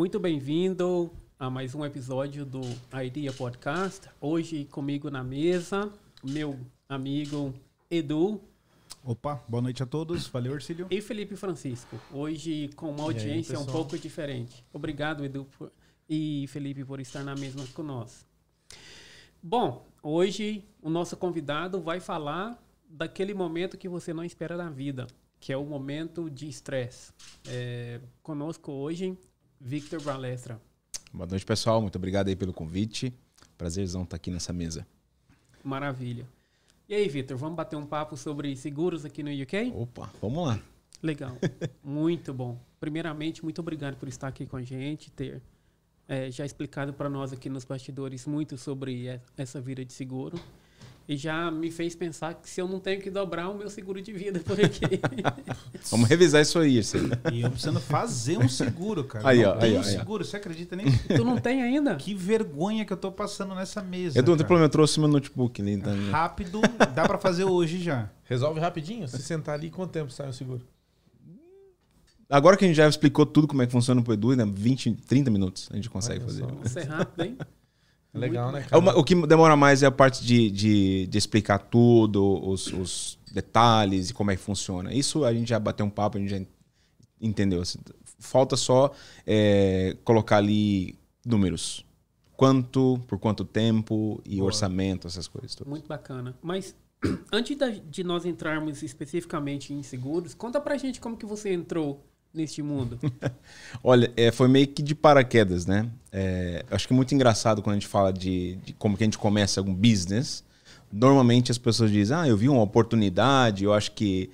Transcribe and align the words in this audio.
Muito 0.00 0.18
bem-vindo 0.18 1.12
a 1.38 1.50
mais 1.50 1.74
um 1.74 1.84
episódio 1.84 2.46
do 2.46 2.62
Idea 3.04 3.34
Podcast. 3.34 4.08
Hoje 4.18 4.64
comigo 4.64 5.10
na 5.10 5.22
mesa, 5.22 5.92
meu 6.24 6.58
amigo 6.88 7.52
Edu. 7.90 8.40
Opa, 9.04 9.44
boa 9.46 9.60
noite 9.60 9.82
a 9.82 9.86
todos. 9.86 10.26
Valeu, 10.28 10.54
Ercílio. 10.54 10.86
E 10.90 11.02
Felipe 11.02 11.36
Francisco. 11.36 12.00
Hoje 12.10 12.70
com 12.76 12.90
uma 12.92 13.02
audiência 13.02 13.58
aí, 13.58 13.62
um 13.62 13.66
pouco 13.66 13.98
diferente. 13.98 14.64
Obrigado, 14.72 15.22
Edu 15.22 15.44
por, 15.58 15.70
e 16.08 16.46
Felipe, 16.48 16.82
por 16.82 16.98
estar 16.98 17.22
na 17.22 17.34
mesma 17.34 17.66
conosco. 17.74 18.26
Bom, 19.42 19.86
hoje 20.02 20.64
o 20.80 20.88
nosso 20.88 21.14
convidado 21.14 21.78
vai 21.78 22.00
falar 22.00 22.58
daquele 22.88 23.34
momento 23.34 23.76
que 23.76 23.86
você 23.86 24.14
não 24.14 24.24
espera 24.24 24.56
na 24.56 24.70
vida, 24.70 25.06
que 25.38 25.52
é 25.52 25.58
o 25.58 25.64
momento 25.66 26.30
de 26.30 26.48
estresse. 26.48 27.12
É, 27.46 28.00
conosco 28.22 28.72
hoje, 28.72 29.14
Victor 29.60 30.00
Balestra. 30.02 30.58
Boa 31.12 31.26
noite, 31.26 31.44
pessoal. 31.44 31.82
Muito 31.82 31.96
obrigado 31.96 32.28
aí 32.28 32.36
pelo 32.36 32.52
convite. 32.52 33.12
Prazerzão 33.58 34.04
estar 34.04 34.16
aqui 34.16 34.30
nessa 34.30 34.52
mesa. 34.52 34.86
Maravilha. 35.62 36.26
E 36.88 36.94
aí, 36.94 37.06
Victor, 37.08 37.36
vamos 37.36 37.56
bater 37.56 37.76
um 37.76 37.84
papo 37.84 38.16
sobre 38.16 38.56
seguros 38.56 39.04
aqui 39.04 39.22
no 39.22 39.30
UK? 39.30 39.72
Opa, 39.74 40.10
vamos 40.20 40.46
lá. 40.46 40.60
Legal. 41.02 41.36
muito 41.84 42.32
bom. 42.32 42.58
Primeiramente, 42.80 43.44
muito 43.44 43.60
obrigado 43.60 43.96
por 43.96 44.08
estar 44.08 44.28
aqui 44.28 44.46
com 44.46 44.56
a 44.56 44.62
gente, 44.62 45.10
ter 45.10 45.42
é, 46.08 46.30
já 46.30 46.46
explicado 46.46 46.94
para 46.94 47.10
nós 47.10 47.32
aqui 47.32 47.50
nos 47.50 47.64
bastidores 47.64 48.26
muito 48.26 48.56
sobre 48.56 49.20
essa 49.36 49.60
vida 49.60 49.84
de 49.84 49.92
seguro 49.92 50.40
e 51.10 51.16
já 51.16 51.50
me 51.50 51.72
fez 51.72 51.96
pensar 51.96 52.34
que 52.34 52.48
se 52.48 52.60
eu 52.60 52.68
não 52.68 52.78
tenho 52.78 53.00
que 53.00 53.10
dobrar 53.10 53.48
o 53.48 53.58
meu 53.58 53.68
seguro 53.68 54.00
de 54.00 54.12
vida 54.12 54.38
por 54.38 54.64
aqui. 54.64 55.00
Vamos 55.90 56.08
revisar 56.08 56.40
isso 56.40 56.56
aí, 56.60 56.78
isso 56.78 56.98
E 57.32 57.40
eu 57.40 57.50
precisando 57.50 57.80
fazer 57.80 58.38
um 58.38 58.48
seguro, 58.48 59.02
cara. 59.02 59.28
Aí, 59.28 59.42
não 59.42 59.50
ó, 59.50 59.56
tem 59.56 59.70
aí, 59.70 59.76
um 59.76 59.80
ó, 59.80 59.82
seguro, 59.82 60.24
você 60.24 60.36
acredita 60.36 60.76
nisso? 60.76 60.96
Tu 61.08 61.24
não 61.24 61.36
tem 61.36 61.64
ainda? 61.64 61.96
Que 61.96 62.14
vergonha 62.14 62.84
que 62.84 62.92
eu 62.92 62.96
tô 62.96 63.10
passando 63.10 63.56
nessa 63.56 63.82
mesa. 63.82 64.20
Edu, 64.20 64.30
não 64.30 64.38
tem 64.38 64.46
problema, 64.46 64.66
eu 64.66 64.70
trouxe 64.70 65.00
meu 65.00 65.08
notebook 65.08 65.60
ali. 65.60 65.72
Então... 65.72 65.92
Rápido, 66.12 66.60
dá 66.94 67.04
para 67.08 67.18
fazer 67.18 67.42
hoje 67.42 67.82
já. 67.82 68.08
Resolve 68.26 68.60
rapidinho? 68.60 69.08
Se 69.08 69.20
sentar 69.20 69.56
ali, 69.56 69.68
quanto 69.68 69.90
tempo 69.90 70.12
sai 70.12 70.28
o 70.28 70.32
seguro? 70.32 70.64
Agora 72.28 72.56
que 72.56 72.64
a 72.64 72.68
gente 72.68 72.76
já 72.76 72.88
explicou 72.88 73.26
tudo 73.26 73.48
como 73.48 73.62
é 73.62 73.66
que 73.66 73.72
funciona 73.72 74.00
pro 74.00 74.12
Edu, 74.12 74.36
né? 74.36 74.46
20, 74.46 74.92
30 75.08 75.28
minutos 75.28 75.68
a 75.72 75.74
gente 75.74 75.90
consegue 75.90 76.20
fazer. 76.24 76.44
Isso 76.64 76.78
é 76.78 76.84
rápido, 76.84 77.24
hein? 77.24 77.36
Legal, 78.12 78.50
né, 78.50 78.62
cara? 78.62 78.76
É 78.76 78.78
uma, 78.78 78.98
o 78.98 79.04
que 79.04 79.14
demora 79.26 79.56
mais 79.56 79.82
é 79.82 79.86
a 79.86 79.90
parte 79.90 80.24
de, 80.24 80.50
de, 80.50 81.06
de 81.06 81.18
explicar 81.18 81.58
tudo, 81.58 82.40
os, 82.46 82.66
os, 82.72 83.18
detalhes 83.32 84.10
e 84.10 84.14
como 84.14 84.32
é 84.32 84.36
que 84.36 84.42
funciona. 84.42 84.92
Isso 84.92 85.24
a 85.24 85.32
gente 85.32 85.48
já 85.48 85.58
bateu 85.58 85.86
um 85.86 85.90
papo, 85.90 86.18
a 86.18 86.20
gente 86.20 86.30
já 86.30 86.40
entendeu. 87.20 87.62
Falta 88.18 88.56
só 88.56 88.92
é, 89.24 89.96
colocar 90.02 90.38
ali 90.38 90.98
números. 91.24 91.86
Quanto, 92.36 92.98
por 93.06 93.18
quanto 93.18 93.44
tempo 93.44 94.20
e 94.24 94.36
Boa. 94.36 94.46
orçamento, 94.46 95.06
essas 95.06 95.28
coisas. 95.28 95.54
Todas. 95.54 95.70
Muito 95.70 95.86
bacana. 95.86 96.34
Mas 96.42 96.74
antes 97.30 97.56
de 97.88 98.02
nós 98.02 98.24
entrarmos 98.24 98.82
especificamente 98.82 99.72
em 99.72 99.82
seguros, 99.82 100.34
conta 100.34 100.60
pra 100.60 100.76
gente 100.76 101.00
como 101.00 101.16
que 101.16 101.26
você 101.26 101.52
entrou 101.52 102.04
neste 102.32 102.62
mundo? 102.62 102.98
Olha, 103.82 104.12
é, 104.16 104.30
foi 104.30 104.48
meio 104.48 104.66
que 104.68 104.82
de 104.82 104.94
paraquedas, 104.94 105.66
né? 105.66 105.88
É, 106.12 106.64
acho 106.70 106.86
que 106.86 106.94
é 106.94 106.96
muito 106.96 107.14
engraçado 107.14 107.62
quando 107.62 107.74
a 107.76 107.78
gente 107.78 107.88
fala 107.88 108.12
de, 108.12 108.56
de, 108.64 108.72
como 108.74 108.96
que 108.96 109.04
a 109.04 109.06
gente 109.06 109.18
começa 109.18 109.60
algum 109.60 109.74
business. 109.74 110.44
Normalmente 110.92 111.50
as 111.50 111.58
pessoas 111.58 111.90
dizem, 111.90 112.16
ah, 112.16 112.26
eu 112.26 112.36
vi 112.36 112.48
uma 112.48 112.62
oportunidade, 112.62 113.64
eu 113.64 113.72
acho 113.72 113.92
que 113.92 114.30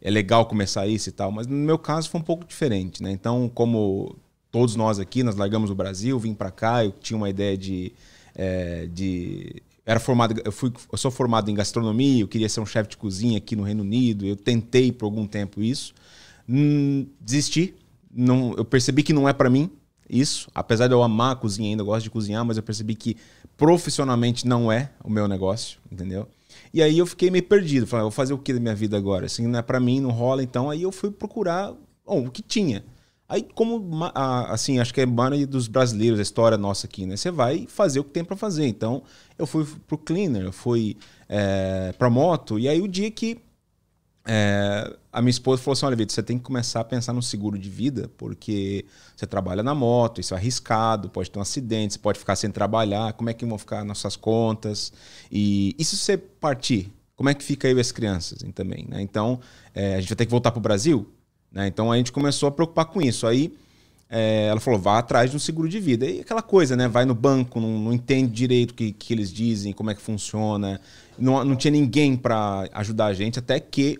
é 0.00 0.10
legal 0.10 0.46
começar 0.46 0.86
isso 0.86 1.08
e 1.08 1.12
tal. 1.12 1.32
Mas 1.32 1.46
no 1.46 1.56
meu 1.56 1.78
caso 1.78 2.08
foi 2.08 2.20
um 2.20 2.24
pouco 2.24 2.44
diferente, 2.44 3.02
né? 3.02 3.10
Então, 3.10 3.50
como 3.52 4.16
todos 4.50 4.76
nós 4.76 4.98
aqui, 4.98 5.22
nós 5.22 5.36
largamos 5.36 5.70
o 5.70 5.74
Brasil, 5.74 6.18
vim 6.18 6.34
para 6.34 6.50
cá, 6.50 6.84
eu 6.84 6.92
tinha 6.92 7.16
uma 7.16 7.28
ideia 7.28 7.56
de, 7.56 7.92
é, 8.34 8.86
de 8.86 9.62
era 9.84 10.00
formado, 10.00 10.40
eu, 10.44 10.50
fui, 10.50 10.72
eu 10.90 10.98
sou 10.98 11.10
formado 11.10 11.50
em 11.50 11.54
gastronomia, 11.54 12.22
eu 12.22 12.28
queria 12.28 12.48
ser 12.48 12.60
um 12.60 12.66
chefe 12.66 12.90
de 12.90 12.96
cozinha 12.96 13.38
aqui 13.38 13.54
no 13.54 13.62
Reino 13.62 13.82
Unido, 13.82 14.26
eu 14.26 14.34
tentei 14.34 14.90
por 14.90 15.04
algum 15.04 15.26
tempo 15.26 15.62
isso. 15.62 15.94
Hum, 16.48 17.06
desisti. 17.20 17.74
Não, 18.10 18.54
eu 18.56 18.64
percebi 18.64 19.02
que 19.02 19.12
não 19.12 19.28
é 19.28 19.32
para 19.32 19.50
mim 19.50 19.70
isso. 20.08 20.48
Apesar 20.54 20.86
de 20.86 20.94
eu 20.94 21.02
amar 21.02 21.32
a 21.32 21.36
cozinha 21.36 21.70
ainda, 21.70 21.82
eu 21.82 21.86
gosto 21.86 22.04
de 22.04 22.10
cozinhar, 22.10 22.44
mas 22.44 22.56
eu 22.56 22.62
percebi 22.62 22.94
que 22.94 23.16
profissionalmente 23.56 24.46
não 24.46 24.70
é 24.70 24.90
o 25.02 25.10
meu 25.10 25.26
negócio, 25.26 25.78
entendeu? 25.90 26.28
E 26.72 26.82
aí 26.82 26.98
eu 26.98 27.06
fiquei 27.06 27.30
meio 27.30 27.44
perdido. 27.44 27.86
Falei, 27.86 28.02
ah, 28.02 28.04
vou 28.04 28.10
fazer 28.10 28.34
o 28.34 28.38
que 28.38 28.52
da 28.52 28.60
minha 28.60 28.74
vida 28.74 28.96
agora? 28.96 29.26
Assim, 29.26 29.46
não 29.46 29.58
é 29.58 29.62
para 29.62 29.80
mim, 29.80 30.00
não 30.00 30.10
rola. 30.10 30.42
Então 30.42 30.70
aí 30.70 30.82
eu 30.82 30.92
fui 30.92 31.10
procurar 31.10 31.74
bom, 32.04 32.26
o 32.26 32.30
que 32.30 32.42
tinha. 32.42 32.84
Aí, 33.28 33.44
como, 33.54 34.04
assim, 34.14 34.78
acho 34.78 34.94
que 34.94 35.00
é 35.00 35.06
maioria 35.06 35.46
dos 35.48 35.66
brasileiros, 35.66 36.20
a 36.20 36.22
história 36.22 36.56
nossa 36.56 36.86
aqui, 36.86 37.04
né? 37.06 37.16
Você 37.16 37.28
vai 37.28 37.66
fazer 37.68 37.98
o 37.98 38.04
que 38.04 38.10
tem 38.10 38.24
para 38.24 38.36
fazer. 38.36 38.66
Então, 38.68 39.02
eu 39.36 39.46
fui 39.46 39.66
pro 39.88 39.98
cleaner, 39.98 40.44
eu 40.44 40.52
fui 40.52 40.96
é, 41.28 41.92
pra 41.98 42.08
moto. 42.08 42.56
E 42.56 42.68
aí, 42.68 42.80
o 42.80 42.86
dia 42.86 43.10
que 43.10 43.38
é, 44.26 44.92
a 45.12 45.22
minha 45.22 45.30
esposa 45.30 45.62
falou 45.62 45.72
assim: 45.74 45.86
olha, 45.86 45.96
Vitor, 45.96 46.14
você 46.14 46.22
tem 46.22 46.36
que 46.36 46.44
começar 46.44 46.80
a 46.80 46.84
pensar 46.84 47.12
no 47.12 47.22
seguro 47.22 47.56
de 47.56 47.70
vida, 47.70 48.10
porque 48.18 48.84
você 49.14 49.26
trabalha 49.26 49.62
na 49.62 49.74
moto, 49.74 50.20
isso 50.20 50.34
é 50.34 50.36
arriscado, 50.36 51.08
pode 51.08 51.30
ter 51.30 51.38
um 51.38 51.42
acidente, 51.42 51.94
você 51.94 51.98
pode 52.00 52.18
ficar 52.18 52.34
sem 52.34 52.50
trabalhar, 52.50 53.12
como 53.12 53.30
é 53.30 53.32
que 53.32 53.46
vão 53.46 53.56
ficar 53.56 53.84
nossas 53.84 54.16
contas? 54.16 54.92
E, 55.30 55.74
e 55.78 55.84
se 55.84 55.96
você 55.96 56.18
partir, 56.18 56.92
como 57.14 57.28
é 57.28 57.34
que 57.34 57.44
fica 57.44 57.68
aí 57.68 57.80
as 57.80 57.92
crianças 57.92 58.38
também? 58.54 58.84
Né? 58.88 59.00
Então, 59.00 59.40
é, 59.74 59.94
a 59.94 60.00
gente 60.00 60.08
vai 60.08 60.16
ter 60.16 60.26
que 60.26 60.30
voltar 60.30 60.50
para 60.50 60.58
o 60.58 60.62
Brasil? 60.62 61.08
Né? 61.52 61.68
Então 61.68 61.92
a 61.92 61.96
gente 61.96 62.10
começou 62.10 62.48
a 62.48 62.52
preocupar 62.52 62.86
com 62.86 63.00
isso. 63.00 63.26
Aí 63.26 63.54
é, 64.10 64.48
ela 64.48 64.60
falou: 64.60 64.78
vá 64.78 64.98
atrás 64.98 65.30
de 65.30 65.36
um 65.36 65.40
seguro 65.40 65.68
de 65.68 65.80
vida. 65.80 66.04
E 66.04 66.20
aquela 66.20 66.42
coisa, 66.42 66.76
né? 66.76 66.88
Vai 66.88 67.04
no 67.04 67.14
banco, 67.14 67.60
não, 67.60 67.78
não 67.78 67.92
entende 67.92 68.32
direito 68.32 68.72
o 68.72 68.74
que, 68.74 68.92
que 68.92 69.14
eles 69.14 69.32
dizem, 69.32 69.72
como 69.72 69.90
é 69.90 69.94
que 69.94 70.02
funciona. 70.02 70.80
Não, 71.18 71.44
não 71.44 71.56
tinha 71.56 71.70
ninguém 71.70 72.16
para 72.16 72.68
ajudar 72.72 73.06
a 73.06 73.14
gente, 73.14 73.38
até 73.38 73.58
que 73.58 73.98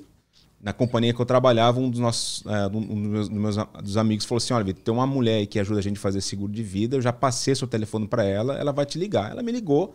na 0.60 0.72
companhia 0.72 1.12
que 1.12 1.20
eu 1.20 1.26
trabalhava, 1.26 1.78
um 1.78 1.90
dos 1.90 2.00
nossos 2.00 2.44
é, 2.46 2.66
um 2.66 3.02
dos 3.02 3.08
meus, 3.08 3.28
dos 3.28 3.38
meus 3.38 3.56
dos 3.82 3.96
amigos 3.96 4.24
falou 4.24 4.38
assim: 4.38 4.54
Olha, 4.54 4.64
Vitor, 4.64 4.82
tem 4.82 4.94
uma 4.94 5.06
mulher 5.06 5.36
aí 5.36 5.46
que 5.46 5.58
ajuda 5.58 5.80
a 5.80 5.82
gente 5.82 5.98
a 5.98 6.00
fazer 6.00 6.20
seguro 6.20 6.50
de 6.50 6.62
vida. 6.62 6.96
Eu 6.96 7.02
já 7.02 7.12
passei 7.12 7.54
seu 7.54 7.68
telefone 7.68 8.08
para 8.08 8.24
ela, 8.24 8.54
ela 8.54 8.72
vai 8.72 8.86
te 8.86 8.98
ligar. 8.98 9.30
Ela 9.30 9.42
me 9.42 9.52
ligou, 9.52 9.94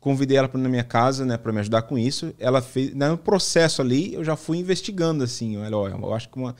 convidei 0.00 0.36
ela 0.36 0.48
para 0.48 0.60
na 0.60 0.68
minha 0.68 0.84
casa, 0.84 1.24
né, 1.24 1.36
para 1.36 1.52
me 1.52 1.60
ajudar 1.60 1.82
com 1.82 1.98
isso. 1.98 2.34
Ela 2.38 2.60
fez, 2.60 2.92
no 2.94 3.16
processo 3.16 3.80
ali, 3.80 4.14
eu 4.14 4.24
já 4.24 4.36
fui 4.36 4.58
investigando 4.58 5.22
assim. 5.24 5.56
Olha, 5.56 5.76
olha 5.76 5.94
eu 5.94 6.14
acho 6.14 6.28
que 6.28 6.38
uma. 6.38 6.54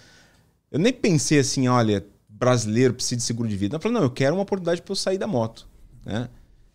Eu 0.71 0.79
nem 0.79 0.93
pensei 0.93 1.41
assim, 1.41 1.67
olha, 1.67 2.07
brasileiro 2.29 2.95
precisa 2.95 3.17
de 3.17 3.23
seguro 3.23 3.49
de 3.49 3.57
vida. 3.57 3.77
Ela 3.77 3.83
falou: 3.83 3.99
Não, 3.99 4.07
eu 4.07 4.11
quero 4.11 4.37
uma 4.37 4.43
oportunidade 4.43 4.81
para 4.81 4.93
eu 4.93 4.97
sair 4.97 5.19
da 5.19 5.27
moto, 5.27 5.69
né? 6.05 6.29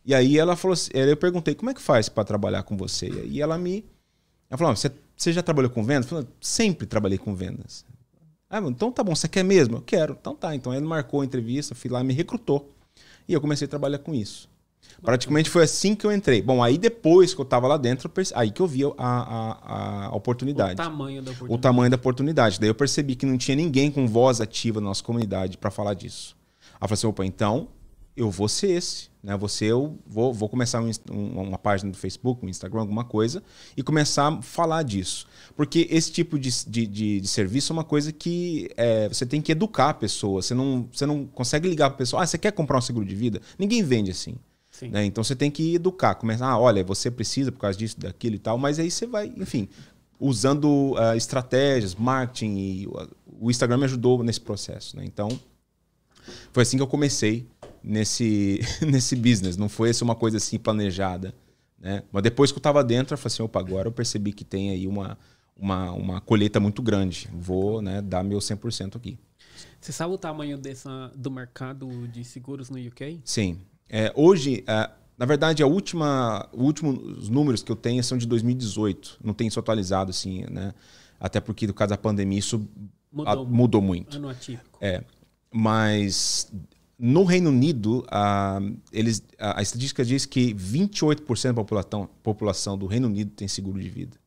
E 0.06 0.14
aí 0.14 0.38
ela 0.38 0.56
falou 0.56 0.74
assim, 0.74 0.92
eu 0.94 1.18
perguntei 1.18 1.56
como 1.56 1.72
é 1.72 1.74
que 1.74 1.82
faz 1.82 2.08
para 2.08 2.24
trabalhar 2.24 2.62
com 2.62 2.78
você. 2.78 3.10
E 3.26 3.42
ela 3.42 3.58
me, 3.58 3.84
ela 4.50 4.58
falou: 4.58 4.76
você 4.76 4.92
você 5.16 5.32
já 5.32 5.42
trabalhou 5.42 5.72
com 5.72 5.84
vendas? 5.84 6.10
Falei, 6.10 6.28
sempre 6.42 6.86
trabalhei 6.86 7.18
com 7.18 7.34
vendas. 7.34 7.86
Ah, 8.50 8.60
então 8.60 8.92
tá 8.92 9.04
bom, 9.04 9.16
você 9.16 9.28
quer 9.28 9.44
mesmo? 9.44 9.78
Eu 9.78 9.82
quero. 9.82 10.18
Então 10.20 10.36
tá. 10.36 10.56
Então 10.56 10.74
ele 10.74 10.86
marcou 10.86 11.22
a 11.22 11.26
entrevista, 11.26 11.74
fui 11.74 11.90
lá, 11.90 12.04
me 12.04 12.14
recrutou. 12.14 12.72
E 13.28 13.34
eu 13.34 13.42
comecei 13.42 13.66
a 13.66 13.70
trabalhar 13.70 14.00
com 14.00 14.14
isso. 14.14 14.50
Praticamente 15.02 15.50
foi 15.50 15.64
assim 15.64 15.96
que 15.96 16.06
eu 16.06 16.12
entrei. 16.12 16.42
Bom, 16.42 16.64
aí 16.64 16.78
depois 16.78 17.34
que 17.34 17.42
eu 17.42 17.44
estava 17.44 17.68
lá 17.68 17.78
dentro, 17.78 18.12
aí 18.34 18.52
que 18.52 18.62
eu 18.62 18.68
vi 18.68 18.84
a, 18.86 18.92
a, 18.98 20.06
a, 20.06 20.16
oportunidade. 20.16 20.74
O 20.74 20.76
tamanho 20.76 21.22
da 21.22 21.32
oportunidade. 21.32 21.60
O 21.60 21.62
tamanho 21.62 21.90
da 21.90 21.96
oportunidade. 21.96 22.60
Daí 22.60 22.70
eu 22.70 22.76
percebi 22.76 23.16
que 23.16 23.26
não 23.26 23.38
tinha 23.38 23.56
ninguém 23.56 23.92
com 23.92 24.08
voz 24.08 24.40
ativa 24.40 24.80
na 24.80 24.88
nossa 24.88 25.04
comunidade 25.04 25.58
para 25.58 25.72
falar 25.72 25.94
disso. 25.94 26.36
Aí 26.74 26.78
eu 26.82 26.88
falei 26.88 26.94
assim, 26.94 27.08
opa, 27.08 27.26
então 27.26 27.68
eu 28.16 28.32
vou 28.32 28.48
ser 28.48 28.72
esse. 28.72 29.10
Né? 29.22 29.36
Você, 29.38 29.66
eu 29.66 29.98
vou, 30.06 30.34
vou 30.34 30.48
começar 30.48 30.82
um, 30.82 30.90
um, 31.12 31.42
uma 31.42 31.58
página 31.58 31.92
do 31.92 31.98
Facebook, 31.98 32.46
um 32.46 32.50
Instagram, 32.50 32.82
alguma 32.82 33.04
coisa, 33.04 33.44
e 33.76 33.84
começar 33.84 34.28
a 34.28 34.42
falar 34.42 34.84
disso. 34.84 35.28
Porque 35.56 35.88
esse 35.90 36.12
tipo 36.12 36.38
de, 36.40 36.50
de, 36.66 36.88
de, 36.88 37.22
de 37.22 37.28
serviço 37.28 37.72
é 37.72 37.74
uma 37.74 37.84
coisa 37.84 38.12
que 38.12 38.70
é, 38.78 39.08
você 39.08 39.26
tem 39.26 39.42
que 39.42 39.52
educar 39.52 39.90
a 39.90 39.94
pessoa. 39.94 40.42
Você 40.42 40.54
não, 40.54 40.88
você 40.92 41.06
não 41.06 41.26
consegue 41.26 41.68
ligar 41.68 41.90
para 41.90 41.96
a 41.96 41.98
pessoa, 41.98 42.24
ah, 42.24 42.28
você 42.28 42.38
quer 42.38 42.52
comprar 42.52 42.78
um 42.78 42.82
seguro 42.82 43.06
de 43.06 43.16
vida? 43.16 43.42
Ninguém 43.58 43.84
vende 43.84 44.12
assim. 44.12 44.36
Né? 44.82 45.06
Então 45.06 45.24
você 45.24 45.36
tem 45.36 45.50
que 45.50 45.76
educar, 45.76 46.16
começar, 46.16 46.48
ah, 46.48 46.60
olha, 46.60 46.84
você 46.84 47.10
precisa 47.10 47.52
por 47.52 47.60
causa 47.60 47.78
disso, 47.78 48.00
daquilo 48.00 48.36
e 48.36 48.40
tal, 48.40 48.58
mas 48.58 48.78
aí 48.78 48.92
você 48.92 49.08
vai, 49.08 49.34
enfim, 49.38 49.70
usando 50.20 50.94
uh, 50.94 51.16
estratégias, 51.16 51.96
marketing 51.96 52.58
e 52.58 52.88
uh, 52.88 53.08
o 53.40 53.50
Instagram 53.50 53.78
me 53.78 53.86
ajudou 53.86 54.22
nesse 54.24 54.42
processo. 54.42 54.98
Né? 54.98 55.06
Então, 55.06 55.30
foi 56.52 56.64
assim 56.64 56.78
que 56.78 56.84
eu 56.84 56.88
comecei 56.88 57.48
nesse, 57.86 58.60
nesse 58.82 59.16
business. 59.16 59.56
Não 59.56 59.70
foi 59.70 59.92
uma 60.02 60.16
coisa 60.16 60.38
assim 60.38 60.58
planejada. 60.58 61.34
Né? 61.80 62.04
Mas 62.12 62.24
depois 62.24 62.52
que 62.52 62.58
eu 62.58 62.60
estava 62.60 62.84
dentro, 62.84 63.14
eu 63.14 63.18
falei 63.18 63.34
assim, 63.34 63.44
opa, 63.44 63.60
agora 63.60 63.88
eu 63.88 63.92
percebi 63.92 64.34
que 64.34 64.44
tem 64.44 64.72
aí 64.72 64.88
uma, 64.88 65.18
uma, 65.56 65.92
uma 65.92 66.22
colheita 66.22 66.60
muito 66.60 66.82
grande. 66.82 67.30
Vou 67.34 67.82
né, 67.82 68.02
dar 68.02 68.24
meu 68.24 68.40
100% 68.40 68.96
aqui. 68.96 69.18
Você 69.80 69.92
sabe 69.92 70.14
o 70.14 70.18
tamanho 70.18 70.58
dessa, 70.58 71.12
do 71.16 71.30
mercado 71.30 72.08
de 72.08 72.24
seguros 72.24 72.70
no 72.70 72.80
UK? 72.80 73.22
Sim. 73.24 73.60
É, 73.88 74.12
hoje, 74.16 74.64
é, 74.66 74.90
na 75.18 75.26
verdade, 75.26 75.62
a 75.62 75.68
última, 75.68 76.50
os 76.52 76.66
últimos 76.66 77.30
números 77.30 77.62
que 77.62 77.72
eu 77.72 77.76
tenho 77.76 78.04
são 78.04 78.18
de 78.18 78.26
2018. 78.26 79.20
Não 79.24 79.34
tem 79.34 79.48
isso 79.48 79.60
atualizado, 79.60 80.10
assim, 80.10 80.44
né? 80.50 80.74
Até 81.20 81.40
porque, 81.40 81.68
no 81.68 81.74
caso 81.74 81.92
da 81.92 81.98
pandemia, 81.98 82.40
isso 82.40 82.68
mudou, 83.12 83.32
a, 83.32 83.46
mudou 83.46 83.82
muito. 83.82 84.18
Ano 84.18 84.30
atípico. 84.30 84.78
É. 84.82 85.04
Mas 85.52 86.52
no 86.98 87.24
Reino 87.24 87.50
Unido, 87.50 88.06
a, 88.10 88.60
eles, 88.92 89.22
a, 89.38 89.60
a 89.60 89.62
estatística 89.62 90.04
diz 90.04 90.26
que 90.26 90.54
28% 90.54 91.48
da 91.48 91.54
população, 91.54 92.10
população 92.24 92.78
do 92.78 92.86
Reino 92.86 93.08
Unido 93.08 93.32
tem 93.32 93.48
seguro 93.48 93.80
de 93.80 93.90
vida. 93.90 94.18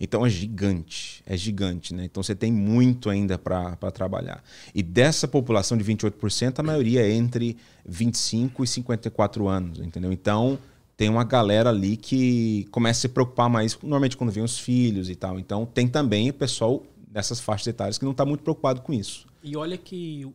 Então 0.00 0.24
é 0.24 0.30
gigante, 0.30 1.22
é 1.26 1.36
gigante, 1.36 1.94
né? 1.94 2.04
Então 2.04 2.22
você 2.22 2.34
tem 2.34 2.50
muito 2.50 3.10
ainda 3.10 3.38
para 3.38 3.76
trabalhar. 3.92 4.42
E 4.74 4.82
dessa 4.82 5.28
população 5.28 5.76
de 5.76 5.84
28%, 5.84 6.58
a 6.58 6.62
maioria 6.62 7.02
é 7.02 7.12
entre 7.12 7.56
25 7.86 8.64
e 8.64 8.66
54 8.66 9.46
anos, 9.46 9.78
entendeu? 9.78 10.12
Então 10.12 10.58
tem 10.96 11.08
uma 11.08 11.24
galera 11.24 11.70
ali 11.70 11.96
que 11.96 12.66
começa 12.70 12.98
a 12.98 13.02
se 13.02 13.08
preocupar 13.08 13.48
mais, 13.48 13.78
normalmente 13.82 14.16
quando 14.16 14.30
vem 14.30 14.42
os 14.42 14.58
filhos 14.58 15.08
e 15.08 15.14
tal. 15.14 15.38
Então 15.38 15.66
tem 15.66 15.86
também 15.86 16.30
o 16.30 16.34
pessoal 16.34 16.82
dessas 17.08 17.40
faixas 17.40 17.66
etárias 17.66 17.98
que 17.98 18.04
não 18.04 18.12
está 18.12 18.24
muito 18.24 18.42
preocupado 18.42 18.80
com 18.80 18.92
isso. 18.92 19.26
E 19.42 19.56
olha 19.56 19.76
que 19.76 20.26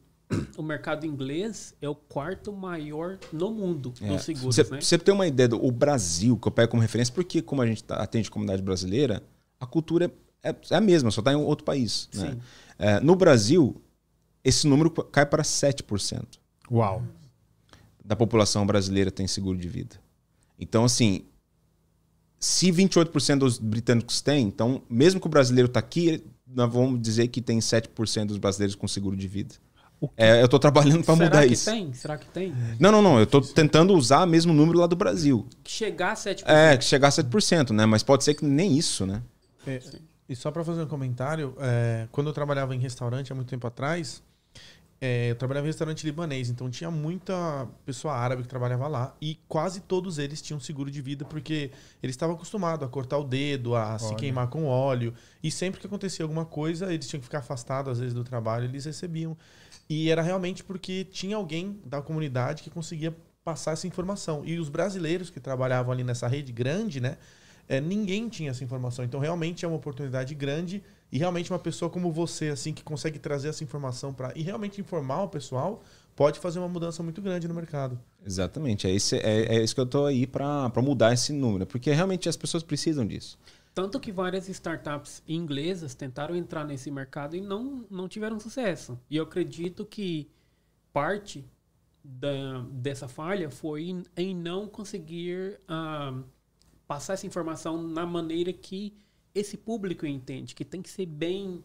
o 0.57 0.63
mercado 0.63 1.06
inglês 1.06 1.74
é 1.81 1.88
o 1.88 1.95
quarto 1.95 2.51
maior 2.51 3.18
no 3.31 3.51
mundo 3.51 3.94
é. 4.01 4.07
dos 4.07 4.24
seguros. 4.24 4.56
Você, 4.56 4.63
né? 4.63 4.81
você 4.81 4.98
tem 4.98 5.13
uma 5.13 5.27
ideia 5.27 5.50
do 5.50 5.72
Brasil, 5.72 6.38
que 6.38 6.48
eu 6.48 6.51
pego 6.51 6.72
como 6.72 6.81
referência, 6.81 7.13
porque 7.13 7.42
como 7.42 7.62
a 7.62 7.68
gente 7.68 7.83
tá, 7.83 7.95
atende 7.95 8.27
a 8.27 8.31
comunidade 8.31 8.62
brasileira, 8.62 9.24
a 9.60 9.66
cultura 9.66 10.12
é, 10.44 10.56
é 10.69 10.75
a 10.75 10.81
mesma, 10.81 11.12
só 11.12 11.22
está 11.22 11.31
em 11.31 11.36
outro 11.36 11.66
país. 11.66 12.10
Né? 12.13 12.38
É, 12.77 13.00
no 13.00 13.16
Brasil, 13.16 13.81
esse 14.44 14.68
número 14.68 14.92
cai 14.92 15.25
para 15.25 15.44
7%. 15.44 16.25
Uau! 16.72 17.04
Da 18.04 18.16
população 18.16 18.66
brasileira 18.66 19.10
tem 19.10 19.27
seguro 19.27 19.57
de 19.57 19.68
vida. 19.68 19.95
Então, 20.60 20.86
assim, 20.86 21.25
se 22.39 22.72
28% 22.72 23.39
dos 23.39 23.57
britânicos 23.57 24.22
têm, 24.22 24.48
então, 24.48 24.81
mesmo 24.89 25.19
que 25.19 25.27
o 25.27 25.30
brasileiro 25.30 25.68
está 25.68 25.80
aqui, 25.80 26.24
nós 26.48 26.72
vamos 26.72 27.01
dizer 27.01 27.27
que 27.27 27.42
tem 27.42 27.57
7% 27.57 28.25
dos 28.25 28.38
brasileiros 28.38 28.75
com 28.75 28.88
seguro 28.88 29.18
de 29.18 29.27
vida. 29.27 29.56
É, 30.18 30.42
eu 30.42 30.46
estou 30.46 30.60
trabalhando 30.60 31.04
para 31.04 31.16
mudar 31.16 31.46
isso. 31.46 31.64
Será 31.64 31.76
que 31.76 31.84
tem? 31.84 31.94
Será 31.94 32.18
que 32.18 32.28
tem? 32.28 32.54
Não, 32.80 32.92
não, 32.92 33.02
não. 33.02 33.18
Eu 33.18 33.24
estou 33.24 33.42
tentando 33.42 33.94
usar 33.94 34.24
o 34.24 34.28
mesmo 34.28 34.54
número 34.54 34.80
lá 34.80 34.88
do 34.88 34.96
Brasil. 34.96 35.48
Que 35.64 35.72
chegar 35.72 36.12
a 36.12 36.16
7%. 36.16 36.44
É, 36.46 36.78
que 36.78 36.84
chegar 36.84 37.08
a 37.08 37.12
7%, 37.12 37.72
né? 37.72 37.86
Mas 37.86 38.04
pode 38.04 38.24
ser 38.24 38.34
que 38.34 38.46
nem 38.46 38.78
isso, 38.78 39.06
né? 39.06 39.22
É, 39.66 39.80
e 40.28 40.36
só 40.36 40.52
para 40.52 40.64
fazer 40.64 40.82
um 40.82 40.88
comentário, 40.88 41.56
é, 41.60 42.08
quando 42.12 42.28
eu 42.28 42.34
trabalhava 42.34 42.76
em 42.76 42.80
restaurante 42.80 43.32
há 43.32 43.36
muito 43.36 43.48
tempo 43.48 43.66
atrás, 43.68 44.22
é, 45.00 45.30
eu 45.30 45.36
trabalhava 45.36 45.68
em 45.68 45.70
restaurante 45.70 46.06
libanês, 46.06 46.50
então 46.50 46.70
tinha 46.70 46.90
muita 46.90 47.68
pessoa 47.86 48.14
árabe 48.14 48.44
que 48.44 48.48
trabalhava 48.48 48.88
lá 48.88 49.16
e 49.22 49.38
quase 49.48 49.82
todos 49.82 50.18
eles 50.18 50.42
tinham 50.42 50.60
seguro 50.60 50.90
de 50.90 51.02
vida 51.02 51.26
porque 51.26 51.70
eles 52.02 52.16
estavam 52.16 52.36
acostumados 52.36 52.88
a 52.88 52.90
cortar 52.90 53.18
o 53.18 53.24
dedo, 53.24 53.76
a 53.76 53.90
Olha. 53.90 54.00
se 54.00 54.16
queimar 54.16 54.48
com 54.48 54.66
óleo 54.66 55.14
e 55.44 55.52
sempre 55.52 55.82
que 55.82 55.86
acontecia 55.86 56.24
alguma 56.24 56.46
coisa 56.46 56.94
eles 56.94 57.08
tinham 57.08 57.20
que 57.20 57.26
ficar 57.26 57.40
afastados 57.40 57.92
às 57.92 58.00
vezes 58.00 58.14
do 58.14 58.24
trabalho, 58.24 58.66
eles 58.66 58.86
recebiam 58.86 59.38
e 59.90 60.10
era 60.10 60.22
realmente 60.22 60.64
porque 60.64 61.04
tinha 61.04 61.36
alguém 61.36 61.80
da 61.86 62.02
comunidade 62.02 62.64
que 62.64 62.70
conseguia 62.70 63.16
passar 63.44 63.74
essa 63.74 63.86
informação 63.86 64.42
e 64.44 64.58
os 64.58 64.70
brasileiros 64.70 65.30
que 65.30 65.40
trabalhavam 65.40 65.92
ali 65.92 66.04
nessa 66.04 66.28
rede 66.28 66.52
grande, 66.52 67.00
né? 67.00 67.18
É, 67.68 67.80
ninguém 67.80 68.28
tinha 68.30 68.52
essa 68.52 68.64
informação. 68.64 69.06
Então, 69.06 69.20
realmente 69.20 69.66
é 69.66 69.68
uma 69.68 69.78
oportunidade 69.78 70.34
grande 70.36 70.84
e 71.12 71.18
realmente 71.18 71.52
uma 71.52 71.60
pessoa 71.60 71.90
como 71.90 72.12
você, 72.12 72.50
assim, 72.50 72.74
que 72.74 72.84
consegue 72.84 73.18
trazer 73.18 73.50
essa 73.50 73.64
informação 73.64 74.14
para 74.14 74.32
e 74.36 74.42
realmente 74.42 74.82
informar 74.82 75.24
o 75.24 75.28
pessoal, 75.28 75.84
pode 76.16 76.40
fazer 76.40 76.60
uma 76.60 76.68
mudança 76.68 77.02
muito 77.04 77.22
grande 77.22 77.48
no 77.48 77.54
mercado. 77.54 78.00
Exatamente. 78.26 78.88
É, 78.88 78.92
esse, 78.92 79.18
é, 79.18 79.56
é 79.56 79.64
isso 79.64 79.74
que 79.74 79.82
eu 79.82 79.86
estou 79.86 80.06
aí 80.06 80.26
para 80.28 80.72
mudar 80.82 81.14
esse 81.14 81.34
número, 81.34 81.66
porque 81.66 81.92
realmente 81.92 82.30
as 82.30 82.36
pessoas 82.36 82.64
precisam 82.64 83.06
disso. 83.06 83.38
Tanto 83.75 84.00
que 84.00 84.10
várias 84.10 84.48
startups 84.48 85.22
inglesas 85.27 85.94
tentaram 85.94 86.33
entrar 86.33 86.63
nesse 86.63 86.89
mercado 86.89 87.36
e 87.36 87.42
não, 87.42 87.86
não 87.92 88.07
tiveram 88.07 88.39
sucesso. 88.39 88.98
E 89.10 89.18
eu 89.18 89.25
acredito 89.25 89.86
que 89.86 90.31
parte 90.94 91.44
da, 92.01 92.62
dessa 92.72 93.10
falha 93.10 93.51
foi 93.51 94.01
em 94.16 94.33
não 94.33 94.66
conseguir 94.66 95.60
uh, 95.63 96.24
passar 96.88 97.16
essa 97.16 97.27
informação 97.27 97.83
na 97.83 98.06
maneira 98.06 98.54
que 98.54 98.95
esse 99.33 99.57
público 99.57 100.06
entende, 100.06 100.56
que 100.56 100.63
tem 100.63 100.81
que 100.81 100.89
ser 100.89 101.06
bem. 101.06 101.62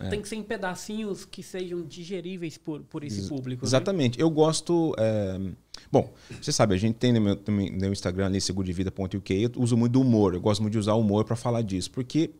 É. 0.00 0.08
Tem 0.08 0.20
que 0.20 0.28
ser 0.28 0.36
em 0.36 0.42
pedacinhos 0.42 1.24
que 1.24 1.42
sejam 1.42 1.82
digeríveis 1.82 2.56
por, 2.56 2.82
por 2.82 3.04
esse 3.04 3.20
Ex 3.20 3.28
público. 3.28 3.64
Né? 3.64 3.68
Exatamente. 3.68 4.18
Né? 4.18 4.24
Eu 4.24 4.30
gosto. 4.30 4.94
É... 4.98 5.38
Bom, 5.90 6.12
você 6.40 6.52
sabe, 6.52 6.74
a 6.74 6.78
gente 6.78 6.96
tem 6.96 7.12
no 7.12 7.20
meu, 7.20 7.34
no 7.46 7.52
meu 7.52 7.92
Instagram 7.92 8.26
ali, 8.26 8.40
segurdevida.uk, 8.40 9.34
eu 9.34 9.50
uso 9.56 9.76
muito 9.76 9.92
do 9.92 10.00
humor. 10.00 10.34
Eu 10.34 10.40
gosto 10.40 10.60
muito 10.60 10.72
de 10.72 10.78
usar 10.78 10.94
o 10.94 11.00
humor 11.00 11.24
para 11.24 11.36
falar 11.36 11.62
disso, 11.62 11.90
porque 11.90 12.30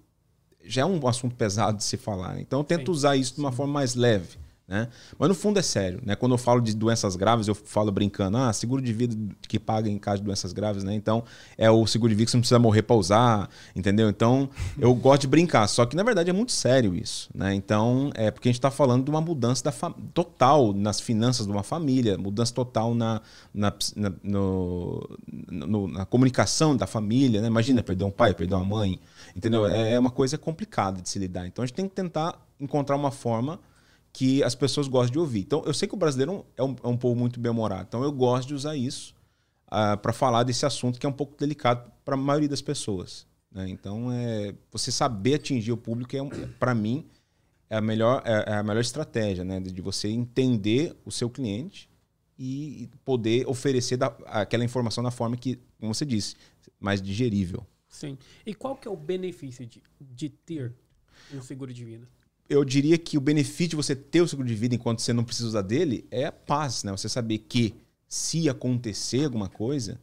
já 0.65 0.83
é 0.83 0.85
um 0.85 1.07
assunto 1.07 1.35
pesado 1.35 1.79
de 1.79 1.85
se 1.85 1.97
falar. 1.97 2.41
Então 2.41 2.61
eu 2.61 2.65
tento 2.65 2.87
sim, 2.87 2.93
usar 2.93 3.17
isso 3.17 3.35
de 3.35 3.41
uma 3.41 3.53
forma 3.53 3.73
mais 3.73 3.95
leve. 3.95 4.39
Né? 4.69 4.87
Mas 5.19 5.31
no 5.31 5.35
fundo 5.35 5.59
é 5.59 5.63
sério. 5.63 5.99
Né? 6.05 6.15
Quando 6.15 6.33
eu 6.33 6.39
falo 6.39 6.61
de 6.61 6.77
doenças 6.77 7.17
graves, 7.17 7.49
eu 7.49 7.55
falo 7.55 7.91
brincando, 7.91 8.37
ah, 8.37 8.53
seguro 8.53 8.83
de 8.83 8.93
vida 8.93 9.17
que 9.49 9.59
paga 9.59 9.89
em 9.89 9.99
caso 9.99 10.19
de 10.19 10.25
doenças 10.25 10.53
graves, 10.53 10.85
né? 10.85 10.95
Então 10.95 11.25
é 11.57 11.71
o 11.71 11.87
seguro 11.87 12.11
de 12.11 12.15
vida 12.15 12.27
que 12.27 12.31
você 12.33 12.37
não 12.37 12.43
precisa 12.43 12.59
morrer 12.59 12.83
para 12.83 12.95
usar, 12.95 13.49
entendeu? 13.75 14.11
Então 14.11 14.51
eu 14.79 14.95
gosto 14.95 15.23
de 15.23 15.29
brincar, 15.29 15.67
só 15.69 15.87
que 15.87 15.97
na 15.97 16.03
verdade 16.03 16.29
é 16.29 16.35
muito 16.35 16.53
sério 16.53 16.95
isso. 16.95 17.31
Né? 17.35 17.55
Então 17.55 18.11
é 18.15 18.31
porque 18.31 18.49
a 18.49 18.53
gente 18.53 18.59
está 18.59 18.71
falando 18.71 19.05
de 19.05 19.11
uma 19.11 19.23
mudança 19.23 19.65
da 19.65 19.73
total 20.13 20.75
nas 20.75 21.01
finanças 21.01 21.47
de 21.47 21.53
uma 21.53 21.63
família, 21.63 22.19
mudança 22.19 22.53
total 22.53 22.95
na, 22.95 23.23
na, 23.55 23.73
na, 23.97 24.13
no, 24.23 25.19
no, 25.51 25.89
na 25.89 26.05
comunicação 26.05 26.77
da 26.77 26.87
família. 26.87 27.41
Né? 27.41 27.47
Imagina 27.47 27.83
perder 27.83 28.05
um 28.05 28.11
pai, 28.11 28.35
perder 28.35 28.55
uma 28.55 28.67
mãe, 28.67 29.01
entendeu? 29.35 29.67
É, 29.67 29.95
é 29.95 29.99
uma 29.99 30.11
coisa 30.11 30.37
complicada 30.37 31.01
de 31.01 31.09
se 31.09 31.19
lidar. 31.19 31.47
Então 31.47 31.63
a 31.63 31.67
gente 31.67 31.77
tem 31.77 31.89
que 31.89 31.95
tentar 31.95 32.39
encontrar 32.61 32.97
uma 32.97 33.11
forma 33.11 33.59
que 34.13 34.43
as 34.43 34.55
pessoas 34.55 34.89
gostam 34.89 35.13
de 35.13 35.19
ouvir. 35.19 35.41
Então, 35.41 35.63
eu 35.65 35.75
sei 35.75 35.87
que 35.87 35.95
o 35.95 35.99
brasileiro 35.99 36.45
é 36.57 36.63
um, 36.63 36.77
é 36.83 36.89
um 36.89 36.97
povo 36.97 37.19
muito 37.19 37.39
bem-humorado, 37.39 37.85
então 37.89 38.03
eu 38.03 38.13
gosto 38.13 38.49
de 38.49 38.55
usar 38.55 38.77
isso 38.77 39.15
uh, 39.67 39.95
ah, 39.95 39.97
para 39.97 40.13
falar 40.13 40.43
desse 40.43 40.67
assunto 40.67 40.99
que 40.99 41.07
é 41.07 41.09
um 41.09 41.13
pouco 41.13 41.37
delicado 41.37 41.91
para 42.05 42.15
a 42.15 42.19
maioria 42.19 42.49
das 42.49 42.63
pessoas. 42.63 43.27
Né? 43.51 43.69
Então, 43.69 44.13
é, 44.13 44.55
você 44.71 44.91
saber 44.91 45.35
atingir 45.35 45.73
o 45.73 45.77
público, 45.77 46.17
é, 46.17 46.47
para 46.59 46.75
mim, 46.75 47.07
é 47.71 47.77
a, 47.77 47.81
melhor, 47.81 48.23
é, 48.25 48.53
é, 48.53 48.55
a 48.55 48.63
melhor 48.63 48.81
estratégia, 48.81 49.45
né? 49.45 49.61
de 49.61 49.81
você 49.81 50.09
entender 50.09 50.97
o 51.05 51.11
seu 51.11 51.29
cliente 51.29 51.89
e 52.39 52.89
poder 53.05 53.49
oferecer 53.49 53.97
da, 53.97 54.07
aquela 54.27 54.65
informação 54.65 55.03
da 55.03 55.11
forma 55.11 55.37
que, 55.37 55.59
como 55.79 55.93
você 55.93 56.07
disse, 56.07 56.37
mais 56.79 57.03
digerível. 57.03 57.67
Sim. 57.89 58.17
E 58.47 58.55
qual 58.55 58.77
que 58.77 58.87
é 58.87 58.91
o 58.91 58.97
benefício 58.97 59.67
de, 59.67 59.83
de 60.01 60.29
ter 60.29 60.73
um 61.35 61.43
seguro 61.43 61.73
de 61.73 61.85
vida? 61.85 62.09
Eu 62.49 62.65
diria 62.65 62.97
que 62.97 63.19
o 63.19 63.21
benefício 63.21 63.71
de 63.71 63.77
você 63.77 63.95
ter 63.95 64.23
o 64.23 64.29
seguro 64.29 64.49
de 64.49 64.55
vida 64.55 64.75
enquanto 64.75 65.01
você 65.01 65.13
não 65.13 65.25
precisa 65.25 65.49
usar 65.49 65.63
dele 65.63 66.07
é 66.11 66.27
a 66.27 66.33
paz, 66.33 66.83
né? 66.83 66.91
Você 66.93 67.09
saber 67.09 67.39
que 67.39 67.75
se 68.09 68.49
acontecer 68.49 69.25
alguma 69.25 69.49
coisa, 69.49 70.01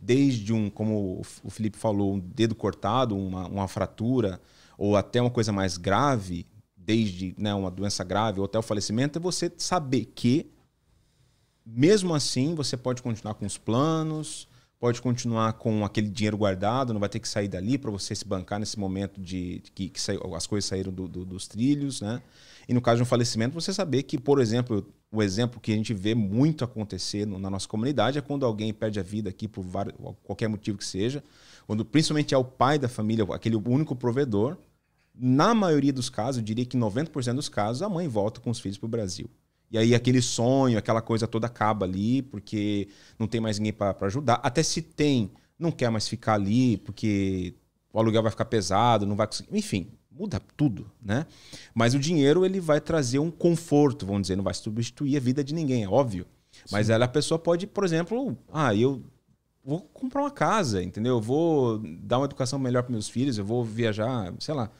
desde 0.00 0.52
um, 0.52 0.70
como 0.70 1.20
o 1.42 1.50
Felipe 1.50 1.76
falou, 1.76 2.14
um 2.14 2.18
dedo 2.20 2.54
cortado, 2.54 3.16
uma, 3.16 3.48
uma 3.48 3.68
fratura, 3.68 4.40
ou 4.76 4.96
até 4.96 5.20
uma 5.20 5.30
coisa 5.30 5.50
mais 5.50 5.76
grave, 5.76 6.46
desde 6.76 7.34
né, 7.36 7.52
uma 7.52 7.70
doença 7.70 8.04
grave 8.04 8.38
ou 8.38 8.46
até 8.46 8.58
o 8.58 8.62
falecimento, 8.62 9.18
é 9.18 9.20
você 9.20 9.52
saber 9.56 10.06
que, 10.14 10.46
mesmo 11.66 12.14
assim, 12.14 12.54
você 12.54 12.76
pode 12.76 13.02
continuar 13.02 13.34
com 13.34 13.44
os 13.44 13.58
planos, 13.58 14.46
pode 14.78 15.02
continuar 15.02 15.54
com 15.54 15.84
aquele 15.84 16.08
dinheiro 16.08 16.36
guardado, 16.36 16.92
não 16.92 17.00
vai 17.00 17.08
ter 17.08 17.18
que 17.18 17.28
sair 17.28 17.48
dali 17.48 17.76
para 17.76 17.90
você 17.90 18.14
se 18.14 18.24
bancar 18.24 18.60
nesse 18.60 18.78
momento 18.78 19.20
de, 19.20 19.60
que, 19.74 19.88
que 19.88 20.00
as 20.34 20.46
coisas 20.46 20.68
saíram 20.68 20.92
do, 20.92 21.08
do, 21.08 21.24
dos 21.24 21.48
trilhos, 21.48 22.00
né? 22.00 22.22
E 22.68 22.74
no 22.74 22.80
caso 22.80 22.98
de 22.98 23.02
um 23.02 23.06
falecimento, 23.06 23.54
você 23.54 23.72
saber 23.72 24.02
que, 24.04 24.18
por 24.18 24.40
exemplo, 24.40 24.86
o 25.10 25.22
exemplo 25.22 25.60
que 25.60 25.72
a 25.72 25.74
gente 25.74 25.94
vê 25.94 26.14
muito 26.14 26.64
acontecer 26.64 27.26
no, 27.26 27.38
na 27.38 27.50
nossa 27.50 27.66
comunidade 27.66 28.18
é 28.18 28.20
quando 28.20 28.44
alguém 28.46 28.72
perde 28.72 29.00
a 29.00 29.02
vida 29.02 29.30
aqui 29.30 29.48
por 29.48 29.62
vários, 29.62 29.94
qualquer 30.22 30.48
motivo 30.48 30.78
que 30.78 30.84
seja, 30.84 31.24
quando 31.66 31.84
principalmente 31.84 32.34
é 32.34 32.38
o 32.38 32.44
pai 32.44 32.78
da 32.78 32.88
família, 32.88 33.26
aquele 33.32 33.56
único 33.56 33.96
provedor, 33.96 34.56
na 35.14 35.54
maioria 35.54 35.92
dos 35.92 36.08
casos, 36.08 36.38
eu 36.38 36.44
diria 36.44 36.64
que 36.64 36.76
90% 36.76 37.34
dos 37.34 37.48
casos, 37.48 37.82
a 37.82 37.88
mãe 37.88 38.06
volta 38.06 38.40
com 38.40 38.50
os 38.50 38.60
filhos 38.60 38.78
para 38.78 38.86
o 38.86 38.90
Brasil. 38.90 39.28
E 39.70 39.76
aí 39.76 39.94
aquele 39.94 40.22
sonho, 40.22 40.78
aquela 40.78 41.02
coisa 41.02 41.26
toda 41.26 41.46
acaba 41.46 41.84
ali, 41.84 42.22
porque 42.22 42.88
não 43.18 43.26
tem 43.26 43.40
mais 43.40 43.58
ninguém 43.58 43.72
para 43.72 43.94
ajudar. 44.02 44.40
Até 44.42 44.62
se 44.62 44.80
tem, 44.80 45.30
não 45.58 45.70
quer 45.70 45.90
mais 45.90 46.08
ficar 46.08 46.34
ali, 46.34 46.78
porque 46.78 47.54
o 47.92 47.98
aluguel 47.98 48.22
vai 48.22 48.30
ficar 48.30 48.46
pesado, 48.46 49.06
não 49.06 49.16
vai 49.16 49.26
conseguir. 49.26 49.56
Enfim, 49.56 49.92
muda 50.10 50.40
tudo, 50.56 50.90
né? 51.02 51.26
Mas 51.74 51.94
o 51.94 51.98
dinheiro 51.98 52.44
ele 52.44 52.60
vai 52.60 52.80
trazer 52.80 53.18
um 53.18 53.30
conforto, 53.30 54.06
vamos 54.06 54.22
dizer, 54.22 54.36
não 54.36 54.44
vai 54.44 54.54
substituir 54.54 55.16
a 55.16 55.20
vida 55.20 55.44
de 55.44 55.54
ninguém, 55.54 55.84
é 55.84 55.88
óbvio. 55.88 56.26
Mas 56.72 56.90
ela, 56.90 57.04
a 57.04 57.08
pessoa 57.08 57.38
pode, 57.38 57.66
por 57.66 57.84
exemplo, 57.84 58.36
ah, 58.52 58.74
eu 58.74 59.02
vou 59.64 59.80
comprar 59.80 60.22
uma 60.22 60.30
casa, 60.30 60.82
entendeu? 60.82 61.16
Eu 61.16 61.20
vou 61.20 61.78
dar 62.02 62.18
uma 62.18 62.24
educação 62.24 62.58
melhor 62.58 62.82
para 62.82 62.92
meus 62.92 63.08
filhos, 63.08 63.38
eu 63.38 63.44
vou 63.44 63.64
viajar, 63.64 64.32
sei 64.40 64.54
lá. 64.54 64.70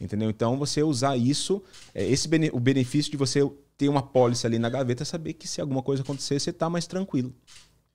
Entendeu? 0.00 0.30
Então 0.30 0.56
você 0.56 0.82
usar 0.82 1.16
isso, 1.16 1.62
é, 1.94 2.06
esse 2.06 2.28
o 2.52 2.60
benefício 2.60 3.10
de 3.10 3.16
você 3.16 3.40
ter 3.78 3.88
uma 3.88 4.02
pólice 4.02 4.44
ali 4.44 4.58
na 4.58 4.68
gaveta, 4.68 5.04
saber 5.04 5.34
que 5.34 5.46
se 5.46 5.60
alguma 5.60 5.82
coisa 5.82 6.02
acontecer, 6.02 6.38
você 6.38 6.50
está 6.50 6.68
mais 6.68 6.86
tranquilo. 6.86 7.32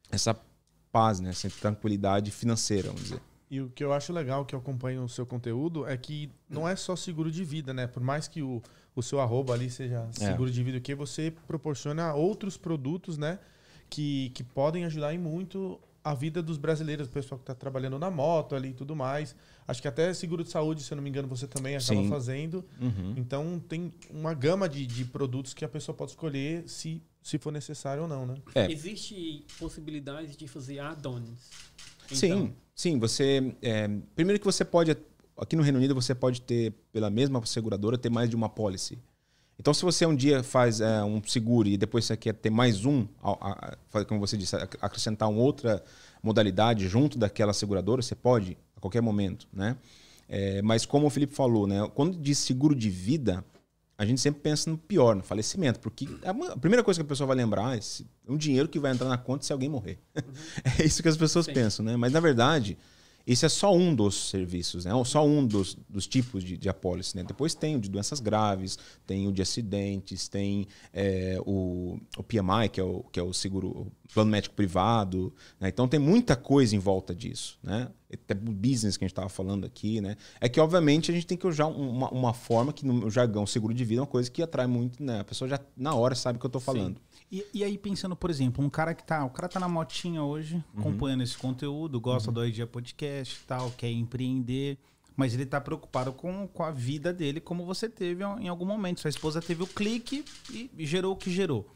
Essa 0.10 0.34
paz, 0.92 1.20
né? 1.20 1.32
Essa 1.32 1.50
tranquilidade 1.50 2.32
financeira, 2.32 2.88
vamos 2.88 3.04
dizer. 3.04 3.22
E 3.52 3.62
o 3.62 3.70
que 3.70 3.84
eu 3.84 3.92
acho 3.94 4.12
legal 4.14 4.46
que 4.46 4.56
eu 4.56 4.60
acompanho 4.60 5.04
o 5.04 5.10
seu 5.10 5.26
conteúdo 5.26 5.86
é 5.86 5.96
que 5.98 6.32
não 6.50 6.68
é 6.68 6.76
só 6.76 6.96
seguro 6.96 7.30
de 7.30 7.44
vida, 7.44 7.74
né? 7.74 7.86
Por 7.86 8.02
mais 8.02 8.28
que 8.28 8.42
o, 8.42 8.62
o 8.96 9.04
seu 9.04 9.20
arroba 9.20 9.54
ali 9.54 9.70
seja 9.70 10.08
É. 10.10 10.12
seguro 10.14 10.50
de 10.50 10.64
vida, 10.64 10.80
que 10.80 10.96
você 10.96 11.32
proporciona 11.46 12.14
outros 12.14 12.58
produtos, 12.58 13.18
né? 13.18 13.38
Que, 13.90 14.32
que 14.34 14.44
podem 14.44 14.86
ajudar 14.86 15.14
em 15.14 15.20
muito 15.20 15.80
a 16.04 16.14
vida 16.14 16.44
dos 16.44 16.58
brasileiros, 16.58 17.08
o 17.08 17.10
pessoal 17.10 17.40
que 17.40 17.44
está 17.44 17.56
trabalhando 17.56 17.98
na 17.98 18.12
moto 18.12 18.56
ali 18.56 18.70
e 18.70 18.74
tudo 18.74 18.96
mais. 18.96 19.36
Acho 19.68 19.82
que 19.82 19.88
até 19.88 20.14
seguro 20.14 20.44
de 20.44 20.50
saúde, 20.50 20.84
se 20.84 20.92
eu 20.92 20.98
não 20.98 21.04
me 21.04 21.10
engano, 21.10 21.28
você 21.28 21.48
também 21.48 21.76
acaba 21.76 22.02
Sim. 22.02 22.10
fazendo. 22.10 22.66
Uhum. 22.82 23.14
Então 23.16 23.60
tem 23.70 23.94
uma 24.10 24.34
gama 24.34 24.68
de, 24.68 24.86
de 24.86 25.06
produtos 25.06 25.54
que 25.54 25.64
a 25.64 25.70
pessoa 25.70 25.96
pode 25.96 26.12
escolher 26.12 26.68
se, 26.68 27.02
se 27.22 27.38
for 27.38 27.52
necessário 27.52 28.04
ou 28.04 28.10
não, 28.10 28.26
né? 28.26 28.36
É. 28.54 28.70
Existe 28.70 29.46
possibilidade 29.58 30.36
de 30.36 30.48
fazer 30.48 30.80
add-ons. 30.80 31.50
Sim, 32.12 32.26
Então, 32.28 32.54
sim. 32.76 33.00
Você. 33.00 33.56
é, 33.62 33.88
primeiro 34.16 34.40
que 34.40 34.46
você 34.46 34.66
pode. 34.66 34.96
Aqui 35.38 35.56
no 35.56 35.64
Reino 35.64 35.80
Unido, 35.80 35.96
você 35.96 36.14
pode 36.14 36.42
ter, 36.42 36.74
pela 36.92 37.10
mesma 37.10 37.44
seguradora, 37.46 37.98
ter 37.98 38.10
mais 38.10 38.30
de 38.30 38.36
uma 38.36 38.50
policy. 38.50 39.00
Então, 39.60 39.74
se 39.74 39.84
você 39.84 40.06
um 40.06 40.16
dia 40.16 40.44
faz 40.44 40.82
é, 40.82 41.04
um 41.04 41.22
seguro 41.26 41.68
e 41.70 41.78
depois 41.78 42.06
você 42.06 42.18
quer 42.18 42.34
ter 42.34 42.50
mais 42.50 42.86
um, 42.86 43.08
a- 43.22 43.76
a- 43.94 44.06
como 44.06 44.20
você 44.20 44.36
disse, 44.36 44.56
ac- 44.56 44.78
acrescentar 44.82 45.30
uma 45.30 45.40
outra 45.42 45.84
modalidade 46.22 46.88
junto 46.88 47.18
daquela 47.18 47.54
seguradora, 47.54 48.02
você 48.02 48.16
pode 48.16 48.58
a 48.76 48.80
qualquer 48.80 49.02
momento, 49.02 49.48
né? 49.54 49.78
É, 50.28 50.62
mas 50.62 50.86
como 50.86 51.06
o 51.06 51.10
Felipe 51.10 51.36
falou, 51.36 51.68
né? 51.68 51.88
Quando 51.94 52.18
diz 52.18 52.40
seguro 52.40 52.74
de 52.74 52.90
vida, 52.90 53.46
a 53.96 54.06
gente 54.06 54.20
sempre 54.20 54.42
pensa 54.42 54.70
no 54.70 54.78
pior, 54.78 55.16
no 55.16 55.22
falecimento, 55.22 55.80
porque 55.80 56.08
a 56.24 56.32
uma- 56.32 56.54
a 56.54 56.58
primeira 56.58 56.84
coisa 56.84 57.00
que 57.00 57.06
a 57.06 57.08
pessoa 57.08 57.28
vai 57.28 57.36
lembrar 57.38 57.76
é 57.76 57.78
esse- 57.78 58.06
um 58.28 58.36
dinheiro 58.36 58.68
que 58.68 58.80
vai 58.80 58.92
entrar 58.92 59.08
na 59.08 59.18
conta 59.18 59.46
se 59.46 59.54
alguém 59.54 59.70
morrer. 59.70 60.00
é 60.82 60.84
isso 60.84 61.04
que 61.04 61.10
as 61.10 61.16
pessoas 61.18 61.46
Sim. 61.46 61.54
pensam, 61.54 61.86
né? 61.86 61.96
Mas 61.96 62.12
na 62.12 62.20
verdade, 62.20 62.78
esse 63.26 63.46
é 63.46 63.50
só 63.50 63.74
um 63.74 63.96
dos 63.96 64.30
serviços, 64.30 64.86
né? 64.86 64.92
Só 65.06 65.26
um 65.26 65.46
dos, 65.46 65.78
dos 65.90 66.06
tipos 66.08 66.44
de, 66.44 66.58
de 66.58 66.68
apólice, 66.68 67.16
né? 67.16 67.24
Depois 67.24 67.56
tem 67.56 67.76
o 67.76 67.80
de 67.80 67.90
doenças 67.90 68.20
graves, 68.20 68.78
tem 69.08 69.28
o 69.28 69.32
de 69.32 69.42
acidentes, 69.42 70.28
tem 70.28 70.68
é, 70.92 71.38
o, 71.46 71.98
o 72.18 72.24
PMI, 72.24 72.70
que 72.72 72.80
é 72.80 72.84
o, 72.84 73.04
que 73.12 73.20
é 73.20 73.24
o 73.24 73.32
seguro, 73.34 73.70
o 73.70 73.92
plano 74.14 74.30
médico 74.30 74.54
privado, 74.56 75.34
né? 75.60 75.70
Então 75.70 75.88
tem 75.88 76.00
muita 76.00 76.36
coisa 76.36 76.76
em 76.76 76.80
volta 76.80 77.16
disso, 77.16 77.58
né? 77.64 77.90
Até 78.14 78.34
o 78.36 78.52
business 78.52 78.96
que 78.98 79.04
a 79.04 79.08
gente 79.08 79.14
estava 79.14 79.30
falando 79.30 79.66
aqui, 79.66 80.00
né? 80.02 80.18
É 80.40 80.48
que, 80.48 80.60
obviamente, 80.60 81.10
a 81.10 81.14
gente 81.14 81.26
tem 81.26 81.38
que 81.38 81.48
usar 81.48 81.66
um- 81.68 81.90
uma, 81.90 82.10
uma 82.12 82.34
forma 82.34 82.72
que 82.74 82.86
no 82.86 83.10
jargão 83.10 83.48
seguro 83.48 83.74
de 83.74 83.84
vida 83.86 84.00
é 84.00 84.04
uma 84.04 84.08
coisa 84.08 84.30
que 84.30 84.42
atrai 84.44 84.68
muito, 84.68 85.02
né? 85.02 85.22
A 85.22 85.24
pessoa 85.24 85.48
já 85.50 85.60
na 85.76 85.96
hora 85.96 86.14
sabe 86.14 86.38
o 86.38 86.40
que 86.40 86.46
eu 86.46 86.50
estou 86.50 86.62
falando. 86.62 87.00
E, 87.34 87.44
e 87.52 87.64
aí, 87.64 87.80
pensando, 87.80 88.16
por 88.16 88.30
exemplo, 88.30 88.64
um 88.64 88.70
cara 88.70 88.94
que 88.94 89.04
tá. 89.04 89.26
O 89.26 89.30
cara 89.32 89.50
tá 89.50 89.60
na 89.60 89.68
motinha 89.68 90.22
hoje, 90.22 90.64
acompanhando 90.78 91.24
esse 91.24 91.36
conteúdo, 91.36 92.00
gosta 92.00 92.32
do 92.32 92.52
Dia 92.52 92.68
Podcast 92.68 93.40
e 93.42 93.48
tal, 93.48 93.72
quer 93.72 93.90
empreender. 93.90 94.78
Mas 95.16 95.34
ele 95.34 95.44
tá 95.44 95.60
preocupado 95.60 96.14
com, 96.14 96.48
com 96.48 96.62
a 96.62 96.70
vida 96.70 97.12
dele, 97.12 97.42
como 97.42 97.66
você 97.66 97.90
teve 97.90 98.24
em 98.40 98.48
algum 98.48 98.66
momento. 98.66 99.02
Sua 99.02 99.10
esposa 99.10 99.42
teve 99.42 99.64
o 99.64 99.68
clique 99.68 100.24
e, 100.52 100.70
gerou 100.86 101.14
o 101.14 101.16
que 101.16 101.32
gerou. 101.32 101.76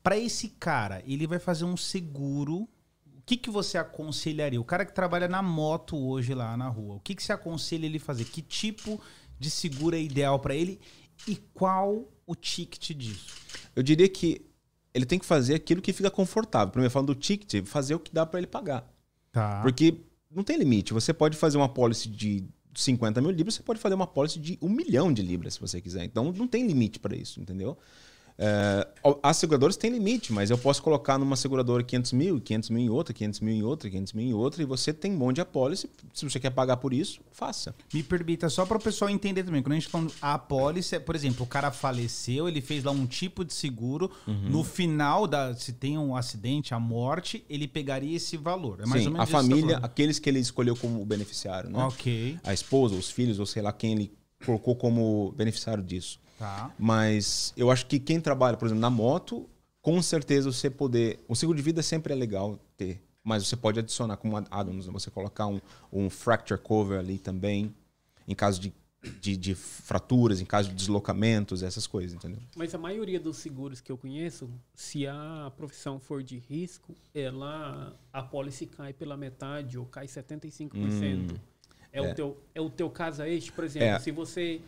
Pra 0.00 0.16
esse 0.16 0.50
cara, 0.50 1.02
ele 1.04 1.26
vai 1.26 1.40
fazer 1.40 1.64
um 1.64 1.76
seguro. 1.76 2.58
O 2.58 3.22
que, 3.26 3.36
que 3.36 3.50
você 3.50 3.76
aconselharia? 3.76 4.60
O 4.60 4.64
cara 4.64 4.84
que 4.84 4.94
trabalha 4.94 5.26
na 5.26 5.42
moto 5.42 5.96
hoje 5.96 6.34
lá 6.34 6.56
na 6.56 6.68
rua, 6.68 6.94
o 6.94 7.00
que, 7.00 7.16
que 7.16 7.22
você 7.22 7.32
aconselha 7.32 7.86
ele 7.86 7.98
fazer? 7.98 8.26
Que 8.26 8.42
tipo 8.42 9.00
de 9.40 9.50
seguro 9.50 9.96
é 9.96 10.00
ideal 10.00 10.38
pra 10.38 10.54
ele? 10.54 10.80
E 11.26 11.34
qual 11.52 12.04
o 12.24 12.34
ticket 12.36 12.96
disso? 12.96 13.34
Eu 13.74 13.82
diria 13.82 14.08
que 14.08 14.53
ele 14.94 15.04
tem 15.04 15.18
que 15.18 15.26
fazer 15.26 15.56
aquilo 15.56 15.82
que 15.82 15.92
fica 15.92 16.10
confortável. 16.10 16.70
Primeiro, 16.70 16.90
falando 16.90 17.08
do 17.08 17.14
ticket, 17.14 17.66
fazer 17.66 17.96
o 17.96 17.98
que 17.98 18.14
dá 18.14 18.24
para 18.24 18.38
ele 18.38 18.46
pagar. 18.46 18.88
Tá. 19.32 19.60
Porque 19.60 19.96
não 20.30 20.44
tem 20.44 20.56
limite. 20.56 20.92
Você 20.92 21.12
pode 21.12 21.36
fazer 21.36 21.56
uma 21.56 21.68
policy 21.68 22.08
de 22.08 22.44
50 22.74 23.20
mil 23.20 23.30
libras, 23.32 23.54
você 23.54 23.62
pode 23.62 23.80
fazer 23.80 23.94
uma 23.94 24.06
policy 24.06 24.38
de 24.38 24.58
um 24.62 24.68
milhão 24.68 25.12
de 25.12 25.20
libras, 25.20 25.54
se 25.54 25.60
você 25.60 25.80
quiser. 25.80 26.04
Então, 26.04 26.32
não 26.32 26.46
tem 26.46 26.66
limite 26.66 27.00
para 27.00 27.16
isso, 27.16 27.40
entendeu? 27.40 27.76
É, 28.36 28.88
as 29.22 29.36
seguradoras 29.36 29.76
têm 29.76 29.90
limite, 29.92 30.32
mas 30.32 30.50
eu 30.50 30.58
posso 30.58 30.82
colocar 30.82 31.16
numa 31.18 31.36
seguradora 31.36 31.84
500 31.84 32.12
mil, 32.12 32.40
500 32.40 32.70
mil 32.70 32.82
em 32.82 32.88
outra, 32.90 33.14
500 33.14 33.40
mil 33.40 33.54
em 33.54 33.62
outra, 33.62 33.88
500 33.88 34.12
mil 34.12 34.26
em 34.26 34.34
outra, 34.34 34.60
e 34.62 34.64
você 34.66 34.92
tem 34.92 35.12
um 35.12 35.16
monte 35.16 35.36
de 35.36 35.40
apólice. 35.40 35.88
Se 36.12 36.28
você 36.28 36.40
quer 36.40 36.50
pagar 36.50 36.78
por 36.78 36.92
isso, 36.92 37.20
faça. 37.30 37.74
Me 37.92 38.02
permita, 38.02 38.48
só 38.48 38.66
para 38.66 38.76
o 38.76 38.80
pessoal 38.80 39.08
entender 39.08 39.44
também, 39.44 39.62
quando 39.62 39.72
a 39.72 39.78
gente 39.78 39.88
fala 39.88 40.08
a 40.20 40.34
apólice, 40.34 40.98
por 40.98 41.14
exemplo, 41.14 41.44
o 41.44 41.48
cara 41.48 41.70
faleceu, 41.70 42.48
ele 42.48 42.60
fez 42.60 42.82
lá 42.82 42.90
um 42.90 43.06
tipo 43.06 43.44
de 43.44 43.52
seguro, 43.54 44.10
Uhum. 44.26 44.48
no 44.50 44.64
final, 44.64 45.26
da, 45.28 45.54
se 45.54 45.72
tem 45.72 45.96
um 45.96 46.16
acidente, 46.16 46.74
a 46.74 46.80
morte, 46.80 47.44
ele 47.48 47.68
pegaria 47.68 48.16
esse 48.16 48.36
valor. 48.36 48.80
É 48.80 48.86
mais 48.86 49.02
Sim, 49.02 49.08
ou 49.08 49.12
menos 49.14 49.28
a 49.28 49.32
tá 49.32 49.38
família, 49.42 49.76
aqueles 49.78 50.18
que 50.18 50.28
ele 50.28 50.40
escolheu 50.40 50.74
como 50.74 51.04
beneficiário, 51.04 51.70
né? 51.70 51.78
Ok, 51.84 52.38
A 52.42 52.52
esposa, 52.52 52.94
os 52.96 53.10
filhos, 53.10 53.38
ou 53.38 53.46
sei 53.46 53.62
lá 53.62 53.72
quem 53.72 53.92
ele 53.92 54.12
colocou 54.44 54.74
como 54.74 55.32
beneficiário 55.36 55.82
disso. 55.82 56.18
Tá. 56.38 56.72
Mas 56.78 57.52
eu 57.56 57.70
acho 57.70 57.86
que 57.86 57.98
quem 57.98 58.20
trabalha, 58.20 58.56
por 58.56 58.66
exemplo, 58.66 58.80
na 58.80 58.90
moto, 58.90 59.48
com 59.82 60.00
certeza 60.02 60.50
você 60.50 60.70
poder. 60.70 61.20
O 61.28 61.34
seguro 61.34 61.56
de 61.56 61.62
vida 61.62 61.82
sempre 61.82 62.12
é 62.12 62.16
legal 62.16 62.58
ter. 62.76 63.02
Mas 63.22 63.46
você 63.46 63.56
pode 63.56 63.78
adicionar 63.78 64.16
como 64.18 64.36
add-ons, 64.50 64.86
você 64.86 65.10
colocar 65.10 65.46
um, 65.46 65.60
um 65.90 66.10
fracture 66.10 66.60
cover 66.60 66.98
ali 66.98 67.18
também, 67.18 67.74
em 68.28 68.34
caso 68.34 68.60
de, 68.60 68.70
de, 69.18 69.34
de 69.34 69.54
fraturas, 69.54 70.42
em 70.42 70.44
caso 70.44 70.68
de 70.68 70.74
deslocamentos, 70.74 71.62
essas 71.62 71.86
coisas, 71.86 72.12
entendeu? 72.14 72.38
Mas 72.54 72.74
a 72.74 72.78
maioria 72.78 73.18
dos 73.18 73.38
seguros 73.38 73.80
que 73.80 73.90
eu 73.90 73.96
conheço, 73.96 74.50
se 74.74 75.06
a 75.06 75.50
profissão 75.56 75.98
for 75.98 76.22
de 76.22 76.36
risco, 76.36 76.94
ela 77.14 77.94
a 78.12 78.22
pólice 78.22 78.66
cai 78.66 78.92
pela 78.92 79.16
metade 79.16 79.78
ou 79.78 79.86
cai 79.86 80.06
75%. 80.06 81.34
é, 81.92 81.98
é. 81.98 82.10
O 82.10 82.14
teu, 82.14 82.36
é 82.54 82.60
o 82.60 82.68
teu 82.68 82.90
caso 82.90 83.22
é 83.22 83.30
este, 83.32 83.50
por 83.52 83.64
exemplo, 83.64 83.88
É. 83.88 83.98
se 84.00 84.10
você 84.10 84.60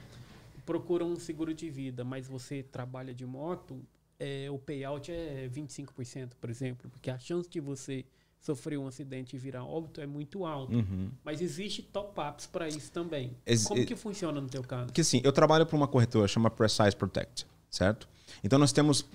procura 0.66 1.04
um 1.04 1.16
seguro 1.16 1.54
de 1.54 1.70
vida, 1.70 2.04
mas 2.04 2.26
você 2.26 2.62
trabalha 2.62 3.14
de 3.14 3.24
moto, 3.24 3.80
é, 4.18 4.50
o 4.50 4.58
payout 4.58 5.10
é 5.10 5.48
25%, 5.48 6.32
por 6.40 6.50
exemplo, 6.50 6.90
porque 6.90 7.10
a 7.10 7.18
chance 7.18 7.48
de 7.48 7.60
você 7.60 8.04
sofrer 8.40 8.78
um 8.78 8.86
acidente 8.86 9.34
e 9.34 9.38
virar 9.38 9.64
óbito 9.64 10.00
é 10.00 10.06
muito 10.06 10.44
alta. 10.44 10.74
Uhum. 10.74 11.10
Mas 11.24 11.40
existe 11.40 11.82
top-ups 11.82 12.46
para 12.46 12.68
isso 12.68 12.92
também. 12.92 13.32
Ex- 13.46 13.64
Como 13.64 13.84
que 13.86 13.96
funciona 13.96 14.40
no 14.40 14.48
teu 14.48 14.62
caso? 14.62 14.86
Porque 14.86 15.00
assim, 15.00 15.20
eu 15.24 15.32
trabalho 15.32 15.64
para 15.64 15.76
uma 15.76 15.88
corretora 15.88 16.28
chama 16.28 16.50
Precise 16.50 16.94
Protect, 16.94 17.46
certo? 17.70 18.08
Então 18.44 18.58
nós 18.58 18.72
temos 18.72 19.06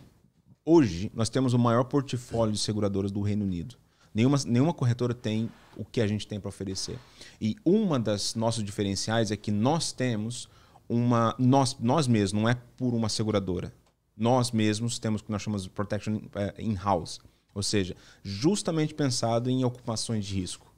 hoje 0.65 1.11
nós 1.13 1.29
temos 1.29 1.53
o 1.53 1.59
maior 1.59 1.83
portfólio 1.85 2.53
de 2.53 2.59
seguradoras 2.59 3.11
do 3.11 3.21
Reino 3.21 3.43
Unido. 3.45 3.75
Nenhuma, 4.13 4.37
nenhuma 4.45 4.73
corretora 4.73 5.13
tem 5.13 5.49
o 5.77 5.85
que 5.85 6.01
a 6.01 6.07
gente 6.07 6.27
tem 6.27 6.39
para 6.39 6.49
oferecer. 6.49 6.97
E 7.39 7.55
uma 7.63 7.97
das 7.99 8.35
nossos 8.35 8.63
diferenciais 8.63 9.31
é 9.31 9.37
que 9.37 9.51
nós 9.51 9.91
temos 9.93 10.49
uma 10.91 11.35
nós 11.39 11.77
nós 11.79 12.07
mesmos, 12.07 12.41
não 12.41 12.49
é 12.49 12.55
por 12.77 12.93
uma 12.93 13.09
seguradora. 13.09 13.73
Nós 14.17 14.51
mesmos 14.51 14.99
temos 14.99 15.21
o 15.21 15.23
que 15.23 15.31
nós 15.31 15.41
chamamos 15.41 15.63
de 15.63 15.69
protection 15.69 16.19
eh, 16.35 16.53
in-house, 16.59 17.19
ou 17.55 17.63
seja, 17.63 17.95
justamente 18.23 18.93
pensado 18.93 19.49
em 19.49 19.63
ocupações 19.63 20.25
de 20.25 20.35
risco. 20.35 20.69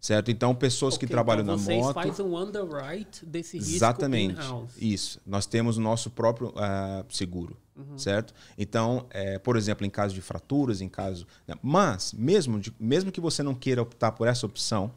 Certo? 0.00 0.28
Então, 0.30 0.52
pessoas 0.56 0.98
que 0.98 1.04
Ok, 1.04 1.14
trabalham 1.14 1.42
então 1.42 1.56
na 1.56 1.62
vocês 1.62 1.80
moto. 1.80 1.94
fazem 1.94 2.26
um 2.26 2.36
underwrite 2.36 3.24
desse 3.24 3.58
risco 3.58 3.72
Exatamente. 3.74 4.40
Isso. 4.76 5.20
Nós 5.24 5.46
temos 5.46 5.76
o 5.76 5.80
nosso 5.80 6.10
próprio 6.10 6.52
ah, 6.56 7.04
seguro, 7.08 7.56
certo? 7.96 8.34
Então, 8.58 9.06
é, 9.10 9.38
por 9.38 9.56
exemplo, 9.56 9.86
em 9.86 9.90
caso 9.90 10.14
de 10.16 10.20
fraturas, 10.20 10.80
em 10.80 10.88
caso. 10.88 11.26
né? 11.46 11.54
Mas, 11.62 12.12
mesmo, 12.12 12.58
de- 12.58 12.74
mesmo 12.78 13.12
que 13.12 13.20
você 13.20 13.40
não 13.42 13.54
queira 13.54 13.80
optar 13.80 14.10
por 14.12 14.26
essa 14.26 14.44
opção, 14.46 14.90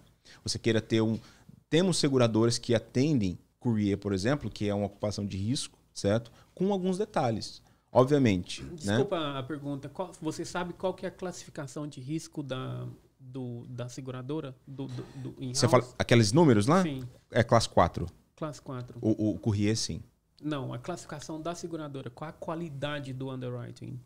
você 0.43 0.57
queira 0.57 0.81
ter 0.81 1.01
um. 1.01 1.19
Temos 1.69 1.97
seguradoras 1.97 2.57
que 2.57 2.73
atendem 2.73 3.37
courier, 3.63 3.97
por 3.97 4.13
exemplo, 4.13 4.49
que 4.49 4.67
é 4.67 4.73
uma 4.75 4.85
ocupação 4.87 5.25
de 5.25 5.37
risco, 5.37 5.77
certo? 5.93 6.31
Com 6.53 6.71
alguns 6.73 6.97
detalhes. 6.97 7.61
Obviamente. 7.91 8.63
né? 8.63 8.69
Desculpa 8.75 9.37
a 9.37 9.43
pergunta. 9.43 9.87
Qual- 9.89 10.11
você 10.21 10.43
sabe 10.43 10.73
qual 10.73 10.93
que 10.93 11.05
é 11.05 11.09
a 11.09 11.11
classificação 11.11 11.87
de 11.87 12.01
risco 12.01 12.41
da, 12.41 12.87
do, 13.19 13.65
da 13.69 13.87
seguradora? 13.87 14.55
Do, 14.67 14.87
do, 14.87 15.03
do? 15.15 15.53
Você 15.53 15.67
fala 15.67 15.87
aqueles 15.97 16.31
números 16.31 16.65
lá? 16.67 16.81
Sim, 16.81 17.03
É 17.31 17.43
classe 17.43 17.69
4. 17.69 18.07
classe 18.35 18.61
4. 18.61 18.97
O, 18.99 19.29
o 19.31 19.39
courier, 19.39 19.77
sim. 19.77 20.01
Não, 20.41 20.73
a 20.73 20.79
classificação 20.79 21.39
da 21.41 21.53
seguradora. 21.55 22.09
Qual 22.09 22.27
a 22.29 22.33
qualidade 22.33 23.13
do 23.13 23.29
underwriting? 23.31 23.99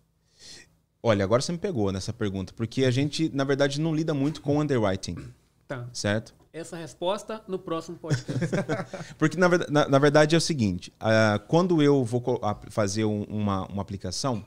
Olha, 1.01 1.23
agora 1.23 1.41
você 1.41 1.51
me 1.51 1.57
pegou 1.57 1.91
nessa 1.91 2.11
pergunta, 2.11 2.51
porque 2.53 2.83
a 2.83 2.91
gente, 2.91 3.29
na 3.33 3.43
verdade, 3.43 3.79
não 3.79 3.95
lida 3.95 4.13
muito 4.13 4.41
com 4.41 4.59
underwriting, 4.59 5.15
Tá. 5.67 5.87
certo? 5.93 6.35
Essa 6.53 6.77
resposta 6.77 7.41
no 7.47 7.59
próximo 7.59 7.97
podcast. 7.97 8.47
Porque, 9.17 9.37
na, 9.37 9.47
verda- 9.47 9.67
na- 9.69 9.87
na 9.87 9.99
verdade, 9.99 10.33
é 10.35 10.37
o 10.37 10.41
seguinte: 10.41 10.91
ah, 10.99 11.39
quando 11.47 11.81
eu 11.81 12.03
vou 12.03 12.23
fazer 12.69 13.05
um- 13.05 13.23
uma, 13.23 13.65
uma 13.67 13.81
aplicação, 13.81 14.43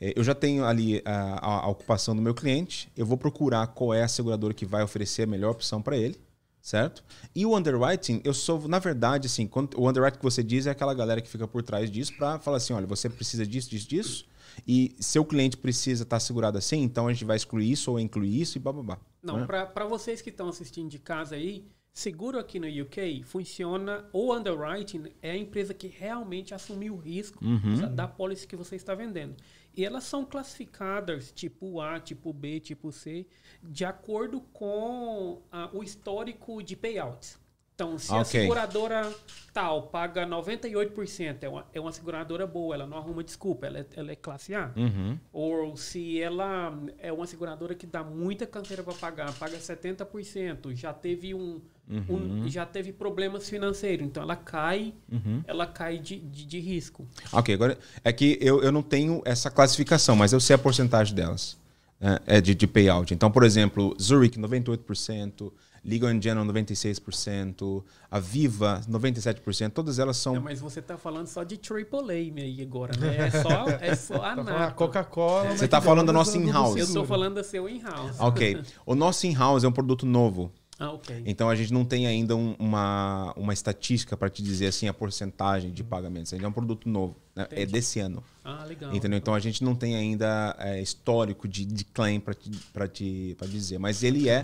eh, 0.00 0.12
eu 0.16 0.24
já 0.24 0.34
tenho 0.34 0.64
ali 0.64 1.02
ah, 1.04 1.38
a, 1.40 1.64
a 1.64 1.68
ocupação 1.68 2.16
do 2.16 2.22
meu 2.22 2.34
cliente, 2.34 2.90
eu 2.96 3.06
vou 3.06 3.16
procurar 3.18 3.66
qual 3.68 3.94
é 3.94 4.02
a 4.02 4.08
seguradora 4.08 4.52
que 4.54 4.66
vai 4.66 4.82
oferecer 4.82 5.22
a 5.22 5.26
melhor 5.26 5.50
opção 5.52 5.80
para 5.82 5.96
ele, 5.96 6.18
certo? 6.60 7.04
E 7.34 7.44
o 7.46 7.56
underwriting, 7.56 8.20
eu 8.24 8.34
sou, 8.34 8.66
na 8.66 8.78
verdade, 8.78 9.26
assim, 9.26 9.46
quando, 9.46 9.78
o 9.78 9.88
underwriting 9.88 10.18
que 10.18 10.24
você 10.24 10.42
diz 10.42 10.66
é 10.66 10.70
aquela 10.70 10.94
galera 10.94 11.20
que 11.20 11.28
fica 11.28 11.46
por 11.46 11.62
trás 11.62 11.90
disso 11.90 12.12
para 12.16 12.38
falar 12.38 12.56
assim, 12.56 12.72
olha, 12.72 12.86
você 12.86 13.08
precisa 13.08 13.46
disso, 13.46 13.70
disso, 13.70 13.88
disso, 13.88 14.24
e 14.66 14.94
seu 14.98 15.24
cliente 15.24 15.56
precisa 15.56 16.02
estar 16.02 16.20
segurado 16.20 16.58
assim, 16.58 16.82
então 16.82 17.06
a 17.06 17.12
gente 17.12 17.24
vai 17.24 17.36
excluir 17.36 17.70
isso 17.70 17.90
ou 17.90 17.98
incluir 17.98 18.40
isso 18.40 18.58
e 18.58 18.60
blá. 18.60 18.98
Não, 19.22 19.40
né? 19.40 19.46
para 19.46 19.84
vocês 19.86 20.22
que 20.22 20.30
estão 20.30 20.48
assistindo 20.48 20.88
de 20.88 20.98
casa 20.98 21.34
aí, 21.34 21.64
seguro 21.92 22.38
aqui 22.38 22.58
no 22.58 22.66
UK 22.66 23.22
funciona, 23.24 24.04
o 24.12 24.34
underwriting 24.34 25.04
é 25.22 25.32
a 25.32 25.36
empresa 25.36 25.74
que 25.74 25.86
realmente 25.86 26.54
assumiu 26.54 26.94
o 26.94 26.98
risco 26.98 27.44
uhum. 27.44 27.94
da 27.94 28.06
pólice 28.06 28.46
que 28.46 28.56
você 28.56 28.76
está 28.76 28.94
vendendo. 28.94 29.34
E 29.74 29.84
elas 29.84 30.04
são 30.04 30.24
classificadas 30.24 31.32
tipo 31.32 31.80
A, 31.80 32.00
tipo 32.00 32.32
B, 32.32 32.60
tipo 32.60 32.90
C, 32.90 33.26
de 33.62 33.84
acordo 33.84 34.40
com 34.52 35.42
a, 35.50 35.70
o 35.72 35.82
histórico 35.82 36.62
de 36.62 36.76
payouts. 36.76 37.38
Então, 37.80 37.98
se 37.98 38.12
okay. 38.12 38.20
a 38.20 38.24
seguradora 38.24 39.12
tal 39.54 39.84
paga 39.84 40.26
98%, 40.26 41.38
é 41.40 41.48
uma, 41.48 41.66
é 41.72 41.80
uma 41.80 41.90
seguradora 41.90 42.46
boa, 42.46 42.74
ela 42.74 42.86
não 42.86 42.98
arruma 42.98 43.24
desculpa, 43.24 43.66
ela 43.66 43.78
é, 43.78 43.86
ela 43.96 44.12
é 44.12 44.16
classe 44.16 44.54
A. 44.54 44.70
Uhum. 44.76 45.18
Ou 45.32 45.74
se 45.78 46.20
ela 46.20 46.78
é 46.98 47.10
uma 47.10 47.26
seguradora 47.26 47.74
que 47.74 47.86
dá 47.86 48.04
muita 48.04 48.46
canseira 48.46 48.82
para 48.82 48.92
pagar, 48.92 49.32
paga 49.32 49.56
70%, 49.56 50.74
já 50.74 50.92
teve 50.92 51.32
um, 51.32 51.58
uhum. 51.88 52.42
um, 52.44 52.48
já 52.50 52.66
teve 52.66 52.92
problemas 52.92 53.48
financeiros, 53.48 54.06
então 54.06 54.22
ela 54.22 54.36
cai, 54.36 54.92
uhum. 55.10 55.42
ela 55.46 55.66
cai 55.66 55.96
de, 55.96 56.18
de, 56.18 56.44
de, 56.44 56.60
risco. 56.60 57.08
Ok, 57.32 57.54
agora 57.54 57.78
é 58.04 58.12
que 58.12 58.38
eu, 58.42 58.62
eu 58.62 58.70
não 58.70 58.82
tenho 58.82 59.22
essa 59.24 59.50
classificação, 59.50 60.14
mas 60.14 60.34
eu 60.34 60.40
sei 60.40 60.54
a 60.54 60.58
porcentagem 60.58 61.14
delas. 61.14 61.58
É, 62.02 62.38
é 62.38 62.40
de, 62.40 62.54
de 62.54 62.66
payout. 62.66 63.12
Então, 63.12 63.30
por 63.30 63.42
exemplo, 63.42 63.94
Zurich 64.00 64.38
98%, 64.38 65.52
Legal 65.84 66.10
General 66.20 66.44
96%, 66.44 67.82
a 68.10 68.20
Viva 68.20 68.80
97%, 68.88 69.70
todas 69.70 69.98
elas 69.98 70.16
são. 70.16 70.34
Não, 70.34 70.42
mas 70.42 70.60
você 70.60 70.80
está 70.80 70.98
falando 70.98 71.26
só 71.26 71.42
de 71.42 71.56
AAA 71.56 72.42
aí 72.42 72.60
agora, 72.62 72.96
né? 72.98 73.16
É 73.16 73.30
só, 73.30 73.68
é 73.80 73.94
só 73.94 74.22
a 74.22 74.44
tá 74.44 74.70
Coca-Cola. 74.72 75.56
Você 75.56 75.64
está 75.64 75.80
falando 75.80 76.08
do 76.08 76.12
nosso 76.12 76.36
in-house. 76.36 76.76
Eu 76.76 76.84
estou 76.84 77.06
falando 77.06 77.36
do 77.36 77.44
seu 77.44 77.68
in-house. 77.68 78.16
Ok. 78.18 78.60
O 78.86 78.94
nosso 78.94 79.26
in-house 79.26 79.62
é 79.62 79.68
um 79.68 79.72
produto 79.72 80.04
novo. 80.04 80.50
Ah, 80.80 80.92
okay. 80.92 81.22
Então 81.26 81.50
a 81.50 81.54
gente 81.54 81.72
não 81.74 81.84
tem 81.84 82.06
ainda 82.06 82.34
um, 82.34 82.56
uma, 82.58 83.34
uma 83.36 83.52
estatística 83.52 84.16
para 84.16 84.30
te 84.30 84.42
dizer 84.42 84.68
assim 84.68 84.88
a 84.88 84.94
porcentagem 84.94 85.70
de 85.70 85.84
pagamentos. 85.84 86.32
Ainda 86.32 86.46
é 86.46 86.48
um 86.48 86.52
produto 86.52 86.88
novo, 86.88 87.14
né? 87.36 87.46
é 87.50 87.66
desse 87.66 88.00
ano. 88.00 88.24
Ah, 88.42 88.64
legal. 88.64 88.94
Entendeu? 88.94 89.18
Então 89.18 89.34
a 89.34 89.38
gente 89.38 89.62
não 89.62 89.74
tem 89.74 89.94
ainda 89.94 90.56
é, 90.58 90.80
histórico 90.80 91.46
de, 91.46 91.66
de 91.66 91.84
claim 91.84 92.18
para 92.18 92.32
te, 92.32 92.50
te 92.90 93.36
pra 93.38 93.46
dizer, 93.46 93.78
mas 93.78 94.02
ele 94.02 94.30
é 94.30 94.42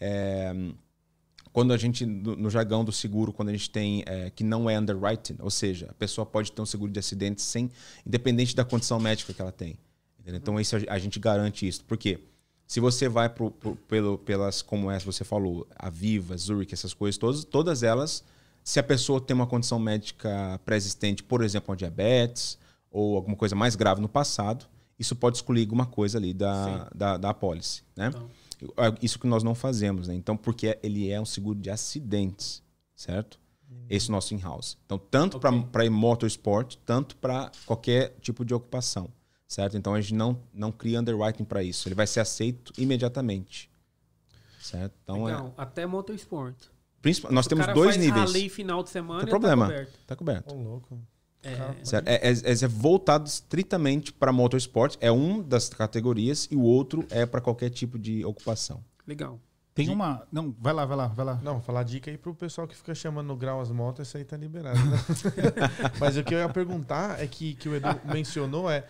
é, 0.00 0.52
quando 1.52 1.72
a 1.72 1.76
gente, 1.78 2.04
no 2.04 2.50
jargão 2.50 2.84
do 2.84 2.92
seguro, 2.92 3.32
quando 3.32 3.48
a 3.48 3.52
gente 3.52 3.70
tem 3.70 4.02
é, 4.04 4.28
que 4.28 4.44
não 4.44 4.68
é 4.68 4.78
underwriting, 4.78 5.36
ou 5.40 5.50
seja, 5.50 5.86
a 5.88 5.94
pessoa 5.94 6.26
pode 6.26 6.52
ter 6.52 6.60
um 6.60 6.66
seguro 6.66 6.92
de 6.92 6.98
acidente 6.98 7.40
sem, 7.40 7.70
independente 8.06 8.54
da 8.54 8.64
condição 8.64 9.00
médica 9.00 9.32
que 9.32 9.40
ela 9.40 9.52
tem. 9.52 9.78
Entendeu? 10.20 10.38
Então, 10.38 10.60
isso, 10.60 10.76
a 10.86 10.98
gente 10.98 11.18
garante 11.18 11.66
isso. 11.66 11.82
Por 11.84 11.96
quê? 11.96 12.20
Se 12.66 12.80
você 12.80 13.08
vai 13.08 13.28
pro, 13.28 13.50
pro, 13.50 13.74
pelo, 13.74 14.18
pelas, 14.18 14.60
como 14.60 14.90
essa 14.90 15.06
você 15.06 15.24
falou, 15.24 15.66
a 15.76 15.88
Viva, 15.88 16.36
Zurich, 16.36 16.74
essas 16.74 16.92
coisas, 16.92 17.16
todas, 17.16 17.44
todas 17.44 17.82
elas, 17.82 18.24
se 18.62 18.80
a 18.80 18.82
pessoa 18.82 19.20
tem 19.20 19.34
uma 19.34 19.46
condição 19.46 19.78
médica 19.78 20.60
pré-existente, 20.64 21.22
por 21.22 21.42
exemplo, 21.42 21.70
uma 21.70 21.76
diabetes 21.76 22.58
ou 22.90 23.16
alguma 23.16 23.36
coisa 23.36 23.54
mais 23.54 23.76
grave 23.76 24.00
no 24.00 24.08
passado, 24.08 24.66
isso 24.98 25.14
pode 25.16 25.36
excluir 25.36 25.62
alguma 25.62 25.86
coisa 25.86 26.18
ali 26.18 26.34
da, 26.34 26.90
da, 26.94 27.16
da 27.16 27.30
apólice. 27.30 27.82
Né? 27.96 28.08
Então. 28.08 28.28
É 28.62 28.94
isso 29.02 29.18
que 29.18 29.26
nós 29.26 29.42
não 29.42 29.54
fazemos, 29.54 30.08
né? 30.08 30.14
Então, 30.14 30.36
porque 30.36 30.78
ele 30.82 31.10
é 31.10 31.20
um 31.20 31.24
seguro 31.24 31.58
de 31.58 31.70
acidentes, 31.70 32.62
certo? 32.94 33.38
Uhum. 33.70 33.84
Esse 33.90 34.10
nosso 34.10 34.34
in-house. 34.34 34.78
Então, 34.86 34.98
tanto 34.98 35.36
okay. 35.36 35.62
para 35.70 35.90
motorsport, 35.90 36.76
tanto 36.84 37.16
para 37.16 37.50
qualquer 37.66 38.16
tipo 38.20 38.44
de 38.44 38.54
ocupação, 38.54 39.10
certo? 39.46 39.76
Então, 39.76 39.94
a 39.94 40.00
gente 40.00 40.14
não, 40.14 40.40
não 40.54 40.72
cria 40.72 41.00
underwriting 41.00 41.44
para 41.44 41.62
isso. 41.62 41.86
Ele 41.88 41.94
vai 41.94 42.06
ser 42.06 42.20
aceito 42.20 42.72
imediatamente, 42.78 43.70
certo? 44.60 44.94
Então, 45.02 45.24
Legal. 45.24 45.54
É... 45.58 45.62
Até 45.62 45.86
motorsport. 45.86 46.56
Principal, 47.02 47.30
nós 47.32 47.46
temos 47.46 47.66
dois 47.68 47.96
níveis. 47.96 48.34
Ali 48.34 48.48
final 48.48 48.82
de 48.82 48.90
semana. 48.90 49.20
Tem 49.20 49.28
problema. 49.28 49.66
Tá 49.66 49.72
coberto. 49.72 49.98
Tá 50.06 50.16
coberto. 50.16 50.54
Oh, 50.54 50.62
louco. 50.62 50.98
É, 51.42 51.50
é, 52.04 52.32
é, 52.32 52.52
é, 52.52 52.68
voltado 52.68 53.28
estritamente 53.28 54.12
para 54.12 54.32
motorsport. 54.32 54.96
É 55.00 55.12
um 55.12 55.42
das 55.42 55.68
categorias 55.68 56.48
e 56.50 56.56
o 56.56 56.62
outro 56.62 57.06
é 57.10 57.24
para 57.24 57.40
qualquer 57.40 57.70
tipo 57.70 57.98
de 57.98 58.24
ocupação. 58.24 58.82
Legal. 59.06 59.40
Tem 59.76 59.90
uma. 59.90 60.26
Não, 60.32 60.56
vai 60.58 60.72
lá, 60.72 60.86
vai 60.86 60.96
lá, 60.96 61.06
vai 61.08 61.26
lá. 61.26 61.38
Não, 61.42 61.60
falar 61.60 61.82
dica 61.82 62.10
aí 62.10 62.16
pro 62.16 62.34
pessoal 62.34 62.66
que 62.66 62.74
fica 62.74 62.94
chamando 62.94 63.26
no 63.26 63.36
grau 63.36 63.60
as 63.60 63.70
motos, 63.70 64.08
isso 64.08 64.16
aí 64.16 64.24
tá 64.24 64.34
liberado. 64.34 64.78
Né? 64.78 64.96
mas 66.00 66.16
o 66.16 66.24
que 66.24 66.34
eu 66.34 66.38
ia 66.38 66.48
perguntar 66.48 67.20
é 67.22 67.26
que, 67.26 67.54
que 67.54 67.68
o 67.68 67.76
Edu 67.76 67.88
mencionou 68.10 68.70
é. 68.70 68.86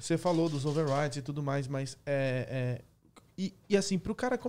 Você 0.00 0.16
falou 0.16 0.48
dos 0.48 0.64
overrides 0.64 1.18
e 1.18 1.22
tudo 1.22 1.42
mais, 1.42 1.68
mas 1.68 1.98
é. 2.06 2.80
é 2.80 2.84
e, 3.36 3.54
e 3.68 3.76
assim, 3.76 3.98
pro 3.98 4.14
cara. 4.14 4.40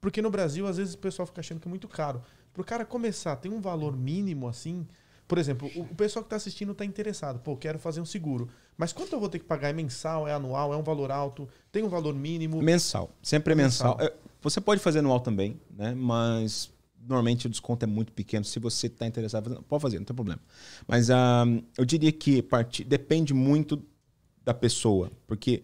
Porque 0.00 0.22
no 0.22 0.30
Brasil, 0.30 0.64
às 0.66 0.76
vezes, 0.76 0.94
o 0.94 0.98
pessoal 0.98 1.26
fica 1.26 1.40
achando 1.40 1.58
que 1.58 1.66
é 1.66 1.70
muito 1.70 1.88
caro. 1.88 2.22
Pro 2.54 2.62
cara 2.62 2.84
começar, 2.84 3.34
tem 3.34 3.50
um 3.50 3.60
valor 3.60 3.96
mínimo 3.96 4.46
assim 4.46 4.86
por 5.32 5.38
exemplo, 5.38 5.70
o, 5.74 5.86
pessoal 5.94 6.22
que 6.22 6.26
está 6.26 6.36
assistindo 6.36 6.72
está 6.72 6.84
interessado. 6.84 7.38
Pô, 7.38 7.56
quero 7.56 7.78
fazer 7.78 8.02
um 8.02 8.04
seguro. 8.04 8.50
Mas 8.76 8.92
quanto 8.92 9.14
eu 9.14 9.18
vou 9.18 9.30
ter 9.30 9.38
que 9.38 9.46
pagar? 9.46 9.70
É 9.70 9.72
mensal? 9.72 10.28
É 10.28 10.34
anual? 10.34 10.74
É 10.74 10.76
um 10.76 10.82
valor 10.82 11.10
alto? 11.10 11.48
Tem 11.72 11.82
um 11.82 11.88
valor 11.88 12.14
mínimo? 12.14 12.60
Mensal. 12.60 13.10
Sempre 13.22 13.54
é 13.54 13.56
mensal. 13.56 13.96
mensal. 13.96 14.14
É, 14.14 14.14
você 14.42 14.60
pode 14.60 14.82
fazer 14.82 14.98
anual 14.98 15.20
também, 15.20 15.58
né? 15.74 15.94
Mas 15.94 16.70
normalmente 17.00 17.46
o 17.46 17.48
desconto 17.48 17.82
é 17.82 17.88
muito 17.88 18.12
pequeno. 18.12 18.44
Se 18.44 18.60
você 18.60 18.88
está 18.88 19.06
interessado, 19.06 19.64
pode 19.66 19.80
fazer, 19.80 19.98
não 19.98 20.04
tem 20.04 20.14
problema. 20.14 20.42
Mas 20.86 21.08
uh, 21.08 21.64
eu 21.78 21.86
diria 21.86 22.12
que 22.12 22.42
part... 22.42 22.84
depende 22.84 23.32
muito 23.32 23.82
da 24.44 24.52
pessoa. 24.52 25.10
Porque 25.26 25.62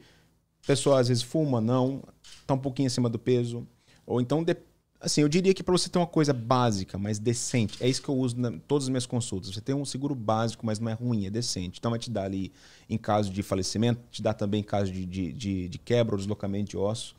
a 0.64 0.66
pessoa 0.66 0.98
às 0.98 1.08
vezes 1.08 1.22
fuma, 1.22 1.60
não, 1.60 2.02
está 2.40 2.54
um 2.54 2.58
pouquinho 2.58 2.86
acima 2.86 3.10
do 3.10 3.18
peso. 3.18 3.68
Ou 4.06 4.18
então 4.18 4.42
depende 4.42 4.67
Assim, 5.00 5.20
eu 5.20 5.28
diria 5.28 5.54
que 5.54 5.62
para 5.62 5.72
você 5.72 5.88
ter 5.88 5.96
uma 5.96 6.06
coisa 6.08 6.32
básica, 6.32 6.98
mas 6.98 7.20
decente, 7.20 7.78
é 7.80 7.88
isso 7.88 8.02
que 8.02 8.08
eu 8.08 8.16
uso 8.16 8.36
em 8.36 8.58
todas 8.58 8.84
as 8.84 8.88
minhas 8.88 9.06
consultas. 9.06 9.50
Você 9.50 9.60
tem 9.60 9.74
um 9.74 9.84
seguro 9.84 10.12
básico, 10.12 10.66
mas 10.66 10.80
não 10.80 10.90
é 10.90 10.94
ruim, 10.94 11.26
é 11.26 11.30
decente. 11.30 11.78
Então 11.78 11.92
vai 11.92 12.00
te 12.00 12.10
dar 12.10 12.24
ali 12.24 12.52
em 12.90 12.98
caso 12.98 13.30
de 13.30 13.42
falecimento, 13.42 14.00
te 14.10 14.20
dá 14.20 14.34
também 14.34 14.60
em 14.60 14.64
caso 14.64 14.90
de, 14.90 15.06
de, 15.06 15.32
de, 15.32 15.68
de 15.68 15.78
quebra 15.78 16.14
ou 16.14 16.18
deslocamento 16.18 16.70
de 16.70 16.76
osso. 16.76 17.14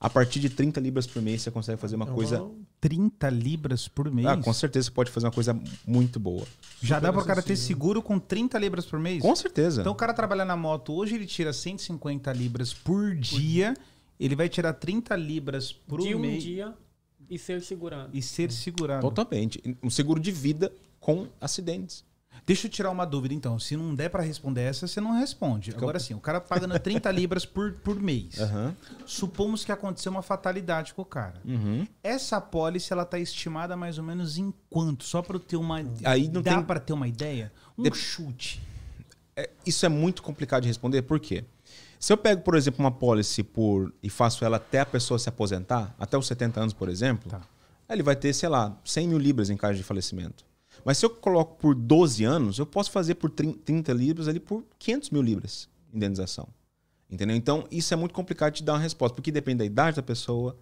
A 0.00 0.10
partir 0.10 0.40
de 0.40 0.50
30 0.50 0.80
libras 0.80 1.06
por 1.06 1.22
mês 1.22 1.42
você 1.42 1.50
consegue 1.52 1.80
fazer 1.80 1.94
uma 1.94 2.06
coisa. 2.06 2.44
30 2.80 3.30
libras 3.30 3.86
por 3.86 4.10
mês? 4.10 4.26
Ah, 4.26 4.36
com 4.36 4.52
certeza 4.52 4.86
você 4.86 4.90
pode 4.90 5.12
fazer 5.12 5.26
uma 5.26 5.32
coisa 5.32 5.56
muito 5.86 6.18
boa. 6.18 6.44
Já 6.80 6.96
Super 6.96 7.06
dá 7.06 7.12
para 7.12 7.22
o 7.22 7.24
cara 7.24 7.40
ter 7.40 7.54
seguro 7.54 8.02
com 8.02 8.18
30 8.18 8.58
libras 8.58 8.84
por 8.84 8.98
mês? 8.98 9.22
Com 9.22 9.36
certeza. 9.36 9.80
Então 9.80 9.92
o 9.92 9.96
cara 9.96 10.12
trabalha 10.12 10.44
na 10.44 10.56
moto, 10.56 10.92
hoje 10.92 11.14
ele 11.14 11.26
tira 11.26 11.52
150 11.52 12.32
libras 12.32 12.74
por 12.74 13.14
dia, 13.14 13.76
ele 14.18 14.34
vai 14.34 14.48
tirar 14.48 14.72
30 14.72 15.14
libras 15.14 15.72
por 15.72 16.00
de 16.00 16.16
mês. 16.16 16.42
um 16.42 16.46
dia 16.46 16.74
e 17.32 17.38
ser 17.38 17.62
segurado. 17.62 18.10
E 18.12 18.20
ser 18.20 18.52
segurado. 18.52 19.00
Totalmente. 19.00 19.60
Um 19.82 19.88
seguro 19.88 20.20
de 20.20 20.30
vida 20.30 20.70
com 21.00 21.26
acidentes. 21.40 22.04
Deixa 22.44 22.66
eu 22.66 22.70
tirar 22.70 22.90
uma 22.90 23.06
dúvida, 23.06 23.32
então. 23.32 23.58
Se 23.58 23.74
não 23.74 23.94
der 23.94 24.10
para 24.10 24.22
responder 24.22 24.62
essa, 24.62 24.86
você 24.86 25.00
não 25.00 25.18
responde. 25.18 25.70
Agora 25.74 25.98
sim, 25.98 26.12
o 26.12 26.20
cara 26.20 26.42
pagando 26.42 26.78
30 26.78 27.08
libras 27.12 27.46
por, 27.46 27.72
por 27.74 27.98
mês. 27.98 28.36
Uhum. 28.38 28.74
Supomos 29.06 29.64
que 29.64 29.72
aconteceu 29.72 30.12
uma 30.12 30.22
fatalidade 30.22 30.92
com 30.92 31.00
o 31.00 31.06
cara. 31.06 31.40
Uhum. 31.44 31.86
Essa 32.02 32.36
apólice, 32.36 32.92
ela 32.92 33.06
tá 33.06 33.18
estimada 33.18 33.76
mais 33.76 33.96
ou 33.96 34.04
menos 34.04 34.36
em 34.36 34.52
quanto? 34.68 35.04
Só 35.04 35.22
para 35.22 35.36
eu 35.36 35.40
ter 35.40 35.56
uma... 35.56 35.82
Aí 36.04 36.28
não 36.28 36.42
Dá 36.42 36.56
tem... 36.56 36.64
para 36.64 36.80
ter 36.80 36.92
uma 36.92 37.08
ideia? 37.08 37.50
Um 37.78 37.84
de... 37.84 37.96
chute. 37.96 38.60
É, 39.34 39.48
isso 39.64 39.86
é 39.86 39.88
muito 39.88 40.22
complicado 40.22 40.62
de 40.62 40.68
responder, 40.68 41.00
por 41.02 41.18
quê? 41.18 41.44
Se 42.02 42.12
eu 42.12 42.16
pego, 42.16 42.42
por 42.42 42.56
exemplo, 42.56 42.80
uma 42.80 42.90
policy 42.90 43.44
por, 43.44 43.94
e 44.02 44.10
faço 44.10 44.44
ela 44.44 44.56
até 44.56 44.80
a 44.80 44.84
pessoa 44.84 45.20
se 45.20 45.28
aposentar, 45.28 45.94
até 45.96 46.18
os 46.18 46.26
70 46.26 46.60
anos, 46.60 46.74
por 46.74 46.88
exemplo, 46.88 47.30
tá. 47.30 47.40
ele 47.88 48.02
vai 48.02 48.16
ter, 48.16 48.32
sei 48.32 48.48
lá, 48.48 48.76
100 48.84 49.06
mil 49.06 49.18
libras 49.18 49.50
em 49.50 49.56
caso 49.56 49.76
de 49.76 49.84
falecimento. 49.84 50.44
Mas 50.84 50.98
se 50.98 51.06
eu 51.06 51.10
coloco 51.10 51.54
por 51.60 51.76
12 51.76 52.24
anos, 52.24 52.58
eu 52.58 52.66
posso 52.66 52.90
fazer 52.90 53.14
por 53.14 53.30
30 53.30 53.92
libras 53.92 54.26
ali 54.26 54.40
por 54.40 54.64
500 54.80 55.10
mil 55.10 55.22
libras 55.22 55.68
indenização. 55.94 56.48
Entendeu? 57.08 57.36
Então, 57.36 57.68
isso 57.70 57.94
é 57.94 57.96
muito 57.96 58.14
complicado 58.14 58.54
de 58.54 58.64
dar 58.64 58.72
uma 58.72 58.80
resposta, 58.80 59.14
porque 59.14 59.30
depende 59.30 59.58
da 59.58 59.64
idade 59.64 59.94
da 59.94 60.02
pessoa, 60.02 60.58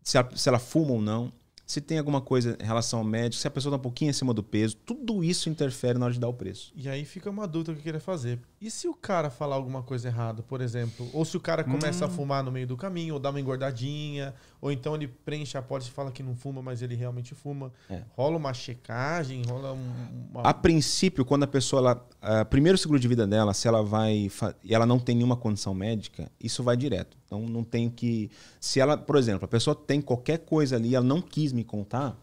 se 0.00 0.16
ela, 0.16 0.30
se 0.36 0.48
ela 0.48 0.60
fuma 0.60 0.92
ou 0.92 1.02
não 1.02 1.32
se 1.72 1.80
tem 1.80 1.96
alguma 1.96 2.20
coisa 2.20 2.54
em 2.60 2.66
relação 2.66 2.98
ao 2.98 3.04
médico, 3.04 3.40
se 3.40 3.48
a 3.48 3.50
pessoa 3.50 3.70
está 3.70 3.78
um 3.78 3.82
pouquinho 3.82 4.10
acima 4.10 4.34
do 4.34 4.42
peso, 4.42 4.76
tudo 4.84 5.24
isso 5.24 5.48
interfere 5.48 5.98
na 5.98 6.04
hora 6.04 6.12
de 6.12 6.20
dar 6.20 6.28
o 6.28 6.34
preço. 6.34 6.70
E 6.76 6.86
aí 6.86 7.02
fica 7.02 7.30
uma 7.30 7.48
dúvida 7.48 7.72
que 7.72 7.78
eu 7.78 7.82
queria 7.82 8.00
fazer. 8.00 8.38
E 8.60 8.70
se 8.70 8.86
o 8.86 8.94
cara 8.94 9.30
falar 9.30 9.56
alguma 9.56 9.82
coisa 9.82 10.08
errada, 10.08 10.42
por 10.42 10.60
exemplo, 10.60 11.08
ou 11.14 11.24
se 11.24 11.34
o 11.34 11.40
cara 11.40 11.64
começa 11.64 12.04
hum. 12.04 12.08
a 12.08 12.10
fumar 12.10 12.44
no 12.44 12.52
meio 12.52 12.66
do 12.66 12.76
caminho, 12.76 13.14
ou 13.14 13.20
dá 13.20 13.30
uma 13.30 13.40
engordadinha, 13.40 14.34
ou 14.62 14.70
então 14.70 14.94
ele 14.94 15.08
preenche 15.08 15.58
a 15.58 15.60
pólice 15.60 15.90
e 15.90 15.92
fala 15.92 16.12
que 16.12 16.22
não 16.22 16.36
fuma, 16.36 16.62
mas 16.62 16.82
ele 16.82 16.94
realmente 16.94 17.34
fuma. 17.34 17.72
É. 17.90 18.04
Rola 18.12 18.36
uma 18.36 18.54
checagem, 18.54 19.42
rola 19.44 19.72
um, 19.72 20.30
uma... 20.30 20.42
A 20.42 20.54
princípio, 20.54 21.24
quando 21.24 21.42
a 21.42 21.48
pessoa, 21.48 21.80
ela, 21.80 22.42
uh, 22.42 22.44
primeiro 22.46 22.78
seguro 22.78 23.00
de 23.00 23.08
vida 23.08 23.26
dela, 23.26 23.52
se 23.54 23.66
ela 23.66 23.82
vai 23.82 24.30
e 24.62 24.72
ela 24.72 24.86
não 24.86 25.00
tem 25.00 25.16
nenhuma 25.16 25.36
condição 25.36 25.74
médica, 25.74 26.30
isso 26.40 26.62
vai 26.62 26.76
direto. 26.76 27.18
Então 27.26 27.40
não 27.40 27.64
tem 27.64 27.90
que. 27.90 28.30
Se 28.60 28.78
ela, 28.78 28.96
por 28.96 29.16
exemplo, 29.16 29.46
a 29.46 29.48
pessoa 29.48 29.74
tem 29.74 30.00
qualquer 30.00 30.38
coisa 30.38 30.76
ali, 30.76 30.94
ela 30.94 31.04
não 31.04 31.20
quis 31.20 31.52
me 31.52 31.64
contar, 31.64 32.16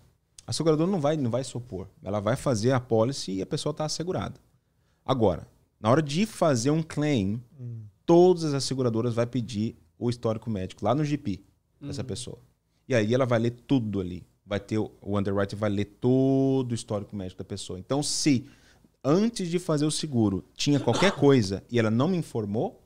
A 0.47 0.53
seguradora 0.53 0.89
não 0.89 1.01
vai, 1.01 1.17
não 1.17 1.29
vai 1.29 1.43
se 1.43 1.57
opor. 1.57 1.89
Ela 2.01 2.21
vai 2.21 2.37
fazer 2.37 2.71
a 2.71 2.79
policy 2.79 3.33
e 3.33 3.41
a 3.41 3.45
pessoa 3.45 3.71
está 3.71 3.83
assegurada. 3.83 4.39
Agora, 5.05 5.45
na 5.77 5.91
hora 5.91 6.01
de 6.01 6.25
fazer 6.25 6.71
um 6.71 6.81
claim, 6.81 7.43
hum. 7.59 7.81
todas 8.05 8.53
as 8.53 8.63
seguradoras 8.63 9.13
vai 9.13 9.25
pedir 9.25 9.75
o 9.97 10.09
histórico 10.09 10.49
médico 10.49 10.85
lá 10.85 10.95
no 10.95 11.03
GP 11.03 11.48
dessa 11.81 12.01
hum. 12.01 12.05
pessoa. 12.05 12.39
E 12.87 12.95
aí 12.95 13.13
ela 13.13 13.25
vai 13.25 13.39
ler 13.39 13.51
tudo 13.51 13.99
ali. 13.99 14.25
Vai 14.45 14.59
ter 14.59 14.79
o 14.79 14.91
underwriter 15.17 15.57
vai 15.57 15.69
ler 15.69 15.85
todo 15.85 16.71
o 16.71 16.75
histórico 16.75 17.15
médico 17.15 17.37
da 17.37 17.45
pessoa. 17.45 17.77
Então, 17.77 18.01
se 18.01 18.47
antes 19.03 19.47
de 19.47 19.59
fazer 19.59 19.85
o 19.85 19.91
seguro 19.91 20.43
tinha 20.55 20.79
qualquer 20.79 21.11
coisa 21.17 21.63
e 21.69 21.77
ela 21.77 21.91
não 21.91 22.07
me 22.07 22.17
informou, 22.17 22.83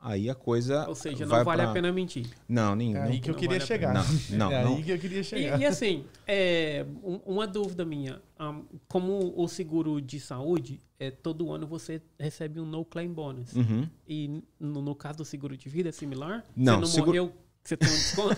aí 0.00 0.30
a 0.30 0.34
coisa. 0.34 0.86
Ou 0.88 0.94
seja, 0.94 1.26
não 1.26 1.44
vale 1.44 1.62
pra... 1.62 1.70
a 1.70 1.72
pena 1.72 1.92
mentir. 1.92 2.26
Não, 2.48 2.76
nenhum. 2.76 2.96
É 2.96 3.02
aí 3.02 3.20
que 3.20 3.30
eu 3.30 3.34
queria 3.34 3.58
vale 3.58 3.66
chegar. 3.66 3.94
Não, 3.94 4.04
não, 4.38 4.52
é 4.52 4.64
não. 4.64 4.76
aí 4.76 4.82
que 4.82 4.90
eu 4.92 4.98
queria 4.98 5.22
chegar. 5.22 5.58
E, 5.58 5.62
e 5.62 5.66
assim, 5.66 6.04
é, 6.26 6.86
uma 7.24 7.46
dúvida 7.46 7.84
minha: 7.84 8.20
um, 8.38 8.64
como 8.88 9.32
o 9.36 9.48
seguro 9.48 10.00
de 10.00 10.20
saúde, 10.20 10.80
é, 10.98 11.10
todo 11.10 11.52
ano 11.52 11.66
você 11.66 12.00
recebe 12.18 12.60
um 12.60 12.66
no 12.66 12.84
claim 12.84 13.12
bonus. 13.12 13.54
Uhum. 13.54 13.88
E 14.08 14.42
no, 14.58 14.80
no, 14.80 14.94
caso 14.94 15.18
do 15.18 15.24
seguro 15.24 15.56
de 15.56 15.68
vida 15.68 15.88
é 15.88 15.92
similar? 15.92 16.44
Não, 16.56 16.74
você 16.74 16.80
não 16.80 16.86
seguro... 16.86 17.06
morreu 17.06 17.32
você 17.68 17.76
tem 17.76 17.88
um 17.88 17.92
desconto? 17.92 18.36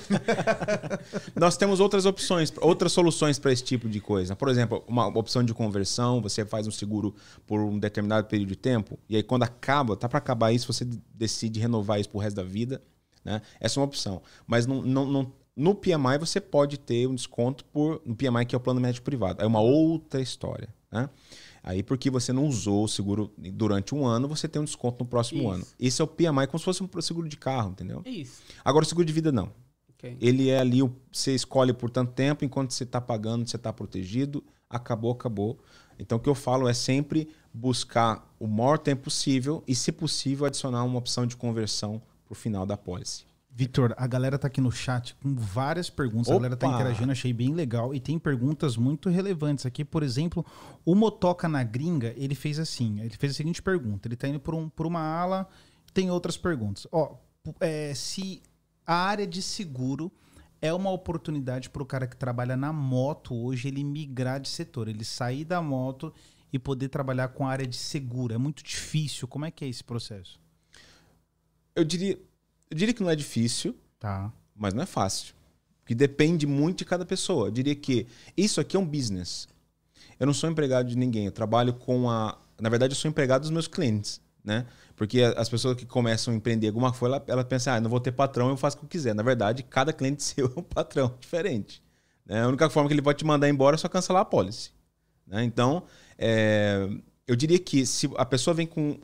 Nós 1.37 1.57
temos 1.57 1.81
outras 1.81 2.07
opções, 2.07 2.53
outras 2.61 2.93
soluções 2.93 3.39
para 3.39 3.53
esse 3.53 3.63
tipo 3.63 3.89
de 3.89 4.01
coisa. 4.01 4.35
Por 4.35 4.49
exemplo, 4.49 4.83
uma 4.87 5.07
opção 5.07 5.43
de 5.43 5.53
conversão, 5.53 6.21
você 6.21 6.45
faz 6.45 6.67
um 6.67 6.71
seguro 6.71 7.15
por 7.47 7.61
um 7.61 7.79
determinado 7.79 8.27
período 8.27 8.49
de 8.49 8.57
tempo, 8.57 8.99
e 9.09 9.17
aí 9.17 9.23
quando 9.23 9.43
acaba, 9.43 9.97
tá 9.97 10.09
para 10.09 10.19
acabar 10.19 10.53
isso, 10.53 10.73
você 10.73 10.85
decide 11.15 11.61
renovar 11.61 12.01
isso 12.01 12.09
pro 12.09 12.19
resto 12.19 12.37
da 12.37 12.43
vida. 12.43 12.83
Né? 13.25 13.43
Essa 13.61 13.79
é 13.79 13.81
uma 13.81 13.87
opção. 13.87 14.23
Mas 14.47 14.67
não, 14.67 14.83
não, 14.83 15.05
não, 15.07 15.33
no 15.57 15.75
PMI 15.75 16.19
você 16.19 16.41
pode 16.41 16.79
ter 16.79 17.07
um 17.07 17.15
desconto 17.15 17.65
por. 17.67 18.01
No 18.07 18.15
PMI, 18.15 18.47
que 18.47 18.55
é 18.55 18.59
o 18.59 18.61
plano 18.61 18.81
médico 18.81 19.05
privado. 19.05 19.43
É 19.43 19.47
uma 19.47 19.61
outra 19.61 20.21
história. 20.21 20.69
Né? 20.91 21.09
Aí, 21.63 21.83
porque 21.83 22.11
você 22.11 22.33
não 22.33 22.47
usou 22.47 22.85
o 22.85 22.89
seguro 22.89 23.33
durante 23.37 23.95
um 23.95 24.07
ano, 24.07 24.29
você 24.29 24.49
tem 24.49 24.61
um 24.61 24.65
desconto 24.65 25.05
no 25.05 25.09
próximo 25.09 25.43
Isso. 25.43 25.51
ano. 25.51 25.67
Esse 25.79 26.01
é 26.01 26.05
o 26.05 26.09
PMI, 26.09 26.47
como 26.47 26.59
se 26.59 26.65
fosse 26.65 26.83
um 26.83 27.01
seguro 27.01 27.29
de 27.29 27.37
carro, 27.37 27.71
entendeu? 27.71 28.03
Isso. 28.05 28.43
Agora, 28.65 28.85
o 28.85 28.89
seguro 28.89 29.05
de 29.05 29.13
vida, 29.13 29.31
não. 29.33 29.53
Okay. 29.99 30.17
Ele 30.21 30.49
é 30.49 30.61
ali, 30.61 30.79
você 31.13 31.35
escolhe 31.35 31.73
por 31.73 31.91
tanto 31.91 32.13
tempo, 32.13 32.45
enquanto 32.45 32.73
você 32.73 32.85
está 32.85 33.01
pagando, 33.01 33.49
você 33.49 33.57
está 33.57 33.73
protegido, 33.73 34.45
acabou, 34.71 35.11
acabou. 35.11 35.59
Então, 35.99 36.19
o 36.19 36.21
que 36.21 36.29
eu 36.29 36.35
falo 36.35 36.69
é 36.69 36.75
sempre 36.75 37.29
buscar 37.53 38.33
o 38.39 38.47
maior 38.47 38.79
tempo 38.79 39.03
possível 39.03 39.65
e, 39.67 39.75
se 39.75 39.91
possível, 39.91 40.47
adicionar 40.47 40.85
uma 40.85 40.99
opção 40.99 41.27
de 41.27 41.37
conversão 41.37 42.01
para 42.25 42.33
o 42.33 42.37
final 42.37 42.65
da 42.65 42.77
pólice. 42.77 43.28
Vitor, 43.59 43.93
a 43.97 44.07
galera 44.07 44.39
tá 44.39 44.47
aqui 44.47 44.61
no 44.61 44.71
chat 44.71 45.17
com 45.17 45.35
várias 45.35 45.91
perguntas. 45.91 46.29
Opa. 46.29 46.37
A 46.37 46.39
galera 46.39 46.57
tá 46.57 46.69
interagindo, 46.69 47.11
achei 47.11 47.33
bem 47.33 47.53
legal. 47.53 47.93
E 47.93 47.99
tem 47.99 48.17
perguntas 48.17 48.77
muito 48.77 49.09
relevantes 49.09 49.67
aqui. 49.67 49.85
Por 49.85 50.05
exemplo, 50.05 50.47
o 50.85 50.95
Motoca 50.95 51.49
na 51.49 51.65
Gringa, 51.65 52.15
ele 52.17 52.37
fez 52.37 52.61
assim: 52.61 53.01
ele 53.01 53.17
fez 53.17 53.33
a 53.33 53.35
seguinte 53.35 53.61
pergunta. 53.61 54.07
Ele 54.07 54.15
tá 54.15 54.29
indo 54.29 54.39
por, 54.39 54.55
um, 54.55 54.69
por 54.69 54.87
uma 54.87 55.01
ala, 55.01 55.49
tem 55.93 56.09
outras 56.09 56.37
perguntas. 56.37 56.87
Ó, 56.93 57.17
é, 57.59 57.93
se 57.97 58.41
a 58.87 58.95
área 58.95 59.27
de 59.27 59.43
seguro 59.43 60.13
é 60.63 60.73
uma 60.73 60.93
oportunidade 60.93 61.69
para 61.69 61.83
o 61.83 61.87
cara 61.87 62.07
que 62.07 62.17
trabalha 62.17 62.57
na 62.57 62.73
moto 62.73 63.35
hoje 63.35 63.67
ele 63.67 63.83
migrar 63.83 64.39
de 64.39 64.49
setor, 64.49 64.87
ele 64.87 65.05
sair 65.05 65.45
da 65.45 65.61
moto 65.61 66.15
e 66.53 66.61
poder 66.61 66.91
trabalhar 66.91 67.27
com 67.31 67.45
a 67.45 67.51
área 67.51 67.67
de 67.67 67.77
seguro. 67.77 68.33
É 68.33 68.39
muito 68.39 68.63
difícil. 68.63 69.27
Como 69.27 69.45
é 69.45 69.51
que 69.51 69.65
é 69.65 69.69
esse 69.69 69.83
processo? 69.83 70.39
Eu 71.75 71.85
diria, 71.85 72.19
eu 72.71 72.77
diria 72.77 72.95
que 72.95 73.03
não 73.03 73.11
é 73.11 73.17
difícil, 73.17 73.75
tá. 73.99 74.33
mas 74.55 74.75
não 74.75 74.83
é 74.83 74.87
fácil. 74.87 75.35
Que 75.85 75.95
depende 75.95 76.47
muito 76.47 76.79
de 76.79 76.85
cada 76.85 77.05
pessoa. 77.05 77.49
Eu 77.49 77.51
diria 77.51 77.75
que 77.75 78.07
isso 78.37 78.61
aqui 78.61 78.77
é 78.77 78.81
um 78.81 78.87
business. 78.87 79.49
Eu 80.21 80.27
não 80.27 80.35
sou 80.35 80.51
empregado 80.51 80.89
de 80.89 80.97
ninguém. 80.97 81.27
Eu 81.27 81.33
trabalho 81.33 81.73
com 81.73 82.11
a. 82.11 82.37
Na 82.61 82.69
verdade, 82.69 82.93
eu 82.93 82.97
sou 82.97 83.09
empregado 83.09 83.43
dos 83.43 83.51
meus 83.51 83.67
clientes. 83.67 84.21
Né? 84.45 84.67
Porque 84.97 85.23
as 85.23 85.49
pessoas 85.49 85.77
que 85.77 85.87
começam 85.87 86.33
a 86.33 86.37
empreender 86.37 86.69
alguma 86.69 86.93
coisa, 86.93 87.17
ela, 87.17 87.25
ela 87.29 87.45
pensa, 87.45 87.73
ah, 87.73 87.81
não 87.81 87.91
vou 87.91 88.01
ter 88.01 88.13
patrão, 88.13 88.49
eu 88.49 88.57
faço 88.57 88.77
o 88.77 88.81
que 88.81 88.87
eu 88.87 88.89
quiser. 88.89 89.15
Na 89.15 89.23
verdade, 89.23 89.63
cada 89.63 89.93
cliente 89.93 90.23
seu 90.25 90.47
é 90.47 90.61
um 90.61 90.63
patrão 90.63 91.15
diferente. 91.21 91.83
Né? 92.27 92.43
A 92.43 92.49
única 92.49 92.69
forma 92.69 92.89
que 92.89 92.95
ele 92.95 93.03
pode 93.03 93.19
te 93.19 93.25
mandar 93.25 93.49
embora 93.49 93.77
é 93.77 93.79
só 93.79 93.89
cancelar 93.89 94.23
a 94.23 94.25
policy. 94.25 94.71
Né? 95.27 95.45
Então, 95.45 95.85
é, 96.19 96.89
eu 97.27 97.37
diria 97.37 97.59
que 97.59 97.87
se 97.87 98.11
a 98.17 98.25
pessoa 98.25 98.55
vem 98.55 98.67
com 98.67 98.99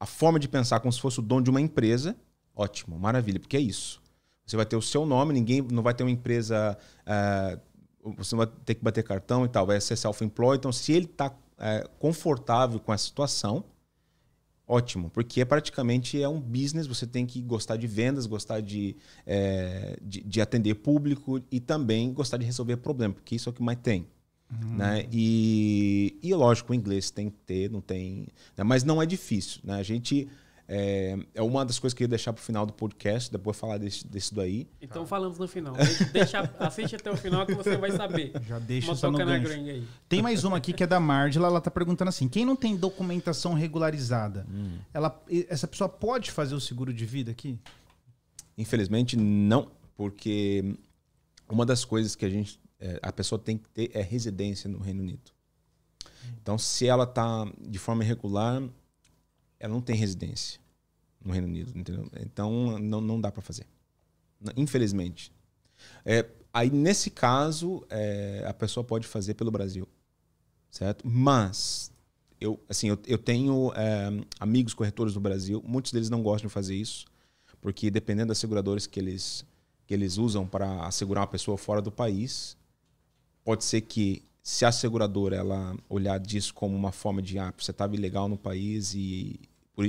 a 0.00 0.06
forma 0.06 0.38
de 0.38 0.48
pensar 0.48 0.80
como 0.80 0.92
se 0.92 1.00
fosse 1.00 1.18
o 1.18 1.22
dono 1.22 1.42
de 1.42 1.50
uma 1.50 1.60
empresa, 1.60 2.16
Ótimo, 2.58 2.98
maravilha, 2.98 3.38
porque 3.38 3.56
é 3.56 3.60
isso. 3.60 4.02
Você 4.44 4.56
vai 4.56 4.66
ter 4.66 4.74
o 4.74 4.82
seu 4.82 5.06
nome, 5.06 5.32
ninguém 5.32 5.62
não 5.62 5.80
vai 5.80 5.94
ter 5.94 6.02
uma 6.02 6.10
empresa. 6.10 6.76
Uh, 7.06 8.14
você 8.16 8.34
não 8.34 8.44
vai 8.44 8.52
ter 8.64 8.74
que 8.74 8.82
bater 8.82 9.04
cartão 9.04 9.44
e 9.44 9.48
tal, 9.48 9.64
vai 9.64 9.80
ser 9.80 9.94
self-employed. 9.94 10.58
Então, 10.58 10.72
se 10.72 10.92
ele 10.92 11.04
está 11.04 11.28
uh, 11.28 11.34
é, 11.56 11.88
confortável 12.00 12.80
com 12.80 12.90
a 12.90 12.98
situação, 12.98 13.62
ótimo, 14.66 15.08
porque 15.08 15.40
é 15.40 15.44
praticamente 15.44 16.20
é 16.20 16.28
um 16.28 16.40
business, 16.40 16.88
você 16.88 17.06
tem 17.06 17.24
que 17.26 17.40
gostar 17.40 17.76
de 17.76 17.86
vendas, 17.86 18.26
gostar 18.26 18.60
de, 18.60 18.96
é, 19.24 19.96
de, 20.02 20.20
de, 20.22 20.40
atender 20.40 20.74
público 20.74 21.40
e 21.52 21.60
também 21.60 22.12
gostar 22.12 22.38
de 22.38 22.44
resolver 22.44 22.78
problema, 22.78 23.14
porque 23.14 23.36
isso 23.36 23.48
é 23.48 23.50
o 23.50 23.54
que 23.54 23.62
mais 23.62 23.78
tem. 23.80 24.04
Uhum. 24.50 24.78
Né? 24.78 25.06
E, 25.12 26.18
e 26.20 26.34
lógico, 26.34 26.72
o 26.72 26.74
inglês 26.74 27.08
tem 27.08 27.30
que 27.30 27.38
ter, 27.46 27.70
não 27.70 27.80
tem. 27.80 28.26
Né? 28.56 28.64
Mas 28.64 28.82
não 28.82 29.00
é 29.00 29.06
difícil. 29.06 29.60
Né? 29.62 29.74
A 29.74 29.82
gente 29.84 30.26
é, 30.70 31.16
é 31.34 31.40
uma 31.40 31.64
das 31.64 31.78
coisas 31.78 31.96
que 31.96 32.02
eu 32.02 32.04
ia 32.04 32.08
deixar 32.08 32.30
para 32.34 32.42
o 32.42 32.44
final 32.44 32.66
do 32.66 32.74
podcast, 32.74 33.32
depois 33.32 33.56
falar 33.56 33.78
desse, 33.78 34.06
desse 34.06 34.34
daí. 34.34 34.68
Então 34.82 35.06
falamos 35.06 35.38
no 35.38 35.48
final. 35.48 35.74
Deixa, 36.12 36.40
assiste 36.58 36.96
até 36.96 37.10
o 37.10 37.16
final 37.16 37.46
que 37.46 37.54
você 37.54 37.74
vai 37.78 37.90
saber. 37.92 38.32
Já 38.46 38.58
deixa 38.58 38.92
isso 38.92 39.10
no 39.10 39.18
aí. 39.18 39.82
Tem 40.06 40.20
mais 40.20 40.44
uma 40.44 40.58
aqui 40.58 40.74
que 40.74 40.84
é 40.84 40.86
da 40.86 41.00
Mardila, 41.00 41.46
ela 41.46 41.58
está 41.58 41.70
perguntando 41.70 42.10
assim: 42.10 42.28
quem 42.28 42.44
não 42.44 42.54
tem 42.54 42.76
documentação 42.76 43.54
regularizada, 43.54 44.46
hum. 44.50 44.76
ela, 44.92 45.18
essa 45.48 45.66
pessoa 45.66 45.88
pode 45.88 46.30
fazer 46.30 46.54
o 46.54 46.60
seguro 46.60 46.92
de 46.92 47.06
vida 47.06 47.30
aqui? 47.30 47.58
Infelizmente, 48.58 49.16
não, 49.16 49.70
porque 49.96 50.76
uma 51.48 51.64
das 51.64 51.82
coisas 51.82 52.14
que 52.14 52.26
a 52.26 52.30
gente. 52.30 52.60
É, 52.80 53.00
a 53.02 53.10
pessoa 53.10 53.40
tem 53.40 53.58
que 53.58 53.68
ter 53.70 53.90
é 53.92 54.02
residência 54.02 54.70
no 54.70 54.78
Reino 54.78 55.02
Unido. 55.02 55.32
Então, 56.40 56.56
se 56.58 56.86
ela 56.86 57.04
está 57.04 57.44
de 57.58 57.78
forma 57.78 58.04
irregular, 58.04 58.62
ela 59.58 59.72
não 59.72 59.80
tem 59.80 59.96
residência 59.96 60.60
no 61.24 61.32
Reino 61.32 61.48
Unido, 61.48 61.72
entendeu? 61.76 62.08
Então 62.20 62.78
não, 62.78 63.00
não 63.00 63.20
dá 63.20 63.30
para 63.30 63.42
fazer, 63.42 63.66
infelizmente. 64.56 65.32
É, 66.04 66.26
aí 66.52 66.70
nesse 66.70 67.10
caso 67.10 67.84
é, 67.90 68.44
a 68.46 68.54
pessoa 68.54 68.84
pode 68.84 69.06
fazer 69.06 69.34
pelo 69.34 69.50
Brasil, 69.50 69.86
certo? 70.70 71.06
Mas 71.06 71.92
eu 72.40 72.58
assim 72.68 72.88
eu, 72.88 72.98
eu 73.06 73.18
tenho 73.18 73.72
é, 73.74 74.10
amigos 74.38 74.74
corretores 74.74 75.14
no 75.14 75.20
Brasil, 75.20 75.62
muitos 75.66 75.92
deles 75.92 76.10
não 76.10 76.22
gostam 76.22 76.48
de 76.48 76.54
fazer 76.54 76.74
isso, 76.74 77.06
porque 77.60 77.90
dependendo 77.90 78.28
das 78.28 78.38
seguradoras 78.38 78.86
que 78.86 78.98
eles 78.98 79.44
que 79.86 79.94
eles 79.94 80.18
usam 80.18 80.46
para 80.46 80.86
assegurar 80.86 81.22
uma 81.22 81.30
pessoa 81.30 81.56
fora 81.56 81.80
do 81.80 81.90
país, 81.90 82.56
pode 83.42 83.64
ser 83.64 83.80
que 83.80 84.22
se 84.48 84.64
a 84.64 84.72
seguradora 84.72 85.36
ela 85.36 85.76
olhar 85.90 86.18
disso 86.18 86.54
como 86.54 86.74
uma 86.74 86.90
forma 86.90 87.20
de 87.20 87.38
ah, 87.38 87.52
você 87.54 87.70
estava 87.70 87.94
ilegal 87.94 88.30
no 88.30 88.38
país 88.38 88.94
e 88.94 89.38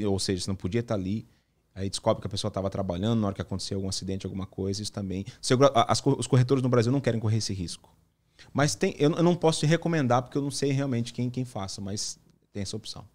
ou 0.05 0.19
seja, 0.19 0.43
você 0.43 0.51
não 0.51 0.55
podia 0.55 0.81
estar 0.81 0.95
ali, 0.95 1.25
aí 1.73 1.89
descobre 1.89 2.19
que 2.19 2.27
a 2.27 2.29
pessoa 2.29 2.49
estava 2.49 2.69
trabalhando 2.69 3.21
na 3.21 3.27
hora 3.27 3.35
que 3.35 3.41
aconteceu 3.41 3.77
algum 3.77 3.87
acidente, 3.87 4.25
alguma 4.25 4.45
coisa, 4.45 4.83
isso 4.83 4.91
também. 4.91 5.23
Segura, 5.41 5.71
as, 5.73 6.05
os 6.05 6.27
corretores 6.27 6.61
no 6.61 6.67
Brasil 6.67 6.91
não 6.91 6.99
querem 6.99 7.21
correr 7.21 7.37
esse 7.37 7.53
risco. 7.53 7.89
Mas 8.51 8.75
tem, 8.75 8.93
eu, 8.99 9.09
eu 9.11 9.23
não 9.23 9.33
posso 9.33 9.61
te 9.61 9.65
recomendar 9.65 10.23
porque 10.23 10.37
eu 10.37 10.41
não 10.41 10.51
sei 10.51 10.73
realmente 10.73 11.13
quem, 11.13 11.29
quem 11.29 11.45
faça, 11.45 11.79
mas 11.79 12.19
tem 12.51 12.61
essa 12.61 12.75
opção. 12.75 13.07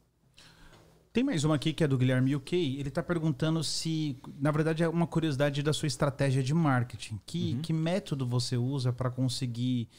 Tem 1.13 1.23
mais 1.23 1.45
uma 1.45 1.57
aqui 1.57 1.75
que 1.75 1.85
é 1.85 1.87
do 1.87 1.99
Guilherme 1.99 2.35
UK. 2.35 2.79
Ele 2.81 2.89
está 2.89 3.03
perguntando 3.03 3.63
se, 3.63 4.19
na 4.41 4.51
verdade, 4.51 4.83
é 4.83 4.89
uma 4.89 5.07
curiosidade 5.07 5.63
da 5.63 5.75
sua 5.75 5.89
estratégia 5.89 6.43
de 6.43 6.55
marketing. 6.55 7.21
Que, 7.27 7.53
uhum. 7.53 7.61
que 7.61 7.73
método 7.75 8.27
você 8.27 8.57
usa 8.57 8.95
para 8.95 9.11
conseguir 9.11 9.91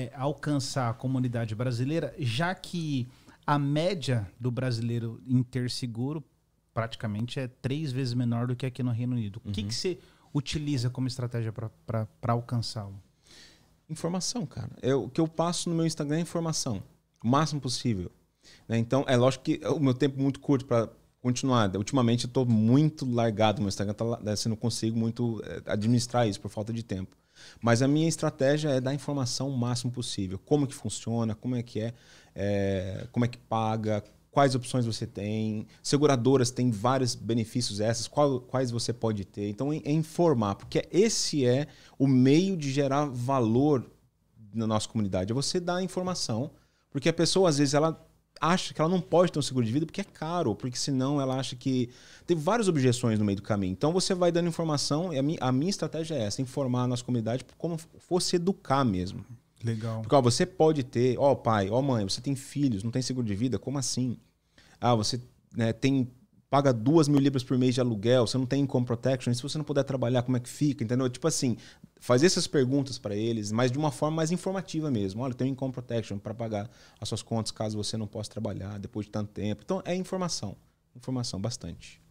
é, 0.00 0.12
alcançar 0.14 0.88
a 0.88 0.94
comunidade 0.94 1.54
brasileira, 1.54 2.14
já 2.18 2.54
que 2.54 3.06
a 3.46 3.58
média 3.58 4.30
do 4.38 4.50
brasileiro 4.50 5.20
em 5.26 5.42
ter 5.42 5.70
seguro 5.70 6.24
praticamente 6.72 7.38
é 7.38 7.48
três 7.48 7.92
vezes 7.92 8.14
menor 8.14 8.46
do 8.46 8.56
que 8.56 8.64
aqui 8.64 8.82
no 8.82 8.90
Reino 8.90 9.14
Unido. 9.14 9.40
O 9.44 9.50
que, 9.50 9.60
uhum. 9.60 9.68
que 9.68 9.74
você 9.74 9.98
utiliza 10.32 10.88
como 10.88 11.06
estratégia 11.06 11.52
para 11.52 12.08
alcançá-lo? 12.28 12.94
Informação, 13.88 14.46
cara. 14.46 14.70
Eu, 14.80 15.04
o 15.04 15.10
que 15.10 15.20
eu 15.20 15.28
passo 15.28 15.68
no 15.68 15.74
meu 15.74 15.84
Instagram 15.84 16.18
é 16.18 16.20
informação, 16.20 16.82
o 17.22 17.28
máximo 17.28 17.60
possível. 17.60 18.10
Né? 18.68 18.78
Então, 18.78 19.04
é 19.06 19.16
lógico 19.16 19.44
que 19.44 19.60
o 19.66 19.80
meu 19.80 19.92
tempo 19.92 20.18
é 20.18 20.22
muito 20.22 20.40
curto 20.40 20.64
para 20.64 20.88
continuar. 21.20 21.76
Ultimamente 21.76 22.24
eu 22.24 22.28
estou 22.28 22.46
muito 22.46 23.04
largado, 23.04 23.60
meu 23.60 23.68
Instagram 23.68 23.94
né, 24.22 24.32
assim, 24.32 24.48
não 24.48 24.56
consigo 24.56 24.96
muito 24.96 25.42
é, 25.44 25.72
administrar 25.72 26.26
isso 26.26 26.40
por 26.40 26.48
falta 26.48 26.72
de 26.72 26.82
tempo. 26.82 27.19
Mas 27.60 27.82
a 27.82 27.88
minha 27.88 28.08
estratégia 28.08 28.70
é 28.70 28.80
dar 28.80 28.94
informação 28.94 29.48
o 29.48 29.56
máximo 29.56 29.92
possível. 29.92 30.38
Como 30.38 30.66
que 30.66 30.74
funciona, 30.74 31.34
como 31.34 31.56
é 31.56 31.62
que 31.62 31.80
é, 31.80 31.94
é 32.34 33.06
como 33.12 33.24
é 33.24 33.28
que 33.28 33.38
paga, 33.38 34.02
quais 34.30 34.54
opções 34.54 34.86
você 34.86 35.06
tem. 35.06 35.66
Seguradoras 35.82 36.50
têm 36.50 36.70
vários 36.70 37.14
benefícios 37.14 37.80
essas, 37.80 38.06
qual, 38.06 38.40
quais 38.40 38.70
você 38.70 38.92
pode 38.92 39.24
ter. 39.24 39.48
Então, 39.48 39.72
é, 39.72 39.80
é 39.84 39.92
informar, 39.92 40.54
porque 40.54 40.86
esse 40.90 41.44
é 41.44 41.66
o 41.98 42.06
meio 42.06 42.56
de 42.56 42.70
gerar 42.70 43.06
valor 43.06 43.90
na 44.54 44.66
nossa 44.66 44.88
comunidade? 44.88 45.32
É 45.32 45.34
você 45.34 45.60
dar 45.60 45.82
informação, 45.82 46.50
porque 46.90 47.08
a 47.08 47.12
pessoa, 47.12 47.48
às 47.48 47.58
vezes, 47.58 47.74
ela 47.74 48.06
acha 48.40 48.72
que 48.72 48.80
ela 48.80 48.88
não 48.88 49.00
pode 49.00 49.30
ter 49.30 49.38
um 49.38 49.42
seguro 49.42 49.66
de 49.66 49.72
vida 49.72 49.84
porque 49.84 50.00
é 50.00 50.04
caro, 50.04 50.54
porque 50.54 50.78
senão 50.78 51.20
ela 51.20 51.38
acha 51.38 51.54
que. 51.54 51.90
Tem 52.26 52.36
várias 52.36 52.68
objeções 52.68 53.18
no 53.18 53.24
meio 53.24 53.36
do 53.36 53.42
caminho. 53.42 53.72
Então 53.72 53.92
você 53.92 54.14
vai 54.14 54.32
dando 54.32 54.48
informação, 54.48 55.12
e 55.12 55.18
a 55.18 55.22
minha, 55.22 55.38
a 55.40 55.52
minha 55.52 55.70
estratégia 55.70 56.14
é 56.14 56.22
essa: 56.22 56.40
informar 56.40 56.84
a 56.84 56.86
nossa 56.86 57.04
comunidade 57.04 57.44
como 57.58 57.78
fosse 57.98 58.36
educar 58.36 58.84
mesmo. 58.84 59.24
Legal. 59.62 60.00
Porque 60.00 60.14
ó, 60.14 60.22
você 60.22 60.46
pode 60.46 60.82
ter, 60.82 61.18
ó 61.18 61.34
pai, 61.34 61.68
ó 61.68 61.82
mãe, 61.82 62.08
você 62.08 62.20
tem 62.20 62.34
filhos, 62.34 62.82
não 62.82 62.90
tem 62.90 63.02
seguro 63.02 63.26
de 63.26 63.34
vida? 63.34 63.58
Como 63.58 63.78
assim? 63.78 64.16
Ah, 64.80 64.94
você 64.94 65.20
né, 65.54 65.72
tem 65.72 66.10
paga 66.50 66.72
duas 66.72 67.06
mil 67.06 67.20
libras 67.20 67.44
por 67.44 67.56
mês 67.56 67.74
de 67.76 67.80
aluguel, 67.80 68.26
você 68.26 68.36
não 68.36 68.44
tem 68.44 68.62
income 68.62 68.84
protection, 68.84 69.32
se 69.32 69.42
você 69.42 69.56
não 69.56 69.64
puder 69.64 69.84
trabalhar, 69.84 70.22
como 70.22 70.36
é 70.36 70.40
que 70.40 70.48
fica? 70.48 70.82
Entendeu? 70.82 71.08
Tipo 71.08 71.28
assim, 71.28 71.56
fazer 72.00 72.26
essas 72.26 72.48
perguntas 72.48 72.98
para 72.98 73.14
eles, 73.14 73.52
mas 73.52 73.70
de 73.70 73.78
uma 73.78 73.92
forma 73.92 74.16
mais 74.16 74.32
informativa 74.32 74.90
mesmo. 74.90 75.22
Olha, 75.22 75.32
tem 75.32 75.46
um 75.46 75.52
income 75.52 75.72
protection 75.72 76.18
para 76.18 76.34
pagar 76.34 76.68
as 77.00 77.08
suas 77.08 77.22
contas 77.22 77.52
caso 77.52 77.76
você 77.76 77.96
não 77.96 78.08
possa 78.08 78.28
trabalhar 78.28 78.78
depois 78.80 79.06
de 79.06 79.12
tanto 79.12 79.30
tempo. 79.30 79.62
Então, 79.64 79.80
é 79.84 79.94
informação. 79.94 80.56
Informação, 80.94 81.40
bastante. 81.40 82.02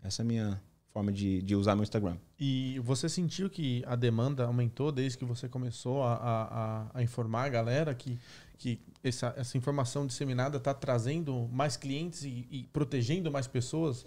Essa 0.00 0.22
é 0.22 0.24
a 0.24 0.26
minha 0.26 0.62
forma 0.92 1.12
de, 1.12 1.42
de 1.42 1.56
usar 1.56 1.74
meu 1.74 1.82
Instagram. 1.82 2.16
E 2.38 2.80
você 2.84 3.08
sentiu 3.08 3.50
que 3.50 3.82
a 3.86 3.96
demanda 3.96 4.44
aumentou 4.44 4.92
desde 4.92 5.18
que 5.18 5.24
você 5.24 5.48
começou 5.48 6.02
a, 6.04 6.14
a, 6.14 6.86
a 6.94 7.02
informar 7.02 7.44
a 7.44 7.48
galera 7.48 7.94
que, 7.94 8.18
que 8.60 8.78
essa, 9.02 9.32
essa 9.38 9.56
informação 9.56 10.06
disseminada 10.06 10.58
está 10.58 10.74
trazendo 10.74 11.48
mais 11.50 11.78
clientes 11.78 12.24
e, 12.24 12.46
e, 12.50 12.68
protegendo 12.70 13.30
mais 13.30 13.46
pessoas? 13.46 14.04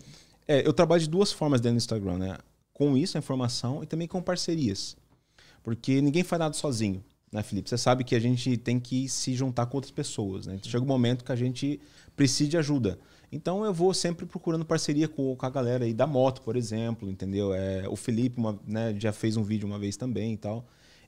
É, 0.47 0.65
eu 0.65 0.71
trabalho 0.71 1.01
de 1.01 1.09
duas 1.09 1.31
formas 1.31 1.59
dentro 1.59 1.75
do 1.75 1.77
Instagram, 1.77 2.19
né? 2.19 2.37
Com 2.71 2.95
isso, 2.95 3.17
a 3.17 3.19
informação 3.19 3.81
e 3.81 3.87
também 3.87 4.07
com 4.07 4.21
parcerias. 4.21 4.95
Porque 5.63 5.99
ninguém 6.01 6.23
faz 6.23 6.39
nada 6.39 6.53
sozinho, 6.53 7.03
né, 7.31 7.41
Felipe? 7.41 7.67
Você 7.67 7.79
sabe 7.79 8.03
que 8.03 8.15
a 8.15 8.19
gente 8.19 8.55
tem 8.55 8.79
que 8.79 9.09
se 9.09 9.33
juntar 9.33 9.65
com 9.65 9.77
outras 9.77 9.91
pessoas, 9.91 10.45
né? 10.45 10.53
Então, 10.55 10.69
chega 10.69 10.83
um 10.83 10.87
momento 10.87 11.25
que 11.25 11.31
a 11.31 11.35
gente 11.35 11.81
precisa 12.15 12.51
de 12.51 12.57
ajuda. 12.57 12.99
Então 13.31 13.65
eu 13.65 13.73
vou 13.73 13.91
sempre 13.95 14.27
procurando 14.27 14.63
parceria 14.63 15.07
com, 15.07 15.35
com 15.35 15.45
a 15.47 15.49
galera 15.49 15.85
aí 15.85 15.93
da 15.95 16.05
moto, 16.05 16.43
por 16.43 16.55
exemplo, 16.55 17.09
entendeu? 17.09 17.51
É, 17.51 17.89
o 17.89 17.95
Felipe 17.95 18.37
uma, 18.37 18.59
né, 18.67 18.95
já 18.99 19.11
fez 19.11 19.35
um 19.35 19.43
vídeo 19.43 19.67
uma 19.67 19.79
vez 19.79 19.97
também 19.97 20.33
e 20.33 20.37
tal. 20.37 20.63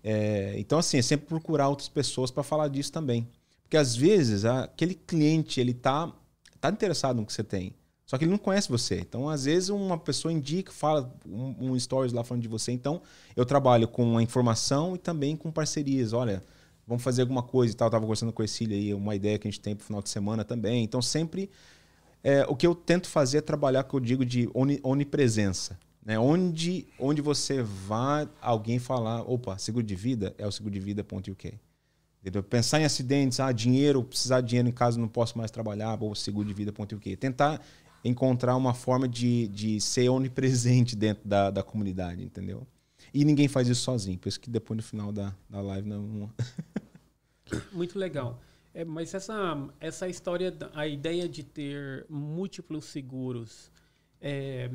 É, 0.07 0.53
então, 0.59 0.77
assim, 0.77 0.99
é 0.99 1.01
sempre 1.01 1.25
procurar 1.25 1.67
outras 1.67 1.89
pessoas 1.89 2.29
para 2.29 2.43
falar 2.43 2.67
disso 2.67 2.91
também. 2.91 3.27
Porque 3.63 3.75
às 3.75 3.95
vezes 3.95 4.45
aquele 4.45 4.93
cliente 4.93 5.59
ele 5.59 5.73
tá, 5.73 6.13
tá 6.61 6.69
interessado 6.69 7.17
no 7.17 7.25
que 7.25 7.33
você 7.33 7.43
tem. 7.43 7.73
Só 8.05 8.15
que 8.15 8.23
ele 8.23 8.29
não 8.29 8.37
conhece 8.37 8.69
você. 8.69 8.99
Então, 8.99 9.27
às 9.27 9.45
vezes, 9.45 9.69
uma 9.69 9.97
pessoa 9.97 10.31
indica, 10.31 10.71
fala 10.71 11.11
um, 11.27 11.71
um 11.71 11.79
stories 11.79 12.13
lá 12.13 12.23
falando 12.23 12.43
de 12.43 12.47
você. 12.47 12.71
Então, 12.71 13.01
eu 13.35 13.43
trabalho 13.47 13.87
com 13.87 14.15
a 14.19 14.21
informação 14.21 14.93
e 14.93 14.99
também 14.99 15.35
com 15.35 15.51
parcerias. 15.51 16.13
Olha, 16.13 16.43
vamos 16.85 17.03
fazer 17.03 17.23
alguma 17.23 17.41
coisa 17.41 17.73
e 17.73 17.75
tal. 17.75 17.87
Eu 17.87 17.91
tava 17.91 18.03
conversando 18.03 18.31
com 18.31 18.43
o 18.43 18.47
Cecília 18.47 18.77
aí, 18.77 18.93
uma 18.93 19.15
ideia 19.15 19.39
que 19.39 19.47
a 19.47 19.51
gente 19.51 19.59
tem 19.59 19.75
pro 19.75 19.87
final 19.87 20.03
de 20.03 20.09
semana 20.09 20.45
também. 20.45 20.83
Então, 20.83 21.01
sempre 21.01 21.49
é, 22.23 22.45
o 22.47 22.55
que 22.55 22.67
eu 22.67 22.75
tento 22.75 23.09
fazer 23.09 23.39
é 23.39 23.41
trabalhar, 23.41 23.83
que 23.83 23.95
eu 23.95 23.99
digo, 23.99 24.23
de 24.23 24.47
onipresença. 24.83 25.75
Né? 26.05 26.19
Onde, 26.19 26.87
onde 26.99 27.19
você 27.19 27.63
vai, 27.63 28.29
alguém 28.39 28.77
falar, 28.77 29.23
opa, 29.23 29.57
seguro 29.57 29.83
de 29.83 29.95
vida 29.95 30.35
é 30.37 30.45
o 30.45 30.51
seguro 30.51 30.71
de 30.71 30.79
vida.uk. 30.79 31.59
Entendeu? 32.21 32.43
Pensar 32.43 32.79
em 32.79 32.85
acidentes, 32.85 33.39
ah, 33.39 33.51
dinheiro, 33.51 34.03
precisar 34.03 34.41
de 34.41 34.49
dinheiro 34.49 34.69
em 34.69 34.71
casa, 34.71 34.99
não 34.99 35.07
posso 35.07 35.37
mais 35.37 35.49
trabalhar, 35.49 35.97
ou 36.01 36.13
seguro 36.13 36.47
de 36.47 36.53
vida.uk. 36.53 37.15
Tentar 37.17 37.59
encontrar 38.03 38.55
uma 38.55 38.73
forma 38.73 39.07
de, 39.07 39.47
de 39.47 39.81
ser 39.81 40.09
onipresente 40.09 40.95
dentro 40.97 41.27
da, 41.27 41.49
da 41.49 41.63
comunidade, 41.63 42.23
entendeu? 42.23 42.65
E 43.11 43.25
ninguém 43.25 43.47
faz 43.47 43.67
isso 43.67 43.81
sozinho, 43.81 44.17
por 44.19 44.29
isso 44.29 44.39
que 44.39 44.49
depois 44.49 44.77
no 44.77 44.83
final 44.83 45.11
da, 45.11 45.33
da 45.49 45.61
live 45.61 45.87
não. 45.87 46.29
Muito 47.71 47.97
legal. 47.97 48.39
É, 48.73 48.83
mas 48.83 49.13
essa, 49.13 49.69
essa 49.79 50.07
história, 50.07 50.53
a 50.73 50.85
ideia 50.85 51.29
de 51.29 51.43
ter 51.43 52.05
múltiplos 52.09 52.85
seguros, 52.85 53.71
é, 54.19 54.69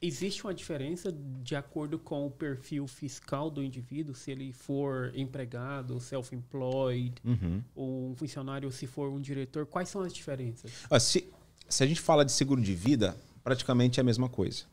existe 0.00 0.44
uma 0.44 0.54
diferença 0.54 1.14
de 1.42 1.54
acordo 1.54 1.98
com 1.98 2.26
o 2.26 2.30
perfil 2.30 2.86
fiscal 2.86 3.50
do 3.50 3.62
indivíduo, 3.62 4.14
se 4.14 4.30
ele 4.30 4.52
for 4.52 5.12
empregado, 5.14 6.00
self-employed, 6.00 7.14
uhum. 7.24 7.62
ou 7.74 8.10
um 8.10 8.16
funcionário, 8.16 8.70
se 8.70 8.86
for 8.86 9.10
um 9.10 9.20
diretor, 9.20 9.66
quais 9.66 9.88
são 9.88 10.00
as 10.02 10.12
diferenças? 10.12 10.70
Ah, 10.90 10.98
se, 10.98 11.28
se 11.68 11.82
a 11.82 11.86
gente 11.86 12.00
fala 12.00 12.24
de 12.24 12.32
seguro 12.32 12.60
de 12.60 12.74
vida, 12.74 13.16
praticamente 13.44 14.00
é 14.00 14.02
a 14.02 14.04
mesma 14.04 14.28
coisa. 14.28 14.64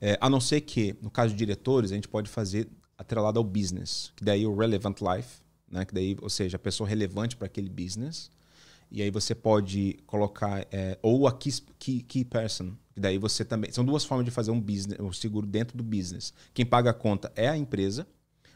É, 0.00 0.18
a 0.20 0.28
não 0.28 0.40
ser 0.40 0.60
que, 0.62 0.96
no 1.00 1.10
caso 1.10 1.32
de 1.32 1.38
diretores, 1.38 1.92
a 1.92 1.94
gente 1.94 2.08
pode 2.08 2.28
fazer 2.28 2.68
atrelado 2.98 3.38
ao 3.38 3.44
business, 3.44 4.12
que 4.16 4.24
daí 4.24 4.46
o 4.46 4.54
Relevant 4.54 4.98
Life, 5.00 5.42
né? 5.72 5.84
Que 5.84 5.94
daí, 5.94 6.16
ou 6.20 6.28
seja, 6.28 6.56
a 6.56 6.60
pessoa 6.60 6.88
relevante 6.88 7.36
para 7.36 7.46
aquele 7.46 7.70
business. 7.70 8.30
E 8.92 9.00
aí 9.00 9.10
você 9.10 9.34
pode 9.34 9.98
colocar 10.06 10.66
é, 10.70 10.98
ou 11.00 11.26
a 11.26 11.32
key, 11.32 11.50
key, 11.78 12.00
key 12.02 12.24
person, 12.24 12.72
daí 12.94 13.16
você 13.16 13.44
também 13.44 13.72
são 13.72 13.84
duas 13.84 14.04
formas 14.04 14.24
de 14.24 14.30
fazer 14.30 14.50
um 14.50 14.60
business, 14.60 15.00
um 15.00 15.12
seguro 15.12 15.46
dentro 15.46 15.76
do 15.76 15.82
business. 15.82 16.34
Quem 16.52 16.66
paga 16.66 16.90
a 16.90 16.94
conta 16.94 17.32
é 17.34 17.48
a 17.48 17.56
empresa, 17.56 18.06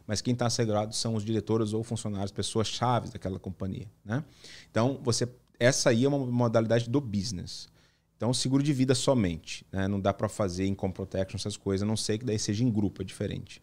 mas 0.07 0.21
quem 0.21 0.35
está 0.35 0.47
assegurado 0.47 0.95
são 0.95 1.15
os 1.15 1.25
diretores 1.25 1.73
ou 1.73 1.83
funcionários, 1.83 2.31
pessoas 2.31 2.69
chaves 2.69 3.11
daquela 3.11 3.39
companhia, 3.39 3.91
né? 4.05 4.23
Então 4.71 5.01
você 5.03 5.27
essa 5.59 5.91
aí 5.91 6.05
é 6.05 6.09
uma 6.09 6.19
modalidade 6.19 6.89
do 6.89 7.01
business. 7.01 7.69
Então, 8.17 8.33
seguro 8.33 8.63
de 8.63 8.73
vida 8.73 8.95
somente. 8.95 9.67
Né? 9.71 9.87
Não 9.89 10.01
dá 10.01 10.13
para 10.13 10.29
fazer 10.29 10.67
income 10.67 10.93
protection, 10.93 11.37
essas 11.37 11.57
coisas, 11.57 11.83
a 11.83 11.87
não 11.87 11.97
sei 11.97 12.19
que 12.19 12.25
daí 12.25 12.39
seja 12.39 12.65
em 12.65 12.71
grupo, 12.71 13.03
é 13.03 13.05
diferente. 13.05 13.63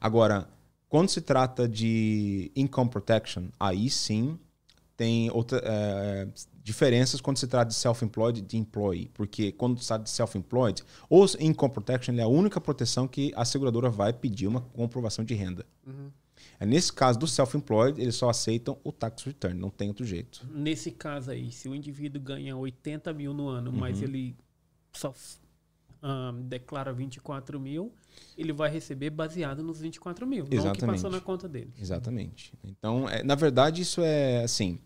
Agora, 0.00 0.48
quando 0.88 1.08
se 1.08 1.20
trata 1.20 1.68
de 1.68 2.50
income 2.54 2.90
protection, 2.90 3.48
aí 3.58 3.88
sim 3.88 4.38
tem 5.02 5.28
outra, 5.32 5.60
é, 5.64 6.28
diferenças 6.62 7.20
quando 7.20 7.36
se 7.36 7.48
trata 7.48 7.66
de 7.66 7.74
self-employed 7.74 8.38
e 8.38 8.42
de 8.42 8.56
employee. 8.56 9.10
Porque 9.12 9.50
quando 9.50 9.80
se 9.80 9.88
trata 9.88 10.04
de 10.04 10.10
self-employed, 10.10 10.84
o 11.10 11.26
income 11.40 11.74
protection 11.74 12.14
é 12.14 12.22
a 12.22 12.28
única 12.28 12.60
proteção 12.60 13.08
que 13.08 13.32
a 13.34 13.44
seguradora 13.44 13.90
vai 13.90 14.12
pedir 14.12 14.46
uma 14.46 14.60
comprovação 14.60 15.24
de 15.24 15.34
renda. 15.34 15.66
Uhum. 15.84 16.08
É 16.60 16.64
nesse 16.64 16.92
caso 16.92 17.18
do 17.18 17.26
self-employed, 17.26 18.00
eles 18.00 18.14
só 18.14 18.30
aceitam 18.30 18.78
o 18.84 18.92
tax 18.92 19.24
return, 19.24 19.58
não 19.58 19.70
tem 19.70 19.88
outro 19.88 20.04
jeito. 20.06 20.46
Nesse 20.54 20.92
caso 20.92 21.32
aí, 21.32 21.50
se 21.50 21.68
o 21.68 21.74
indivíduo 21.74 22.22
ganha 22.22 22.56
80 22.56 23.12
mil 23.12 23.34
no 23.34 23.48
ano, 23.48 23.72
uhum. 23.72 23.78
mas 23.78 24.00
ele 24.00 24.36
só 24.92 25.12
um, 26.00 26.42
declara 26.42 26.92
24 26.92 27.58
mil, 27.58 27.92
ele 28.38 28.52
vai 28.52 28.70
receber 28.70 29.10
baseado 29.10 29.64
nos 29.64 29.80
24 29.80 30.24
mil, 30.24 30.46
Exatamente. 30.48 30.64
não 30.64 30.72
que 30.72 30.86
passou 30.86 31.10
na 31.10 31.20
conta 31.20 31.48
dele. 31.48 31.72
Exatamente. 31.80 32.52
Então, 32.62 33.08
é, 33.08 33.24
na 33.24 33.34
verdade, 33.34 33.82
isso 33.82 34.00
é 34.00 34.44
assim. 34.44 34.78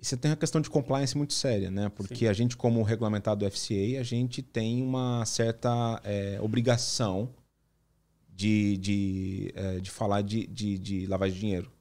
Você 0.00 0.16
tem 0.16 0.30
uma 0.30 0.36
questão 0.36 0.60
de 0.60 0.68
compliance 0.68 1.16
muito 1.16 1.32
séria, 1.32 1.70
né? 1.70 1.88
Porque 1.88 2.16
Sim. 2.16 2.28
a 2.28 2.32
gente, 2.32 2.56
como 2.56 2.82
regulamentado 2.82 3.44
do 3.44 3.50
FCA, 3.50 3.98
a 3.98 4.02
gente 4.02 4.42
tem 4.42 4.82
uma 4.82 5.24
certa 5.24 6.00
é, 6.04 6.38
obrigação 6.40 7.30
de, 8.28 8.76
de, 8.76 9.52
é, 9.54 9.80
de 9.80 9.90
falar 9.90 10.22
de, 10.22 10.46
de, 10.46 10.78
de 10.78 11.06
lavagem 11.06 11.34
de 11.34 11.40
dinheiro. 11.40 11.72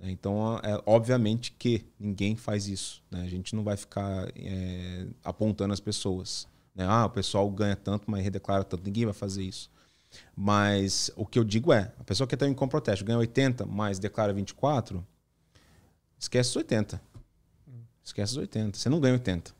Então, 0.00 0.58
é, 0.64 0.82
obviamente 0.84 1.52
que 1.52 1.84
ninguém 1.98 2.34
faz 2.34 2.66
isso. 2.66 3.02
Né? 3.10 3.22
A 3.22 3.28
gente 3.28 3.54
não 3.54 3.62
vai 3.62 3.76
ficar 3.76 4.28
é, 4.34 5.06
apontando 5.22 5.72
as 5.72 5.80
pessoas. 5.80 6.48
Né? 6.74 6.84
Ah, 6.88 7.06
o 7.06 7.10
pessoal 7.10 7.48
ganha 7.50 7.76
tanto, 7.76 8.10
mas 8.10 8.24
redeclara 8.24 8.64
tanto. 8.64 8.82
Ninguém 8.84 9.04
vai 9.04 9.14
fazer 9.14 9.44
isso. 9.44 9.70
Mas 10.34 11.10
o 11.16 11.24
que 11.24 11.38
eu 11.38 11.44
digo 11.44 11.72
é, 11.72 11.92
a 11.98 12.04
pessoa 12.04 12.26
que 12.26 12.42
um 12.44 12.48
income 12.48 12.70
protection 12.70 13.06
ganha 13.06 13.18
80, 13.18 13.64
mas 13.64 13.98
declara 13.98 14.32
24, 14.32 15.06
esquece 16.18 16.50
os 16.50 16.56
80. 16.56 17.00
Esquece 18.04 18.32
os 18.32 18.38
80. 18.38 18.78
Você 18.78 18.88
não 18.88 19.00
ganha 19.00 19.14
80. 19.14 19.52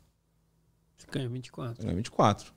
Você 0.97 1.07
ganha 1.11 1.29
24. 1.29 1.75
Você 1.75 1.83
ganha 1.83 1.95
24. 1.95 2.53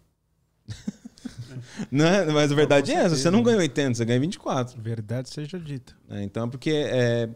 não 1.90 2.04
é? 2.04 2.26
Mas 2.26 2.52
a 2.52 2.54
verdade 2.54 2.92
é 2.92 2.94
essa, 2.94 3.16
você 3.16 3.30
não 3.30 3.42
ganha 3.42 3.58
80, 3.58 3.94
você 3.94 4.04
ganha 4.04 4.20
24. 4.20 4.80
Verdade 4.80 5.28
seja 5.30 5.58
dita. 5.58 5.96
É, 6.08 6.22
então, 6.22 6.48
porque, 6.48 6.70
é, 6.70 7.28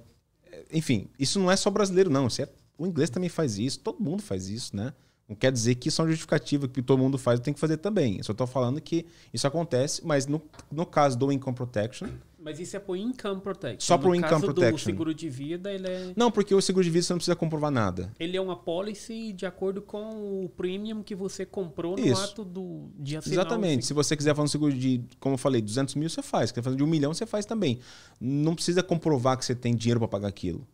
enfim, 0.72 1.08
isso 1.18 1.38
não 1.38 1.50
é 1.50 1.56
só 1.56 1.70
brasileiro, 1.70 2.10
não. 2.10 2.26
É, 2.26 2.48
o 2.76 2.86
inglês 2.86 3.10
também 3.10 3.28
faz 3.28 3.58
isso, 3.58 3.80
todo 3.80 4.02
mundo 4.02 4.22
faz 4.22 4.48
isso, 4.48 4.74
né? 4.74 4.92
Não 5.30 5.36
quer 5.36 5.52
dizer 5.52 5.76
que 5.76 5.86
isso 5.86 6.02
é 6.02 6.04
uma 6.04 6.10
justificativa 6.10 6.66
que 6.66 6.82
todo 6.82 6.98
mundo 6.98 7.16
faz, 7.16 7.38
tem 7.38 7.54
que 7.54 7.60
fazer 7.60 7.76
também. 7.76 8.18
Eu 8.18 8.24
só 8.24 8.32
estou 8.32 8.48
falando 8.48 8.80
que 8.80 9.06
isso 9.32 9.46
acontece, 9.46 10.04
mas 10.04 10.26
no, 10.26 10.42
no 10.72 10.84
caso 10.84 11.16
do 11.16 11.30
Income 11.30 11.56
Protection. 11.56 12.08
Mas 12.36 12.58
isso 12.58 12.76
é 12.76 12.82
o 12.84 12.96
Income 12.96 13.40
Protection. 13.40 13.78
Só 13.78 13.96
para 13.96 14.08
o 14.08 14.14
Income 14.14 14.40
Protection. 14.40 14.74
O 14.74 14.78
seguro 14.78 15.14
de 15.14 15.28
vida, 15.28 15.72
ele 15.72 15.86
é. 15.86 16.12
Não, 16.16 16.32
porque 16.32 16.52
o 16.52 16.60
seguro 16.60 16.82
de 16.82 16.90
vida 16.90 17.04
você 17.04 17.12
não 17.12 17.18
precisa 17.18 17.36
comprovar 17.36 17.70
nada. 17.70 18.12
Ele 18.18 18.36
é 18.36 18.40
uma 18.40 18.56
policy 18.56 19.32
de 19.32 19.46
acordo 19.46 19.80
com 19.80 20.44
o 20.44 20.48
premium 20.48 21.00
que 21.00 21.14
você 21.14 21.46
comprou 21.46 21.96
no 21.96 22.04
isso. 22.04 22.24
ato 22.24 22.44
do, 22.44 22.88
de 22.98 23.16
assinar. 23.16 23.46
Exatamente. 23.46 23.86
Se 23.86 23.94
você 23.94 24.16
quiser 24.16 24.34
fazer 24.34 24.46
um 24.46 24.48
seguro 24.48 24.72
de, 24.72 25.00
como 25.20 25.34
eu 25.34 25.38
falei, 25.38 25.62
200 25.62 25.94
mil, 25.94 26.08
você 26.08 26.22
faz. 26.22 26.50
Quer 26.50 26.62
fazer 26.62 26.76
de 26.76 26.82
um 26.82 26.88
milhão, 26.88 27.14
você 27.14 27.24
faz 27.24 27.46
também. 27.46 27.78
Não 28.20 28.56
precisa 28.56 28.82
comprovar 28.82 29.38
que 29.38 29.44
você 29.44 29.54
tem 29.54 29.76
dinheiro 29.76 30.00
para 30.00 30.08
pagar 30.08 30.26
aquilo. 30.26 30.66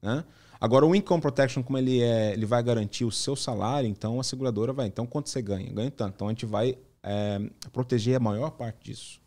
Né? 0.00 0.24
Agora, 0.60 0.84
o 0.84 0.94
income 0.94 1.22
protection, 1.22 1.62
como 1.62 1.78
ele, 1.78 2.02
é, 2.02 2.32
ele 2.32 2.44
vai 2.44 2.62
garantir 2.62 3.04
o 3.04 3.10
seu 3.10 3.34
salário, 3.34 3.88
então 3.88 4.20
a 4.20 4.22
seguradora 4.22 4.72
vai. 4.72 4.86
Então, 4.86 5.06
quanto 5.06 5.30
você 5.30 5.40
ganha? 5.40 5.72
Ganha 5.72 5.90
tanto. 5.90 6.14
Então, 6.14 6.28
a 6.28 6.30
gente 6.30 6.44
vai 6.44 6.76
é, 7.02 7.40
proteger 7.72 8.16
a 8.16 8.20
maior 8.20 8.50
parte 8.50 8.84
disso. 8.84 9.20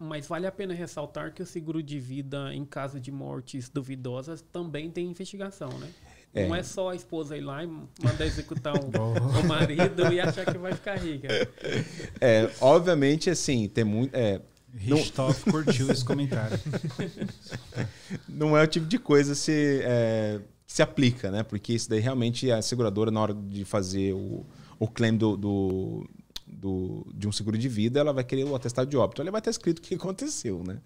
mas 0.00 0.26
vale 0.26 0.46
a 0.46 0.52
pena 0.52 0.74
ressaltar 0.74 1.32
que 1.32 1.42
o 1.42 1.46
seguro 1.46 1.80
de 1.80 2.00
vida 2.00 2.52
em 2.52 2.64
caso 2.64 2.98
de 2.98 3.12
mortes 3.12 3.68
duvidosas 3.68 4.42
também 4.52 4.90
tem 4.90 5.06
investigação, 5.06 5.68
né? 5.78 5.88
É. 6.34 6.48
Não 6.48 6.56
é 6.56 6.62
só 6.62 6.90
a 6.90 6.96
esposa 6.96 7.36
ir 7.36 7.42
lá 7.42 7.62
e 7.62 7.66
mandar 7.66 8.24
executar 8.24 8.74
um, 8.74 8.88
o 9.38 9.46
marido 9.46 10.10
e 10.10 10.18
achar 10.18 10.46
que 10.46 10.56
vai 10.56 10.72
ficar 10.72 10.96
rica. 10.96 11.28
É, 12.20 12.50
obviamente, 12.60 13.28
assim, 13.28 13.68
tem 13.68 13.84
muito. 13.84 14.14
É, 14.14 14.40
Richthoff 14.74 15.46
não... 15.46 15.52
curtiu 15.52 15.90
esse 15.90 16.04
comentário. 16.04 16.58
Não 18.28 18.56
é 18.56 18.62
o 18.62 18.66
tipo 18.66 18.86
de 18.86 18.98
coisa 18.98 19.34
se, 19.34 19.80
é, 19.82 20.40
que 20.66 20.72
se 20.72 20.82
aplica, 20.82 21.30
né? 21.30 21.42
Porque 21.42 21.74
isso 21.74 21.88
daí 21.88 22.00
realmente 22.00 22.50
a 22.50 22.62
seguradora, 22.62 23.10
na 23.10 23.20
hora 23.20 23.34
de 23.34 23.64
fazer 23.64 24.14
o, 24.14 24.46
o 24.78 24.88
claim 24.88 25.16
do, 25.16 25.36
do, 25.36 26.08
do, 26.46 27.06
de 27.14 27.28
um 27.28 27.32
seguro 27.32 27.58
de 27.58 27.68
vida, 27.68 28.00
ela 28.00 28.12
vai 28.12 28.24
querer 28.24 28.44
o 28.44 28.54
atestado 28.54 28.88
de 28.88 28.96
óbito. 28.96 29.20
Ela 29.20 29.30
vai 29.30 29.40
estar 29.40 29.50
escrito 29.50 29.78
o 29.78 29.82
que 29.82 29.94
aconteceu, 29.94 30.62
né? 30.66 30.78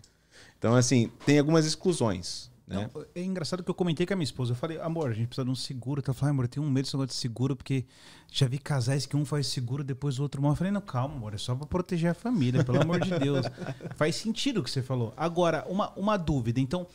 Então, 0.58 0.74
assim, 0.74 1.10
tem 1.24 1.38
algumas 1.38 1.64
exclusões. 1.64 2.50
Né? 2.66 2.90
Não, 2.92 3.06
é 3.14 3.22
engraçado 3.22 3.62
que 3.62 3.70
eu 3.70 3.74
comentei 3.74 4.04
com 4.04 4.12
a 4.12 4.16
minha 4.16 4.24
esposa. 4.24 4.52
Eu 4.52 4.56
falei, 4.56 4.80
amor, 4.80 5.10
a 5.10 5.12
gente 5.12 5.28
precisa 5.28 5.44
de 5.44 5.50
um 5.50 5.54
seguro. 5.54 6.02
Ela 6.04 6.12
falou, 6.12 6.30
amor, 6.30 6.44
eu 6.46 6.48
tenho 6.48 6.66
um 6.66 6.70
medo 6.70 6.84
desse 6.84 6.96
negócio 6.96 7.08
de 7.08 7.14
seguro, 7.14 7.54
porque 7.54 7.84
já 8.30 8.48
vi 8.48 8.58
casais 8.58 9.06
que 9.06 9.16
um 9.16 9.24
faz 9.24 9.46
seguro, 9.46 9.84
depois 9.84 10.18
o 10.18 10.22
outro 10.22 10.42
morre. 10.42 10.54
Eu 10.54 10.56
falei, 10.56 10.72
não, 10.72 10.80
calma, 10.80 11.14
amor, 11.14 11.34
é 11.34 11.38
só 11.38 11.54
para 11.54 11.66
proteger 11.66 12.10
a 12.10 12.14
família, 12.14 12.64
pelo 12.64 12.82
amor 12.82 13.00
de 13.00 13.16
Deus. 13.18 13.46
Faz 13.94 14.16
sentido 14.16 14.60
o 14.60 14.64
que 14.64 14.70
você 14.70 14.82
falou. 14.82 15.14
Agora, 15.16 15.64
uma, 15.68 15.92
uma 15.94 16.16
dúvida. 16.16 16.58
Então, 16.60 16.88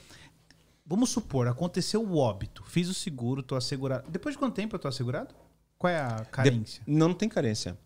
vamos 0.85 1.09
supor, 1.09 1.47
aconteceu 1.47 2.03
o 2.03 2.17
óbito, 2.17 2.63
fiz 2.65 2.89
o 2.89 2.93
seguro, 2.93 3.41
tô 3.41 3.55
assegurado. 3.55 4.09
Depois 4.09 4.35
de 4.35 4.39
quanto 4.39 4.55
tempo 4.55 4.75
eu 4.75 4.79
tô 4.79 4.89
assegurado? 4.89 5.33
Qual 5.77 5.91
é 5.91 5.99
a 5.99 6.25
carência? 6.25 6.83
De... 6.85 6.91
Não 6.91 7.13
tem 7.13 7.29
carência. 7.29 7.77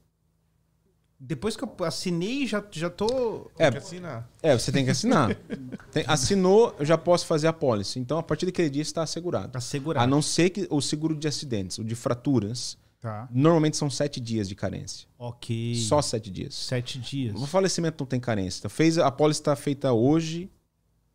Depois 1.20 1.56
que 1.56 1.64
eu 1.64 1.74
assinei, 1.86 2.46
já, 2.46 2.64
já 2.72 2.90
tô. 2.90 3.50
É, 3.58 3.72
tem 3.72 3.80
que 3.80 3.86
assinar. 3.86 4.30
É, 4.44 4.58
você 4.58 4.72
tem 4.72 4.84
que 4.84 4.92
assinar. 4.92 5.36
tem, 5.92 6.04
assinou, 6.08 6.76
eu 6.78 6.86
já 6.86 6.98
posso 6.98 7.26
fazer 7.26 7.48
a 7.48 7.54
pólice. 7.54 8.00
Então, 8.00 8.18
a 8.18 8.24
partir 8.24 8.46
daquele 8.46 8.70
dia, 8.70 8.82
está 8.82 9.02
assegurado. 9.02 9.58
Assegurado. 9.58 10.04
A 10.04 10.08
não 10.08 10.22
ser 10.22 10.50
que 10.50 10.68
o 10.70 10.82
seguro 10.82 11.16
de 11.16 11.28
acidentes, 11.28 11.80
o 11.80 11.84
de 11.84 11.96
fraturas, 11.96 12.78
tá. 13.00 13.30
normalmente 13.32 13.78
são 13.78 13.90
sete 13.90 14.20
dias 14.20 14.50
de 14.50 14.56
carência. 14.56 15.08
Ok. 15.18 15.76
Só 15.76 16.02
sete 16.02 16.30
dias. 16.30 16.54
Sete 16.54 17.00
dias. 17.00 17.42
O 17.42 17.48
falecimento 17.48 18.04
não 18.04 18.08
tem 18.08 18.20
carência. 18.20 18.60
Então, 18.60 18.70
fez, 18.70 18.98
a 18.98 19.10
pólice 19.10 19.40
está 19.40 19.56
feita 19.56 19.94
hoje, 19.94 20.50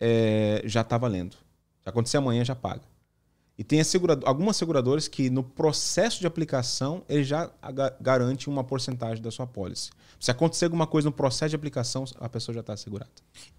é, 0.01 0.63
já 0.65 0.81
está 0.81 0.97
valendo. 0.97 1.37
Se 1.83 1.89
acontecer 1.89 2.17
amanhã, 2.17 2.43
já 2.43 2.55
paga. 2.55 2.90
E 3.61 3.63
tem 3.63 3.79
assegurado, 3.79 4.27
algumas 4.27 4.57
seguradoras 4.57 5.07
que 5.07 5.29
no 5.29 5.45
processo 5.45 6.19
de 6.19 6.27
aplicação 6.27 7.05
ele 7.07 7.23
já 7.23 7.51
garante 8.01 8.49
uma 8.49 8.65
porcentagem 8.65 9.23
da 9.23 9.31
sua 9.31 9.47
pólice. 9.47 9.91
Se 10.19 10.31
acontecer 10.31 10.65
alguma 10.65 10.87
coisa 10.87 11.11
no 11.11 11.13
processo 11.13 11.51
de 11.51 11.57
aplicação, 11.57 12.07
a 12.19 12.27
pessoa 12.27 12.55
já 12.55 12.63
está 12.63 12.73
assegurada. 12.73 13.11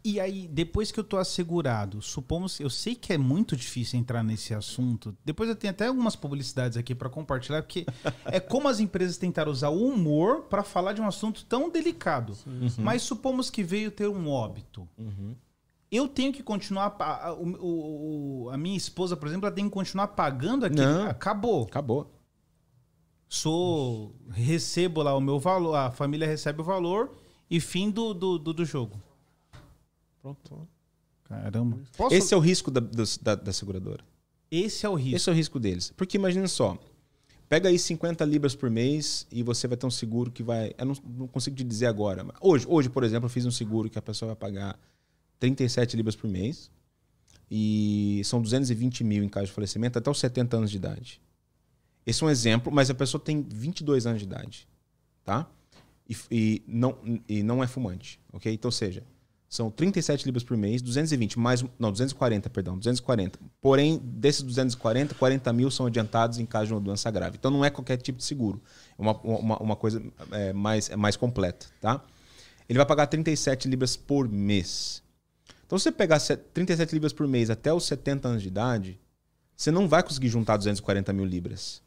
E 0.04 0.20
aí, 0.20 0.48
depois 0.48 0.92
que 0.92 1.00
eu 1.00 1.04
estou 1.04 1.20
assegurado, 1.20 2.02
supomos, 2.02 2.60
eu 2.60 2.68
sei 2.68 2.96
que 2.96 3.14
é 3.14 3.18
muito 3.18 3.56
difícil 3.56 4.00
entrar 4.00 4.24
nesse 4.24 4.56
assunto. 4.56 5.16
Depois 5.24 5.48
eu 5.48 5.56
tenho 5.56 5.70
até 5.70 5.86
algumas 5.86 6.16
publicidades 6.16 6.80
aqui 6.80 6.96
para 6.96 7.08
compartilhar, 7.08 7.62
porque 7.62 7.86
é 8.26 8.40
como 8.40 8.68
as 8.68 8.80
empresas 8.80 9.18
tentaram 9.18 9.52
usar 9.52 9.70
o 9.70 9.86
humor 9.86 10.46
para 10.50 10.64
falar 10.64 10.94
de 10.94 11.02
um 11.02 11.06
assunto 11.06 11.46
tão 11.46 11.70
delicado. 11.70 12.36
Uhum. 12.48 12.70
Mas 12.80 13.04
supomos 13.04 13.52
que 13.52 13.64
veio 13.64 13.92
ter 13.92 14.08
um 14.08 14.28
óbito. 14.28 14.90
Uhum 14.98 15.36
eu 15.92 16.08
tenho 16.08 16.32
que 16.32 16.42
continuar. 16.42 16.96
A, 17.00 17.28
a, 17.28 17.34
o, 17.34 18.50
a, 18.52 18.58
minha 18.58 18.78
esposa, 18.78 19.18
por 19.18 19.28
exemplo, 19.28 19.46
ela 19.46 19.56
tem 19.56 19.66
que 19.66 19.72
continuar 19.72 20.08
pagando 20.10 20.66
aqui. 20.66 20.78
Não, 20.78 21.08
acabou. 21.08 21.64
Acabou. 21.64 22.10
Sou. 23.28 24.16
Recebo 24.30 25.02
lá 25.02 25.16
o 25.16 25.22
meu 25.22 25.38
valor, 25.40 25.76
a 25.76 25.92
família 25.92 26.28
recebe 26.28 26.62
o 26.62 26.64
valor 26.64 27.12
e 27.50 27.60
fim 27.60 27.92
do, 27.92 28.14
do, 28.14 28.40
do, 28.40 28.54
do 28.54 28.66
jogo. 28.66 29.02
Pronto. 30.22 30.68
Caramba. 31.26 31.80
Posso... 31.98 32.16
Esse 32.16 32.34
é 32.34 32.38
o 32.38 32.40
risco 32.40 32.72
da, 32.72 32.80
da, 32.80 33.36
da 33.36 33.54
seguradora. 33.54 34.04
Esse 34.50 34.86
é 34.86 34.90
o 34.90 34.96
risco. 34.96 35.16
Esse 35.16 35.30
é 35.30 35.34
o 35.34 35.36
risco 35.36 35.60
deles. 35.60 35.94
Porque 35.96 36.18
imagina 36.18 36.48
só. 36.48 36.78
Pega 37.50 37.68
aí 37.68 37.78
50 37.78 38.24
libras 38.24 38.56
por 38.56 38.70
mês 38.70 39.28
e 39.30 39.44
você 39.44 39.68
vai 39.68 39.76
ter 39.76 39.86
um 39.86 39.92
seguro 39.92 40.32
que 40.32 40.42
vai. 40.42 40.74
Eu 40.78 40.86
não, 40.86 40.96
não 41.18 41.28
consigo 41.28 41.56
te 41.56 41.66
dizer 41.66 41.88
agora. 41.88 42.26
Hoje, 42.40 42.66
hoje, 42.68 42.90
por 42.90 43.04
exemplo, 43.04 43.26
eu 43.26 43.30
fiz 43.30 43.46
um 43.46 43.52
seguro 43.52 43.90
que 43.90 44.00
a 44.00 44.02
pessoa 44.02 44.28
vai 44.28 44.36
pagar 44.38 44.80
37 45.42 45.98
libras 45.98 46.16
por 46.16 46.30
mês. 46.30 46.72
E 47.50 48.22
são 48.24 48.42
220 48.42 49.04
mil 49.04 49.22
em 49.22 49.28
caso 49.28 49.48
de 49.48 49.52
falecimento 49.52 50.00
até 50.00 50.10
os 50.10 50.20
70 50.20 50.56
anos 50.56 50.72
de 50.72 50.78
idade. 50.78 51.22
Esse 52.06 52.24
é 52.24 52.28
um 52.28 52.30
exemplo, 52.30 52.72
mas 52.72 52.90
a 52.90 52.94
pessoa 52.94 53.22
tem 53.22 53.42
22 53.42 54.08
anos 54.08 54.20
de 54.20 54.26
idade. 54.26 54.68
Tá? 55.26 55.46
E, 56.10 56.16
e, 56.32 56.64
não, 56.66 56.98
e 57.28 57.44
não 57.44 57.62
é 57.62 57.68
fumante. 57.68 58.20
Ok? 58.32 58.52
Então, 58.54 58.72
seja, 58.72 59.04
são 59.50 59.70
37 59.70 60.26
libras 60.26 60.44
por 60.46 60.56
mês, 60.56 60.82
220 60.82 61.38
mais. 61.38 61.62
Não, 61.78 61.92
240, 61.92 62.50
perdão, 62.50 62.78
240. 62.78 63.38
Porém, 63.60 64.00
desses 64.02 64.42
240, 64.42 65.14
40 65.16 65.52
mil 65.52 65.70
são 65.70 65.88
adiantados 65.88 66.40
em 66.40 66.46
caso 66.46 66.68
de 66.68 66.74
uma 66.74 66.80
doença 66.80 67.12
grave. 67.12 67.36
Então, 67.38 67.52
não 67.52 67.66
é 67.66 67.70
qualquer 67.70 67.98
tipo 67.98 68.20
de 68.20 68.24
seguro. 68.24 68.62
É 68.98 69.02
uma, 69.02 69.20
uma, 69.20 69.58
uma 69.58 69.76
coisa 69.76 70.02
é, 70.32 70.54
mais, 70.54 70.90
é 70.90 70.96
mais 70.96 71.18
completa. 71.18 71.68
Tá? 71.82 72.02
Ele 72.70 72.78
vai 72.78 72.86
pagar 72.86 73.08
37 73.08 73.68
libras 73.68 73.98
por 73.98 74.30
mês. 74.30 75.04
Então, 75.72 75.80
se 75.80 75.84
você 75.84 75.92
pegar 75.94 76.20
37 76.20 76.92
libras 76.92 77.14
por 77.14 77.26
mês 77.26 77.50
até 77.50 77.74
os 77.74 77.86
70 77.86 78.28
anos 78.28 78.42
de 78.42 78.50
idade, 78.50 79.00
você 79.56 79.72
não 79.72 79.88
vai 79.88 80.04
conseguir 80.04 80.28
juntar 80.28 80.58
240 80.58 81.14
mil 81.14 81.24
libras. 81.24 81.82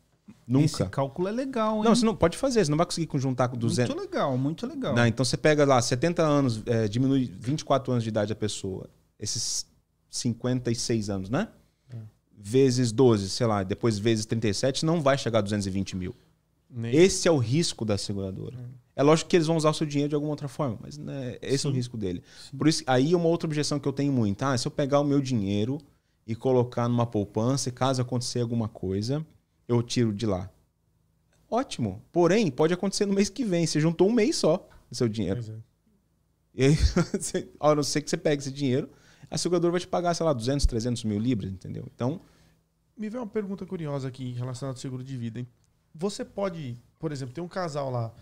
Nunca. 0.49 0.64
Esse 0.64 0.87
cálculo 0.87 1.29
é 1.29 1.31
legal, 1.31 1.77
hein? 1.77 1.85
Não, 1.85 1.94
você 1.94 2.07
não 2.07 2.16
pode 2.16 2.38
fazer, 2.38 2.64
você 2.64 2.70
não 2.70 2.79
vai 2.79 2.87
conseguir 2.87 3.07
juntar 3.18 3.49
com 3.49 3.59
200. 3.59 3.94
Muito 3.94 4.11
legal, 4.11 4.38
muito 4.38 4.66
legal. 4.66 4.94
Não, 4.94 5.07
então 5.07 5.23
você 5.23 5.37
pega 5.37 5.66
lá 5.66 5.83
70 5.83 6.23
anos, 6.23 6.62
é, 6.64 6.88
diminui 6.88 7.31
24 7.38 7.92
anos 7.92 8.03
de 8.03 8.09
idade 8.09 8.33
a 8.33 8.37
pessoa, 8.37 8.88
esses 9.20 9.66
56 10.09 11.11
anos, 11.11 11.29
né? 11.29 11.49
É. 11.90 11.99
Vezes 12.38 12.90
12, 12.90 13.29
sei 13.29 13.47
lá, 13.47 13.62
depois 13.62 13.99
vezes 13.99 14.25
37, 14.25 14.87
não 14.87 15.03
vai 15.03 15.18
chegar 15.18 15.40
a 15.40 15.42
220 15.42 15.94
mil. 15.94 16.14
Nem. 16.70 16.97
Esse 16.97 17.29
é 17.29 17.31
o 17.31 17.37
risco 17.37 17.85
da 17.85 17.99
seguradora. 17.99 18.57
Hum. 18.57 18.84
É 18.96 19.02
lógico 19.02 19.28
que 19.28 19.37
eles 19.37 19.46
vão 19.46 19.57
usar 19.57 19.70
o 19.70 19.74
seu 19.74 19.87
dinheiro 19.87 20.11
de 20.11 20.14
alguma 20.14 20.30
outra 20.30 20.46
forma, 20.46 20.78
mas 20.80 20.96
né, 20.96 21.37
esse 21.42 21.59
Sim. 21.59 21.68
é 21.68 21.70
o 21.70 21.74
risco 21.74 21.96
dele. 21.96 22.22
Sim. 22.50 22.57
Por 22.57 22.68
isso, 22.68 22.85
aí 22.87 23.12
é 23.12 23.16
uma 23.16 23.28
outra 23.28 23.46
objeção 23.46 23.80
que 23.80 23.88
eu 23.88 23.92
tenho 23.92 24.12
muito. 24.12 24.42
Ah, 24.42 24.57
se 24.57 24.66
eu 24.66 24.70
pegar 24.70 25.00
o 25.00 25.04
meu 25.04 25.20
dinheiro 25.20 25.78
e 26.26 26.35
colocar 26.35 26.88
numa 26.88 27.07
poupança, 27.07 27.68
e 27.68 27.72
caso 27.72 28.00
acontecer 28.00 28.40
alguma 28.40 28.68
coisa, 28.68 29.26
eu 29.66 29.83
tiro 29.83 30.12
de 30.12 30.26
lá. 30.26 30.48
Ótimo. 31.50 32.02
Porém, 32.12 32.50
pode 32.50 32.72
acontecer 32.72 33.07
no 33.07 33.14
mês 33.14 33.28
que 33.28 33.44
vem. 33.44 33.66
Você 33.66 33.80
juntou 33.80 34.09
um 34.09 34.12
mês 34.12 34.37
só 34.37 34.68
do 34.88 34.96
seu 34.96 35.09
dinheiro. 35.09 35.40
É. 35.40 35.74
E 36.54 36.64
aí, 36.66 36.76
a 37.61 37.74
não 37.74 37.83
ser 37.83 38.00
que 38.00 38.11
você 38.11 38.16
pegue 38.16 38.42
esse 38.42 38.52
dinheiro, 38.52 38.88
a 39.30 39.37
seguradora 39.37 39.72
vai 39.72 39.80
te 39.80 39.88
pagar, 39.88 40.14
sei 40.14 40.24
lá, 40.24 40.33
200, 40.33 40.66
300 40.66 41.04
mil 41.04 41.18
libras, 41.18 41.50
entendeu? 41.50 41.85
Então. 41.94 42.20
Me 42.96 43.09
vem 43.09 43.20
uma 43.20 43.26
pergunta 43.26 43.66
curiosa 43.66 44.07
aqui 44.07 44.33
relacionada 44.33 44.76
ao 44.76 44.80
seguro 44.80 45.02
de 45.02 45.16
vida. 45.16 45.40
Hein? 45.40 45.48
Você 45.92 46.24
pode, 46.24 46.76
por 46.98 47.11
exemplo, 47.12 47.35
ter 47.35 47.40
um 47.40 47.48
casal 47.48 47.90
lá 47.90 48.14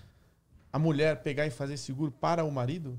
a 0.72 0.78
mulher 0.78 1.22
pegar 1.22 1.46
e 1.46 1.50
fazer 1.50 1.76
seguro 1.76 2.10
para 2.10 2.44
o 2.44 2.50
marido? 2.50 2.98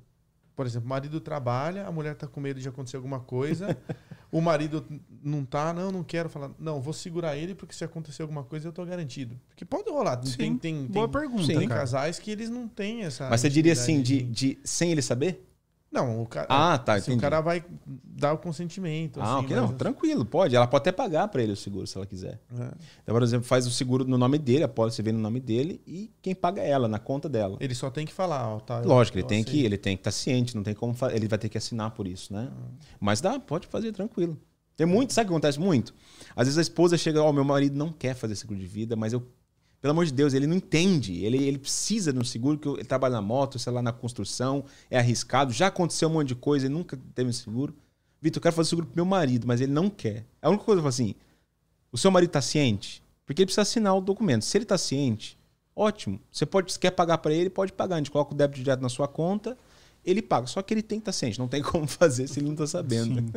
Por 0.56 0.68
exemplo, 0.68 0.86
o 0.86 0.90
marido 0.90 1.20
trabalha, 1.20 1.88
a 1.88 1.92
mulher 1.92 2.14
está 2.14 2.28
com 2.28 2.40
medo 2.40 2.60
de 2.60 2.70
acontecer 2.70 2.96
alguma 2.96 3.20
coisa, 3.20 3.76
o 4.32 4.40
marido 4.40 4.86
não 5.24 5.44
tá, 5.44 5.74
não, 5.74 5.92
não 5.92 6.04
quero 6.04 6.30
falar, 6.30 6.52
não, 6.60 6.80
vou 6.80 6.94
segurar 6.94 7.36
ele 7.36 7.56
porque 7.56 7.74
se 7.74 7.84
acontecer 7.84 8.22
alguma 8.22 8.44
coisa 8.44 8.68
eu 8.68 8.70
estou 8.70 8.86
garantido. 8.86 9.40
Porque 9.50 9.66
pode 9.66 9.90
rolar. 9.90 10.24
Sim, 10.24 10.38
tem, 10.38 10.58
tem, 10.58 10.86
boa 10.86 11.08
tem, 11.10 11.22
pergunta. 11.22 11.48
Tem 11.48 11.68
casais 11.68 12.20
que 12.20 12.30
eles 12.30 12.52
não 12.52 12.68
têm 12.68 13.04
essa. 13.04 13.30
Mas 13.30 13.42
você 13.42 13.50
diria 13.50 13.74
assim, 13.74 14.02
de, 14.02 14.22
de 14.22 14.60
sem 14.64 14.92
ele 14.92 15.02
saber? 15.02 15.44
Não, 15.94 16.24
o 16.24 16.26
cara. 16.26 16.48
Ah, 16.50 16.76
tá. 16.80 16.96
Assim, 16.96 17.16
o 17.16 17.20
cara 17.20 17.40
vai 17.40 17.64
dar 17.86 18.34
o 18.34 18.38
consentimento. 18.40 19.22
Ah, 19.22 19.36
assim, 19.36 19.46
ok. 19.46 19.56
Não, 19.56 19.74
tranquilo, 19.74 20.26
pode. 20.26 20.56
Ela 20.56 20.66
pode 20.66 20.82
até 20.82 20.92
pagar 20.92 21.28
para 21.28 21.44
ele 21.44 21.52
o 21.52 21.56
seguro, 21.56 21.86
se 21.86 21.96
ela 21.96 22.06
quiser. 22.08 22.42
É. 22.52 22.72
Então, 23.04 23.14
por 23.14 23.22
exemplo, 23.22 23.46
faz 23.46 23.68
o 23.68 23.72
seguro 23.72 24.04
no 24.04 24.18
nome 24.18 24.40
dele, 24.40 24.64
a 24.64 24.68
pólice 24.68 25.04
vem 25.04 25.14
no 25.14 25.20
nome 25.20 25.40
dele 25.40 25.80
e 25.86 26.12
quem 26.20 26.34
paga 26.34 26.64
é 26.64 26.70
ela, 26.70 26.88
na 26.88 26.98
conta 26.98 27.30
dela. 27.30 27.58
Ele 27.60 27.76
só 27.76 27.92
tem 27.92 28.08
que 28.08 28.14
falar, 28.14 28.56
ó, 28.56 28.60
tá? 28.60 28.80
Lógico, 28.80 29.20
ele 29.20 29.28
tem, 29.28 29.44
que, 29.44 29.64
ele 29.64 29.78
tem 29.78 29.96
que 29.96 30.02
estar 30.02 30.10
tá 30.10 30.18
ciente, 30.18 30.56
não 30.56 30.64
tem 30.64 30.74
como. 30.74 30.96
Ele 31.12 31.28
vai 31.28 31.38
ter 31.38 31.48
que 31.48 31.60
assinar 31.60 31.92
por 31.92 32.08
isso, 32.08 32.34
né? 32.34 32.50
Ah. 32.52 32.86
Mas 33.00 33.22
dá, 33.22 33.40
pode 33.40 33.68
fazer 33.68 33.92
tranquilo. 33.92 34.36
Tem 34.76 34.88
muito, 34.88 35.14
sabe 35.14 35.26
o 35.26 35.28
que 35.28 35.34
acontece 35.34 35.60
muito? 35.60 35.94
Às 36.36 36.48
vezes 36.48 36.58
a 36.58 36.62
esposa 36.64 36.98
chega, 36.98 37.22
ó, 37.22 37.30
oh, 37.30 37.34
meu 37.34 37.44
marido 37.44 37.78
não 37.78 37.92
quer 37.92 38.16
fazer 38.16 38.36
seguro 38.36 38.60
de 38.60 38.66
vida, 38.66 38.96
mas 38.96 39.14
eu 39.14 39.24
pelo 39.84 39.92
amor 39.92 40.06
de 40.06 40.14
Deus, 40.14 40.34
ele 40.34 40.48
não 40.48 40.56
entende. 40.56 41.26
Ele, 41.26 41.44
ele 41.44 41.58
precisa 41.58 42.14
de 42.14 42.18
um 42.18 42.24
seguro, 42.24 42.58
que 42.58 42.70
ele 42.70 42.86
trabalha 42.86 43.16
na 43.16 43.22
moto, 43.22 43.60
sei 43.60 43.70
lá, 43.70 43.82
na 43.82 43.92
construção, 43.92 44.64
é 44.90 44.98
arriscado. 44.98 45.52
Já 45.52 45.68
aconteceu 45.68 46.08
um 46.08 46.14
monte 46.14 46.30
de 46.30 46.36
coisa, 46.36 46.68
ele 46.68 46.74
nunca 46.74 46.98
teve 47.14 47.30
um 47.30 47.34
seguro. 47.34 47.76
Vitor, 48.22 48.38
eu 48.38 48.44
quero 48.44 48.56
fazer 48.56 48.70
seguro 48.70 48.88
pro 48.88 48.96
meu 48.96 49.04
marido, 49.04 49.46
mas 49.46 49.60
ele 49.60 49.74
não 49.74 49.90
quer. 49.90 50.26
A 50.42 50.48
única 50.48 50.64
coisa 50.64 50.82
que 50.82 50.88
eu 50.88 50.90
falo 50.90 51.04
assim: 51.04 51.16
o 51.92 51.98
seu 51.98 52.10
marido 52.10 52.30
está 52.30 52.40
ciente? 52.40 53.04
Porque 53.26 53.42
ele 53.42 53.48
precisa 53.48 53.64
assinar 53.64 53.94
o 53.94 54.00
documento. 54.00 54.46
Se 54.46 54.58
ele 54.58 54.64
está 54.64 54.78
ciente, 54.78 55.38
ótimo. 55.76 56.18
Você 56.32 56.46
pode, 56.46 56.72
se 56.72 56.80
quer 56.80 56.92
pagar 56.92 57.18
para 57.18 57.34
ele, 57.34 57.50
pode 57.50 57.74
pagar. 57.74 57.96
A 57.96 57.98
gente 57.98 58.10
coloca 58.10 58.34
o 58.34 58.38
débito 58.38 58.60
direto 58.62 58.80
na 58.80 58.88
sua 58.88 59.10
conta, 59.10 59.58
ele 60.06 60.22
paga. 60.22 60.48
Só 60.48 60.62
que 60.62 60.74
ele 60.74 60.82
tem 60.82 60.98
que 60.98 61.02
estar 61.02 61.12
tá 61.12 61.18
ciente. 61.18 61.38
Não 61.38 61.50
tem 61.50 61.60
como 61.62 61.88
fazer 61.88 62.30
se 62.30 62.40
ele 62.40 62.46
não 62.46 62.54
está 62.54 62.68
sabendo. 62.68 63.20
Sim. 63.20 63.34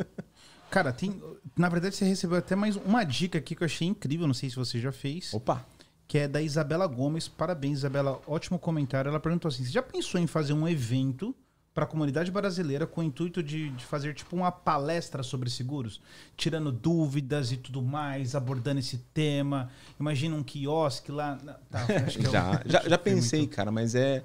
Cara, 0.71 0.93
tem. 0.93 1.21
Na 1.57 1.67
verdade, 1.67 1.97
você 1.97 2.05
recebeu 2.05 2.37
até 2.37 2.55
mais 2.55 2.77
uma 2.77 3.03
dica 3.03 3.37
aqui 3.37 3.53
que 3.53 3.63
eu 3.63 3.65
achei 3.65 3.85
incrível. 3.85 4.25
Não 4.25 4.33
sei 4.33 4.49
se 4.49 4.55
você 4.55 4.79
já 4.79 4.93
fez. 4.93 5.33
Opa! 5.33 5.65
Que 6.07 6.17
é 6.17 6.27
da 6.27 6.41
Isabela 6.41 6.87
Gomes. 6.87 7.27
Parabéns, 7.27 7.79
Isabela. 7.79 8.21
Ótimo 8.25 8.57
comentário. 8.57 9.09
Ela 9.09 9.19
perguntou 9.19 9.49
assim: 9.49 9.63
você 9.63 9.71
já 9.71 9.83
pensou 9.83 10.19
em 10.19 10.27
fazer 10.27 10.53
um 10.53 10.67
evento 10.67 11.35
para 11.73 11.83
a 11.83 11.87
comunidade 11.87 12.31
brasileira 12.31 12.87
com 12.87 13.01
o 13.01 13.03
intuito 13.03 13.43
de, 13.43 13.69
de, 13.69 13.85
fazer 13.85 14.15
tipo 14.15 14.35
uma 14.35 14.51
palestra 14.51 15.21
sobre 15.21 15.47
seguros, 15.47 16.01
tirando 16.35 16.71
dúvidas 16.71 17.51
e 17.51 17.57
tudo 17.57 17.83
mais, 17.83 18.33
abordando 18.33 18.79
esse 18.79 18.97
tema. 19.13 19.69
Imagina 19.99 20.35
um 20.35 20.41
quiosque 20.41 21.11
lá. 21.11 21.37
Tá, 21.69 21.85
é 21.87 22.09
já, 22.31 22.63
já, 22.65 22.81
já 22.89 22.97
pensei, 22.97 23.41
muito... 23.41 23.55
cara, 23.55 23.69
mas 23.69 23.93
é. 23.93 24.23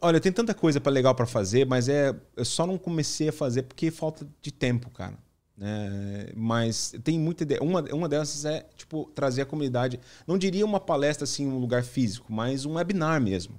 Olha, 0.00 0.18
tem 0.18 0.32
tanta 0.32 0.54
coisa 0.54 0.80
para 0.80 0.90
legal 0.90 1.14
para 1.14 1.26
fazer, 1.26 1.66
mas 1.66 1.88
é 1.88 2.12
eu 2.36 2.44
só 2.44 2.66
não 2.66 2.78
comecei 2.78 3.28
a 3.28 3.32
fazer 3.32 3.62
porque 3.64 3.90
falta 3.90 4.26
de 4.40 4.50
tempo, 4.50 4.90
cara. 4.90 5.16
É, 5.60 6.32
mas 6.34 6.94
tem 7.04 7.18
muita 7.18 7.44
ideia. 7.44 7.62
Uma, 7.62 7.82
uma 7.92 8.08
dessas 8.08 8.44
é 8.44 8.66
tipo 8.76 9.10
trazer 9.14 9.42
a 9.42 9.46
comunidade. 9.46 10.00
Não 10.26 10.36
diria 10.36 10.64
uma 10.64 10.80
palestra 10.80 11.24
assim, 11.24 11.46
um 11.46 11.58
lugar 11.58 11.84
físico, 11.84 12.32
mas 12.32 12.64
um 12.64 12.74
webinar 12.74 13.20
mesmo. 13.20 13.54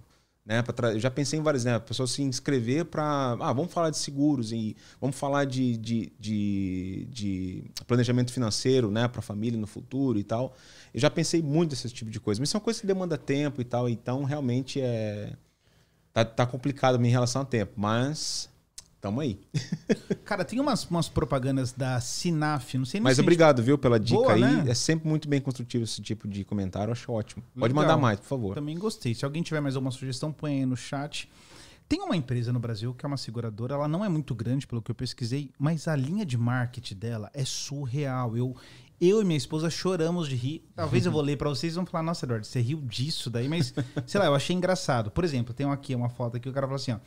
Né, 0.45 0.63
eu 0.93 0.99
já 0.99 1.09
pensei 1.09 1.39
em 1.39 1.41
várias, 1.41 1.65
né? 1.65 1.73
A 1.73 1.79
pessoa 1.79 2.05
se 2.05 2.21
inscrever 2.21 2.85
para. 2.85 3.35
Ah, 3.39 3.51
vamos 3.51 3.73
falar 3.73 3.89
de 3.89 3.97
seguros 3.97 4.51
e 4.51 4.75
vamos 5.01 5.15
falar 5.15 5.45
de, 5.45 5.75
de, 5.75 6.13
de, 6.19 7.07
de 7.09 7.63
planejamento 7.87 8.31
financeiro 8.31 8.91
né, 8.91 9.07
para 9.07 9.19
a 9.19 9.23
família 9.23 9.59
no 9.59 9.65
futuro 9.65 10.19
e 10.19 10.23
tal. 10.23 10.55
Eu 10.93 10.99
já 10.99 11.09
pensei 11.09 11.41
muito 11.41 11.71
nesse 11.71 11.89
tipo 11.89 12.11
de 12.11 12.19
coisa. 12.19 12.39
Mas 12.39 12.49
isso 12.49 12.57
é 12.57 12.59
uma 12.59 12.63
coisa 12.63 12.79
que 12.79 12.85
demanda 12.85 13.17
tempo 13.17 13.59
e 13.59 13.65
tal. 13.65 13.89
Então, 13.89 14.23
realmente 14.23 14.79
é. 14.79 15.33
Tá, 16.13 16.23
tá 16.23 16.45
complicado 16.45 17.03
em 17.03 17.09
relação 17.09 17.41
ao 17.41 17.47
tempo. 17.47 17.73
Mas 17.75 18.47
Tamo 19.05 19.21
aí. 19.21 19.39
Cara, 20.25 20.43
tem 20.43 20.59
umas, 20.59 20.83
umas 20.89 21.07
propagandas 21.07 21.71
da 21.71 22.01
Sinaf, 22.01 22.73
não 22.73 22.85
sei 22.85 22.99
nem 22.99 23.03
Mas 23.03 23.19
obrigado, 23.19 23.61
viu, 23.61 23.77
pela 23.77 23.99
dica 23.99 24.19
Boa, 24.19 24.33
aí. 24.33 24.41
Né? 24.41 24.63
É 24.67 24.73
sempre 24.73 25.07
muito 25.07 25.29
bem 25.29 25.39
construtivo 25.39 25.83
esse 25.83 26.01
tipo 26.01 26.27
de 26.27 26.43
comentário, 26.43 26.91
acho 26.91 27.11
ótimo. 27.11 27.43
Pode 27.53 27.71
Legal. 27.71 27.83
mandar 27.83 28.01
mais, 28.01 28.19
por 28.19 28.25
favor. 28.25 28.55
Também 28.55 28.75
gostei. 28.79 29.13
Se 29.13 29.23
alguém 29.23 29.43
tiver 29.43 29.61
mais 29.61 29.75
alguma 29.75 29.91
sugestão, 29.91 30.31
põe 30.31 30.53
aí 30.53 30.65
no 30.65 30.75
chat. 30.75 31.29
Tem 31.87 32.01
uma 32.01 32.17
empresa 32.17 32.51
no 32.51 32.59
Brasil 32.59 32.95
que 32.95 33.05
é 33.05 33.07
uma 33.07 33.15
seguradora, 33.15 33.75
ela 33.75 33.87
não 33.87 34.03
é 34.03 34.09
muito 34.09 34.33
grande, 34.33 34.65
pelo 34.65 34.81
que 34.81 34.89
eu 34.89 34.95
pesquisei, 34.95 35.51
mas 35.59 35.87
a 35.87 35.95
linha 35.95 36.25
de 36.25 36.35
marketing 36.35 36.95
dela 36.95 37.29
é 37.31 37.45
surreal. 37.45 38.35
Eu, 38.35 38.55
eu 38.99 39.21
e 39.21 39.25
minha 39.25 39.37
esposa 39.37 39.69
choramos 39.69 40.27
de 40.27 40.35
rir. 40.35 40.63
Talvez 40.75 41.05
eu 41.05 41.11
vou 41.13 41.21
ler 41.21 41.37
para 41.37 41.49
vocês 41.49 41.73
e 41.73 41.75
vão 41.75 41.85
falar, 41.85 42.03
nossa, 42.03 42.25
Eduardo, 42.25 42.45
você 42.45 42.59
riu 42.59 42.81
disso 42.81 43.29
daí, 43.29 43.47
mas 43.47 43.73
sei 44.05 44.19
lá, 44.19 44.27
eu 44.27 44.35
achei 44.35 44.55
engraçado. 44.55 45.11
Por 45.11 45.23
exemplo, 45.23 45.53
tem 45.53 45.69
aqui 45.69 45.95
uma 45.95 46.09
foto 46.09 46.37
aqui, 46.37 46.49
o 46.49 46.53
cara 46.53 46.67
fala 46.67 46.77
assim, 46.77 46.91
ó. 46.91 46.99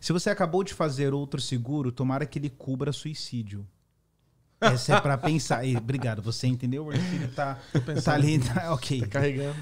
Se 0.00 0.12
você 0.12 0.30
acabou 0.30 0.62
de 0.62 0.74
fazer 0.74 1.14
outro 1.14 1.40
seguro, 1.40 1.90
tomara 1.90 2.26
que 2.26 2.38
ele 2.38 2.50
cubra 2.50 2.92
suicídio. 2.92 3.66
Essa 4.60 4.96
é 4.96 5.00
para 5.00 5.18
pensar. 5.18 5.64
E, 5.64 5.76
obrigado, 5.76 6.22
você 6.22 6.46
entendeu? 6.46 6.88
O 6.88 6.92
filho 6.92 7.28
tá, 7.28 7.58
tá 8.02 8.14
ali. 8.14 8.38
Tá, 8.38 8.72
ok. 8.72 9.00
Tá 9.00 9.06
carregando. 9.06 9.56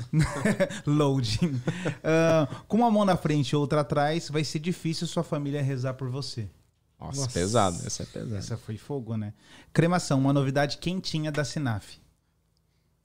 Loading. 0.87 1.49
Uh, 1.49 2.65
com 2.69 2.77
uma 2.77 2.91
mão 2.91 3.05
na 3.05 3.17
frente 3.17 3.51
e 3.51 3.57
outra 3.57 3.81
atrás, 3.81 4.29
vai 4.29 4.45
ser 4.45 4.61
difícil 4.61 5.07
sua 5.07 5.25
família 5.25 5.63
rezar 5.63 5.95
por 5.95 6.09
você. 6.09 6.49
Nossa, 7.07 7.21
Nossa, 7.23 7.33
pesado. 7.33 7.83
Essa 7.87 8.03
é 8.03 8.07
pesada. 8.07 8.37
Essa 8.39 8.57
foi 8.57 8.77
fogo, 8.77 9.17
né? 9.17 9.33
Cremação, 9.73 10.19
uma 10.19 10.33
novidade 10.33 10.79
quentinha 10.79 11.31
da 11.31 11.45
Sinaf. 11.45 11.99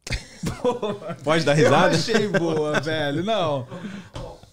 Pode 1.24 1.44
dar 1.44 1.54
risada? 1.54 1.96
Eu 1.96 2.00
achei 2.00 2.28
boa, 2.28 2.80
velho. 2.80 3.24
Não. 3.24 3.68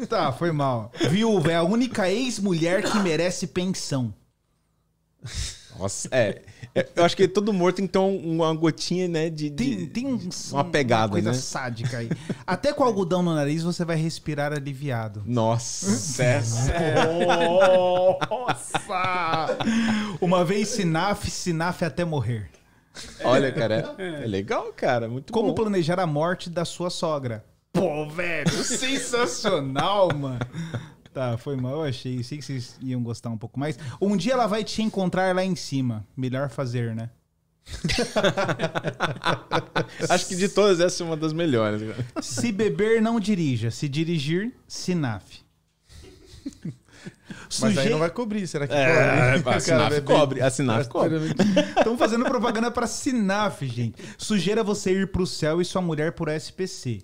Tá, 0.09 0.33
foi 0.33 0.53
mal. 0.53 0.93
Viúva 1.11 1.53
é 1.53 1.57
a 1.57 1.63
única 1.63 2.11
ex-mulher 2.11 2.83
que 2.83 2.99
merece 2.99 3.47
pensão. 3.47 4.13
Nossa, 5.79 6.09
é, 6.11 6.29
é, 6.29 6.43
Eu 6.95 7.05
acho 7.05 7.17
que 7.17 7.27
todo 7.27 7.53
morto 7.53 7.77
tem 7.77 7.87
ter 7.87 7.99
uma 7.99 8.53
gotinha, 8.55 9.09
né? 9.09 9.31
De, 9.31 9.51
tem, 9.51 9.77
de, 9.77 9.87
tem 9.87 10.07
um, 10.07 10.29
uma 10.53 10.65
pegada, 10.65 11.07
uma 11.07 11.11
coisa 11.11 11.31
né? 11.31 11.37
sádica 11.37 11.99
aí. 11.99 12.11
Até 12.47 12.73
com 12.73 12.85
algodão 12.85 13.23
no 13.23 13.35
nariz 13.35 13.63
você 13.63 13.85
vai 13.85 13.97
respirar 13.97 14.53
aliviado. 14.53 15.23
Nossa! 15.25 16.43
Nossa! 18.31 19.57
Uma 20.21 20.45
vez 20.45 20.69
Sinaf, 20.69 21.31
Sinaf 21.31 21.83
até 21.83 22.05
morrer. 22.05 22.51
Olha, 23.25 23.53
cara, 23.53 23.95
é, 23.99 24.25
é 24.25 24.27
legal, 24.27 24.73
cara. 24.75 25.09
Muito 25.09 25.33
Como 25.33 25.49
bom. 25.49 25.55
planejar 25.55 26.01
a 26.01 26.07
morte 26.07 26.49
da 26.49 26.65
sua 26.65 26.91
sogra? 26.91 27.45
Pô, 27.73 28.09
velho, 28.09 28.51
sensacional, 28.65 30.09
mano. 30.15 30.41
Tá, 31.17 31.39
foi 31.39 31.57
mal, 31.57 31.77
eu 31.77 31.85
achei. 31.85 32.23
Sei 32.23 32.37
que 32.37 32.45
vocês 32.45 32.77
iam 32.83 33.03
gostar 33.03 33.31
um 33.31 33.39
pouco 33.39 33.59
mais. 33.59 33.79
Um 33.99 34.19
dia 34.19 34.35
ela 34.35 34.47
vai 34.47 34.63
te 34.63 34.83
encontrar 34.83 35.35
lá 35.35 35.43
em 35.43 35.57
cima. 35.57 36.07
Melhor 36.15 36.51
fazer, 36.51 36.95
né? 36.95 37.09
Acho 40.11 40.29
que 40.29 40.37
de 40.37 40.47
todas 40.47 40.79
essa 40.79 41.03
é 41.03 41.07
uma 41.07 41.17
das 41.17 41.33
melhores. 41.33 41.81
Se 42.21 42.53
beber, 42.53 43.01
não 43.01 43.19
dirija. 43.19 43.71
Se 43.71 43.89
dirigir, 43.89 44.53
sinaf. 44.69 45.25
Mas 47.63 47.79
aí 47.79 47.89
não 47.89 47.99
vai 47.99 48.11
cobrir, 48.11 48.47
será 48.47 48.67
que 48.67 48.75
é, 48.75 49.41
cobre? 49.41 49.55
A 49.57 49.61
Sinaf 49.61 50.01
cobre, 50.03 50.43
a 50.43 50.51
Sinaf 50.51 50.89
cobre. 50.89 51.17
Estão 51.79 51.97
fazendo 51.97 52.27
propaganda 52.27 52.71
para 52.71 52.87
Sinaf, 52.87 53.63
gente. 53.63 54.03
Sujeira 54.19 54.63
você 54.63 54.93
ir 54.93 55.11
pro 55.11 55.27
céu 55.27 55.63
e 55.63 55.65
sua 55.65 55.81
mulher 55.81 56.13
por 56.13 56.29
SPC. 56.29 57.01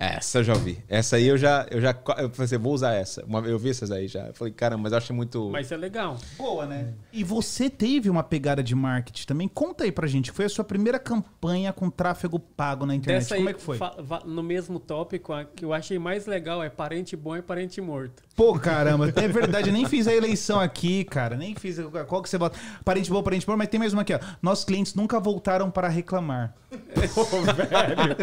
Essa 0.00 0.38
eu 0.38 0.44
já 0.44 0.54
ouvi. 0.54 0.82
Essa 0.88 1.16
aí 1.16 1.26
eu 1.26 1.36
já. 1.36 1.66
Eu 1.70 1.78
já 1.78 1.94
eu 2.16 2.30
falei, 2.30 2.58
vou 2.58 2.72
usar 2.72 2.94
essa. 2.94 3.22
Uma, 3.26 3.40
eu 3.40 3.58
vi 3.58 3.68
essas 3.68 3.90
aí 3.90 4.08
já. 4.08 4.28
Eu 4.28 4.32
falei, 4.32 4.50
caramba, 4.50 4.84
mas 4.84 4.92
eu 4.92 4.98
achei 4.98 5.14
muito. 5.14 5.50
Mas 5.50 5.70
é 5.70 5.76
legal. 5.76 6.16
Boa, 6.38 6.64
né? 6.64 6.94
E 7.12 7.22
você 7.22 7.68
teve 7.68 8.08
uma 8.08 8.22
pegada 8.22 8.62
de 8.62 8.74
marketing 8.74 9.26
também. 9.26 9.46
Conta 9.46 9.84
aí 9.84 9.92
pra 9.92 10.06
gente. 10.06 10.30
Foi 10.30 10.46
a 10.46 10.48
sua 10.48 10.64
primeira 10.64 10.98
campanha 10.98 11.70
com 11.70 11.90
tráfego 11.90 12.38
pago 12.38 12.86
na 12.86 12.94
internet. 12.94 13.24
Dessa 13.24 13.34
Como 13.34 13.46
aí, 13.46 13.54
é 13.54 13.56
que 13.58 13.62
foi? 13.62 13.78
No 14.24 14.42
mesmo 14.42 14.80
tópico, 14.80 15.34
a 15.34 15.44
que 15.44 15.66
eu 15.66 15.74
achei 15.74 15.98
mais 15.98 16.24
legal 16.24 16.62
é 16.62 16.70
parente 16.70 17.14
bom 17.14 17.36
e 17.36 17.42
parente 17.42 17.78
morto. 17.82 18.22
Pô, 18.34 18.58
caramba, 18.58 19.12
é 19.14 19.28
verdade. 19.28 19.68
Eu 19.68 19.72
nem 19.74 19.84
fiz 19.84 20.08
a 20.08 20.14
eleição 20.14 20.58
aqui, 20.58 21.04
cara. 21.04 21.36
Nem 21.36 21.54
fiz. 21.54 21.76
Qual 22.08 22.22
que 22.22 22.30
você 22.30 22.38
bota? 22.38 22.58
Parente 22.82 23.10
bom, 23.10 23.22
parente 23.22 23.46
morto, 23.46 23.58
mas 23.58 23.68
tem 23.68 23.78
mais 23.78 23.92
uma 23.92 24.00
aqui, 24.00 24.14
ó. 24.14 24.20
Nossos 24.40 24.64
clientes 24.64 24.94
nunca 24.94 25.20
voltaram 25.20 25.70
para 25.70 25.88
reclamar. 25.88 26.54
Pô, 27.14 27.24
velho. 27.24 28.16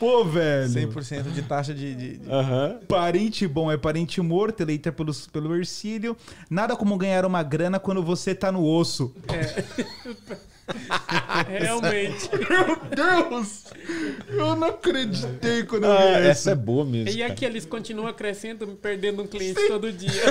Pô, 0.00 0.24
velho. 0.24 0.70
100% 0.70 1.30
de 1.30 1.42
taxa 1.42 1.74
de. 1.74 1.94
de, 1.94 2.16
de... 2.16 2.28
Uhum. 2.28 2.78
Parente 2.88 3.46
bom 3.46 3.70
é 3.70 3.76
parente 3.76 4.18
morto, 4.22 4.62
eleita 4.62 4.90
pelo, 4.90 5.12
pelo 5.30 5.54
Ercílio. 5.54 6.16
Nada 6.48 6.74
como 6.74 6.96
ganhar 6.96 7.26
uma 7.26 7.42
grana 7.42 7.78
quando 7.78 8.02
você 8.02 8.34
tá 8.34 8.50
no 8.50 8.64
osso. 8.64 9.14
É. 9.28 10.40
Realmente. 11.48 12.28
Meu 12.32 12.76
Deus! 12.94 13.64
Eu 14.28 14.56
não 14.56 14.68
acreditei 14.68 15.64
quando 15.64 15.84
eu 15.84 15.96
vi 15.96 16.04
ah, 16.04 16.20
essa. 16.20 16.52
é 16.52 16.54
boa 16.54 16.84
mesmo. 16.84 17.10
E 17.10 17.22
aqui 17.22 17.44
eles 17.44 17.64
continuam 17.64 18.12
crescendo, 18.12 18.66
perdendo 18.68 19.22
um 19.22 19.26
cliente 19.26 19.60
Sim. 19.60 19.68
todo 19.68 19.92
dia. 19.92 20.10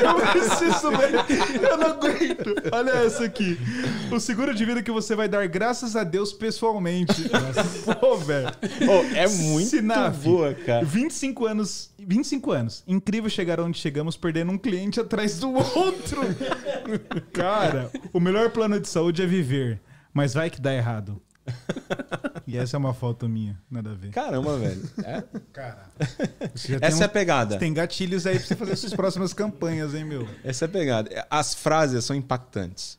Eu 0.00 0.14
preciso 0.32 0.90
ver. 0.90 1.60
Eu 1.62 1.76
não 1.76 1.86
aguento. 1.88 2.54
Olha 2.72 2.90
essa 2.90 3.24
aqui. 3.24 3.58
O 4.10 4.18
seguro 4.18 4.54
de 4.54 4.64
vida 4.64 4.82
que 4.82 4.90
você 4.90 5.14
vai 5.14 5.28
dar 5.28 5.46
graças 5.48 5.94
a 5.96 6.04
Deus 6.04 6.32
pessoalmente. 6.32 7.30
Nossa. 7.30 7.94
Pô, 7.96 8.16
velho. 8.16 8.48
Oh, 8.88 9.16
é 9.16 9.28
muito 9.28 9.68
Sinaf, 9.68 10.18
boa, 10.18 10.54
cara. 10.54 10.84
25 10.84 11.46
anos. 11.46 11.90
25 12.10 12.50
anos. 12.50 12.84
Incrível 12.88 13.30
chegar 13.30 13.60
onde 13.60 13.78
chegamos 13.78 14.16
perdendo 14.16 14.50
um 14.50 14.58
cliente 14.58 14.98
atrás 14.98 15.38
do 15.38 15.52
outro. 15.52 16.20
cara, 17.32 17.88
o 18.12 18.18
melhor 18.18 18.50
plano 18.50 18.80
de 18.80 18.88
saúde 18.88 19.22
é 19.22 19.26
viver, 19.26 19.80
mas 20.12 20.34
vai 20.34 20.50
que 20.50 20.60
dá 20.60 20.74
errado. 20.74 21.22
E 22.46 22.56
essa 22.56 22.76
é 22.76 22.78
uma 22.78 22.92
foto 22.92 23.28
minha, 23.28 23.56
nada 23.70 23.92
a 23.92 23.94
ver. 23.94 24.10
Caramba, 24.10 24.58
velho. 24.58 24.82
É? 25.04 25.22
Cara. 25.52 25.88
Essa 26.80 26.98
um, 26.98 27.02
é 27.02 27.04
a 27.04 27.08
pegada. 27.08 27.58
Tem 27.58 27.72
gatilhos 27.72 28.26
aí 28.26 28.36
pra 28.38 28.46
você 28.46 28.56
fazer 28.56 28.76
suas 28.76 28.94
próximas 28.94 29.32
campanhas, 29.32 29.94
hein, 29.94 30.04
meu? 30.04 30.28
Essa 30.44 30.64
é 30.64 30.66
a 30.66 30.68
pegada. 30.68 31.26
As 31.30 31.54
frases 31.54 32.04
são 32.04 32.14
impactantes. 32.14 32.98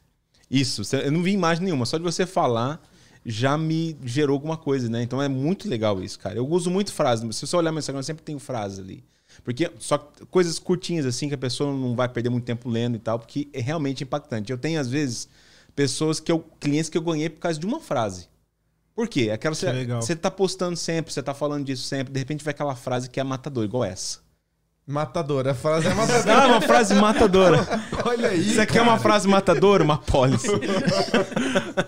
Isso, 0.49 0.81
eu 0.95 1.11
não 1.11 1.21
vi 1.21 1.31
imagem 1.31 1.63
nenhuma, 1.65 1.85
só 1.85 1.97
de 1.97 2.03
você 2.03 2.25
falar 2.25 2.81
já 3.25 3.57
me 3.57 3.95
gerou 4.03 4.33
alguma 4.33 4.57
coisa, 4.57 4.89
né? 4.89 5.03
Então 5.03 5.21
é 5.21 5.27
muito 5.27 5.69
legal 5.69 6.01
isso, 6.01 6.19
cara. 6.19 6.37
Eu 6.37 6.47
uso 6.47 6.69
muito 6.69 6.91
frases. 6.91 7.35
Se 7.35 7.45
você 7.45 7.55
olhar 7.55 7.71
meu 7.71 7.79
Instagram, 7.79 7.99
eu 7.99 8.03
sempre 8.03 8.23
tenho 8.23 8.39
frases 8.39 8.79
ali. 8.79 9.03
Porque 9.43 9.71
só 9.79 9.97
coisas 10.29 10.59
curtinhas 10.59 11.05
assim 11.05 11.27
que 11.27 11.35
a 11.35 11.37
pessoa 11.37 11.71
não 11.71 11.95
vai 11.95 12.09
perder 12.09 12.29
muito 12.29 12.45
tempo 12.45 12.69
lendo 12.69 12.95
e 12.95 12.99
tal, 12.99 13.17
porque 13.17 13.47
é 13.53 13.61
realmente 13.61 14.03
impactante. 14.03 14.51
Eu 14.51 14.57
tenho 14.57 14.79
às 14.79 14.89
vezes 14.89 15.29
pessoas 15.75 16.19
que 16.19 16.31
eu 16.31 16.39
clientes 16.59 16.89
que 16.89 16.97
eu 16.97 17.01
ganhei 17.01 17.29
por 17.29 17.39
causa 17.39 17.59
de 17.59 17.65
uma 17.65 17.79
frase. 17.79 18.27
Por 18.93 19.07
quê? 19.07 19.31
Aquela 19.31 19.55
você, 19.55 19.85
você 19.85 20.15
tá 20.15 20.29
postando 20.29 20.75
sempre, 20.75 21.13
você 21.13 21.23
tá 21.23 21.33
falando 21.33 21.65
disso 21.65 21.83
sempre, 21.83 22.11
de 22.11 22.19
repente 22.19 22.43
vai 22.43 22.51
aquela 22.51 22.75
frase 22.75 23.09
que 23.09 23.19
é 23.19 23.23
matador, 23.23 23.63
igual 23.63 23.85
essa. 23.85 24.19
Matadora. 24.87 25.51
A 25.51 25.53
frase 25.53 25.87
é 25.87 25.93
matadora. 25.93 26.33
Ah, 26.33 26.47
uma 26.47 26.61
frase 26.61 26.95
matadora. 26.95 27.67
Olha 28.03 28.29
aí. 28.29 28.43
Você 28.43 28.65
quer 28.65 28.81
uma 28.81 28.97
frase 28.97 29.27
matadora? 29.27 29.83
Uma 29.83 29.97
pólice. 29.97 30.47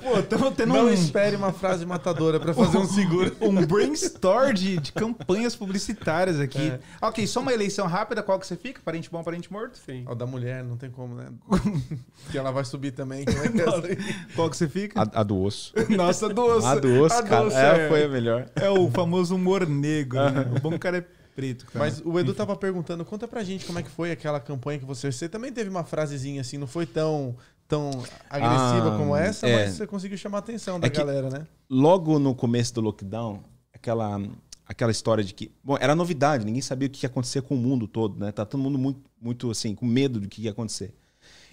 Pô, 0.02 0.22
tamo 0.22 0.52
tendo 0.52 0.74
Não 0.74 0.86
um... 0.86 0.94
espere 0.94 1.36
uma 1.36 1.52
frase 1.52 1.88
matadora 1.88 2.40
para 2.40 2.54
fazer 2.54 2.78
um 2.78 2.86
seguro. 2.88 3.36
Um 3.42 3.66
brainstorm 3.66 4.54
de, 4.54 4.78
de 4.78 4.92
campanhas 4.92 5.56
publicitárias 5.56 6.40
aqui. 6.40 6.70
É. 6.70 6.80
Ok, 7.02 7.26
só 7.26 7.40
uma 7.42 7.52
eleição 7.52 7.88
rápida. 7.88 8.22
Qual 8.22 8.40
que 8.40 8.46
você 8.46 8.56
fica? 8.56 8.80
Parente 8.86 9.10
bom, 9.10 9.24
parente 9.24 9.52
morto? 9.52 9.80
Sim. 9.84 10.06
O 10.08 10.14
da 10.14 10.28
mulher, 10.28 10.64
não 10.64 10.78
tem 10.78 10.92
como, 10.92 11.16
né? 11.16 11.26
que 12.32 12.38
ela 12.38 12.52
vai 12.52 12.64
subir 12.64 12.92
também. 12.92 13.26
Como 13.26 13.44
é 13.44 13.50
que 13.50 13.62
é 13.62 13.98
Qual 14.36 14.50
que 14.52 14.56
você 14.56 14.70
fica? 14.70 15.02
A, 15.02 15.22
a, 15.22 15.24
do 15.24 15.42
osso. 15.42 15.74
Nossa, 15.90 16.30
do 16.30 16.46
osso. 16.46 16.68
A 16.68 16.76
do 16.76 17.02
osso, 17.02 17.16
a 17.16 17.24
cara. 17.24 17.44
Doce, 17.46 17.58
é, 17.58 17.86
é, 17.86 17.90
foi 17.90 18.04
a 18.04 18.08
melhor. 18.08 18.46
É 18.56 18.70
o 18.70 18.90
famoso 18.92 19.36
humor 19.36 19.68
negro. 19.68 20.20
Né? 20.30 20.46
O 20.56 20.60
bom 20.60 20.78
cara 20.78 21.00
é 21.00 21.23
preto. 21.36 21.66
Cara. 21.66 21.80
Mas 21.80 22.02
o 22.04 22.20
Edu 22.20 22.34
tava 22.34 22.56
perguntando, 22.56 23.04
conta 23.04 23.28
pra 23.28 23.44
gente 23.44 23.66
como 23.66 23.80
é 23.80 23.84
que 23.84 23.90
foi 23.90 24.12
aquela 24.12 24.40
campanha 24.40 24.80
que 24.80 24.86
você... 24.86 25.12
Você 25.12 25.28
também 25.28 25.52
teve 25.52 25.70
uma 25.70 25.84
frasezinha 25.84 26.42
assim, 26.42 26.58
não 26.58 26.68
foi 26.68 26.86
tão, 26.86 27.36
tão 27.68 27.90
agressiva 28.30 28.96
Ah, 28.96 28.98
como 28.98 29.16
essa, 29.16 29.48
é. 29.48 29.66
mas 29.66 29.76
você 29.76 29.88
conseguiu 29.88 30.18
chamar 30.18 30.38
a 30.38 30.40
atenção 30.40 30.80
da 30.80 30.88
É 30.88 30.90
galera, 30.90 31.30
né? 31.30 31.48
Logo 31.70 32.20
no 32.20 32.36
começo 32.36 32.74
do 32.74 32.82
lockdown, 32.82 33.44
aquela, 33.74 34.22
aquela 34.66 34.92
história 34.92 35.24
de 35.24 35.34
que. 35.34 35.52
Bom, 35.64 35.78
era 35.80 35.96
novidade, 35.96 36.46
ninguém 36.46 36.62
sabia 36.62 36.88
o 36.88 36.92
que 36.92 37.06
ia 37.06 37.10
acontecer 37.10 37.42
com 37.42 37.56
o 37.56 37.58
mundo 37.58 37.88
todo, 37.88 38.20
né? 38.20 38.32
Tá 38.32 38.46
todo 38.46 38.62
mundo 38.62 38.78
muito, 38.78 39.02
muito 39.22 39.52
assim, 39.52 39.76
com 39.76 39.86
medo 39.86 40.20
do 40.20 40.28
que 40.28 40.42
ia 40.42 40.52
acontecer. 40.52 40.94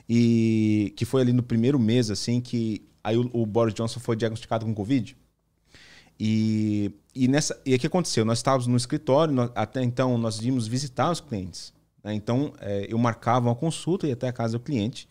E 0.09 0.93
que 0.97 1.05
foi 1.05 1.23
ali 1.23 1.33
no 1.33 1.43
primeiro 1.43 1.79
mês, 1.79 2.11
assim, 2.11 2.41
que 2.41 2.87
aí 3.03 3.17
o, 3.17 3.31
o 3.33 3.47
Boris 3.47 3.75
Johnson 3.75 4.01
foi 4.01 4.17
diagnosticado 4.17 4.65
com 4.67 4.75
Covid. 4.75 5.17
E, 6.21 6.93
e, 7.15 7.27
nessa, 7.27 7.59
e 7.65 7.75
o 7.75 7.79
que 7.79 7.87
aconteceu? 7.87 8.25
Nós 8.27 8.39
estávamos 8.41 8.67
no 8.67 8.77
escritório, 8.77 9.33
nós- 9.33 9.51
até 9.55 9.83
então 9.83 10.19
nós 10.19 10.39
íamos 10.43 10.67
visitar 10.69 11.11
os 11.11 11.21
clientes. 11.21 11.73
né? 12.05 12.13
Então 12.15 12.53
é, 12.61 12.87
eu 12.91 12.99
marcava 12.99 13.49
uma 13.49 13.55
consulta, 13.55 14.07
ia 14.07 14.13
até 14.13 14.29
a 14.29 14.33
casa 14.33 14.59
do 14.59 14.61
cliente. 14.65 15.09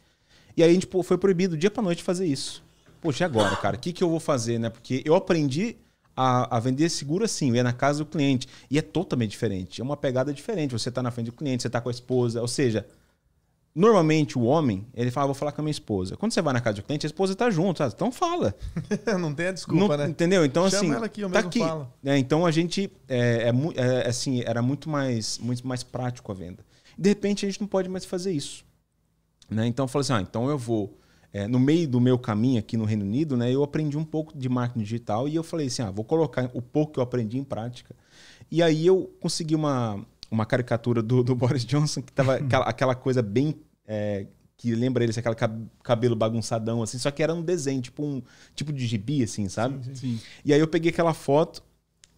E 0.55 0.63
aí 0.63 0.69
a 0.69 0.73
gente 0.73 0.85
pô, 0.87 1.01
foi 1.03 1.17
proibido 1.17 1.57
dia 1.57 1.71
para 1.71 1.81
noite 1.83 2.03
fazer 2.03 2.25
isso. 2.27 2.63
Poxa, 3.01 3.23
e 3.23 3.25
agora, 3.25 3.55
cara? 3.55 3.77
O 3.77 3.79
que, 3.79 3.93
que 3.93 4.03
eu 4.03 4.09
vou 4.09 4.19
fazer, 4.19 4.59
né? 4.59 4.69
Porque 4.69 5.01
eu 5.05 5.15
aprendi 5.15 5.77
a, 6.15 6.57
a 6.57 6.59
vender 6.59 6.89
seguro 6.89 7.23
assim, 7.25 7.53
ia 7.53 7.63
na 7.63 7.73
casa 7.73 7.99
do 7.99 8.05
cliente. 8.05 8.47
E 8.69 8.77
é 8.77 8.81
totalmente 8.81 9.31
diferente. 9.31 9.79
É 9.81 9.83
uma 9.83 9.95
pegada 9.97 10.33
diferente. 10.33 10.71
Você 10.73 10.91
tá 10.91 11.01
na 11.01 11.11
frente 11.11 11.27
do 11.27 11.31
cliente, 11.33 11.63
você 11.63 11.69
tá 11.69 11.79
com 11.81 11.89
a 11.89 11.91
esposa. 11.91 12.41
Ou 12.41 12.47
seja, 12.47 12.85
normalmente 13.79 14.37
o 14.37 14.43
homem, 14.43 14.85
ele 14.93 15.09
fala, 15.09 15.27
vou 15.27 15.33
falar 15.33 15.53
com 15.53 15.61
a 15.61 15.63
minha 15.63 15.71
esposa. 15.71 16.17
Quando 16.17 16.33
você 16.33 16.41
vai 16.41 16.53
na 16.53 16.59
casa 16.59 16.77
do 16.77 16.83
cliente, 16.83 17.05
a 17.05 17.07
esposa 17.07 17.33
tá 17.33 17.49
junto. 17.49 17.81
Então 17.81 18.11
fala. 18.11 18.53
não 19.19 19.33
tem 19.33 19.47
a 19.47 19.51
desculpa, 19.53 19.95
Não- 19.95 20.03
né? 20.03 20.09
Entendeu? 20.09 20.43
Então, 20.43 20.69
Chama 20.69 20.83
assim. 20.83 20.93
ela 20.93 21.05
aqui, 21.05 21.21
eu 21.21 21.29
tá 21.29 21.41
mesmo 21.41 21.65
falo. 21.65 21.87
É, 22.03 22.17
então 22.17 22.45
a 22.45 22.51
gente. 22.51 22.91
É, 23.07 23.49
é 23.49 23.51
é, 23.75 24.07
assim, 24.09 24.41
era 24.45 24.61
muito 24.61 24.89
mais, 24.89 25.37
muito 25.39 25.65
mais 25.65 25.81
prático 25.81 26.31
a 26.31 26.35
venda. 26.35 26.65
De 26.97 27.07
repente 27.07 27.45
a 27.45 27.49
gente 27.49 27.61
não 27.61 27.67
pode 27.67 27.87
mais 27.87 28.03
fazer 28.03 28.31
isso. 28.33 28.65
Né? 29.49 29.65
Então 29.67 29.85
eu 29.85 29.87
falei 29.87 30.01
assim: 30.03 30.13
ah, 30.13 30.21
então 30.21 30.49
eu 30.49 30.57
vou. 30.57 30.97
é, 31.31 31.47
no 31.47 31.59
meio 31.59 31.87
do 31.87 32.01
meu 32.01 32.19
caminho 32.19 32.59
aqui 32.59 32.75
no 32.75 32.83
Reino 32.83 33.05
Unido, 33.05 33.37
né, 33.37 33.49
eu 33.49 33.63
aprendi 33.63 33.97
um 33.97 34.03
pouco 34.03 34.37
de 34.37 34.49
marketing 34.49 34.83
digital 34.83 35.27
e 35.27 35.35
eu 35.35 35.43
falei 35.43 35.67
assim: 35.67 35.81
ah, 35.81 35.89
vou 35.91 36.03
colocar 36.03 36.49
o 36.53 36.61
pouco 36.61 36.93
que 36.93 36.99
eu 36.99 37.03
aprendi 37.03 37.37
em 37.37 37.43
prática. 37.43 37.95
E 38.51 38.61
aí 38.61 38.85
eu 38.85 39.09
consegui 39.21 39.55
uma, 39.55 40.03
uma 40.29 40.45
caricatura 40.45 41.01
do, 41.01 41.23
do 41.23 41.35
Boris 41.35 41.65
Johnson, 41.65 42.01
que 42.01 42.11
tava 42.11 42.35
aquela, 42.43 42.65
aquela 42.65 42.95
coisa 42.95 43.21
bem. 43.21 43.55
É, 43.89 44.27
que 44.55 44.75
lembra 44.75 45.03
ele, 45.03 45.11
aquele 45.17 45.35
cab- 45.35 45.67
cabelo 45.81 46.15
bagunçadão, 46.15 46.83
assim, 46.83 46.99
só 46.99 47.09
que 47.09 47.23
era 47.23 47.33
um 47.33 47.41
desenho, 47.41 47.81
tipo 47.81 48.05
um 48.05 48.21
tipo 48.53 48.71
de 48.71 48.85
gibi, 48.85 49.23
assim, 49.23 49.49
sabe? 49.49 49.95
Sim. 49.97 50.19
E 50.45 50.53
aí 50.53 50.59
eu 50.59 50.67
peguei 50.67 50.91
aquela 50.91 51.13
foto 51.13 51.63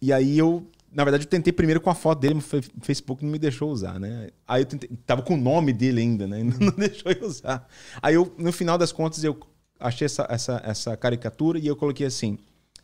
e 0.00 0.12
aí 0.12 0.36
eu, 0.36 0.66
na 0.92 1.04
verdade, 1.04 1.24
eu 1.24 1.30
tentei 1.30 1.52
primeiro 1.52 1.80
com 1.80 1.88
a 1.88 1.94
foto 1.94 2.18
dele, 2.18 2.34
mas 2.34 2.44
o 2.52 2.80
Facebook 2.82 3.24
não 3.24 3.30
me 3.32 3.38
deixou 3.38 3.70
usar, 3.70 3.98
né? 3.98 4.28
Aí 4.46 4.62
eu 4.62 4.66
tentei, 4.66 4.90
tava 5.06 5.22
com 5.22 5.34
o 5.34 5.36
nome 5.36 5.72
dele 5.72 6.00
ainda, 6.00 6.26
né? 6.26 6.42
Não 6.60 6.72
deixou 6.76 7.10
eu 7.12 7.26
usar. 7.26 7.66
Aí 8.02 8.14
eu, 8.16 8.34
no 8.36 8.52
final 8.52 8.76
das 8.76 8.92
contas, 8.92 9.24
eu 9.24 9.38
achei 9.80 10.04
essa, 10.04 10.26
essa, 10.28 10.60
essa 10.64 10.96
caricatura 10.96 11.58
e 11.58 11.66
eu 11.66 11.76
coloquei 11.76 12.06
assim: 12.06 12.36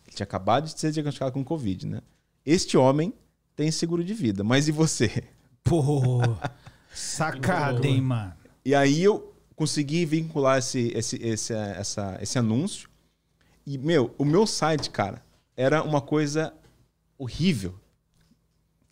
ele 0.07 0.15
tinha 0.17 0.25
acabado 0.25 0.65
de 0.65 0.79
ser 0.81 0.93
diagnosticado 0.93 1.33
com 1.33 1.45
Covid, 1.45 1.87
né? 1.87 2.01
Este 2.47 2.79
homem 2.79 3.13
tem 3.55 3.71
seguro 3.71 4.03
de 4.03 4.15
vida, 4.15 4.43
mas 4.45 4.69
e 4.69 4.73
você? 4.73 5.25
Pô, 5.65 6.23
sacada, 6.95 7.87
hein, 7.87 8.01
mano. 8.01 8.33
E 8.69 8.75
aí 8.75 9.03
eu 9.03 9.35
consegui 9.57 10.05
vincular 10.05 10.59
esse, 10.59 10.93
esse, 10.95 11.17
esse, 11.23 11.55
essa, 11.55 12.19
esse 12.21 12.39
anúncio. 12.39 12.87
E, 13.67 13.79
meu, 13.79 14.15
o 14.19 14.27
meu 14.27 14.47
site, 14.47 14.91
cara, 14.91 15.23
era 15.57 15.83
uma 15.83 16.03
coisa 16.03 16.53
horrível. 17.17 17.75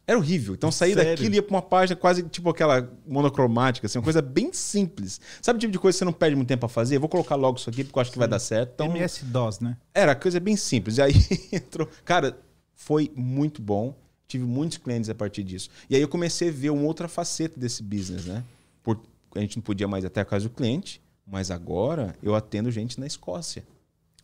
Era 0.06 0.16
horrível. 0.16 0.54
Então 0.54 0.72
saí 0.72 0.94
Sério? 0.94 1.10
daquilo 1.10 1.34
e 1.34 1.36
ia 1.36 1.42
pra 1.42 1.54
uma 1.54 1.60
página 1.60 1.94
quase 1.94 2.22
tipo 2.22 2.48
aquela 2.48 2.90
monocromática, 3.06 3.86
assim, 3.86 3.98
uma 3.98 4.04
coisa 4.04 4.22
bem 4.22 4.50
simples. 4.50 5.20
Sabe 5.42 5.58
o 5.58 5.60
tipo 5.60 5.72
de 5.74 5.78
coisa 5.78 5.94
que 5.94 5.98
você 5.98 6.04
não 6.06 6.12
perde 6.14 6.36
muito 6.36 6.48
tempo 6.48 6.60
pra 6.60 6.70
fazer? 6.70 6.96
Eu 6.96 7.00
vou 7.00 7.08
colocar 7.10 7.34
logo 7.34 7.58
isso 7.58 7.68
aqui 7.68 7.84
porque 7.84 7.98
eu 7.98 8.00
acho 8.00 8.12
que 8.12 8.18
vai 8.18 8.28
dar 8.28 8.38
certo. 8.38 8.72
Então, 8.76 8.86
MS-DOS, 8.86 9.60
né? 9.60 9.76
era 9.92 10.14
coisa 10.16 10.40
bem 10.40 10.56
simples. 10.56 10.96
E 10.96 11.02
aí 11.02 11.12
entrou. 11.52 11.86
Cara, 12.02 12.34
foi 12.72 13.12
muito 13.14 13.60
bom. 13.60 13.94
Tive 14.26 14.44
muitos 14.44 14.78
clientes 14.78 15.10
a 15.10 15.14
partir 15.14 15.42
disso. 15.42 15.68
E 15.90 15.96
aí 15.96 16.00
eu 16.00 16.08
comecei 16.08 16.48
a 16.48 16.52
ver 16.52 16.70
uma 16.70 16.84
outra 16.84 17.08
faceta 17.08 17.60
desse 17.60 17.82
business, 17.82 18.24
né? 18.24 18.42
Por, 18.82 18.98
a 19.36 19.40
gente 19.40 19.56
não 19.56 19.62
podia 19.62 19.86
mais 19.88 20.04
até 20.04 20.20
a 20.20 20.24
casa 20.24 20.48
do 20.48 20.54
cliente, 20.54 21.00
mas 21.26 21.50
agora 21.50 22.14
eu 22.22 22.34
atendo 22.34 22.70
gente 22.70 22.98
na 23.00 23.06
Escócia. 23.06 23.64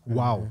Uau. 0.08 0.50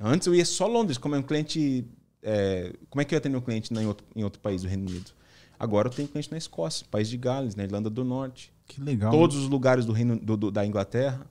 Antes 0.00 0.26
eu 0.26 0.34
ia 0.34 0.44
só 0.44 0.66
Londres, 0.66 0.98
como 0.98 1.14
é 1.14 1.18
um 1.18 1.22
cliente. 1.22 1.84
é, 2.22 2.72
como 2.90 3.00
é 3.00 3.04
que 3.04 3.14
eu 3.14 3.18
atendo 3.18 3.32
meu 3.32 3.42
cliente 3.42 3.72
em 3.72 3.86
outro, 3.86 4.06
em 4.14 4.22
outro 4.24 4.40
país 4.40 4.62
do 4.62 4.68
Reino 4.68 4.88
Unido? 4.88 5.10
Agora 5.58 5.88
eu 5.88 5.92
tenho 5.92 6.08
cliente 6.08 6.30
na 6.30 6.38
Escócia, 6.38 6.86
País 6.90 7.08
de 7.08 7.16
Gales, 7.16 7.54
na 7.54 7.62
Irlanda 7.62 7.88
do 7.88 8.04
Norte 8.04 8.52
Que 8.66 8.80
legal. 8.80 9.12
todos 9.12 9.36
os 9.36 9.48
lugares 9.48 9.84
do 9.84 9.92
reino 9.92 10.18
do- 10.18 10.36
do- 10.36 10.50
da 10.50 10.66
Inglaterra. 10.66 11.24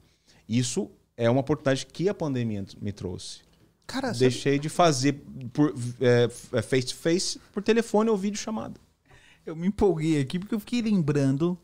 Isso 0.48 0.90
é 1.18 1.30
uma 1.30 1.42
oportunidade 1.42 1.86
que 1.86 2.08
a 2.08 2.14
pandemia 2.14 2.66
me 2.82 2.92
trouxe. 2.94 3.40
Cara, 3.86 4.08
sabe- 4.08 4.20
Deixei 4.20 4.58
de 4.58 4.70
fazer 4.70 5.22
por 5.52 5.74
é, 6.00 6.30
é, 6.54 6.62
face 6.62 6.88
to 6.88 6.96
face 6.96 7.40
por 7.52 7.62
telefone 7.62 8.10
ou 8.10 8.16
vídeo 8.16 8.38
chamada. 8.40 8.80
eu 9.46 9.54
me 9.56 9.68
empolguei 9.68 10.22
aqui 10.22 10.40
porque 10.40 10.56
eu 10.56 10.60
fiquei 10.60 10.82
lembrando. 10.82 11.58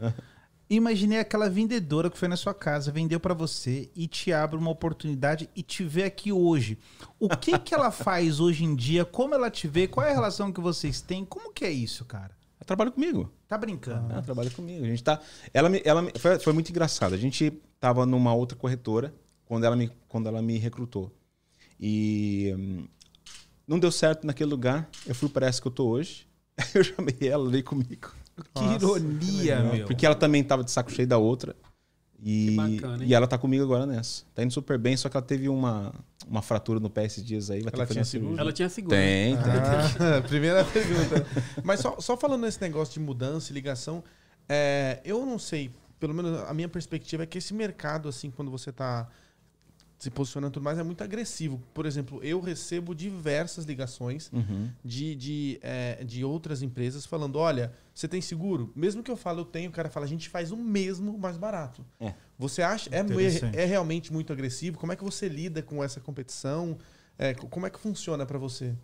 Imaginei 0.69 1.19
aquela 1.19 1.49
vendedora 1.49 2.09
que 2.09 2.17
foi 2.17 2.27
na 2.27 2.35
sua 2.35 2.53
casa, 2.53 2.91
vendeu 2.91 3.19
pra 3.19 3.33
você 3.33 3.89
e 3.95 4.05
te 4.07 4.33
abre 4.33 4.57
uma 4.57 4.69
oportunidade 4.69 5.49
e 5.55 5.63
te 5.63 5.83
vê 5.83 6.03
aqui 6.03 6.31
hoje. 6.31 6.77
O 7.17 7.29
que 7.29 7.57
que 7.57 7.73
ela 7.73 7.89
faz 7.91 8.39
hoje 8.41 8.65
em 8.65 8.75
dia? 8.75 9.05
Como 9.05 9.33
ela 9.33 9.49
te 9.49 9.65
vê? 9.67 9.87
Qual 9.87 10.05
é 10.05 10.11
a 10.11 10.13
relação 10.13 10.51
que 10.51 10.59
vocês 10.59 10.99
têm? 10.99 11.23
Como 11.23 11.53
que 11.53 11.63
é 11.63 11.71
isso, 11.71 12.03
cara? 12.03 12.35
Ela 12.59 12.65
trabalha 12.65 12.91
comigo. 12.91 13.31
Tá 13.47 13.57
brincando? 13.57 14.11
Ela 14.11 14.21
trabalha 14.21 14.49
comigo. 14.49 14.83
A 14.83 14.87
gente 14.89 15.03
tá. 15.03 15.21
Ela, 15.53 15.69
me- 15.69 15.81
ela 15.85 16.01
me- 16.01 16.11
foi, 16.19 16.37
foi 16.37 16.51
muito 16.51 16.69
engraçado. 16.69 17.13
A 17.13 17.17
gente 17.17 17.49
tava 17.79 18.05
numa 18.05 18.33
outra 18.33 18.57
corretora 18.57 19.15
quando 19.45 19.63
ela 19.63 19.75
me, 19.75 19.89
quando 20.09 20.27
ela 20.27 20.41
me 20.41 20.57
recrutou. 20.57 21.15
E 21.79 22.53
hum, 22.57 22.87
não 23.65 23.79
deu 23.79 23.91
certo 23.91 24.27
naquele 24.27 24.49
lugar. 24.49 24.89
Eu 25.05 25.15
fui 25.15 25.29
para 25.29 25.47
essa 25.47 25.61
que 25.61 25.67
eu 25.67 25.71
tô 25.71 25.87
hoje. 25.87 26.27
Eu 26.75 26.83
chamei 26.83 27.15
ela 27.21 27.49
veio 27.49 27.63
comigo. 27.63 28.11
Que 28.53 28.61
Nossa, 28.63 28.75
ironia, 28.75 29.57
que 29.57 29.77
meu. 29.77 29.87
Porque 29.87 30.05
ela 30.05 30.15
também 30.15 30.43
tava 30.43 30.63
de 30.63 30.71
saco 30.71 30.91
cheio 30.91 31.07
da 31.07 31.17
outra. 31.17 31.55
E, 32.23 32.47
Que 32.47 32.55
bacana, 32.55 33.03
hein? 33.03 33.09
e 33.09 33.13
ela 33.13 33.27
tá 33.27 33.37
comigo 33.37 33.63
agora 33.63 33.85
nessa. 33.85 34.23
Tá 34.33 34.43
indo 34.43 34.51
super 34.51 34.77
bem, 34.79 34.97
só 34.97 35.07
que 35.07 35.15
ela 35.15 35.25
teve 35.25 35.47
uma, 35.47 35.93
uma 36.27 36.41
fratura 36.41 36.79
no 36.79 36.89
pé 36.89 37.05
esses 37.05 37.23
dias 37.23 37.51
aí. 37.51 37.61
Vai 37.61 37.71
ter 37.71 37.77
Ela 37.77 37.85
fazer 37.85 37.93
tinha 37.93 38.05
seguro? 38.05 38.29
cirurgia. 38.29 38.41
Ela 38.41 38.53
tinha 38.53 38.69
seguro. 38.69 38.95
Tem, 38.95 39.35
tem. 39.37 39.43
Ah, 39.45 40.21
primeira 40.27 40.65
pergunta. 40.65 41.25
Mas 41.63 41.79
só, 41.79 41.99
só 41.99 42.17
falando 42.17 42.41
nesse 42.41 42.59
negócio 42.59 42.93
de 42.95 42.99
mudança 42.99 43.51
e 43.51 43.53
ligação, 43.53 44.03
é, 44.49 44.99
eu 45.05 45.25
não 45.27 45.37
sei, 45.37 45.69
pelo 45.99 46.13
menos 46.13 46.39
a 46.41 46.53
minha 46.55 46.67
perspectiva 46.67 47.21
é 47.21 47.25
que 47.27 47.37
esse 47.37 47.53
mercado, 47.53 48.09
assim, 48.09 48.31
quando 48.31 48.49
você 48.49 48.71
está 48.71 49.07
se 49.97 50.11
posicionando 50.11 50.53
tudo 50.53 50.63
mais, 50.63 50.77
é 50.77 50.83
muito 50.83 51.03
agressivo. 51.03 51.59
Por 51.73 51.85
exemplo, 51.85 52.23
eu 52.23 52.39
recebo 52.39 52.93
diversas 52.93 53.65
ligações 53.65 54.29
Uhum. 54.31 54.69
de, 54.83 55.15
de, 55.15 55.59
é, 55.63 56.03
de 56.03 56.23
outras 56.23 56.61
empresas 56.61 57.05
falando: 57.05 57.37
olha, 57.37 57.73
você 57.93 58.07
tem 58.07 58.21
seguro? 58.21 58.71
Mesmo 58.75 59.01
que 59.01 59.09
eu 59.09 59.17
fale, 59.17 59.39
eu 59.39 59.45
tenho, 59.45 59.69
o 59.69 59.73
cara 59.73 59.89
fala, 59.89 60.05
a 60.05 60.09
gente 60.09 60.29
faz 60.29 60.51
o 60.51 60.57
mesmo 60.57 61.17
mais 61.17 61.35
barato. 61.37 61.83
É. 61.99 62.13
Você 62.37 62.61
acha, 62.61 62.89
é, 62.93 62.99
Interessante. 62.99 63.57
é 63.57 63.65
realmente 63.65 64.13
muito 64.13 64.31
agressivo? 64.31 64.77
Como 64.77 64.91
é 64.91 64.95
que 64.95 65.03
você 65.03 65.27
lida 65.27 65.63
com 65.63 65.83
essa 65.83 65.99
competição? 65.99 66.77
É, 67.17 67.33
co- 67.33 67.47
como 67.47 67.65
é 67.65 67.69
que 67.71 67.79
funciona 67.79 68.25
para 68.25 68.37
você? 68.37 68.75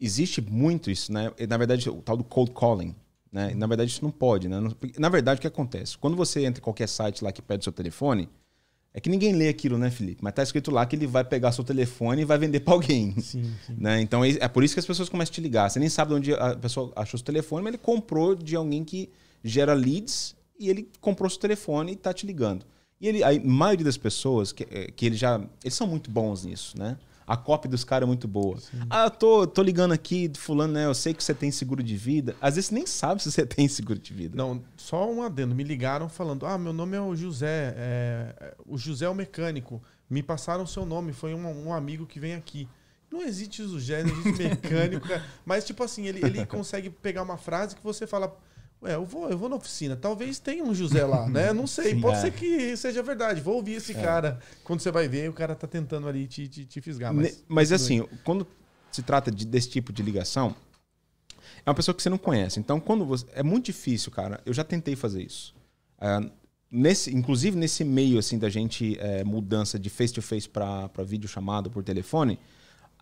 Existe 0.00 0.40
muito 0.40 0.90
isso, 0.90 1.12
né? 1.12 1.32
Na 1.48 1.56
verdade, 1.56 1.88
o 1.90 2.00
tal 2.00 2.16
do 2.16 2.22
cold 2.22 2.52
calling. 2.52 2.94
Né? 3.32 3.52
Na 3.54 3.66
verdade, 3.66 3.90
isso 3.90 4.02
não 4.04 4.10
pode. 4.12 4.48
Né? 4.48 4.56
Na 4.98 5.08
verdade, 5.08 5.38
o 5.38 5.40
que 5.40 5.46
acontece? 5.46 5.98
Quando 5.98 6.16
você 6.16 6.44
entra 6.44 6.60
em 6.60 6.62
qualquer 6.64 6.88
site 6.88 7.24
lá 7.24 7.32
que 7.32 7.42
pede 7.42 7.64
seu 7.64 7.72
telefone, 7.72 8.28
é 8.92 9.00
que 9.00 9.08
ninguém 9.08 9.34
lê 9.34 9.48
aquilo, 9.48 9.78
né, 9.78 9.90
Felipe? 9.90 10.22
Mas 10.22 10.32
tá 10.32 10.42
escrito 10.42 10.70
lá 10.70 10.84
que 10.86 10.96
ele 10.96 11.06
vai 11.06 11.22
pegar 11.24 11.52
seu 11.52 11.62
telefone 11.62 12.22
e 12.22 12.24
vai 12.24 12.38
vender 12.38 12.60
para 12.60 12.74
alguém. 12.74 13.14
Sim, 13.20 13.52
sim. 13.66 13.76
Né? 13.76 14.00
Então 14.00 14.24
é 14.24 14.30
é 14.40 14.48
por 14.48 14.64
isso 14.64 14.74
que 14.74 14.80
as 14.80 14.86
pessoas 14.86 15.08
começam 15.08 15.32
a 15.32 15.34
te 15.34 15.40
ligar. 15.40 15.70
Você 15.70 15.78
nem 15.78 15.88
sabe 15.88 16.10
de 16.10 16.16
onde 16.16 16.34
a 16.34 16.56
pessoa 16.56 16.92
achou 16.96 17.18
seu 17.18 17.24
telefone, 17.24 17.62
mas 17.62 17.74
ele 17.74 17.82
comprou 17.82 18.34
de 18.34 18.56
alguém 18.56 18.84
que 18.84 19.10
gera 19.44 19.74
leads 19.74 20.34
e 20.58 20.68
ele 20.68 20.88
comprou 21.00 21.28
seu 21.30 21.38
telefone 21.38 21.92
e 21.92 21.96
tá 21.96 22.12
te 22.12 22.26
ligando. 22.26 22.64
E 23.00 23.06
ele, 23.06 23.22
a 23.22 23.38
maioria 23.40 23.84
das 23.84 23.96
pessoas 23.96 24.50
que, 24.52 24.66
eh, 24.70 24.90
que 24.94 25.06
ele 25.06 25.16
já. 25.16 25.40
Eles 25.62 25.74
são 25.74 25.86
muito 25.86 26.10
bons 26.10 26.44
nisso, 26.44 26.76
né? 26.76 26.98
A 27.28 27.36
cópia 27.36 27.70
dos 27.70 27.84
caras 27.84 28.04
é 28.04 28.08
muito 28.08 28.26
boa. 28.26 28.56
Ah, 28.88 29.10
tô, 29.10 29.46
tô 29.46 29.62
ligando 29.62 29.92
aqui, 29.92 30.32
fulano, 30.34 30.72
né? 30.72 30.86
Eu 30.86 30.94
sei 30.94 31.12
que 31.12 31.22
você 31.22 31.34
tem 31.34 31.50
seguro 31.50 31.82
de 31.82 31.94
vida. 31.94 32.34
Às 32.40 32.54
vezes 32.54 32.70
você 32.70 32.74
nem 32.74 32.86
sabe 32.86 33.22
se 33.22 33.30
você 33.30 33.44
tem 33.46 33.68
seguro 33.68 33.98
de 33.98 34.14
vida. 34.14 34.34
Não, 34.34 34.62
só 34.78 35.12
um 35.12 35.22
adendo. 35.22 35.54
Me 35.54 35.62
ligaram 35.62 36.08
falando: 36.08 36.46
Ah, 36.46 36.56
meu 36.56 36.72
nome 36.72 36.96
é 36.96 37.00
o 37.02 37.14
José. 37.14 37.74
é, 37.76 38.34
é, 38.40 38.54
o 38.66 38.78
José 38.78 39.04
é 39.04 39.10
o 39.10 39.14
mecânico. 39.14 39.82
Me 40.08 40.22
passaram 40.22 40.64
o 40.64 40.66
seu 40.66 40.86
nome. 40.86 41.12
Foi 41.12 41.34
um, 41.34 41.66
um 41.66 41.74
amigo 41.74 42.06
que 42.06 42.18
vem 42.18 42.34
aqui. 42.34 42.66
Não 43.10 43.20
existe 43.20 43.62
José, 43.62 44.02
não 44.04 44.20
existe 44.20 44.44
mecânico. 44.48 45.06
Mas, 45.44 45.66
tipo 45.66 45.84
assim, 45.84 46.06
ele, 46.06 46.24
ele 46.24 46.46
consegue 46.46 46.88
pegar 46.88 47.22
uma 47.22 47.36
frase 47.36 47.76
que 47.76 47.84
você 47.84 48.06
fala. 48.06 48.34
Ué, 48.82 48.94
eu 48.94 49.04
vou, 49.04 49.28
eu 49.28 49.36
vou 49.36 49.48
na 49.48 49.56
oficina. 49.56 49.96
Talvez 49.96 50.38
tenha 50.38 50.62
um 50.62 50.74
José 50.74 51.04
lá, 51.04 51.28
né? 51.28 51.50
Não 51.54 51.66
sei. 51.66 51.94
Sim, 51.94 52.00
Pode 52.00 52.18
é. 52.18 52.20
ser 52.20 52.30
que 52.32 52.76
seja 52.76 53.02
verdade. 53.02 53.40
Vou 53.40 53.56
ouvir 53.56 53.72
esse 53.74 53.92
cara. 53.94 54.38
Quando 54.62 54.80
você 54.80 54.90
vai 54.90 55.08
ver, 55.08 55.28
o 55.28 55.32
cara 55.32 55.54
tá 55.54 55.66
tentando 55.66 56.06
ali 56.08 56.26
te, 56.26 56.46
te, 56.46 56.64
te 56.64 56.80
fisgar. 56.80 57.12
Mas, 57.12 57.44
Mas 57.48 57.72
assim, 57.72 58.06
quando 58.24 58.46
se 58.92 59.02
trata 59.02 59.30
de- 59.30 59.44
desse 59.44 59.68
tipo 59.68 59.92
de 59.92 60.02
ligação, 60.02 60.54
É 61.66 61.70
uma 61.70 61.74
pessoa 61.74 61.94
que 61.94 62.02
você 62.02 62.08
não 62.08 62.18
conhece. 62.18 62.60
Então, 62.60 62.78
quando 62.80 63.04
você. 63.04 63.26
É 63.34 63.42
muito 63.42 63.66
difícil, 63.66 64.12
cara. 64.12 64.40
Eu 64.46 64.54
já 64.54 64.62
tentei 64.64 64.94
fazer 64.94 65.22
isso. 65.22 65.54
É, 66.00 66.30
nesse, 66.70 67.14
inclusive, 67.14 67.56
nesse 67.56 67.82
meio 67.84 68.18
assim 68.18 68.38
da 68.38 68.48
gente 68.48 68.96
é, 69.00 69.24
mudança 69.24 69.78
de 69.78 69.90
face-to-face 69.90 70.48
para 70.48 70.88
vídeo 71.04 71.28
chamado 71.28 71.68
por 71.68 71.82
telefone, 71.82 72.38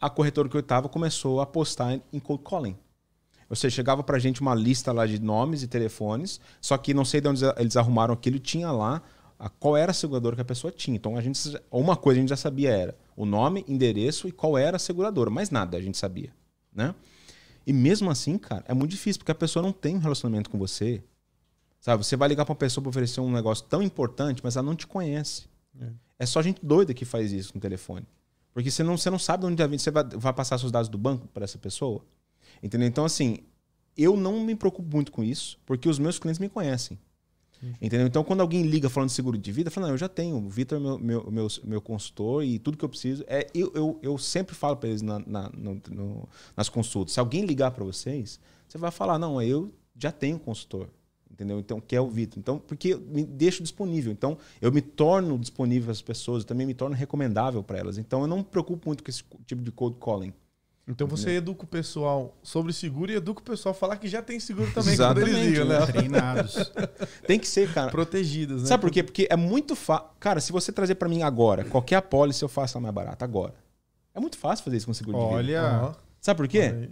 a 0.00 0.08
corretora 0.08 0.48
que 0.48 0.56
eu 0.56 0.60
estava 0.60 0.88
começou 0.88 1.40
a 1.40 1.46
postar 1.46 2.00
em 2.12 2.18
cold 2.18 2.42
calling. 2.44 2.76
Ou 3.48 3.56
seja, 3.56 3.76
chegava 3.76 4.02
pra 4.02 4.18
gente 4.18 4.40
uma 4.40 4.54
lista 4.54 4.92
lá 4.92 5.06
de 5.06 5.20
nomes 5.20 5.62
e 5.62 5.68
telefones, 5.68 6.40
só 6.60 6.76
que 6.76 6.92
não 6.92 7.04
sei 7.04 7.20
de 7.20 7.28
onde 7.28 7.42
eles 7.56 7.76
arrumaram 7.76 8.12
aquilo, 8.12 8.38
tinha 8.38 8.70
lá 8.72 9.02
a, 9.38 9.48
qual 9.48 9.76
era 9.76 9.92
a 9.92 9.94
seguradora 9.94 10.34
que 10.34 10.42
a 10.42 10.44
pessoa 10.44 10.72
tinha. 10.72 10.96
Então 10.96 11.16
a 11.16 11.20
gente 11.20 11.56
uma 11.70 11.96
coisa 11.96 12.18
a 12.18 12.20
gente 12.20 12.30
já 12.30 12.36
sabia 12.36 12.70
era 12.70 12.96
o 13.16 13.24
nome, 13.24 13.64
endereço 13.68 14.28
e 14.28 14.32
qual 14.32 14.58
era 14.58 14.76
a 14.76 14.80
seguradora, 14.80 15.30
mais 15.30 15.50
nada 15.50 15.76
a 15.76 15.80
gente 15.80 15.96
sabia, 15.96 16.32
né? 16.74 16.94
E 17.66 17.72
mesmo 17.72 18.10
assim, 18.10 18.38
cara, 18.38 18.64
é 18.68 18.74
muito 18.74 18.92
difícil 18.92 19.18
porque 19.20 19.32
a 19.32 19.34
pessoa 19.34 19.62
não 19.62 19.72
tem 19.72 19.96
um 19.96 20.00
relacionamento 20.00 20.48
com 20.48 20.58
você. 20.58 21.02
Sabe, 21.80 22.04
você 22.04 22.16
vai 22.16 22.28
ligar 22.28 22.44
para 22.44 22.52
uma 22.52 22.58
pessoa 22.58 22.82
para 22.82 22.90
oferecer 22.90 23.20
um 23.20 23.30
negócio 23.30 23.64
tão 23.68 23.82
importante, 23.82 24.40
mas 24.42 24.56
ela 24.56 24.66
não 24.66 24.74
te 24.74 24.86
conhece. 24.86 25.46
É, 25.80 25.86
é 26.20 26.26
só 26.26 26.40
gente 26.42 26.64
doida 26.64 26.94
que 26.94 27.04
faz 27.04 27.32
isso 27.32 27.52
no 27.54 27.60
telefone. 27.60 28.06
Porque 28.54 28.70
você 28.70 28.82
não, 28.82 28.96
você 28.96 29.10
não 29.10 29.18
sabe 29.18 29.44
onde 29.46 29.66
você 29.66 29.90
vai, 29.90 30.04
vai 30.04 30.32
passar 30.32 30.58
seus 30.58 30.72
dados 30.72 30.88
do 30.88 30.96
banco 30.96 31.28
para 31.28 31.44
essa 31.44 31.58
pessoa. 31.58 32.02
Entendeu? 32.62 32.88
Então, 32.88 33.04
assim, 33.04 33.38
eu 33.96 34.16
não 34.16 34.40
me 34.44 34.54
preocupo 34.54 34.88
muito 34.94 35.12
com 35.12 35.22
isso, 35.22 35.58
porque 35.64 35.88
os 35.88 35.98
meus 35.98 36.18
clientes 36.18 36.38
me 36.38 36.48
conhecem. 36.48 36.98
Entendeu? 37.80 38.06
Então, 38.06 38.22
quando 38.22 38.40
alguém 38.40 38.62
liga 38.62 38.88
falando 38.88 39.08
de 39.08 39.14
seguro 39.14 39.38
de 39.38 39.50
vida, 39.50 39.70
fala, 39.70 39.86
não, 39.86 39.94
eu 39.94 39.98
já 39.98 40.08
tenho, 40.08 40.36
o 40.36 40.48
Vitor 40.48 40.78
é 40.78 40.80
meu, 40.80 40.98
meu, 40.98 41.30
meu, 41.30 41.48
meu, 41.64 41.80
consultor 41.80 42.44
e 42.44 42.58
tudo 42.58 42.76
que 42.76 42.84
eu 42.84 42.88
preciso. 42.88 43.24
É, 43.26 43.46
eu, 43.54 43.72
eu, 43.74 43.98
eu 44.02 44.18
sempre 44.18 44.54
falo 44.54 44.76
para 44.76 44.88
eles 44.88 45.02
na, 45.02 45.18
na 45.20 45.50
no, 45.50 45.80
no, 45.90 46.28
nas 46.56 46.68
consultas, 46.68 47.14
se 47.14 47.20
alguém 47.20 47.44
ligar 47.44 47.70
para 47.70 47.84
vocês, 47.84 48.38
você 48.68 48.78
vai 48.78 48.90
falar, 48.90 49.18
não, 49.18 49.40
eu 49.40 49.72
já 49.98 50.12
tenho 50.12 50.38
consultor. 50.38 50.88
Entendeu? 51.30 51.58
Então, 51.58 51.80
que 51.80 51.94
é 51.94 52.00
o 52.00 52.08
Vitor. 52.08 52.38
Então, 52.38 52.58
porque 52.58 52.94
eu 52.94 53.00
me 53.00 53.22
deixo 53.22 53.62
disponível. 53.62 54.10
Então, 54.10 54.38
eu 54.58 54.72
me 54.72 54.80
torno 54.80 55.38
disponível 55.38 55.90
às 55.90 56.00
pessoas, 56.00 56.42
eu 56.42 56.46
também 56.46 56.66
me 56.66 56.72
torno 56.72 56.96
recomendável 56.96 57.62
para 57.62 57.78
elas. 57.78 57.98
Então, 57.98 58.22
eu 58.22 58.26
não 58.26 58.38
me 58.38 58.44
preocupo 58.44 58.88
muito 58.88 59.04
com 59.04 59.10
esse 59.10 59.22
tipo 59.44 59.62
de 59.62 59.70
cold 59.70 59.98
calling. 60.00 60.32
Então 60.88 61.08
você 61.08 61.30
educa 61.30 61.64
o 61.64 61.66
pessoal 61.66 62.36
sobre 62.44 62.72
seguro 62.72 63.10
e 63.10 63.16
educa 63.16 63.40
o 63.40 63.42
pessoal 63.42 63.72
a 63.72 63.74
falar 63.74 63.96
que 63.96 64.06
já 64.06 64.22
tem 64.22 64.38
seguro 64.38 64.70
também 64.72 64.94
Exatamente, 64.94 65.30
quando 65.30 65.36
eles 65.36 65.48
ligam, 65.48 65.66
né? 65.66 65.84
Treinados. 65.84 66.72
tem 67.26 67.40
que 67.40 67.48
ser, 67.48 67.72
cara. 67.72 67.90
Protegidos, 67.90 68.62
né? 68.62 68.68
Sabe 68.68 68.82
por 68.82 68.90
quê? 68.92 69.02
Porque 69.02 69.26
é 69.28 69.34
muito 69.34 69.74
fácil. 69.74 70.06
Cara, 70.20 70.40
se 70.40 70.52
você 70.52 70.70
trazer 70.70 70.94
para 70.94 71.08
mim 71.08 71.22
agora, 71.22 71.64
qualquer 71.64 71.96
apólice 71.96 72.44
eu 72.44 72.48
faço 72.48 72.78
ela 72.78 72.82
mais 72.82 72.94
barata 72.94 73.24
agora. 73.24 73.54
É 74.14 74.20
muito 74.20 74.38
fácil 74.38 74.64
fazer 74.64 74.76
isso 74.76 74.86
com 74.86 74.94
seguro 74.94 75.18
Olha. 75.18 75.42
de 75.42 75.46
vida. 75.48 75.82
Olha. 75.86 75.96
Sabe 76.20 76.38
por 76.38 76.48
quê? 76.48 76.88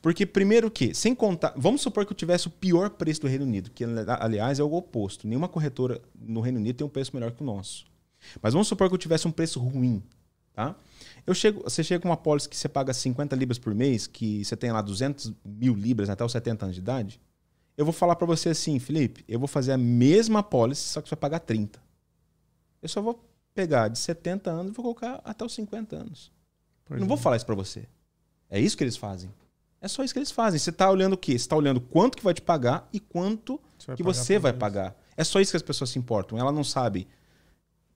Porque, 0.00 0.26
primeiro 0.26 0.70
que, 0.70 0.94
sem 0.94 1.14
contar. 1.14 1.52
Vamos 1.56 1.80
supor 1.80 2.04
que 2.04 2.12
eu 2.12 2.16
tivesse 2.16 2.48
o 2.48 2.50
pior 2.50 2.90
preço 2.90 3.20
do 3.20 3.28
Reino 3.28 3.44
Unido, 3.44 3.70
que, 3.70 3.84
aliás, 4.18 4.58
é 4.58 4.62
o 4.62 4.72
oposto. 4.72 5.28
Nenhuma 5.28 5.48
corretora 5.48 6.00
no 6.20 6.40
Reino 6.40 6.58
Unido 6.58 6.76
tem 6.76 6.86
um 6.86 6.90
preço 6.90 7.12
melhor 7.14 7.30
que 7.30 7.42
o 7.42 7.46
nosso. 7.46 7.84
Mas 8.40 8.52
vamos 8.52 8.66
supor 8.66 8.88
que 8.88 8.94
eu 8.94 8.98
tivesse 8.98 9.28
um 9.28 9.30
preço 9.30 9.60
ruim, 9.60 10.02
tá? 10.52 10.74
Eu 11.26 11.34
chego, 11.34 11.62
você 11.62 11.84
chega 11.84 12.00
com 12.00 12.08
uma 12.08 12.16
pólice 12.16 12.48
que 12.48 12.56
você 12.56 12.68
paga 12.68 12.92
50 12.92 13.36
libras 13.36 13.58
por 13.58 13.74
mês, 13.74 14.06
que 14.06 14.44
você 14.44 14.56
tem 14.56 14.72
lá 14.72 14.82
200 14.82 15.32
mil 15.44 15.74
libras 15.74 16.10
até 16.10 16.24
os 16.24 16.32
70 16.32 16.66
anos 16.66 16.74
de 16.74 16.80
idade. 16.80 17.20
Eu 17.76 17.84
vou 17.84 17.92
falar 17.92 18.16
para 18.16 18.26
você 18.26 18.50
assim, 18.50 18.78
Felipe, 18.78 19.24
eu 19.28 19.38
vou 19.38 19.48
fazer 19.48 19.72
a 19.72 19.78
mesma 19.78 20.42
pólice, 20.42 20.82
só 20.82 21.00
que 21.00 21.08
você 21.08 21.14
vai 21.14 21.20
pagar 21.20 21.40
30. 21.40 21.80
Eu 22.82 22.88
só 22.88 23.00
vou 23.00 23.24
pegar 23.54 23.88
de 23.88 23.98
70 23.98 24.50
anos 24.50 24.72
e 24.72 24.74
vou 24.74 24.82
colocar 24.82 25.20
até 25.24 25.44
os 25.44 25.54
50 25.54 25.96
anos. 25.96 26.32
Pois 26.84 26.98
não 26.98 27.06
é. 27.06 27.08
vou 27.08 27.16
falar 27.16 27.36
isso 27.36 27.46
para 27.46 27.54
você. 27.54 27.86
É 28.50 28.60
isso 28.60 28.76
que 28.76 28.84
eles 28.84 28.96
fazem. 28.96 29.32
É 29.80 29.88
só 29.88 30.04
isso 30.04 30.12
que 30.12 30.18
eles 30.18 30.30
fazem. 30.30 30.58
Você 30.58 30.70
está 30.70 30.90
olhando 30.90 31.14
o 31.14 31.18
quê? 31.18 31.32
Você 31.32 31.38
está 31.38 31.56
olhando 31.56 31.80
quanto 31.80 32.16
que 32.16 32.22
vai 32.22 32.34
te 32.34 32.42
pagar 32.42 32.88
e 32.92 33.00
quanto 33.00 33.60
você 33.78 33.96
que 33.96 34.02
você 34.02 34.38
vai 34.38 34.52
pagar. 34.52 34.96
É 35.16 35.24
só 35.24 35.40
isso 35.40 35.52
que 35.52 35.56
as 35.56 35.62
pessoas 35.62 35.90
se 35.90 35.98
importam. 35.98 36.38
Ela 36.38 36.52
não 36.52 36.62
sabe 36.62 37.08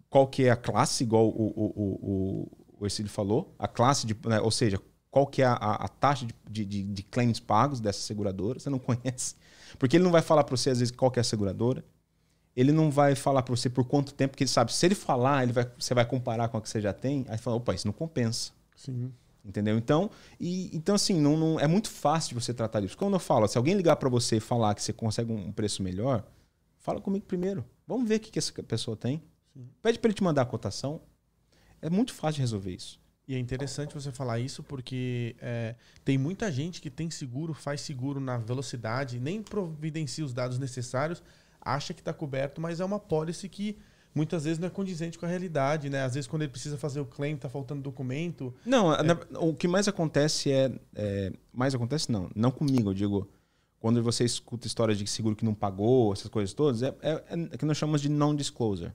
qual 0.08 0.26
que 0.26 0.44
é 0.44 0.50
a 0.50 0.56
classe, 0.56 1.04
igual 1.04 1.28
o, 1.28 1.30
o, 1.30 1.72
o, 1.76 2.42
o 2.42 2.48
Ercílio 2.84 3.10
falou, 3.10 3.54
a 3.58 3.66
classe, 3.66 4.06
de, 4.06 4.16
né, 4.26 4.40
ou 4.40 4.50
seja, 4.50 4.78
qual 5.10 5.26
que 5.26 5.40
é 5.40 5.46
a, 5.46 5.54
a 5.54 5.88
taxa 5.88 6.26
de, 6.48 6.64
de, 6.64 6.82
de, 6.82 7.02
claims 7.02 7.40
pagos 7.40 7.80
dessa 7.80 8.00
seguradora, 8.00 8.58
você 8.58 8.68
não 8.68 8.78
conhece. 8.80 9.34
Porque 9.78 9.96
ele 9.96 10.04
não 10.04 10.12
vai 10.12 10.22
falar 10.22 10.44
para 10.44 10.56
você, 10.56 10.70
às 10.70 10.78
vezes, 10.78 10.94
qual 10.94 11.10
que 11.10 11.18
é 11.18 11.22
a 11.22 11.24
seguradora. 11.24 11.84
Ele 12.54 12.72
não 12.72 12.90
vai 12.90 13.14
falar 13.14 13.42
para 13.42 13.54
você 13.54 13.68
por 13.68 13.84
quanto 13.84 14.12
tempo, 14.12 14.32
porque 14.32 14.44
ele 14.44 14.50
sabe, 14.50 14.72
se 14.72 14.84
ele 14.84 14.94
falar, 14.94 15.42
ele 15.42 15.52
vai, 15.52 15.70
você 15.78 15.94
vai 15.94 16.04
comparar 16.06 16.48
com 16.48 16.56
a 16.56 16.60
que 16.60 16.68
você 16.68 16.80
já 16.80 16.92
tem, 16.92 17.24
aí 17.28 17.38
fala, 17.38 17.56
opa, 17.56 17.74
isso 17.74 17.86
não 17.86 17.92
compensa. 17.92 18.52
Sim. 18.74 19.12
Entendeu? 19.44 19.78
Então, 19.78 20.10
e, 20.40 20.74
então 20.76 20.94
assim, 20.94 21.20
não, 21.20 21.36
não, 21.36 21.60
é 21.60 21.66
muito 21.66 21.88
fácil 21.88 22.30
de 22.30 22.42
você 22.42 22.52
tratar 22.52 22.82
isso. 22.82 22.96
Quando 22.96 23.14
eu 23.14 23.20
falo, 23.20 23.46
se 23.46 23.56
alguém 23.56 23.74
ligar 23.74 23.96
para 23.96 24.08
você 24.08 24.36
e 24.36 24.40
falar 24.40 24.74
que 24.74 24.82
você 24.82 24.92
consegue 24.92 25.32
um 25.32 25.52
preço 25.52 25.82
melhor, 25.82 26.24
fala 26.78 27.00
comigo 27.00 27.24
primeiro. 27.26 27.64
Vamos 27.86 28.08
ver 28.08 28.16
o 28.16 28.20
que, 28.20 28.30
que 28.30 28.38
essa 28.38 28.52
pessoa 28.62 28.96
tem. 28.96 29.22
Sim. 29.54 29.68
Pede 29.80 29.98
para 29.98 30.08
ele 30.08 30.14
te 30.14 30.22
mandar 30.22 30.42
a 30.42 30.46
cotação. 30.46 31.00
É 31.87 31.91
muito 31.91 32.12
fácil 32.12 32.37
de 32.37 32.41
resolver 32.41 32.72
isso. 32.72 32.99
E 33.28 33.34
é 33.37 33.39
interessante 33.39 33.95
você 33.95 34.11
falar 34.11 34.41
isso 34.41 34.61
porque 34.61 35.37
é, 35.41 35.76
tem 36.05 36.18
muita 36.18 36.51
gente 36.51 36.80
que 36.80 36.91
tem 36.91 37.09
seguro, 37.11 37.55
faz 37.55 37.80
seguro 37.80 38.18
na 38.18 38.39
velocidade, 38.39 39.20
nem 39.20 39.41
providencia 39.41 40.24
os 40.24 40.32
dados 40.32 40.59
necessários, 40.59 41.22
acha 41.61 41.95
que 41.95 42.01
está 42.01 42.12
coberto, 42.12 42.61
mas 42.61 42.80
é 42.80 42.84
uma 42.84 42.99
policy 42.99 43.49
que 43.49 43.78
muitas 44.12 44.45
vezes 44.45 44.59
não 44.59 44.66
é 44.66 44.70
condizente 44.70 45.16
com 45.16 45.26
a 45.26 45.28
realidade, 45.28 45.89
né? 45.89 46.03
Às 46.03 46.14
vezes 46.14 46.26
quando 46.26 46.43
ele 46.43 46.51
precisa 46.51 46.76
fazer 46.76 46.99
o 46.99 47.05
claim, 47.05 47.34
está 47.34 47.49
faltando 47.49 47.82
documento. 47.82 48.53
Não, 48.64 48.93
é... 48.93 49.03
na, 49.05 49.16
o 49.39 49.55
que 49.55 49.68
mais 49.68 49.87
acontece 49.87 50.51
é, 50.51 50.72
é, 50.95 51.32
mais 51.53 51.72
acontece 51.72 52.11
não, 52.11 52.28
não 52.34 52.51
comigo, 52.51 52.91
eu 52.91 52.95
digo 52.95 53.28
quando 53.78 54.03
você 54.03 54.24
escuta 54.24 54.66
histórias 54.66 54.99
de 54.99 55.07
seguro 55.07 55.37
que 55.37 55.45
não 55.45 55.55
pagou, 55.55 56.12
essas 56.12 56.28
coisas 56.28 56.53
todas, 56.53 56.82
é, 56.82 56.93
é, 57.01 57.22
é 57.53 57.57
que 57.57 57.64
nós 57.64 57.76
chamamos 57.76 58.01
de 58.01 58.09
non 58.09 58.34
disclosure 58.34 58.93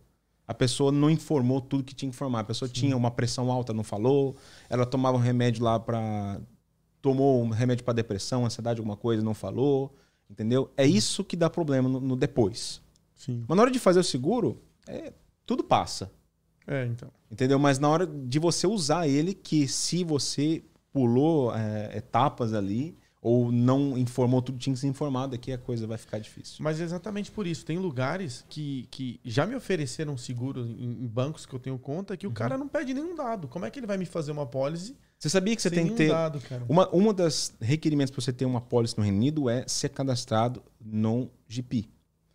a 0.52 0.54
pessoa 0.54 0.91
não 0.91 1.10
informou 1.10 1.62
tudo 1.62 1.82
que 1.82 1.95
tinha 1.95 2.10
que 2.10 2.14
informar. 2.14 2.41
A 2.41 2.43
pessoa 2.43 2.68
Sim. 2.68 2.74
tinha 2.74 2.97
uma 2.97 3.10
pressão 3.10 3.49
alta, 3.49 3.74
não 3.74 3.86
falou. 3.86 4.36
Ela 4.70 4.86
tomava 4.86 5.16
um 5.16 5.22
remédio 5.22 5.64
lá 5.64 5.80
para. 5.80 6.41
Tomou 7.02 7.41
um 7.41 7.49
remédio 7.49 7.86
para 7.86 7.93
depressão, 7.93 8.45
ansiedade, 8.45 8.82
alguma 8.82 8.97
coisa, 8.97 9.24
não 9.24 9.34
falou. 9.34 9.95
Entendeu? 10.30 10.70
É 10.76 10.86
isso 10.86 11.24
que 11.24 11.38
dá 11.38 11.49
problema 11.49 11.88
no, 11.88 12.02
no 12.02 12.16
depois. 12.18 12.82
Sim. 13.16 13.45
Mas 13.47 13.56
na 13.56 13.62
hora 13.64 13.72
de 13.72 13.80
fazer 13.80 14.02
o 14.02 14.04
seguro, 14.04 14.62
é, 14.86 15.14
tudo 15.45 15.64
passa. 15.64 16.12
É, 16.68 16.86
então. 16.86 17.10
Entendeu? 17.32 17.58
Mas 17.58 17.80
na 17.80 17.88
hora 17.88 18.06
de 18.06 18.38
você 18.38 18.68
usar 18.68 19.08
ele, 19.08 19.34
que 19.34 19.70
se 19.70 20.04
você 20.04 20.62
pulou 20.91 21.56
é, 21.56 21.95
etapas 21.95 22.54
ali, 22.54 22.97
ou 23.22 23.51
não 23.51 23.95
informou 23.97 24.41
tudo 24.41 24.57
tinha 24.57 24.74
que 24.74 24.80
ser 24.80 24.88
informado, 24.88 25.36
aqui 25.36 25.53
a 25.53 25.57
coisa 25.57 25.86
vai 25.86 25.97
ficar 25.97 26.17
difícil. 26.17 26.55
Mas 26.59 26.82
é 26.82 26.84
exatamente 26.84 27.30
por 27.30 27.45
isso. 27.45 27.63
Tem 27.63 27.78
lugares 27.78 28.43
que, 28.49 28.88
que 28.89 29.19
já 29.24 29.45
me 29.45 29.55
ofereceram 29.55 30.17
seguro 30.17 30.65
em, 30.65 31.03
em 31.03 31.07
bancos 31.07 31.45
que 31.45 31.53
eu 31.53 31.59
tenho 31.59 31.78
conta 31.78 32.17
que 32.17 32.26
o 32.26 32.30
uhum. 32.30 32.34
cara 32.34 32.57
não 32.57 32.67
pede 32.67 32.93
nenhum 32.93 33.15
dado. 33.15 33.47
Como 33.47 33.63
é 33.63 33.69
que 33.69 33.78
ele 33.78 33.86
vai 33.86 33.97
me 33.97 34.05
fazer 34.05 34.32
uma 34.32 34.45
pólice? 34.45 34.95
Você 35.19 35.30
sabia 35.30 35.55
que 35.55 35.61
você 35.61 35.69
tem 35.69 35.88
que 35.88 35.93
ter. 35.93 36.09
Dado, 36.09 36.41
uma, 36.67 36.89
uma 36.89 37.13
das 37.13 37.53
requerimentos 37.61 38.09
para 38.09 38.22
você 38.22 38.34
ter 38.34 38.45
uma 38.45 38.59
pólice 38.59 38.97
no 38.97 39.03
Reino 39.03 39.19
Unido 39.19 39.47
é 39.47 39.65
ser 39.67 39.89
cadastrado 39.89 40.63
no 40.84 41.30
GP. 41.47 41.88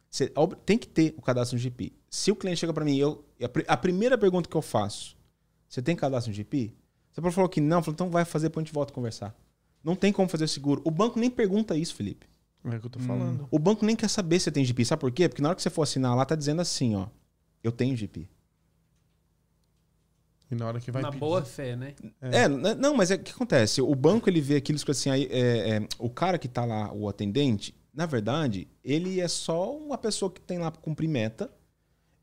Você 0.09 0.33
tem 0.65 0.79
que 0.79 0.87
ter 0.87 1.13
o 1.17 1.21
cadastro 1.21 1.57
no 1.57 1.61
GP. 1.61 1.93
Se 2.09 2.31
o 2.31 2.37
cliente 2.37 2.61
chega 2.61 2.73
para 2.73 2.85
mim, 2.85 2.97
eu, 2.97 3.25
a 3.67 3.77
primeira 3.77 4.17
pergunta 4.17 4.49
que 4.49 4.57
eu 4.57 4.63
faço, 4.63 5.17
você 5.69 5.83
tem 5.83 5.97
cadastro 5.97 6.31
no 6.31 6.37
GP? 6.37 6.73
Você 7.11 7.21
falou 7.33 7.49
que 7.49 7.61
não, 7.61 7.83
falou, 7.83 7.95
então 7.95 8.09
vai 8.09 8.25
fazer 8.25 8.51
para 8.51 8.61
a 8.61 8.65
gente 8.65 8.73
volta 8.73 8.93
a 8.93 8.95
conversar. 8.95 9.35
Não 9.87 9.95
tem 9.95 10.13
como 10.13 10.29
fazer 10.29 10.49
seguro. 10.49 10.83
O 10.85 10.91
banco 10.91 11.17
nem 11.17 11.31
pergunta 11.31 11.77
isso, 11.77 11.95
Felipe. 11.95 12.27
É 12.65 12.71
o 12.71 12.81
que 12.81 12.87
eu 12.87 12.91
tô 12.91 12.99
falando. 12.99 13.45
Hum. 13.45 13.49
O 13.53 13.59
banco 13.61 13.87
nem 13.87 13.95
quer 13.95 14.11
saber 14.11 14.41
se 14.41 14.47
você 14.47 14.51
tem 14.51 14.65
GP. 14.65 14.85
Sabe 14.85 14.99
por 14.99 15.13
quê? 15.13 15.29
Porque 15.29 15.41
na 15.41 15.51
hora 15.51 15.55
que 15.55 15.63
você 15.63 15.71
for 15.71 15.83
assinar 15.83 16.17
lá, 16.17 16.25
tá 16.25 16.35
dizendo 16.35 16.61
assim, 16.61 16.97
ó. 16.97 17.07
Eu 17.63 17.71
tenho 17.71 17.97
GP. 17.97 18.29
E 20.51 20.57
na 20.57 20.67
hora 20.67 20.81
que 20.81 20.91
vai 20.91 21.03
Na 21.03 21.11
pedir... 21.11 21.21
boa 21.21 21.45
fé, 21.45 21.77
né? 21.77 21.95
É, 22.21 22.43
é 22.43 22.49
não, 22.49 22.97
mas 22.97 23.13
é 23.13 23.15
o 23.15 23.19
que 23.21 23.31
acontece? 23.31 23.81
O 23.81 23.95
banco, 23.95 24.29
ele 24.29 24.41
vê 24.41 24.57
aquilo 24.57 24.77
assim, 24.89 25.09
aí, 25.09 25.29
é, 25.31 25.77
é, 25.77 25.89
o 26.01 26.11
cara 26.11 26.37
que 26.37 26.49
tá 26.49 26.65
lá, 26.65 26.93
o 26.93 27.09
atendente, 27.09 27.73
na 27.95 28.07
verdade, 28.07 28.67
ele 28.83 29.21
é 29.21 29.29
só 29.29 29.73
uma 29.73 29.97
pessoa 29.97 30.33
que 30.33 30.41
tem 30.41 30.59
lá 30.59 30.69
pra 30.69 30.81
cumprir 30.81 31.09
meta. 31.09 31.49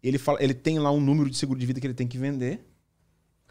Ele, 0.02 0.18
fala, 0.18 0.44
ele 0.44 0.54
tem 0.54 0.80
lá 0.80 0.92
um 0.92 1.00
número 1.00 1.30
de 1.30 1.38
seguro 1.38 1.58
de 1.58 1.66
vida 1.66 1.80
que 1.80 1.88
ele 1.88 1.94
tem 1.94 2.10
que 2.10 2.18
vender. 2.18 2.60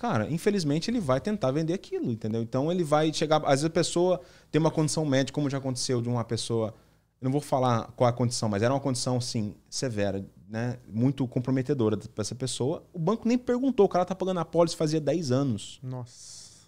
Cara, 0.03 0.29
infelizmente 0.29 0.91
ele 0.91 0.99
vai 0.99 1.21
tentar 1.21 1.53
vender 1.53 1.73
aquilo, 1.73 2.11
entendeu? 2.11 2.43
Então 2.43 2.73
ele 2.73 2.83
vai 2.83 3.13
chegar. 3.13 3.37
Às 3.45 3.51
vezes 3.61 3.67
a 3.67 3.71
pessoa 3.71 4.21
tem 4.51 4.59
uma 4.59 4.69
condição 4.69 5.07
médica, 5.07 5.33
como 5.33 5.49
já 5.49 5.59
aconteceu 5.59 6.03
de 6.03 6.09
uma 6.09 6.25
pessoa. 6.25 6.75
Eu 7.21 7.27
não 7.27 7.31
vou 7.31 7.41
falar 7.41 7.85
qual 7.95 8.11
a 8.11 8.13
condição, 8.13 8.49
mas 8.49 8.65
era 8.65 8.75
uma 8.75 8.81
condição, 8.81 9.19
assim, 9.19 9.55
severa, 9.71 10.27
né? 10.49 10.77
Muito 10.89 11.25
comprometedora 11.29 11.97
para 11.97 12.21
essa 12.21 12.35
pessoa. 12.35 12.85
O 12.93 12.99
banco 12.99 13.29
nem 13.29 13.39
perguntou, 13.39 13.87
o 13.87 13.89
cara 13.89 14.05
tá 14.05 14.13
pagando 14.13 14.41
a 14.41 14.45
pólice 14.45 14.75
fazia 14.75 15.01
10 15.01 15.31
anos. 15.31 15.79
Nossa. 15.81 16.67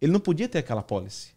Ele 0.00 0.10
não 0.10 0.20
podia 0.20 0.48
ter 0.48 0.56
aquela 0.56 0.82
pólice. 0.82 1.32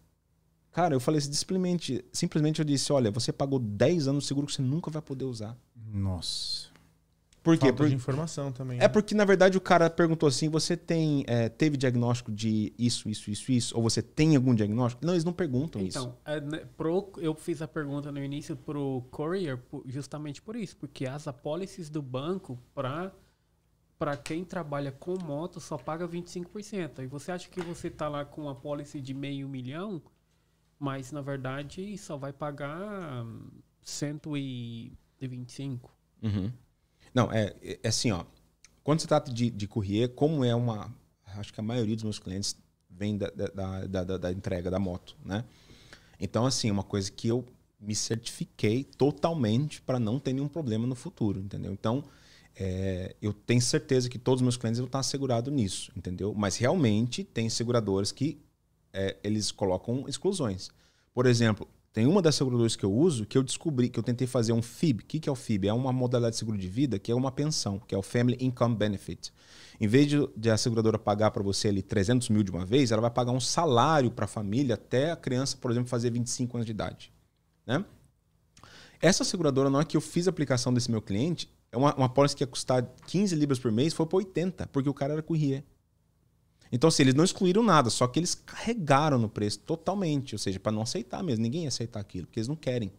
Cara, 0.72 0.96
eu 0.96 1.02
falei 1.02 1.20
simplesmente, 1.20 2.06
simplesmente 2.14 2.60
eu 2.60 2.66
disse: 2.66 2.94
olha, 2.94 3.12
você 3.12 3.34
pagou 3.34 3.60
10 3.60 4.08
anos 4.08 4.24
de 4.24 4.30
seguro 4.30 4.48
que 4.48 4.54
você 4.54 4.62
nunca 4.62 4.90
vai 4.90 5.02
poder 5.02 5.26
usar. 5.26 5.58
Nossa. 5.76 6.70
Por 7.46 7.58
quê? 7.58 7.68
Falta 7.68 7.78
Por... 7.78 7.88
de 7.88 7.94
informação 7.94 8.52
também. 8.52 8.80
É 8.80 8.82
né? 8.82 8.88
porque, 8.88 9.14
na 9.14 9.24
verdade, 9.24 9.56
o 9.56 9.62
cara 9.62 9.88
perguntou 9.88 10.28
assim: 10.28 10.50
você 10.50 10.76
tem. 10.76 11.24
é, 11.28 11.48
teve 11.48 11.78
diagnóstico 11.78 12.32
de 12.32 12.74
isso, 12.78 13.08
isso, 13.08 13.30
isso, 13.30 13.52
isso? 13.52 13.78
Ou 13.78 13.84
você 13.84 14.02
tem 14.02 14.36
algum 14.36 14.56
diagnóstico? 14.56 15.06
Não, 15.06 15.14
eles 15.14 15.24
não 15.24 15.32
perguntam 15.32 15.80
isso. 15.82 16.00
Então, 16.00 16.18
é, 16.26 16.42
né, 16.42 16.66
pro- 16.76 17.14
eu 17.18 17.36
fiz 17.36 17.62
a 17.62 17.68
pergunta 17.68 18.12
no 18.12 18.22
início 18.22 18.58
pro 18.58 19.04
Courier 19.12 19.62
justamente 19.86 20.42
por 20.42 20.56
isso, 20.56 20.76
porque 20.76 21.06
as 21.06 21.28
apólices 21.28 21.88
do 21.88 22.02
banco 22.02 22.60
para 22.74 23.14
para 23.98 24.18
quem 24.18 24.44
trabalha 24.44 24.92
com 24.92 25.18
moto 25.24 25.62
só 25.62 25.78
paga 25.78 26.06
25%. 26.08 27.04
E 27.04 27.08
você 27.08 27.32
acha 27.32 27.48
que 27.48 27.62
você 27.62 27.90
tá 27.90 28.10
lá 28.10 28.26
com 28.26 28.42
uma 28.42 28.52
apólice 28.52 29.00
de 29.00 29.14
meio 29.14 29.48
milhão, 29.48 30.02
mas 30.78 31.14
na 31.14 31.22
verdade 31.22 31.98
só 31.98 32.18
vai 32.18 32.34
pagar 32.34 33.24
hum, 33.24 33.48
125. 33.82 35.96
Uhum. 36.22 36.52
Não, 37.16 37.32
é, 37.32 37.56
é 37.84 37.88
assim, 37.88 38.12
ó. 38.12 38.26
Quando 38.84 39.00
se 39.00 39.08
trata 39.08 39.34
de, 39.34 39.50
de 39.50 39.68
courrier, 39.68 40.10
como 40.10 40.46
é 40.46 40.54
uma. 40.54 40.94
Acho 41.38 41.54
que 41.54 41.60
a 41.62 41.64
maioria 41.64 41.96
dos 41.96 42.04
meus 42.04 42.20
clientes 42.20 42.58
vem 42.90 43.18
da, 43.18 43.30
da, 43.30 44.04
da, 44.04 44.18
da- 44.18 44.32
entrega 44.34 44.70
da 44.72 44.80
moto, 44.80 45.18
né? 45.26 45.46
Então, 46.20 46.46
assim, 46.46 46.70
é 46.70 46.72
uma 46.74 46.84
coisa 46.84 47.12
que 47.12 47.28
eu 47.30 47.46
me 47.80 47.96
certifiquei 47.96 48.84
totalmente 48.84 49.82
para 49.82 50.00
não 50.00 50.20
ter 50.20 50.34
nenhum 50.34 50.50
problema 50.50 50.88
no 50.88 50.96
futuro, 50.96 51.40
entendeu? 51.40 51.74
Então, 51.74 52.04
é, 52.56 53.16
eu 53.22 53.34
tenho 53.34 53.62
certeza 53.62 54.10
que 54.10 54.20
todos 54.20 54.42
os 54.42 54.44
meus 54.44 54.58
clientes 54.58 54.80
vão 54.80 54.88
estar 54.88 55.00
assegurados 55.00 55.54
nisso, 55.54 55.92
entendeu? 55.96 56.34
Mas 56.36 56.58
realmente 56.58 57.24
tem 57.24 57.50
seguradoras 57.50 58.12
que 58.12 58.40
é, 58.94 59.18
eles 59.24 59.52
colocam 59.52 60.06
exclusões. 60.08 60.70
Por 61.14 61.26
exemplo, 61.26 61.68
tem 61.96 62.06
uma 62.06 62.22
das 62.22 62.36
seguradoras 62.36 62.76
que 62.76 62.84
eu 62.84 62.92
uso 62.92 63.26
que 63.26 63.38
eu 63.38 63.42
descobri 63.42 63.88
que 63.88 63.98
eu 63.98 64.04
tentei 64.04 64.28
fazer 64.28 64.52
um 64.52 64.62
FIB. 64.62 65.02
O 65.02 65.06
que, 65.08 65.30
é 65.30 65.32
o 65.32 65.36
FIB? 65.36 65.70
É 65.70 65.74
uma 65.74 65.94
modalidade 65.94 66.34
de 66.34 66.40
seguro 66.40 66.58
de 66.58 66.68
vida 66.68 67.00
que 67.00 67.10
é 67.10 67.16
uma 67.16 67.32
pensão, 67.32 67.80
que 67.80 67.96
é 67.96 67.98
o 67.98 68.02
Family 68.02 68.38
Income 68.42 68.76
Benefit. 68.76 69.32
Em 69.80 69.88
vez 69.88 70.08
de, 70.08 70.18
de 70.36 70.50
a 70.50 70.58
seguradora 70.58 71.00
pagar 71.00 71.32
para 71.32 71.42
você 71.42 71.70
ali 71.70 71.82
300 71.82 72.28
mil 72.28 72.44
de 72.44 72.52
uma 72.52 72.66
vez, 72.66 72.92
ela 72.92 73.02
vai 73.02 73.10
pagar 73.10 73.32
um 73.32 73.40
salário 73.40 74.12
para 74.12 74.26
a 74.26 74.28
família 74.28 74.76
até 74.76 75.10
a 75.10 75.16
criança, 75.16 75.56
por 75.56 75.72
exemplo, 75.72 75.88
fazer 75.88 76.12
25 76.12 76.58
anos 76.58 76.66
de 76.66 76.74
idade. 76.74 77.14
Né? 77.66 77.86
Essa 79.00 79.24
seguradora, 79.24 79.70
na 79.70 79.78
hora 79.78 79.88
que 79.88 79.96
eu 79.96 80.02
fiz 80.02 80.28
a 80.28 80.32
aplicação 80.32 80.74
desse 80.74 80.92
meu 80.92 81.02
cliente, 81.02 81.50
é 81.72 81.78
uma, 81.78 81.96
uma 81.96 82.10
pólice 82.10 82.36
que 82.36 82.44
ia 82.44 82.48
custar 82.48 82.86
15 83.08 83.34
libras 83.38 83.58
por 83.58 83.72
mês, 83.72 83.94
foi 83.94 84.06
para 84.06 84.18
80, 84.18 84.68
porque 84.68 84.90
o 84.90 84.94
cara 84.94 85.14
era 85.14 85.24
courrier. 85.24 85.64
Então, 86.72 86.88
assim, 86.88 87.04
eles 87.04 87.14
não 87.14 87.24
excluíram 87.24 87.64
nada, 87.64 87.90
só 87.90 88.08
que 88.08 88.20
eles 88.20 88.36
carregaram 88.36 89.18
no 89.18 89.30
preço 89.30 89.60
totalmente, 89.60 90.36
ou 90.36 90.40
seja, 90.40 90.60
para 90.60 90.72
não 90.72 90.82
aceitar 90.82 91.24
mesmo, 91.24 91.44
ninguém 91.44 91.64
ia 91.64 91.68
aceitar 91.68 92.00
aquilo, 92.00 92.26
porque 92.28 92.40
eles 92.40 92.48
não 92.48 92.56
querem. 92.56 92.92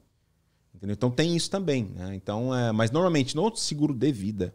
Entendeu? 0.74 0.94
Então 0.94 1.10
tem 1.10 1.34
isso 1.34 1.50
também. 1.50 1.84
Né? 1.84 2.14
Então, 2.14 2.54
é, 2.54 2.70
mas 2.70 2.90
normalmente 2.90 3.34
no 3.34 3.54
seguro 3.56 3.94
de 3.94 4.12
vida, 4.12 4.54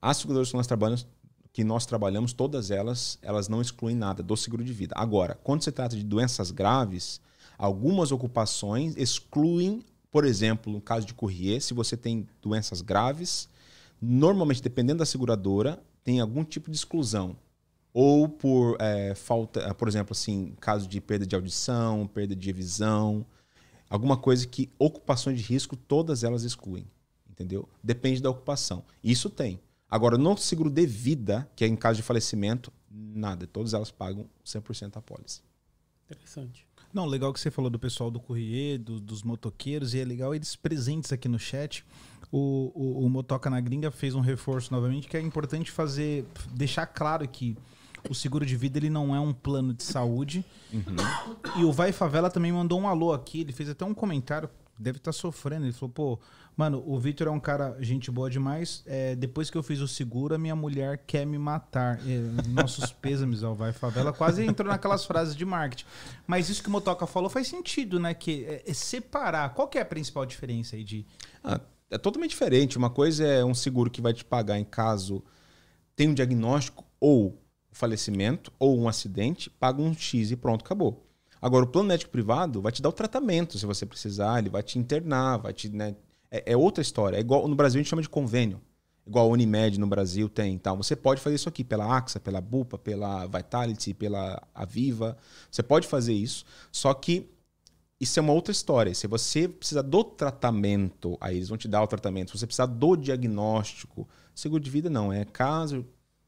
as 0.00 0.18
seguradoras 0.18 0.50
que 0.50 0.56
nós 0.56 0.66
trabalhamos, 0.66 1.06
que 1.52 1.64
nós 1.64 1.86
trabalhamos, 1.86 2.32
todas 2.32 2.70
elas, 2.70 3.18
elas 3.22 3.48
não 3.48 3.60
excluem 3.60 3.96
nada 3.96 4.22
do 4.22 4.36
seguro 4.36 4.64
de 4.64 4.72
vida. 4.72 4.94
Agora, 4.96 5.38
quando 5.42 5.62
se 5.62 5.72
trata 5.72 5.96
de 5.96 6.04
doenças 6.04 6.50
graves, 6.50 7.20
algumas 7.56 8.12
ocupações 8.12 8.96
excluem, 8.96 9.84
por 10.10 10.24
exemplo, 10.24 10.72
no 10.72 10.80
caso 10.80 11.06
de 11.06 11.14
courrier, 11.14 11.60
se 11.60 11.74
você 11.74 11.96
tem 11.96 12.28
doenças 12.42 12.80
graves, 12.80 13.48
normalmente, 14.00 14.62
dependendo 14.62 14.98
da 14.98 15.06
seguradora, 15.06 15.82
tem 16.02 16.20
algum 16.20 16.44
tipo 16.44 16.70
de 16.70 16.76
exclusão. 16.76 17.36
Ou 17.94 18.28
por 18.28 18.76
é, 18.80 19.14
falta, 19.14 19.72
por 19.74 19.86
exemplo, 19.86 20.12
assim, 20.12 20.52
caso 20.60 20.86
de 20.88 21.00
perda 21.00 21.24
de 21.24 21.34
audição, 21.36 22.06
perda 22.08 22.34
de 22.34 22.52
visão, 22.52 23.24
alguma 23.88 24.16
coisa 24.16 24.44
que 24.46 24.68
ocupações 24.78 25.38
de 25.40 25.44
risco, 25.46 25.76
todas 25.76 26.24
elas 26.24 26.42
excluem. 26.42 26.84
Entendeu? 27.30 27.68
Depende 27.82 28.20
da 28.20 28.30
ocupação. 28.30 28.84
Isso 29.02 29.30
tem. 29.30 29.60
Agora, 29.88 30.18
no 30.18 30.36
seguro 30.36 30.68
de 30.70 30.84
vida, 30.86 31.48
que 31.54 31.64
é 31.64 31.68
em 31.68 31.76
caso 31.76 31.96
de 31.98 32.02
falecimento, 32.02 32.72
nada. 32.90 33.46
Todas 33.46 33.74
elas 33.74 33.90
pagam 33.92 34.26
100% 34.44 34.96
a 34.96 35.00
pólice. 35.00 35.40
Interessante. 36.10 36.66
Não, 36.92 37.06
legal 37.06 37.32
que 37.32 37.40
você 37.40 37.50
falou 37.50 37.70
do 37.70 37.78
pessoal 37.78 38.10
do 38.10 38.20
Courrier, 38.20 38.78
do- 38.78 39.00
dos 39.00 39.22
motoqueiros, 39.22 39.94
e 39.94 40.00
é 40.00 40.04
legal 40.04 40.34
eles 40.34 40.54
presentes 40.54 41.12
aqui 41.12 41.28
no 41.28 41.38
chat. 41.38 41.84
O, 42.30 42.72
o, 42.74 43.04
o 43.06 43.10
Motoca 43.10 43.48
na 43.50 43.60
Gringa 43.60 43.90
fez 43.90 44.14
um 44.14 44.20
reforço 44.20 44.72
novamente, 44.72 45.08
que 45.08 45.16
é 45.16 45.20
importante 45.20 45.70
fazer, 45.70 46.24
deixar 46.52 46.86
claro 46.86 47.26
que 47.28 47.56
o 48.08 48.14
seguro 48.14 48.44
de 48.44 48.56
vida 48.56 48.78
ele 48.78 48.90
não 48.90 49.14
é 49.14 49.20
um 49.20 49.32
plano 49.32 49.72
de 49.72 49.82
saúde. 49.82 50.44
E 51.56 51.64
o 51.64 51.72
Vai 51.72 51.92
Favela 51.92 52.30
também 52.30 52.52
mandou 52.52 52.80
um 52.80 52.88
alô 52.88 53.12
aqui, 53.12 53.40
ele 53.40 53.52
fez 53.52 53.68
até 53.68 53.84
um 53.84 53.94
comentário, 53.94 54.48
deve 54.78 54.98
estar 54.98 55.12
sofrendo. 55.12 55.66
Ele 55.66 55.72
falou, 55.72 55.90
pô, 55.90 56.18
mano, 56.56 56.82
o 56.86 56.98
Vitor 56.98 57.28
é 57.28 57.30
um 57.30 57.40
cara, 57.40 57.76
gente 57.80 58.10
boa 58.10 58.28
demais. 58.28 58.82
É, 58.86 59.14
depois 59.14 59.50
que 59.50 59.56
eu 59.56 59.62
fiz 59.62 59.80
o 59.80 59.88
seguro, 59.88 60.34
a 60.34 60.38
minha 60.38 60.56
mulher 60.56 61.02
quer 61.06 61.24
me 61.24 61.38
matar. 61.38 62.00
É, 62.06 62.48
nossos 62.48 62.92
pêsames 62.92 63.42
ao 63.42 63.54
Vai 63.54 63.72
Favela 63.72 64.12
quase 64.12 64.44
entrou 64.44 64.68
naquelas 64.68 65.04
frases 65.04 65.34
de 65.34 65.44
marketing. 65.44 65.86
Mas 66.26 66.48
isso 66.48 66.62
que 66.62 66.68
o 66.68 66.72
Motoca 66.72 67.06
falou 67.06 67.30
faz 67.30 67.48
sentido, 67.48 67.98
né? 68.00 68.14
Que 68.14 68.44
é, 68.44 68.64
é 68.66 68.74
separar. 68.74 69.54
Qual 69.54 69.68
que 69.68 69.78
é 69.78 69.82
a 69.82 69.86
principal 69.86 70.26
diferença 70.26 70.76
aí 70.76 70.84
de. 70.84 71.06
Ah, 71.42 71.60
é 71.90 71.98
totalmente 71.98 72.30
diferente. 72.30 72.76
Uma 72.76 72.90
coisa 72.90 73.24
é 73.24 73.44
um 73.44 73.54
seguro 73.54 73.90
que 73.90 74.00
vai 74.00 74.12
te 74.12 74.24
pagar 74.24 74.58
em 74.58 74.64
caso 74.64 75.22
tem 75.96 76.08
um 76.08 76.14
diagnóstico 76.14 76.84
ou 76.98 77.40
falecimento 77.74 78.52
ou 78.58 78.78
um 78.78 78.88
acidente, 78.88 79.50
paga 79.50 79.82
um 79.82 79.92
X 79.92 80.30
e 80.30 80.36
pronto, 80.36 80.64
acabou. 80.64 81.04
Agora, 81.42 81.64
o 81.64 81.68
plano 81.68 81.88
médico 81.88 82.10
privado 82.10 82.62
vai 82.62 82.72
te 82.72 82.80
dar 82.80 82.88
o 82.88 82.92
tratamento 82.92 83.58
se 83.58 83.66
você 83.66 83.84
precisar, 83.84 84.38
ele 84.38 84.48
vai 84.48 84.62
te 84.62 84.78
internar, 84.78 85.36
vai 85.36 85.52
te. 85.52 85.68
Né, 85.68 85.94
é, 86.30 86.52
é 86.52 86.56
outra 86.56 86.80
história. 86.80 87.18
É 87.18 87.20
igual 87.20 87.46
no 87.46 87.54
Brasil 87.54 87.78
a 87.78 87.82
gente 87.82 87.90
chama 87.90 88.00
de 88.00 88.08
convênio. 88.08 88.60
Igual 89.06 89.26
a 89.26 89.28
Unimed 89.28 89.78
no 89.78 89.86
Brasil 89.86 90.28
tem. 90.30 90.54
Então, 90.54 90.76
você 90.76 90.96
pode 90.96 91.20
fazer 91.20 91.36
isso 91.36 91.48
aqui 91.48 91.62
pela 91.62 91.84
AXA, 91.84 92.18
pela 92.18 92.40
Bupa, 92.40 92.78
pela 92.78 93.26
Vitality, 93.26 93.92
pela 93.92 94.42
Aviva. 94.54 95.18
Você 95.50 95.62
pode 95.62 95.86
fazer 95.86 96.14
isso. 96.14 96.46
Só 96.72 96.94
que 96.94 97.28
isso 98.00 98.18
é 98.18 98.22
uma 98.22 98.32
outra 98.32 98.52
história. 98.52 98.94
Se 98.94 99.06
você 99.06 99.46
precisa 99.46 99.82
do 99.82 100.02
tratamento, 100.02 101.18
aí 101.20 101.36
eles 101.36 101.48
vão 101.48 101.58
te 101.58 101.68
dar 101.68 101.82
o 101.82 101.86
tratamento. 101.86 102.30
Se 102.30 102.38
você 102.38 102.46
precisar 102.46 102.66
do 102.66 102.96
diagnóstico, 102.96 104.08
seguro 104.34 104.62
de 104.62 104.70
vida 104.70 104.88
não. 104.88 105.12
É 105.12 105.26
caso 105.26 105.84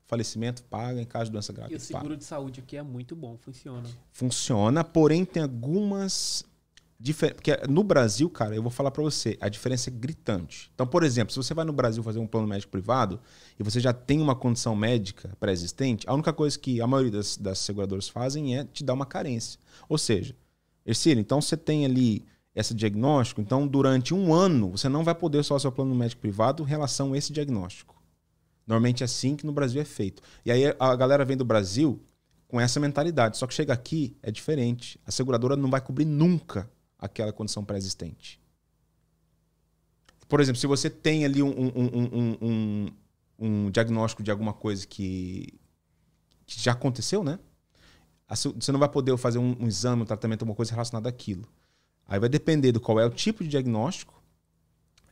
falecimento, 0.07 0.63
paga. 0.65 1.01
Em 1.01 1.05
caso 1.05 1.27
de 1.27 1.33
doença 1.33 1.53
grave, 1.53 1.73
E 1.73 1.77
o 1.77 1.79
paga. 1.79 1.87
seguro 1.87 2.17
de 2.17 2.25
saúde 2.25 2.61
aqui 2.61 2.77
é 2.77 2.83
muito 2.83 3.15
bom, 3.17 3.37
funciona. 3.37 3.89
Funciona, 4.13 4.83
porém 4.85 5.25
tem 5.25 5.43
algumas 5.43 6.45
diferenças. 6.99 7.37
Porque 7.37 7.57
no 7.69 7.83
Brasil, 7.83 8.29
cara, 8.31 8.55
eu 8.55 8.63
vou 8.63 8.71
falar 8.71 8.91
pra 8.91 9.03
você, 9.03 9.37
a 9.41 9.49
diferença 9.49 9.91
é 9.91 9.93
gritante. 9.93 10.71
Então, 10.75 10.87
por 10.87 11.03
exemplo, 11.03 11.33
se 11.33 11.37
você 11.37 11.53
vai 11.53 11.65
no 11.65 11.73
Brasil 11.73 12.03
fazer 12.03 12.19
um 12.19 12.27
plano 12.27 12.47
médico 12.47 12.71
privado 12.73 13.21
e 13.59 13.63
você 13.63 13.81
já 13.81 13.93
tem 13.93 14.21
uma 14.21 14.35
condição 14.35 14.75
médica 14.75 15.37
pré-existente, 15.39 16.09
a 16.09 16.15
única 16.15 16.33
coisa 16.33 16.59
que 16.59 16.81
a 16.81 16.87
maioria 16.87 17.13
das, 17.13 17.37
das 17.37 17.59
seguradoras 17.59 18.09
fazem 18.09 18.57
é 18.57 18.65
te 18.65 18.83
dar 18.85 18.95
uma 18.95 19.07
carência. 19.07 19.59
Ou 19.89 19.99
seja, 19.99 20.35
Ercílio, 20.85 21.21
então 21.21 21.41
você 21.41 21.57
tem 21.57 21.85
ali 21.85 22.25
esse 22.55 22.73
diagnóstico, 22.73 23.41
então 23.41 23.67
durante 23.67 24.15
um 24.15 24.33
ano 24.33 24.71
você 24.71 24.89
não 24.89 25.05
vai 25.05 25.15
poder 25.15 25.39
usar 25.39 25.57
o 25.57 25.61
seu 25.61 25.71
plano 25.73 25.95
médico 25.95 26.23
privado 26.23 26.63
em 26.63 26.67
relação 26.67 27.13
a 27.13 27.19
esse 27.19 27.33
diagnóstico. 27.33 27.96
Normalmente 28.67 29.03
é 29.03 29.07
assim 29.07 29.37
que 29.37 29.47
no 29.47 29.53
Brasil 29.53 29.81
é 29.81 29.85
feito. 29.85 30.23
E 30.45 30.51
aí 30.51 30.65
a 30.79 30.97
galera 30.97 31.25
vem 31.25 31.37
do 31.37 31.45
Brasil 31.45 32.03
com 32.49 32.61
essa 32.61 32.81
mentalidade. 32.81 33.37
Só 33.37 33.47
que 33.47 33.55
chega 33.55 33.73
aqui 33.73 34.17
é 34.23 34.31
diferente. 34.31 35.01
A 35.07 35.11
seguradora 35.11 35.57
não 35.57 35.71
vai 35.71 35.81
cobrir 35.81 36.05
nunca 36.05 36.69
aquela 36.99 37.33
condição 37.33 37.65
pré-existente. 37.65 38.41
Por 40.29 40.41
exemplo, 40.41 40.61
se 40.61 40.67
você 40.67 40.91
tem 40.91 41.25
ali 41.25 41.43
um, 41.43 41.49
um, 41.49 42.39
um, 42.43 42.89
um, 43.39 43.71
diagnóstico 43.71 44.23
de 44.23 44.31
alguma 44.31 44.53
coisa 44.53 44.85
que, 44.85 45.55
que 46.45 46.61
já 46.61 46.73
aconteceu, 46.73 47.23
né? 47.23 47.39
Você 48.29 48.73
não 48.73 48.81
vai 48.81 48.89
poder 48.89 49.17
fazer 49.17 49.39
um, 49.39 49.57
um 49.61 49.69
exame, 49.69 50.03
um 50.03 50.05
tratamento, 50.05 50.43
alguma 50.43 50.57
coisa 50.57 50.73
relacionada 50.73 51.09
àquilo. 51.09 51.47
Aí 52.09 52.19
vai 52.19 52.29
depender 52.29 52.73
do 52.73 52.81
qual 52.81 52.99
é 52.99 53.07
o 53.07 53.11
tipo 53.11 53.45
de 53.45 53.51
diagnóstico 53.51 54.21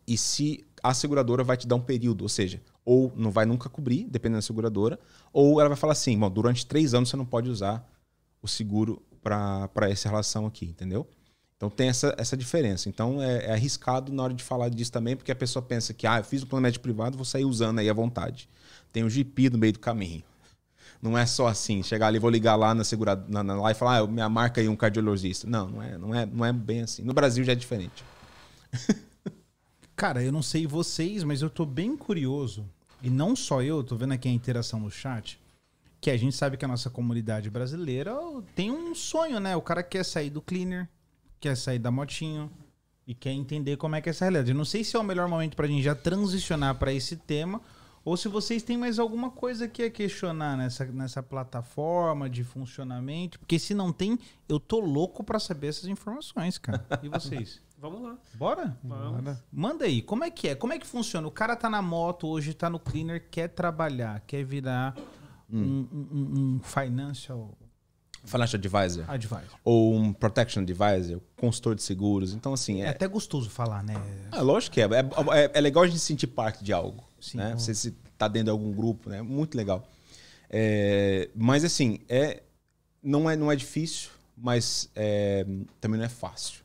e 0.06 0.18
se 0.18 0.64
a 0.82 0.92
seguradora 0.92 1.44
vai 1.44 1.56
te 1.56 1.66
dar 1.66 1.76
um 1.76 1.80
período, 1.80 2.22
ou 2.22 2.28
seja, 2.28 2.60
ou 2.84 3.12
não 3.16 3.30
vai 3.30 3.46
nunca 3.46 3.68
cobrir, 3.68 4.06
dependendo 4.10 4.38
da 4.38 4.42
seguradora, 4.42 4.98
ou 5.32 5.60
ela 5.60 5.68
vai 5.68 5.78
falar 5.78 5.92
assim, 5.92 6.18
bom, 6.18 6.30
durante 6.30 6.66
três 6.66 6.94
anos 6.94 7.08
você 7.08 7.16
não 7.16 7.24
pode 7.24 7.48
usar 7.48 7.88
o 8.42 8.48
seguro 8.48 9.02
para 9.22 9.88
essa 9.88 10.08
relação 10.08 10.44
aqui, 10.46 10.66
entendeu? 10.66 11.08
Então 11.56 11.70
tem 11.70 11.88
essa, 11.88 12.14
essa 12.18 12.36
diferença. 12.36 12.88
Então 12.88 13.22
é, 13.22 13.46
é 13.46 13.52
arriscado 13.52 14.12
na 14.12 14.22
hora 14.22 14.34
de 14.34 14.42
falar 14.42 14.68
disso 14.68 14.92
também, 14.92 15.16
porque 15.16 15.32
a 15.32 15.36
pessoa 15.36 15.62
pensa 15.62 15.94
que, 15.94 16.06
ah, 16.06 16.18
eu 16.18 16.24
fiz 16.24 16.42
o 16.42 16.46
plano 16.46 16.62
médico 16.62 16.82
privado, 16.82 17.16
vou 17.16 17.24
sair 17.24 17.44
usando 17.44 17.78
aí 17.78 17.88
à 17.88 17.94
vontade. 17.94 18.48
Tem 18.92 19.02
o 19.02 19.08
GP 19.08 19.50
no 19.50 19.58
meio 19.58 19.72
do 19.72 19.78
caminho. 19.78 20.22
Não 21.00 21.16
é 21.16 21.26
só 21.26 21.46
assim, 21.46 21.82
chegar 21.82 22.08
ali, 22.08 22.18
vou 22.18 22.30
ligar 22.30 22.56
lá 22.56 22.74
na 22.74 22.84
segurada, 22.84 23.24
na, 23.28 23.42
na, 23.42 23.54
lá 23.60 23.70
e 23.70 23.74
falar, 23.74 23.98
ah, 23.98 24.06
minha 24.06 24.28
marca 24.28 24.60
aí 24.60 24.68
um 24.68 24.76
cardiologista. 24.76 25.48
Não, 25.48 25.68
não 25.68 25.82
é, 25.82 25.98
não, 25.98 26.14
é, 26.14 26.26
não 26.26 26.44
é 26.44 26.52
bem 26.52 26.82
assim. 26.82 27.02
No 27.02 27.14
Brasil 27.14 27.44
já 27.44 27.52
é 27.52 27.56
diferente. 27.56 28.04
Cara, 29.96 30.22
eu 30.22 30.32
não 30.32 30.42
sei 30.42 30.66
vocês, 30.66 31.22
mas 31.22 31.42
eu 31.42 31.50
tô 31.50 31.64
bem 31.64 31.96
curioso. 31.96 32.68
E 33.02 33.10
não 33.10 33.36
só 33.36 33.62
eu, 33.62 33.84
tô 33.84 33.96
vendo 33.96 34.12
aqui 34.12 34.28
a 34.28 34.32
interação 34.32 34.80
no 34.80 34.90
chat. 34.90 35.40
Que 36.00 36.10
a 36.10 36.16
gente 36.16 36.34
sabe 36.34 36.56
que 36.56 36.64
a 36.64 36.68
nossa 36.68 36.90
comunidade 36.90 37.48
brasileira 37.48 38.14
tem 38.54 38.70
um 38.70 38.94
sonho, 38.94 39.40
né? 39.40 39.56
O 39.56 39.62
cara 39.62 39.82
quer 39.82 40.04
sair 40.04 40.30
do 40.30 40.42
cleaner, 40.42 40.88
quer 41.40 41.56
sair 41.56 41.78
da 41.78 41.90
motinho, 41.90 42.50
e 43.06 43.14
quer 43.14 43.32
entender 43.32 43.76
como 43.76 43.96
é 43.96 44.00
que 44.00 44.08
é 44.08 44.10
essa 44.10 44.24
realidade. 44.24 44.50
Eu 44.50 44.56
não 44.56 44.64
sei 44.64 44.82
se 44.82 44.96
é 44.96 44.98
o 44.98 45.04
melhor 45.04 45.28
momento 45.28 45.56
para 45.56 45.66
a 45.66 45.68
gente 45.68 45.82
já 45.82 45.94
transicionar 45.94 46.74
para 46.76 46.92
esse 46.92 47.16
tema 47.16 47.60
ou 48.04 48.16
se 48.16 48.28
vocês 48.28 48.62
têm 48.62 48.76
mais 48.76 48.98
alguma 48.98 49.30
coisa 49.30 49.66
que 49.66 49.82
a 49.82 49.90
questionar 49.90 50.58
nessa, 50.58 50.84
nessa 50.84 51.22
plataforma 51.22 52.28
de 52.28 52.44
funcionamento, 52.44 53.38
porque 53.38 53.58
se 53.58 53.72
não 53.72 53.92
tem, 53.92 54.18
eu 54.46 54.60
tô 54.60 54.78
louco 54.78 55.24
para 55.24 55.38
saber 55.38 55.68
essas 55.68 55.86
informações, 55.86 56.58
cara. 56.58 56.84
E 57.02 57.08
vocês? 57.08 57.62
Vamos 57.78 58.02
lá. 58.02 58.18
Bora? 58.34 58.76
Vamos. 58.82 59.36
Manda 59.52 59.84
aí, 59.84 60.00
como 60.00 60.24
é 60.24 60.30
que 60.30 60.48
é? 60.48 60.54
Como 60.54 60.72
é 60.72 60.78
que 60.78 60.86
funciona? 60.86 61.26
O 61.26 61.30
cara 61.30 61.54
tá 61.54 61.68
na 61.68 61.82
moto 61.82 62.26
hoje, 62.28 62.54
tá 62.54 62.70
no 62.70 62.78
cleaner, 62.78 63.28
quer 63.30 63.48
trabalhar, 63.48 64.20
quer 64.26 64.44
virar 64.44 64.96
hum. 65.50 65.86
um, 65.92 65.98
um, 65.98 66.54
um 66.56 66.60
financial 66.60 67.56
Financial 68.24 68.58
Advisor. 68.58 69.04
Advisor. 69.08 69.58
Ou 69.62 69.94
um 69.94 70.12
Protection 70.12 70.62
Advisor, 70.62 71.20
consultor 71.36 71.74
de 71.74 71.82
seguros. 71.82 72.32
Então, 72.32 72.54
assim. 72.54 72.82
É, 72.82 72.86
é 72.86 72.88
até 72.88 73.06
gostoso 73.06 73.50
falar, 73.50 73.82
né? 73.84 73.94
É 74.32 74.40
lógico 74.40 74.74
que 74.74 74.80
é. 74.80 74.84
É, 74.84 75.42
é, 75.42 75.50
é 75.54 75.60
legal 75.60 75.84
a 75.84 75.86
gente 75.86 75.98
se 75.98 76.06
sentir 76.06 76.26
parte 76.28 76.64
de 76.64 76.72
algo. 76.72 77.04
Sim, 77.20 77.38
né? 77.38 77.54
Você 77.56 77.74
se 77.74 77.92
tá 78.16 78.26
dentro 78.26 78.46
de 78.46 78.50
algum 78.50 78.72
grupo, 78.72 79.10
né? 79.10 79.20
Muito 79.20 79.56
legal. 79.56 79.86
É, 80.48 81.28
mas, 81.34 81.64
assim, 81.64 82.00
é, 82.08 82.42
não, 83.02 83.28
é, 83.28 83.36
não 83.36 83.52
é 83.52 83.56
difícil, 83.56 84.10
mas 84.36 84.88
é, 84.94 85.44
também 85.80 85.98
não 85.98 86.06
é 86.06 86.10
fácil. 86.10 86.63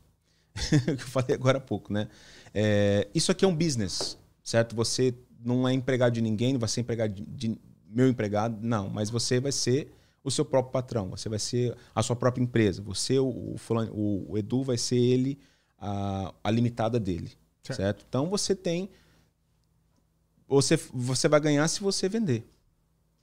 que 0.86 0.92
eu 0.92 1.08
falei 1.08 1.36
agora 1.36 1.58
há 1.58 1.62
pouco, 1.62 1.92
né? 1.92 2.08
É, 2.54 3.08
isso 3.14 3.32
aqui 3.32 3.46
é 3.46 3.48
um 3.48 3.56
business, 3.56 4.18
certo? 4.44 4.76
Você 4.76 5.14
não 5.44 5.68
é 5.68 5.74
empregado 5.74 6.14
de 6.14 6.22
ninguém, 6.22 6.54
não 6.54 6.60
vai 6.60 6.70
ser 6.70 6.82
empregado 6.82 7.14
de, 7.14 7.24
de 7.24 7.60
meu 7.88 8.08
empregado, 8.08 8.58
não. 8.62 8.90
Mas 8.90 9.10
você 9.10 9.40
vai 9.40 9.52
ser 9.52 9.92
o 10.24 10.30
seu 10.30 10.46
próprio 10.46 10.72
patrão, 10.72 11.10
você 11.10 11.30
vai 11.30 11.40
ser 11.40 11.76
a 11.96 12.04
sua 12.04 12.16
própria 12.16 12.44
empresa. 12.44 12.82
Você, 12.82 13.18
o, 13.20 13.28
o, 13.28 14.26
o 14.30 14.38
Edu, 14.38 14.64
vai 14.64 14.78
ser 14.78 14.98
ele, 14.98 15.40
a, 15.78 16.34
a 16.44 16.52
limitada 16.52 17.00
dele. 17.00 17.32
Certo. 17.64 17.78
certo? 17.78 18.06
Então 18.08 18.30
você 18.30 18.56
tem. 18.56 18.90
Você, 20.48 20.78
você 20.94 21.28
vai 21.28 21.40
ganhar 21.40 21.68
se 21.68 21.82
você 21.82 22.10
vender. 22.10 22.48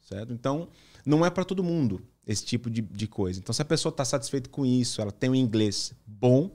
Certo? 0.00 0.32
Então, 0.32 0.68
não 1.04 1.26
é 1.26 1.30
para 1.30 1.44
todo 1.44 1.64
mundo 1.64 2.00
esse 2.26 2.44
tipo 2.44 2.70
de, 2.70 2.80
de 2.80 3.06
coisa. 3.06 3.38
Então, 3.40 3.52
se 3.52 3.62
a 3.62 3.64
pessoa 3.64 3.90
está 3.90 4.04
satisfeita 4.04 4.48
com 4.48 4.64
isso, 4.64 5.00
ela 5.00 5.12
tem 5.12 5.30
um 5.30 5.34
inglês 5.34 5.92
bom, 6.06 6.50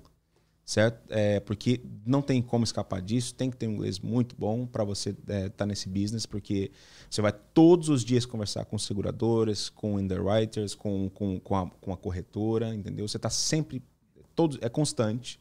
certo? 0.65 1.01
É, 1.09 1.39
porque 1.39 1.81
não 2.05 2.21
tem 2.21 2.41
como 2.41 2.63
escapar 2.63 3.01
disso, 3.01 3.33
tem 3.33 3.49
que 3.49 3.57
ter 3.57 3.67
um 3.67 3.73
inglês 3.73 3.99
muito 3.99 4.35
bom 4.37 4.65
para 4.65 4.83
você 4.83 5.09
estar 5.09 5.33
é, 5.33 5.49
tá 5.49 5.65
nesse 5.65 5.89
business, 5.89 6.25
porque 6.25 6.71
você 7.09 7.21
vai 7.21 7.33
todos 7.53 7.89
os 7.89 8.03
dias 8.03 8.25
conversar 8.25 8.65
com 8.65 8.77
seguradoras, 8.77 9.69
com 9.69 9.97
underwriters, 9.97 10.75
com, 10.75 11.09
com, 11.09 11.39
com, 11.39 11.55
a, 11.55 11.69
com 11.69 11.93
a 11.93 11.97
corretora, 11.97 12.73
entendeu? 12.73 13.07
Você 13.07 13.17
está 13.17 13.29
sempre, 13.29 13.81
todo, 14.35 14.57
é 14.61 14.69
constante. 14.69 15.39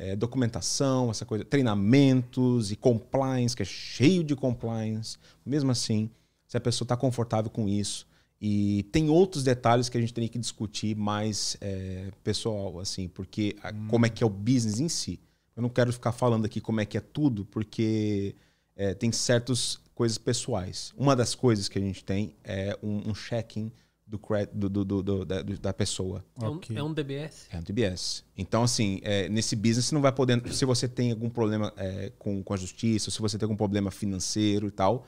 É, 0.00 0.14
documentação, 0.14 1.10
essa 1.10 1.26
coisa, 1.26 1.44
treinamentos 1.44 2.70
e 2.70 2.76
compliance, 2.76 3.56
que 3.56 3.62
é 3.62 3.66
cheio 3.66 4.22
de 4.22 4.36
compliance. 4.36 5.18
Mesmo 5.44 5.72
assim, 5.72 6.08
se 6.46 6.56
a 6.56 6.60
pessoa 6.60 6.84
está 6.84 6.96
confortável 6.96 7.50
com 7.50 7.68
isso, 7.68 8.06
e 8.40 8.84
tem 8.92 9.08
outros 9.08 9.42
detalhes 9.42 9.88
que 9.88 9.98
a 9.98 10.00
gente 10.00 10.14
tem 10.14 10.28
que 10.28 10.38
discutir 10.38 10.94
mais 10.96 11.56
é, 11.60 12.10
pessoal, 12.22 12.78
assim, 12.78 13.08
porque 13.08 13.56
a, 13.62 13.70
hum. 13.70 13.88
como 13.88 14.06
é 14.06 14.08
que 14.08 14.22
é 14.22 14.26
o 14.26 14.30
business 14.30 14.80
em 14.80 14.88
si. 14.88 15.20
Eu 15.56 15.62
não 15.62 15.68
quero 15.68 15.92
ficar 15.92 16.12
falando 16.12 16.44
aqui 16.44 16.60
como 16.60 16.80
é 16.80 16.84
que 16.84 16.96
é 16.96 17.00
tudo, 17.00 17.44
porque 17.44 18.36
é, 18.76 18.94
tem 18.94 19.10
certas 19.10 19.80
coisas 19.92 20.16
pessoais. 20.16 20.92
Uma 20.96 21.16
das 21.16 21.34
coisas 21.34 21.68
que 21.68 21.78
a 21.78 21.82
gente 21.82 22.04
tem 22.04 22.32
é 22.44 22.78
um, 22.80 23.10
um 23.10 23.12
check-in 23.12 23.72
do, 24.06 24.68
do, 24.68 24.84
do, 24.84 25.02
do, 25.02 25.24
da, 25.24 25.42
da 25.42 25.72
pessoa. 25.72 26.24
É 26.40 26.48
um, 26.48 26.60
é 26.76 26.82
um 26.82 26.94
DBS? 26.94 27.46
É 27.50 27.58
um 27.58 27.62
DBS. 27.62 28.24
Então, 28.36 28.62
assim, 28.62 29.00
é, 29.02 29.28
nesse 29.28 29.56
business 29.56 29.86
você 29.86 29.94
não 29.94 30.00
vai 30.00 30.12
poder. 30.12 30.40
Se 30.52 30.64
você 30.64 30.86
tem 30.86 31.10
algum 31.10 31.28
problema 31.28 31.72
é, 31.76 32.12
com, 32.18 32.42
com 32.42 32.54
a 32.54 32.56
justiça, 32.56 33.10
se 33.10 33.20
você 33.20 33.36
tem 33.36 33.44
algum 33.44 33.56
problema 33.56 33.90
financeiro 33.90 34.68
e 34.68 34.70
tal, 34.70 35.04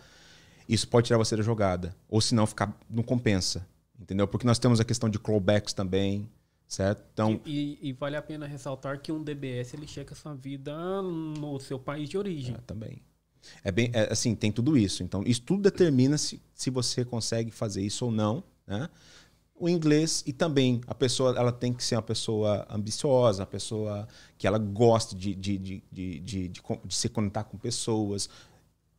isso 0.69 0.89
pode 0.89 1.07
tirar 1.07 1.19
você 1.19 1.37
da 1.37 1.43
jogada. 1.43 1.95
Ou 2.09 2.21
se 2.21 2.35
não, 2.35 2.47
ficar, 2.47 2.77
não 2.89 3.03
compensa. 3.03 3.67
Entendeu? 4.01 4.27
Porque 4.27 4.47
nós 4.47 4.59
temos 4.59 4.81
a 4.81 4.85
questão 4.85 5.09
de 5.09 5.19
clawbacks 5.19 5.75
também, 5.75 6.29
certo? 6.67 7.05
Então, 7.13 7.41
e, 7.45 7.79
e, 7.83 7.93
vale 7.93 8.17
a 8.17 8.23
pena 8.23 8.47
ressaltar 8.47 9.01
que 9.01 9.13
um 9.13 9.23
DBS 9.23 9.75
ele 9.75 9.87
checa 9.87 10.15
sua 10.15 10.35
vida 10.35 10.75
no 11.03 11.61
seu 11.61 11.79
país 11.79 12.09
de 12.09 12.17
origem. 12.17 12.55
É, 12.55 12.59
também. 12.67 13.03
É 13.63 13.71
bem, 13.71 13.91
é, 13.93 14.11
assim, 14.11 14.35
tem 14.35 14.51
tudo 14.51 14.77
isso. 14.77 15.03
Então, 15.03 15.23
isso 15.27 15.43
tudo 15.43 15.63
determina 15.63 16.17
se, 16.17 16.41
se 16.55 16.71
você 16.71 17.05
consegue 17.05 17.51
fazer 17.51 17.83
isso 17.83 18.07
ou 18.07 18.11
não, 18.11 18.43
né? 18.67 18.89
O 19.55 19.69
inglês 19.69 20.23
e 20.27 20.33
também 20.33 20.81
a 20.87 20.95
pessoa, 20.95 21.37
ela 21.37 21.53
tem 21.53 21.71
que 21.71 21.85
ser 21.85 21.95
uma 21.95 22.03
pessoa 22.03 22.67
ambiciosa, 22.71 23.43
uma 23.43 23.47
pessoa 23.47 24.09
que 24.39 24.47
ela 24.47 24.57
goste 24.57 25.15
de, 25.15 25.35
de, 25.35 25.59
de, 25.59 25.83
de, 25.93 26.21
de, 26.21 26.49
de, 26.49 26.63
de 26.87 26.95
se 26.95 27.11
conectar 27.11 27.45
com 27.45 27.59
pessoas, 27.59 28.31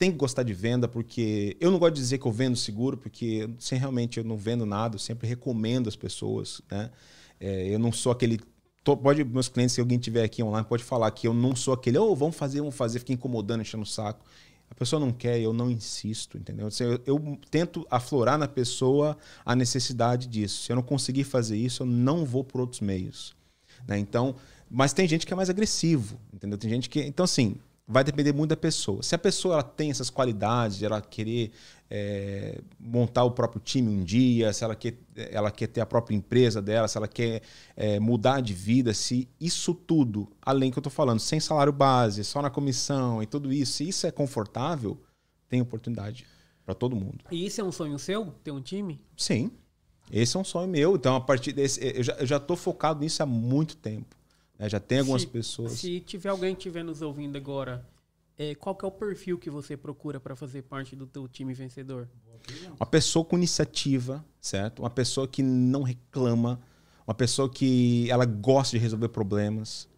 tem 0.02 0.12
que 0.12 0.18
gostar 0.18 0.42
de 0.42 0.52
venda, 0.52 0.88
porque 0.88 1.56
eu 1.60 1.70
não 1.70 1.78
gosto 1.78 1.94
de 1.94 2.02
dizer 2.02 2.18
que 2.18 2.26
eu 2.26 2.32
vendo 2.32 2.56
seguro, 2.56 2.98
porque 2.98 3.48
sem 3.60 3.78
realmente 3.78 4.18
eu 4.18 4.24
não 4.24 4.36
vendo 4.36 4.66
nada, 4.66 4.96
eu 4.96 5.00
sempre 5.00 5.28
recomendo 5.28 5.88
as 5.88 5.96
pessoas, 5.96 6.60
né? 6.72 6.90
É, 7.40 7.68
eu 7.68 7.78
não 7.78 7.92
sou 7.92 8.12
aquele. 8.12 8.40
Pode, 8.84 9.24
meus 9.24 9.48
clientes, 9.48 9.76
se 9.76 9.80
alguém 9.80 10.00
tiver 10.00 10.24
aqui 10.24 10.42
online, 10.42 10.66
pode 10.68 10.84
falar 10.84 11.12
que 11.12 11.28
eu 11.28 11.36
não 11.36 11.56
sou 11.56 11.72
aquele, 11.72 12.00
oh, 12.00 12.16
vamos 12.16 12.36
fazer, 12.36 12.62
vamos 12.62 12.74
fazer, 12.74 12.98
fica 12.98 13.14
incomodando, 13.14 13.62
enchendo 13.62 13.84
o 13.84 13.86
saco. 13.86 14.26
A 14.72 14.74
pessoa 14.74 15.00
não 15.00 15.12
quer, 15.12 15.40
eu 15.40 15.54
não 15.54 15.70
insisto, 15.70 16.36
entendeu? 16.36 16.68
Eu, 16.80 17.00
eu, 17.06 17.40
tento 17.52 17.86
aflorar 17.88 18.40
na 18.40 18.48
pessoa 18.48 19.16
a 19.46 19.56
necessidade 19.56 20.26
disso. 20.26 20.64
Se 20.64 20.72
eu 20.72 20.78
não 20.78 20.84
conseguir 20.84 21.26
fazer 21.26 21.58
isso, 21.58 21.84
eu 21.84 21.88
não 21.88 22.26
vou 22.26 22.44
por 22.44 22.60
outros 22.60 22.82
meios. 22.82 23.36
Né? 23.88 24.00
Então, 24.00 24.34
mas 24.68 24.94
tem 24.94 25.08
gente 25.08 25.28
que 25.28 25.34
é 25.34 25.36
mais 25.36 25.52
agressivo, 25.52 26.20
entendeu? 26.34 26.58
Tem 26.58 26.72
gente 26.72 26.90
que. 26.90 27.02
Então, 27.02 27.24
assim, 27.24 27.58
vai 27.92 28.04
depender 28.04 28.34
muito 28.34 28.52
da 28.52 28.58
pessoa. 28.58 29.04
Se 29.04 29.14
a 29.14 29.18
pessoa 29.18 29.56
ela 29.56 29.64
tem 29.64 29.92
essas 29.92 30.10
qualidades, 30.10 30.78
de 30.78 30.86
ela 30.86 31.02
querer 31.02 31.52
é, 31.90 32.62
montar 32.80 33.24
o 33.26 33.32
próprio 33.32 33.62
time 33.62 33.90
um 33.90 34.04
dia, 34.04 34.54
se 34.54 34.64
ela 34.64 34.76
quer, 34.76 34.98
ela 35.16 35.52
quer 35.52 35.68
ter 35.68 35.82
a 35.82 35.86
própria 35.86 36.16
empresa 36.16 36.62
dela, 36.62 36.88
se 36.88 36.98
ela 36.98 37.08
quer 37.08 37.42
é, 37.76 38.00
mudar 38.00 38.42
de 38.42 38.54
vida, 38.54 38.94
se 38.94 39.28
isso 39.40 39.74
tudo, 39.74 40.32
além 40.42 40.72
que 40.72 40.78
eu 40.78 40.82
estou 40.82 40.92
falando, 40.92 41.20
sem 41.20 41.40
salário 41.40 41.74
base, 41.74 42.24
só 42.24 42.42
na 42.42 42.50
comissão 42.50 43.22
e 43.22 43.26
tudo 43.26 43.52
isso, 43.52 43.74
se 43.74 43.90
isso 43.90 44.08
é 44.08 44.12
confortável, 44.12 44.98
tem 45.50 45.60
oportunidade 45.60 46.26
para 46.66 46.74
todo 46.74 46.96
mundo. 46.96 47.26
E 47.30 47.46
isso 47.46 47.60
é 47.60 47.64
um 47.64 47.72
sonho 47.72 48.00
seu, 48.00 48.28
ter 48.44 48.52
um 48.52 48.62
time? 48.62 49.02
Sim. 49.18 49.52
Esse 50.10 50.36
é 50.36 50.40
um 50.40 50.44
sonho 50.44 50.68
meu. 50.68 50.96
Então, 50.96 51.16
a 51.16 51.22
partir 51.22 51.54
desse. 51.54 51.80
Eu 51.82 52.26
já 52.26 52.38
estou 52.38 52.58
focado 52.58 53.00
nisso 53.00 53.24
há 53.24 53.26
muito 53.26 53.78
tempo. 53.78 54.16
É, 54.62 54.70
já 54.70 54.80
tem 54.80 55.00
algumas 55.00 55.24
se, 55.24 55.28
pessoas. 55.28 55.72
Se 55.72 56.00
tiver 56.02 56.30
alguém 56.30 56.54
que 56.54 56.60
estiver 56.60 56.84
nos 56.84 57.02
ouvindo 57.02 57.36
agora, 57.36 57.84
é, 58.38 58.54
qual 58.54 58.76
que 58.76 58.86
é 58.86 58.88
o 58.88 58.92
perfil 58.92 59.40
que 59.40 59.50
você 59.50 59.76
procura 59.76 60.20
para 60.20 60.36
fazer 60.36 60.62
parte 60.62 60.96
do 60.96 61.08
teu 61.08 61.28
time 61.28 61.52
vencedor? 61.52 62.08
Uma 62.80 62.86
pessoa 62.86 63.26
com 63.26 63.36
iniciativa, 63.36 64.24
certo? 64.40 64.84
Uma 64.84 64.90
pessoa 64.92 65.28
que 65.28 65.42
não 65.42 65.82
reclama, 65.82 66.62
uma 67.08 67.16
pessoa 67.16 67.50
que 67.50 68.08
ela 68.12 68.24
gosta 68.24 68.78
de 68.78 68.84
resolver 68.84 69.10
problemas, 69.10 69.90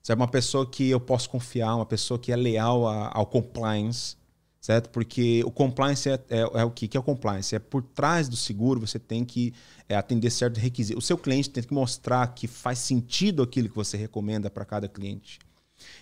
sabe? 0.00 0.20
Uma 0.20 0.28
pessoa 0.28 0.64
que 0.64 0.88
eu 0.88 1.00
posso 1.00 1.28
confiar, 1.28 1.74
uma 1.74 1.86
pessoa 1.86 2.16
que 2.16 2.30
é 2.30 2.36
leal 2.36 2.86
a, 2.86 3.10
ao 3.12 3.26
compliance, 3.26 4.16
certo? 4.62 4.90
Porque 4.90 5.42
o 5.44 5.50
compliance 5.50 6.08
é, 6.08 6.14
é, 6.30 6.40
é, 6.40 6.64
o 6.64 6.70
que? 6.70 6.86
que 6.86 6.96
é 6.96 7.00
o 7.00 7.02
compliance? 7.02 7.54
É 7.54 7.58
por 7.58 7.82
trás 7.82 8.28
do 8.28 8.36
seguro 8.36 8.80
você 8.80 8.98
tem 8.98 9.24
que 9.24 9.52
é, 9.88 9.96
atender 9.96 10.30
certo 10.30 10.58
requisito. 10.58 10.96
O 10.96 11.02
seu 11.02 11.18
cliente 11.18 11.50
tem 11.50 11.64
que 11.64 11.74
mostrar 11.74 12.28
que 12.28 12.46
faz 12.46 12.78
sentido 12.78 13.42
aquilo 13.42 13.68
que 13.68 13.74
você 13.74 13.96
recomenda 13.96 14.48
para 14.48 14.64
cada 14.64 14.88
cliente. 14.88 15.40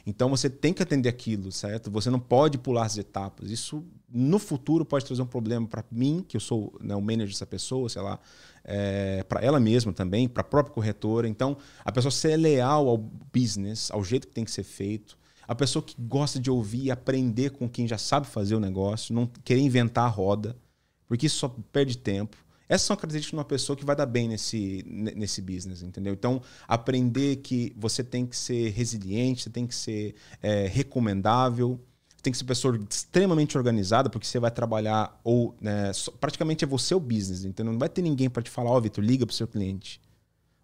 Então 0.07 0.29
você 0.29 0.51
tem 0.51 0.75
que 0.75 0.83
atender 0.83 1.09
aquilo, 1.09 1.51
certo? 1.51 1.91
Você 1.91 2.11
não 2.11 2.21
pode 2.21 2.59
pular 2.59 2.85
as 2.85 2.99
etapas. 2.99 3.51
Isso 3.51 3.83
no 4.07 4.39
futuro 4.39 4.85
pode 4.85 5.07
trazer 5.07 5.23
um 5.23 5.27
problema 5.27 5.67
para 5.67 5.83
mim, 5.91 6.23
que 6.29 6.37
eu 6.37 6.41
sou 6.41 6.77
né, 6.83 6.95
o 6.95 7.01
manager 7.01 7.29
dessa 7.29 7.47
pessoa, 7.47 7.89
sei 7.89 8.03
lá, 8.03 8.21
é, 8.63 9.23
para 9.23 9.41
ela 9.41 9.59
mesma 9.59 9.91
também, 9.91 10.29
para 10.29 10.43
a 10.43 10.45
própria 10.45 10.75
corretora. 10.75 11.27
Então 11.27 11.57
a 11.83 11.91
pessoa 11.91 12.13
ser 12.13 12.37
leal 12.37 12.91
ao 12.91 12.99
business, 12.99 13.91
ao 13.91 14.05
jeito 14.05 14.29
que 14.29 14.35
tem 14.35 14.45
que 14.45 14.51
ser 14.51 14.65
feito, 14.65 15.19
a 15.51 15.55
pessoa 15.57 15.83
que 15.83 15.97
gosta 15.99 16.39
de 16.39 16.49
ouvir 16.49 16.85
e 16.85 16.91
aprender 16.93 17.51
com 17.51 17.69
quem 17.69 17.85
já 17.85 17.99
sabe 17.99 18.29
fazer 18.29 18.55
o 18.55 18.61
negócio, 18.61 19.13
não 19.13 19.27
querer 19.43 19.61
inventar 19.61 20.05
a 20.05 20.09
roda, 20.09 20.57
porque 21.09 21.27
isso 21.27 21.39
só 21.39 21.49
perde 21.73 21.99
tempo. 21.99 22.37
Essas 22.69 22.87
são 22.87 22.95
características 22.95 23.31
de 23.31 23.37
uma 23.37 23.45
pessoa 23.45 23.77
que 23.77 23.85
vai 23.85 23.97
dar 23.97 24.07
bem 24.07 24.29
nesse, 24.29 24.85
nesse 24.87 25.43
business, 25.43 25.83
entendeu? 25.83 26.13
Então, 26.13 26.41
aprender 26.69 27.39
que 27.39 27.75
você 27.77 28.05
tem 28.05 28.25
que 28.27 28.37
ser 28.37 28.71
resiliente, 28.71 29.43
você 29.43 29.51
tem 29.51 29.67
que 29.67 29.75
ser 29.75 30.15
é, 30.41 30.69
recomendável, 30.69 31.81
tem 32.23 32.31
que 32.31 32.39
ser 32.39 32.45
pessoa 32.45 32.79
extremamente 32.89 33.59
organizada, 33.59 34.09
porque 34.09 34.29
você 34.29 34.39
vai 34.39 34.53
trabalhar 34.53 35.21
ou 35.25 35.57
né, 35.61 35.91
praticamente 36.21 36.65
é 36.65 36.69
você 36.69 36.95
o 36.95 37.01
business, 37.01 37.45
entendeu? 37.45 37.73
Não 37.73 37.81
vai 37.81 37.89
ter 37.89 38.03
ninguém 38.03 38.31
para 38.31 38.41
te 38.41 38.51
falar, 38.51 38.71
ó, 38.71 38.79
oh, 38.79 38.81
Vitor, 38.81 39.03
liga 39.03 39.27
para 39.27 39.33
o 39.33 39.37
seu 39.37 39.49
cliente. 39.49 40.01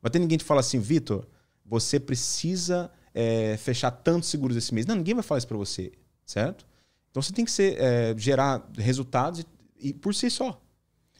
Vai 0.01 0.13
ter 0.13 0.21
ninguém 0.21 0.39
te 0.39 0.45
falar 0.45 0.61
assim, 0.61 0.79
Vitor, 0.79 1.27
você 1.65 1.99
precisa 1.99 2.89
é, 3.17 3.57
fechar 3.57 3.91
tantos 3.91 4.29
seguros 4.29 4.59
esse 4.59 4.75
mês. 4.75 4.85
Não, 4.85 4.95
ninguém 4.95 5.15
vai 5.15 5.23
falar 5.23 5.39
isso 5.39 5.49
para 5.49 5.57
você, 5.57 5.91
certo? 6.27 6.67
Então 7.11 7.23
você 7.23 7.33
tem 7.33 7.47
que 7.47 7.51
ser, 7.51 7.81
é, 7.81 8.15
gerar 8.19 8.69
resultados 8.77 9.41
e, 9.41 9.89
e, 9.89 9.95
por 9.95 10.15
si 10.15 10.29
só. 10.29 10.61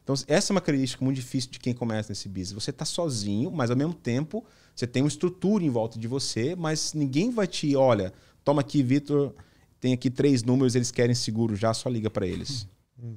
Então, 0.03 0.15
essa 0.29 0.53
é 0.53 0.55
uma 0.55 0.61
característica 0.61 1.03
muito 1.03 1.17
difícil 1.17 1.51
de 1.51 1.59
quem 1.59 1.75
começa 1.75 2.11
nesse 2.11 2.29
business. 2.29 2.53
Você 2.53 2.71
está 2.71 2.85
sozinho, 2.85 3.51
mas 3.51 3.71
ao 3.71 3.77
mesmo 3.77 3.95
tempo 3.95 4.45
você 4.75 4.87
tem 4.87 5.03
uma 5.03 5.09
estrutura 5.09 5.65
em 5.65 5.71
volta 5.71 5.99
de 5.99 6.07
você, 6.07 6.55
mas 6.55 6.93
ninguém 6.93 7.31
vai 7.31 7.47
te, 7.47 7.75
olha, 7.75 8.13
toma 8.45 8.61
aqui, 8.61 8.83
Vitor, 8.83 9.35
tem 9.81 9.95
aqui 9.95 10.11
três 10.11 10.45
números, 10.45 10.77
eles 10.77 10.93
querem 10.93 11.15
seguro 11.15 11.57
já, 11.57 11.73
só 11.75 11.89
liga 11.89 12.11
para 12.11 12.27
eles. 12.27 12.69
Hum. 13.03 13.17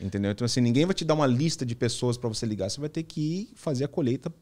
Entendeu? 0.00 0.30
Então, 0.30 0.44
assim, 0.44 0.60
ninguém 0.60 0.86
vai 0.86 0.94
te 0.94 1.04
dar 1.04 1.14
uma 1.14 1.26
lista 1.26 1.66
de 1.66 1.74
pessoas 1.74 2.16
para 2.16 2.28
você 2.28 2.46
ligar. 2.46 2.70
Você 2.70 2.80
vai 2.80 2.88
ter 2.88 3.02
que 3.02 3.20
ir 3.20 3.52
fazer 3.54 3.84
a 3.84 3.88
colheita 3.88 4.32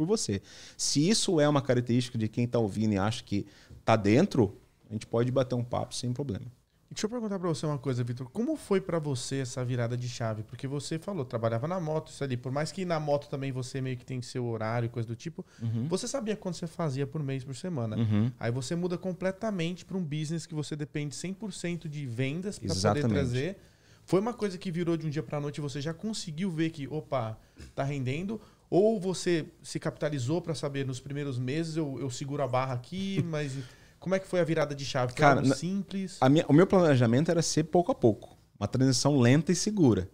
por 0.00 0.06
você. 0.06 0.40
Se 0.78 1.06
isso 1.06 1.38
é 1.38 1.46
uma 1.46 1.60
característica 1.60 2.16
de 2.16 2.26
quem 2.26 2.44
está 2.44 2.58
ouvindo 2.58 2.94
e 2.94 2.98
acha 2.98 3.22
que 3.22 3.46
está 3.78 3.96
dentro, 3.96 4.56
a 4.88 4.94
gente 4.94 5.06
pode 5.06 5.30
bater 5.30 5.54
um 5.54 5.62
papo 5.62 5.94
sem 5.94 6.10
problema. 6.10 6.46
Deixa 6.90 7.06
eu 7.06 7.10
perguntar 7.10 7.38
para 7.38 7.48
você 7.48 7.66
uma 7.66 7.78
coisa, 7.78 8.02
Vitor. 8.02 8.28
Como 8.30 8.56
foi 8.56 8.80
para 8.80 8.98
você 8.98 9.36
essa 9.36 9.64
virada 9.64 9.96
de 9.96 10.08
chave? 10.08 10.42
Porque 10.42 10.66
você 10.66 10.98
falou, 10.98 11.24
trabalhava 11.24 11.68
na 11.68 11.78
moto, 11.78 12.08
isso 12.08 12.24
ali. 12.24 12.36
Por 12.36 12.50
mais 12.50 12.72
que 12.72 12.84
na 12.84 12.98
moto 12.98 13.28
também 13.28 13.52
você 13.52 13.80
meio 13.80 13.96
que 13.96 14.04
tem 14.04 14.20
seu 14.22 14.44
horário, 14.46 14.88
coisa 14.88 15.06
do 15.06 15.14
tipo, 15.14 15.44
uhum. 15.62 15.86
você 15.86 16.08
sabia 16.08 16.34
quanto 16.34 16.56
você 16.56 16.66
fazia 16.66 17.06
por 17.06 17.22
mês, 17.22 17.44
por 17.44 17.54
semana. 17.54 17.96
Uhum. 17.96 18.32
Aí 18.40 18.50
você 18.50 18.74
muda 18.74 18.98
completamente 18.98 19.84
para 19.84 19.96
um 19.96 20.02
business 20.02 20.46
que 20.46 20.54
você 20.54 20.74
depende 20.74 21.14
100% 21.14 21.88
de 21.88 22.06
vendas 22.06 22.58
para 22.58 22.74
poder 22.74 23.06
trazer. 23.06 23.58
Foi 24.04 24.18
uma 24.18 24.34
coisa 24.34 24.58
que 24.58 24.72
virou 24.72 24.96
de 24.96 25.06
um 25.06 25.10
dia 25.10 25.22
para 25.22 25.38
noite 25.38 25.60
você 25.60 25.80
já 25.80 25.94
conseguiu 25.94 26.50
ver 26.50 26.70
que, 26.70 26.88
opa, 26.88 27.38
tá 27.76 27.84
rendendo? 27.84 28.40
Ou 28.70 29.00
você 29.00 29.46
se 29.62 29.80
capitalizou 29.80 30.40
para 30.40 30.54
saber 30.54 30.86
nos 30.86 31.00
primeiros 31.00 31.38
meses 31.38 31.76
eu, 31.76 31.98
eu 32.00 32.08
seguro 32.08 32.42
a 32.42 32.48
barra 32.48 32.74
aqui, 32.74 33.22
mas 33.28 33.52
como 33.98 34.14
é 34.14 34.18
que 34.18 34.28
foi 34.28 34.40
a 34.40 34.44
virada 34.44 34.74
de 34.74 34.84
chave? 34.84 35.12
Foi 35.12 35.20
Cara, 35.20 35.44
simples? 35.54 36.18
Minha, 36.30 36.46
o 36.48 36.52
meu 36.52 36.66
planejamento 36.66 37.30
era 37.30 37.42
ser 37.42 37.64
pouco 37.64 37.90
a 37.90 37.94
pouco. 37.94 38.38
Uma 38.58 38.68
transição 38.68 39.18
lenta 39.18 39.50
e 39.50 39.56
segura. 39.56 40.08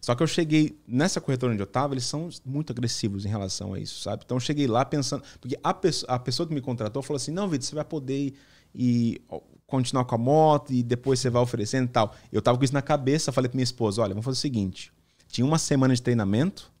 Só 0.00 0.14
que 0.14 0.22
eu 0.22 0.26
cheguei 0.26 0.78
nessa 0.86 1.20
corretora 1.20 1.52
onde 1.52 1.62
eu 1.62 1.66
estava, 1.66 1.94
eles 1.94 2.04
são 2.04 2.28
muito 2.44 2.72
agressivos 2.72 3.24
em 3.24 3.28
relação 3.28 3.74
a 3.74 3.78
isso, 3.78 4.00
sabe? 4.00 4.22
Então 4.24 4.36
eu 4.36 4.40
cheguei 4.40 4.66
lá 4.66 4.84
pensando. 4.84 5.22
Porque 5.40 5.58
a, 5.62 5.74
pessoa, 5.74 6.12
a 6.12 6.18
pessoa 6.18 6.46
que 6.46 6.54
me 6.54 6.60
contratou 6.60 7.02
falou 7.02 7.16
assim: 7.16 7.30
não, 7.30 7.48
Vitor, 7.48 7.66
você 7.66 7.74
vai 7.74 7.84
poder 7.84 8.18
ir, 8.18 8.34
ir, 8.74 9.22
continuar 9.66 10.04
com 10.04 10.14
a 10.14 10.18
moto 10.18 10.72
e 10.72 10.82
depois 10.82 11.20
você 11.20 11.30
vai 11.30 11.42
oferecendo 11.42 11.86
e 11.86 11.92
tal. 11.92 12.14
Eu 12.32 12.42
tava 12.42 12.58
com 12.58 12.64
isso 12.64 12.74
na 12.74 12.82
cabeça, 12.82 13.32
falei 13.32 13.48
pra 13.48 13.56
minha 13.56 13.64
esposa: 13.64 14.02
olha, 14.02 14.14
vamos 14.14 14.24
fazer 14.24 14.38
o 14.38 14.40
seguinte. 14.40 14.92
Tinha 15.28 15.46
uma 15.46 15.58
semana 15.58 15.94
de 15.94 16.02
treinamento, 16.02 16.72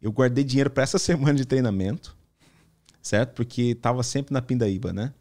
eu 0.00 0.12
guardei 0.12 0.44
dinheiro 0.44 0.70
para 0.70 0.82
essa 0.82 0.98
semana 0.98 1.34
de 1.34 1.44
treinamento, 1.44 2.16
certo? 3.02 3.34
Porque 3.34 3.74
tava 3.74 4.02
sempre 4.02 4.32
na 4.32 4.42
pindaíba, 4.42 4.92
né? 4.92 5.12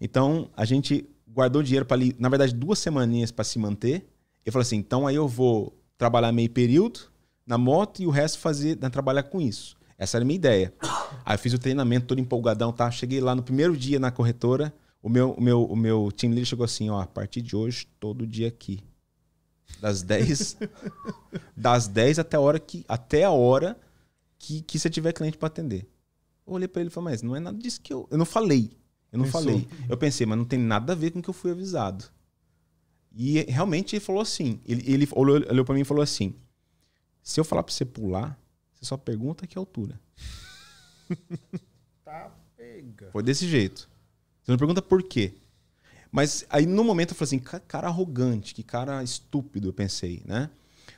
Então, 0.00 0.50
a 0.56 0.64
gente 0.64 1.08
guardou 1.28 1.62
dinheiro 1.62 1.84
para 1.84 1.96
ali, 1.96 2.14
na 2.18 2.28
verdade, 2.28 2.54
duas 2.54 2.78
semaninhas 2.78 3.30
para 3.30 3.44
se 3.44 3.58
manter. 3.58 4.06
Eu 4.44 4.52
falei 4.52 4.62
assim: 4.62 4.76
então 4.76 5.06
aí 5.06 5.16
eu 5.16 5.28
vou 5.28 5.76
trabalhar 5.98 6.32
meio 6.32 6.50
período 6.50 7.00
na 7.46 7.58
moto 7.58 8.00
e 8.02 8.06
o 8.06 8.10
resto 8.10 8.38
fazer, 8.38 8.78
né, 8.80 8.88
trabalhar 8.88 9.24
com 9.24 9.40
isso. 9.40 9.76
Essa 9.98 10.18
era 10.18 10.24
a 10.24 10.26
minha 10.26 10.36
ideia. 10.36 10.74
Aí 11.24 11.34
eu 11.34 11.38
fiz 11.38 11.52
o 11.52 11.58
treinamento 11.58 12.06
todo 12.06 12.20
empolgadão, 12.20 12.72
tá? 12.72 12.90
Cheguei 12.90 13.20
lá 13.20 13.34
no 13.34 13.42
primeiro 13.42 13.76
dia 13.76 13.98
na 13.98 14.10
corretora, 14.10 14.74
o 15.02 15.08
meu, 15.08 15.30
o 15.32 15.40
meu, 15.40 15.64
o 15.64 15.76
meu 15.76 16.12
time 16.12 16.34
leader 16.34 16.48
chegou 16.48 16.64
assim, 16.64 16.90
ó, 16.90 17.00
a 17.00 17.06
partir 17.06 17.40
de 17.40 17.54
hoje, 17.54 17.86
todo 17.98 18.26
dia 18.26 18.48
aqui. 18.48 18.82
Das 19.80 20.02
10 20.02 20.58
das 21.56 21.88
10 21.88 22.20
até 22.20 22.36
a 22.36 22.40
hora 22.40 22.58
que 22.58 22.84
até 22.88 23.24
a 23.24 23.30
hora 23.30 23.76
que, 24.38 24.62
que 24.62 24.78
você 24.78 24.90
tiver 24.90 25.12
cliente 25.12 25.38
para 25.38 25.48
atender. 25.48 25.86
Eu 26.46 26.52
olhei 26.52 26.68
para 26.68 26.80
ele 26.80 26.88
e 26.88 26.92
falei, 26.92 27.12
mas 27.12 27.22
não 27.22 27.34
é 27.34 27.40
nada 27.40 27.58
disso 27.58 27.80
que 27.80 27.92
eu 27.92 28.06
eu 28.10 28.18
não 28.18 28.26
falei. 28.26 28.70
Eu 29.12 29.18
não 29.18 29.24
Pensou. 29.24 29.42
falei. 29.42 29.68
Eu 29.88 29.96
pensei, 29.96 30.26
mas 30.26 30.38
não 30.38 30.44
tem 30.44 30.58
nada 30.58 30.92
a 30.92 30.96
ver 30.96 31.10
com 31.10 31.20
o 31.20 31.22
que 31.22 31.30
eu 31.30 31.34
fui 31.34 31.50
avisado. 31.50 32.04
E 33.12 33.40
realmente 33.50 33.96
ele 33.96 34.04
falou 34.04 34.20
assim. 34.20 34.60
Ele, 34.66 34.92
ele 34.92 35.08
olhou, 35.12 35.36
olhou 35.48 35.64
para 35.64 35.74
mim 35.74 35.80
e 35.80 35.84
falou 35.84 36.02
assim: 36.02 36.34
se 37.22 37.40
eu 37.40 37.44
falar 37.44 37.62
para 37.62 37.72
você 37.72 37.84
pular, 37.84 38.38
você 38.74 38.84
só 38.84 38.96
pergunta 38.96 39.46
que 39.46 39.56
altura. 39.56 39.98
tá 42.04 42.30
pega. 42.56 43.10
Foi 43.10 43.22
desse 43.22 43.48
jeito. 43.48 43.88
Você 44.42 44.52
não 44.52 44.58
pergunta 44.58 44.82
por 44.82 45.02
quê. 45.02 45.32
Mas 46.12 46.46
aí 46.48 46.66
no 46.66 46.84
momento 46.84 47.10
eu 47.10 47.16
falei 47.16 47.26
assim, 47.26 47.60
cara 47.66 47.88
arrogante, 47.88 48.54
que 48.54 48.62
cara 48.62 49.02
estúpido, 49.02 49.68
eu 49.68 49.72
pensei, 49.72 50.22
né? 50.24 50.50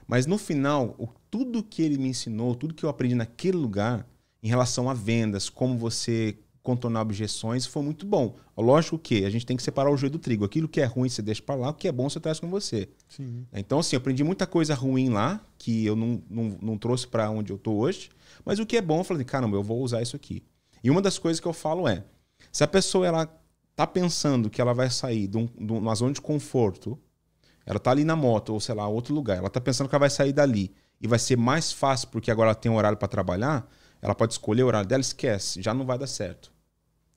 Mas 0.08 0.26
no 0.26 0.38
final, 0.38 0.96
o, 0.98 1.06
tudo 1.30 1.62
que 1.62 1.82
ele 1.82 1.98
me 1.98 2.08
ensinou, 2.08 2.54
tudo 2.54 2.72
que 2.72 2.82
eu 2.82 2.88
aprendi 2.88 3.14
naquele 3.14 3.58
lugar, 3.58 4.08
em 4.42 4.48
relação 4.48 4.88
a 4.88 4.94
vendas, 4.94 5.50
como 5.50 5.76
você 5.76 6.38
contornar 6.62 7.02
objeções, 7.02 7.66
foi 7.66 7.82
muito 7.82 8.06
bom. 8.06 8.34
Lógico 8.56 8.98
que 8.98 9.24
a 9.24 9.30
gente 9.30 9.46
tem 9.46 9.56
que 9.56 9.62
separar 9.62 9.90
o 9.90 9.96
joio 9.96 10.12
do 10.12 10.18
trigo. 10.18 10.44
Aquilo 10.44 10.68
que 10.68 10.80
é 10.80 10.84
ruim 10.84 11.08
você 11.08 11.22
deixa 11.22 11.42
para 11.42 11.54
lá, 11.54 11.70
o 11.70 11.74
que 11.74 11.88
é 11.88 11.92
bom 11.92 12.08
você 12.08 12.20
traz 12.20 12.40
com 12.40 12.48
você. 12.48 12.88
Sim. 13.08 13.46
Então, 13.52 13.78
assim, 13.78 13.96
eu 13.96 14.00
aprendi 14.00 14.24
muita 14.24 14.46
coisa 14.46 14.74
ruim 14.74 15.10
lá, 15.10 15.40
que 15.56 15.84
eu 15.84 15.94
não, 15.94 16.22
não, 16.28 16.58
não 16.60 16.78
trouxe 16.78 17.06
para 17.06 17.30
onde 17.30 17.52
eu 17.52 17.58
tô 17.58 17.72
hoje. 17.72 18.10
Mas 18.44 18.58
o 18.58 18.66
que 18.66 18.76
é 18.76 18.82
bom, 18.82 19.00
eu 19.00 19.04
falei, 19.04 19.24
caramba, 19.24 19.56
eu 19.56 19.62
vou 19.62 19.82
usar 19.82 20.02
isso 20.02 20.16
aqui. 20.16 20.42
E 20.82 20.90
uma 20.90 21.02
das 21.02 21.18
coisas 21.18 21.40
que 21.40 21.46
eu 21.46 21.52
falo 21.52 21.88
é, 21.88 22.04
se 22.52 22.64
a 22.64 22.68
pessoa 22.68 23.06
ela 23.06 23.26
tá 23.74 23.86
pensando 23.86 24.50
que 24.50 24.60
ela 24.60 24.74
vai 24.74 24.90
sair 24.90 25.26
de, 25.26 25.36
um, 25.36 25.46
de 25.46 25.72
uma 25.72 25.94
zona 25.94 26.12
de 26.12 26.20
conforto, 26.20 26.98
ela 27.68 27.78
tá 27.78 27.92
ali 27.92 28.02
na 28.04 28.16
moto, 28.16 28.54
ou 28.54 28.60
sei 28.60 28.74
lá, 28.74 28.88
outro 28.88 29.14
lugar, 29.14 29.36
ela 29.36 29.50
tá 29.50 29.60
pensando 29.60 29.88
que 29.88 29.94
ela 29.94 30.00
vai 30.00 30.10
sair 30.10 30.32
dali 30.32 30.74
e 31.00 31.06
vai 31.06 31.18
ser 31.18 31.36
mais 31.36 31.70
fácil 31.70 32.08
porque 32.08 32.30
agora 32.30 32.48
ela 32.48 32.54
tem 32.54 32.72
um 32.72 32.76
horário 32.76 32.98
para 32.98 33.06
trabalhar, 33.06 33.70
ela 34.02 34.14
pode 34.14 34.32
escolher 34.32 34.64
o 34.64 34.66
horário 34.66 34.88
dela, 34.88 35.00
esquece, 35.00 35.62
já 35.62 35.72
não 35.72 35.86
vai 35.86 35.98
dar 35.98 36.06
certo 36.06 36.52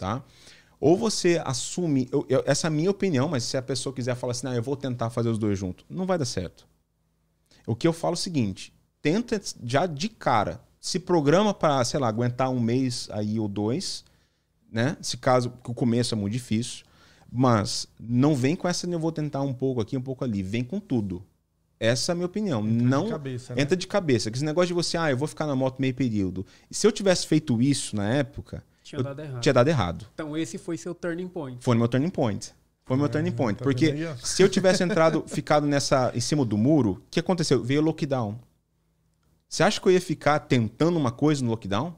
tá? 0.01 0.23
Ou 0.79 0.97
você 0.97 1.39
assume, 1.45 2.09
eu, 2.11 2.25
eu, 2.27 2.43
essa 2.47 2.65
é 2.65 2.69
a 2.69 2.71
minha 2.71 2.89
opinião, 2.89 3.29
mas 3.29 3.43
se 3.43 3.55
a 3.55 3.61
pessoa 3.61 3.93
quiser 3.93 4.15
falar 4.15 4.31
assim, 4.31 4.47
ah, 4.47 4.55
eu 4.55 4.63
vou 4.63 4.75
tentar 4.75 5.11
fazer 5.11 5.29
os 5.29 5.37
dois 5.37 5.59
juntos, 5.59 5.85
não 5.87 6.07
vai 6.07 6.17
dar 6.17 6.25
certo. 6.25 6.67
O 7.67 7.75
que 7.75 7.87
eu 7.87 7.93
falo 7.93 8.13
é 8.13 8.17
o 8.17 8.17
seguinte, 8.17 8.73
tenta 8.99 9.39
já 9.63 9.85
de 9.85 10.09
cara, 10.09 10.59
se 10.79 10.97
programa 10.97 11.53
para, 11.53 11.85
sei 11.85 11.99
lá, 11.99 12.07
aguentar 12.07 12.49
um 12.49 12.59
mês 12.59 13.07
aí 13.11 13.39
ou 13.39 13.47
dois, 13.47 14.03
né? 14.71 14.97
Se 15.01 15.17
caso 15.17 15.51
que 15.63 15.69
o 15.69 15.75
começo 15.75 16.15
é 16.15 16.17
muito 16.17 16.33
difícil, 16.33 16.83
mas 17.31 17.87
não 17.99 18.35
vem 18.35 18.55
com 18.55 18.67
essa 18.67 18.85
eu 18.85 18.99
vou 18.99 19.11
tentar 19.11 19.41
um 19.41 19.53
pouco 19.53 19.79
aqui, 19.79 19.95
um 19.95 20.01
pouco 20.01 20.23
ali, 20.23 20.43
vem 20.43 20.63
com 20.63 20.79
tudo. 20.79 21.23
Essa 21.79 22.11
é 22.11 22.13
a 22.13 22.15
minha 22.15 22.27
opinião. 22.27 22.59
Entra 22.67 22.87
não 22.87 23.05
de 23.05 23.11
cabeça, 23.11 23.55
né? 23.55 23.61
entra 23.61 23.75
de 23.75 23.87
cabeça. 23.87 24.29
Esse 24.29 24.45
negócio 24.45 24.67
de 24.67 24.73
você, 24.73 24.97
ah, 24.97 25.09
eu 25.09 25.17
vou 25.17 25.27
ficar 25.27 25.47
na 25.47 25.55
moto 25.55 25.79
meio 25.79 25.95
período. 25.95 26.45
E 26.69 26.75
se 26.75 26.85
eu 26.85 26.91
tivesse 26.91 27.25
feito 27.25 27.59
isso 27.59 27.95
na 27.95 28.07
época, 28.13 28.63
tinha 28.83 29.01
dado 29.01 29.21
errado. 29.21 29.41
Tinha 29.41 29.53
dado 29.53 29.67
errado. 29.67 30.07
Então 30.13 30.37
esse 30.37 30.57
foi 30.57 30.77
seu 30.77 30.93
turning 30.93 31.27
point. 31.27 31.63
Foi 31.63 31.75
meu 31.75 31.87
turning 31.87 32.09
point. 32.09 32.53
Foi 32.85 32.97
meu 32.97 33.05
é, 33.05 33.09
turning 33.09 33.31
point. 33.31 33.57
Tá 33.57 33.63
porque 33.63 33.95
se 34.21 34.43
eu 34.43 34.49
tivesse 34.49 34.83
entrado, 34.83 35.23
ficado 35.27 35.65
nessa, 35.65 36.11
em 36.13 36.19
cima 36.19 36.45
do 36.45 36.57
muro, 36.57 36.91
o 36.91 37.01
que 37.09 37.19
aconteceu? 37.19 37.63
Veio 37.63 37.81
o 37.81 37.85
lockdown. 37.85 38.37
Você 39.47 39.63
acha 39.63 39.81
que 39.81 39.87
eu 39.87 39.91
ia 39.91 40.01
ficar 40.01 40.39
tentando 40.39 40.97
uma 40.97 41.11
coisa 41.11 41.43
no 41.43 41.49
lockdown? 41.49 41.95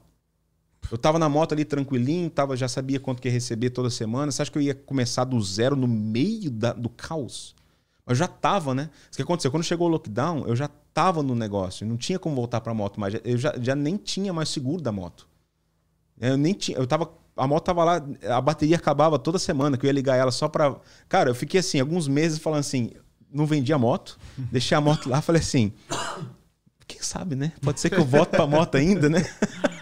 Eu 0.90 0.98
tava 0.98 1.18
na 1.18 1.28
moto 1.28 1.52
ali 1.52 1.64
tranquilinho, 1.64 2.30
tava, 2.30 2.56
já 2.56 2.68
sabia 2.68 3.00
quanto 3.00 3.20
que 3.20 3.28
ia 3.28 3.32
receber 3.32 3.70
toda 3.70 3.90
semana. 3.90 4.30
Você 4.30 4.42
acha 4.42 4.50
que 4.50 4.58
eu 4.58 4.62
ia 4.62 4.74
começar 4.74 5.24
do 5.24 5.40
zero 5.40 5.74
no 5.76 5.88
meio 5.88 6.50
da, 6.50 6.72
do 6.72 6.88
caos? 6.88 7.54
Eu 8.06 8.14
já 8.14 8.28
tava, 8.28 8.74
né? 8.74 8.90
O 9.12 9.16
que 9.16 9.22
aconteceu? 9.22 9.50
Quando 9.50 9.64
chegou 9.64 9.88
o 9.88 9.90
lockdown, 9.90 10.46
eu 10.46 10.54
já 10.54 10.68
tava 10.92 11.22
no 11.22 11.34
negócio. 11.34 11.86
Não 11.86 11.96
tinha 11.96 12.18
como 12.18 12.36
voltar 12.36 12.60
pra 12.60 12.74
moto 12.74 13.00
mais. 13.00 13.14
Eu 13.24 13.38
já, 13.38 13.54
já 13.58 13.74
nem 13.74 13.96
tinha 13.96 14.32
mais 14.32 14.50
seguro 14.50 14.82
da 14.82 14.92
moto. 14.92 15.26
Eu 16.20 16.36
nem 16.36 16.52
tinha. 16.52 16.76
Eu 16.76 16.86
tava. 16.86 17.10
A 17.36 17.48
moto 17.48 17.64
tava 17.64 17.82
lá, 17.82 18.00
a 18.28 18.40
bateria 18.40 18.76
acabava 18.76 19.18
toda 19.18 19.40
semana, 19.40 19.76
que 19.76 19.84
eu 19.84 19.88
ia 19.88 19.92
ligar 19.92 20.16
ela 20.16 20.30
só 20.30 20.48
pra. 20.48 20.76
Cara, 21.08 21.30
eu 21.30 21.34
fiquei 21.34 21.58
assim, 21.58 21.80
alguns 21.80 22.06
meses 22.06 22.38
falando 22.38 22.60
assim, 22.60 22.92
não 23.32 23.44
vendi 23.44 23.72
a 23.72 23.78
moto, 23.78 24.18
deixei 24.52 24.76
a 24.76 24.80
moto 24.80 25.08
lá, 25.08 25.20
falei 25.20 25.40
assim. 25.40 25.72
Quem 26.86 27.00
sabe, 27.00 27.34
né? 27.34 27.52
Pode 27.62 27.80
ser 27.80 27.90
que 27.90 27.96
eu 27.96 28.04
volte 28.04 28.30
pra 28.30 28.46
moto 28.46 28.76
ainda, 28.76 29.08
né? 29.08 29.24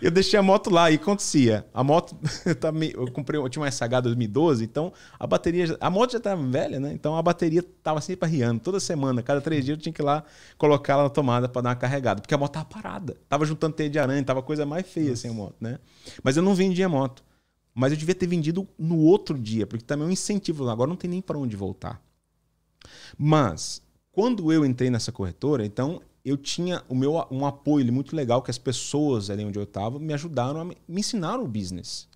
eu 0.00 0.10
deixei 0.10 0.38
a 0.38 0.42
moto 0.42 0.70
lá 0.70 0.90
e 0.90 0.94
acontecia. 0.94 1.66
A 1.72 1.82
moto, 1.82 2.16
eu, 2.94 3.10
comprei, 3.10 3.38
eu 3.38 3.48
tinha 3.48 3.62
uma 3.62 3.70
SH 3.70 4.02
2012, 4.02 4.64
então 4.64 4.92
a 5.18 5.26
bateria, 5.26 5.76
a 5.80 5.90
moto 5.90 6.12
já 6.12 6.18
estava 6.18 6.42
velha, 6.42 6.80
né? 6.80 6.92
Então 6.92 7.16
a 7.16 7.22
bateria 7.22 7.60
estava 7.60 8.00
sempre 8.00 8.28
arriando. 8.28 8.60
Toda 8.60 8.80
semana, 8.80 9.22
cada 9.22 9.40
três 9.40 9.64
dias 9.64 9.78
eu 9.78 9.82
tinha 9.82 9.92
que 9.92 10.02
ir 10.02 10.04
lá 10.04 10.24
colocar 10.56 10.94
ela 10.94 11.04
na 11.04 11.10
tomada 11.10 11.48
para 11.48 11.62
dar 11.62 11.68
uma 11.70 11.76
carregada, 11.76 12.20
porque 12.20 12.34
a 12.34 12.38
moto 12.38 12.50
estava 12.50 12.66
parada. 12.66 13.16
Tava 13.28 13.44
juntando 13.44 13.74
teia 13.74 13.90
de 13.90 13.98
aranha, 13.98 14.22
tava 14.22 14.42
coisa 14.42 14.64
mais 14.64 14.86
feia 14.86 15.10
Nossa. 15.10 15.26
assim 15.26 15.34
a 15.34 15.38
moto, 15.38 15.56
né? 15.60 15.78
Mas 16.22 16.36
eu 16.36 16.42
não 16.42 16.54
vendia 16.54 16.88
moto. 16.88 17.24
Mas 17.74 17.90
eu 17.90 17.98
devia 17.98 18.14
ter 18.14 18.28
vendido 18.28 18.68
no 18.78 18.98
outro 18.98 19.36
dia, 19.36 19.66
porque 19.66 19.84
também 19.84 20.06
é 20.06 20.08
um 20.08 20.12
incentivo. 20.12 20.68
Agora 20.68 20.88
não 20.88 20.96
tem 20.96 21.10
nem 21.10 21.20
para 21.20 21.36
onde 21.36 21.56
voltar. 21.56 22.00
Mas 23.18 23.82
quando 24.12 24.52
eu 24.52 24.64
entrei 24.64 24.90
nessa 24.90 25.10
corretora, 25.10 25.66
então 25.66 26.00
eu 26.24 26.36
tinha 26.36 26.82
o 26.88 26.94
meu 26.94 27.26
um 27.30 27.44
apoio 27.44 27.92
muito 27.92 28.16
legal 28.16 28.40
que 28.40 28.50
as 28.50 28.58
pessoas 28.58 29.28
ali 29.28 29.44
onde 29.44 29.58
eu 29.58 29.64
estava 29.64 29.98
me 29.98 30.14
ajudaram 30.14 30.60
a 30.60 30.64
me, 30.64 30.76
me 30.88 31.00
ensinaram 31.00 31.44
o 31.44 31.48
business. 31.48 32.08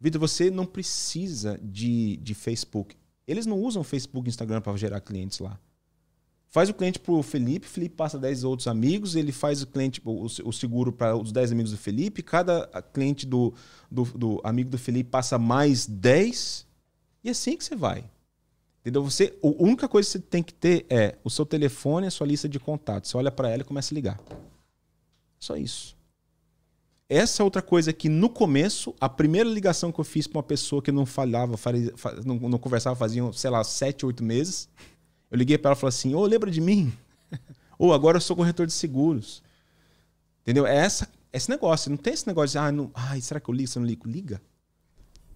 Vitor, 0.00 0.20
você 0.20 0.50
não 0.50 0.66
precisa 0.66 1.58
de, 1.62 2.16
de 2.18 2.34
Facebook. 2.34 2.96
Eles 3.26 3.46
não 3.46 3.58
usam 3.58 3.82
Facebook 3.82 4.28
e 4.28 4.30
Instagram 4.30 4.60
para 4.60 4.76
gerar 4.76 5.00
clientes 5.00 5.38
lá. 5.38 5.58
Faz 6.48 6.68
o 6.68 6.74
cliente 6.74 7.00
para 7.00 7.12
o 7.12 7.22
Felipe, 7.22 7.66
Felipe 7.66 7.96
passa 7.96 8.16
10 8.16 8.44
outros 8.44 8.68
amigos, 8.68 9.16
ele 9.16 9.32
faz 9.32 9.60
o 9.60 9.66
cliente 9.66 10.00
o, 10.04 10.26
o 10.26 10.52
seguro 10.52 10.92
para 10.92 11.16
os 11.16 11.32
10 11.32 11.50
amigos 11.50 11.72
do 11.72 11.76
Felipe, 11.76 12.22
cada 12.22 12.68
cliente 12.92 13.26
do, 13.26 13.52
do, 13.90 14.04
do 14.04 14.40
amigo 14.44 14.70
do 14.70 14.78
Felipe 14.78 15.10
passa 15.10 15.36
mais 15.36 15.84
10, 15.84 16.64
e 17.24 17.28
é 17.28 17.32
assim 17.32 17.56
que 17.56 17.64
você 17.64 17.74
vai. 17.74 18.04
Entendeu? 18.84 19.02
Você, 19.02 19.34
a 19.42 19.62
única 19.62 19.88
coisa 19.88 20.06
que 20.06 20.12
você 20.12 20.18
tem 20.18 20.42
que 20.42 20.52
ter 20.52 20.84
é 20.90 21.16
o 21.24 21.30
seu 21.30 21.46
telefone, 21.46 22.06
a 22.06 22.10
sua 22.10 22.26
lista 22.26 22.46
de 22.46 22.60
contatos. 22.60 23.10
Você 23.10 23.16
olha 23.16 23.30
para 23.30 23.48
ela 23.48 23.62
e 23.62 23.64
começa 23.64 23.94
a 23.94 23.96
ligar. 23.96 24.20
Só 25.38 25.56
isso. 25.56 25.96
Essa 27.08 27.42
é 27.42 27.44
outra 27.44 27.62
coisa 27.62 27.94
que 27.94 28.10
no 28.10 28.28
começo, 28.28 28.94
a 29.00 29.08
primeira 29.08 29.48
ligação 29.48 29.90
que 29.90 29.98
eu 29.98 30.04
fiz 30.04 30.26
para 30.26 30.36
uma 30.36 30.42
pessoa 30.42 30.82
que 30.82 30.92
não 30.92 31.06
falava, 31.06 31.54
não, 32.26 32.34
não 32.36 32.58
conversava, 32.58 32.94
fazia, 32.94 33.22
sei 33.32 33.48
lá, 33.48 33.64
sete, 33.64 34.04
oito 34.04 34.22
meses. 34.22 34.68
Eu 35.30 35.38
liguei 35.38 35.56
para 35.56 35.70
ela 35.70 35.78
e 35.78 35.80
falei 35.80 35.88
assim: 35.88 36.14
Ô, 36.14 36.18
oh, 36.18 36.26
lembra 36.26 36.50
de 36.50 36.60
mim? 36.60 36.92
Ou 37.78 37.88
oh, 37.88 37.92
agora 37.94 38.18
eu 38.18 38.20
sou 38.20 38.36
corretor 38.36 38.66
de 38.66 38.72
seguros. 38.74 39.42
Entendeu? 40.42 40.66
É 40.66 40.76
essa, 40.76 41.08
esse 41.32 41.48
negócio. 41.48 41.90
Não 41.90 41.96
tem 41.96 42.12
esse 42.12 42.26
negócio 42.26 42.52
de, 42.52 42.58
ah, 42.58 42.70
não, 42.70 42.90
ai, 42.94 43.22
será 43.22 43.40
que 43.40 43.48
eu 43.48 43.54
ligo? 43.54 43.70
Eu 43.74 43.80
não 43.80 43.88
ligo? 43.88 44.06
Liga. 44.06 44.42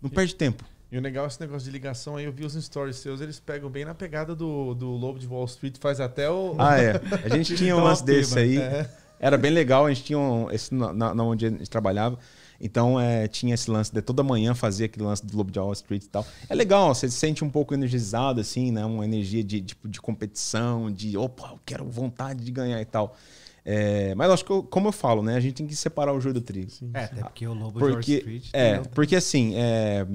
Não 0.03 0.11
perde 0.11 0.35
tempo. 0.35 0.65
E 0.91 0.97
o 0.97 1.01
legal 1.01 1.25
é 1.25 1.29
esse 1.29 1.41
negócio 1.41 1.67
de 1.67 1.71
ligação 1.71 2.17
aí, 2.17 2.25
eu 2.25 2.33
vi 2.33 2.45
os 2.45 2.55
stories 2.55 2.97
seus, 2.97 3.21
eles 3.21 3.39
pegam 3.39 3.69
bem 3.69 3.85
na 3.85 3.95
pegada 3.95 4.35
do, 4.35 4.75
do 4.75 4.89
Lobo 4.91 5.19
de 5.19 5.27
Wall 5.27 5.45
Street, 5.45 5.77
faz 5.79 6.01
até 6.01 6.31
o. 6.31 6.55
Ah, 6.59 6.81
é. 6.81 7.01
A 7.25 7.37
gente 7.37 7.55
tinha 7.57 7.77
um 7.77 7.85
lance 7.85 8.05
desse 8.05 8.39
aí. 8.39 8.59
É. 8.59 8.89
Era 9.21 9.37
bem 9.37 9.51
legal, 9.51 9.85
a 9.85 9.93
gente 9.93 10.05
tinha 10.05 10.19
um, 10.19 10.51
esse 10.51 10.73
na, 10.73 10.93
na 10.93 11.23
onde 11.25 11.47
a 11.47 11.51
gente 11.51 11.69
trabalhava. 11.69 12.19
Então 12.61 12.99
é, 12.99 13.29
tinha 13.29 13.55
esse 13.55 13.71
lance 13.71 13.93
de 13.93 14.03
toda 14.03 14.23
manhã 14.23 14.55
fazer 14.55 14.87
aquele 14.87 15.05
lance 15.05 15.25
do 15.25 15.37
Lobo 15.37 15.51
de 15.51 15.59
Wall 15.59 15.73
Street 15.73 16.03
e 16.03 16.09
tal. 16.09 16.27
É 16.49 16.55
legal, 16.55 16.95
você 16.95 17.09
se 17.09 17.17
sente 17.17 17.45
um 17.45 17.51
pouco 17.51 17.75
energizado, 17.75 18.41
assim, 18.41 18.73
né? 18.73 18.85
Uma 18.85 19.05
energia 19.05 19.45
de, 19.45 19.61
tipo, 19.61 19.89
de 19.89 20.01
competição, 20.01 20.91
de 20.91 21.17
opa, 21.17 21.51
eu 21.53 21.61
quero 21.65 21.85
vontade 21.85 22.45
de 22.45 22.51
ganhar 22.51 22.81
e 22.81 22.85
tal. 22.85 23.17
É, 23.65 24.15
mas 24.15 24.31
acho 24.31 24.45
que, 24.45 24.63
como 24.71 24.89
eu 24.89 24.93
falo, 24.93 25.23
né? 25.23 25.37
A 25.37 25.41
gente 25.41 25.55
tem 25.55 25.67
que 25.67 25.77
separar 25.77 26.13
o 26.15 26.21
joio 26.21 26.35
do 26.35 26.41
trigo. 26.41 26.71
Sim, 26.71 26.91
é, 26.95 27.05
até 27.05 27.23
porque 27.23 27.47
o 27.47 27.53
Lobo 27.53 27.79
porque, 27.79 28.03
de 28.03 28.13
Wall 28.13 28.37
Street. 28.37 28.49
É, 28.53 28.79
porque 28.79 29.15
assim, 29.15 29.53
é, 29.55 30.07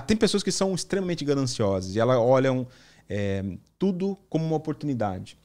tem 0.00 0.16
pessoas 0.16 0.42
que 0.42 0.52
são 0.52 0.74
extremamente 0.74 1.24
gananciosas 1.24 1.94
e 1.94 2.00
elas 2.00 2.18
olham 2.18 2.66
é, 3.08 3.44
tudo 3.78 4.16
como 4.28 4.44
uma 4.44 4.56
oportunidade. 4.56 5.38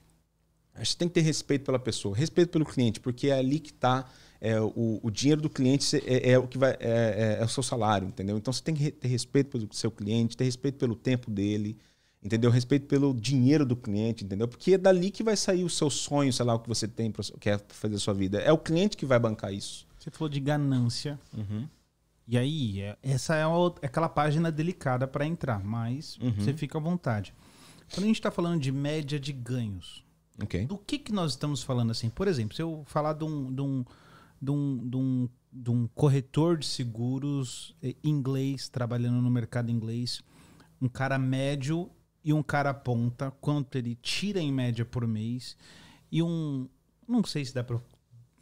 A 0.75 0.83
gente 0.83 0.97
tem 0.97 1.07
que 1.07 1.13
ter 1.13 1.21
respeito 1.21 1.65
pela 1.65 1.79
pessoa, 1.79 2.15
respeito 2.15 2.49
pelo 2.49 2.65
cliente, 2.65 2.99
porque 2.99 3.27
é 3.27 3.33
ali 3.37 3.59
que 3.59 3.71
está 3.71 4.05
é, 4.41 4.59
o, 4.59 4.99
o, 5.01 5.09
dinheiro 5.09 5.41
do 5.41 5.49
cliente 5.49 5.95
é, 6.05 6.31
é 6.31 6.37
o 6.37 6.45
que 6.45 6.57
vai 6.57 6.71
é, 6.71 7.37
é, 7.37 7.37
é, 7.39 7.45
o 7.45 7.47
seu 7.47 7.63
salário, 7.63 8.09
entendeu? 8.09 8.37
Então 8.37 8.51
você 8.51 8.61
tem 8.61 8.75
que 8.75 8.91
ter 8.91 9.07
respeito 9.07 9.51
pelo 9.51 9.73
seu 9.73 9.89
cliente, 9.89 10.35
ter 10.35 10.43
respeito 10.43 10.77
pelo 10.77 10.95
tempo 10.95 11.31
dele, 11.31 11.77
entendeu? 12.21 12.51
Respeito 12.51 12.85
pelo 12.87 13.13
dinheiro 13.13 13.65
do 13.65 13.75
cliente, 13.75 14.25
entendeu? 14.25 14.47
Porque 14.47 14.73
é 14.73 14.77
dali 14.77 15.11
que 15.11 15.23
vai 15.23 15.37
sair 15.37 15.63
o 15.63 15.69
seu 15.69 15.89
sonho, 15.89 16.33
sei 16.33 16.45
lá 16.45 16.55
o 16.55 16.59
que 16.59 16.67
você 16.67 16.87
tem 16.87 17.09
para 17.09 17.23
quer 17.39 17.61
fazer 17.69 17.95
a 17.95 17.99
sua 17.99 18.13
vida. 18.13 18.39
É 18.39 18.51
o 18.51 18.57
cliente 18.57 18.97
que 18.97 19.05
vai 19.05 19.17
bancar 19.17 19.53
isso. 19.53 19.87
Você 19.97 20.11
falou 20.11 20.27
de 20.27 20.41
ganância. 20.41 21.17
Uhum. 21.33 21.65
E 22.27 22.37
aí, 22.37 22.95
essa 23.01 23.35
é 23.35 23.43
aquela 23.81 24.07
página 24.07 24.51
delicada 24.51 25.07
para 25.07 25.25
entrar, 25.25 25.63
mas 25.63 26.17
uhum. 26.17 26.33
você 26.33 26.53
fica 26.53 26.77
à 26.77 26.81
vontade. 26.81 27.33
Quando 27.93 28.05
a 28.05 28.07
gente 28.07 28.15
está 28.15 28.31
falando 28.31 28.61
de 28.61 28.71
média 28.71 29.19
de 29.19 29.33
ganhos, 29.33 30.03
Okay. 30.41 30.65
Do 30.65 30.77
que, 30.77 30.97
que 30.97 31.11
nós 31.11 31.31
estamos 31.31 31.61
falando 31.61 31.91
assim? 31.91 32.09
Por 32.09 32.27
exemplo, 32.27 32.55
se 32.55 32.61
eu 32.61 32.83
falar 32.87 33.13
de 33.13 33.23
um, 33.23 33.53
de 33.53 33.61
um, 33.61 33.85
de 34.41 34.51
um, 34.51 34.89
de 34.89 34.97
um, 34.97 35.29
de 35.51 35.71
um 35.71 35.87
corretor 35.87 36.57
de 36.57 36.65
seguros 36.65 37.75
eh, 37.83 37.95
inglês, 38.03 38.67
trabalhando 38.67 39.21
no 39.21 39.29
mercado 39.29 39.69
inglês, 39.69 40.23
um 40.81 40.89
cara 40.89 41.19
médio 41.19 41.89
e 42.23 42.33
um 42.33 42.41
cara 42.41 42.73
ponta, 42.73 43.29
quanto 43.39 43.77
ele 43.77 43.95
tira 44.01 44.39
em 44.39 44.51
média 44.51 44.85
por 44.85 45.05
mês, 45.07 45.55
e 46.11 46.23
um. 46.23 46.67
Não 47.07 47.23
sei 47.23 47.45
se 47.45 47.53
dá 47.53 47.63
para 47.63 47.79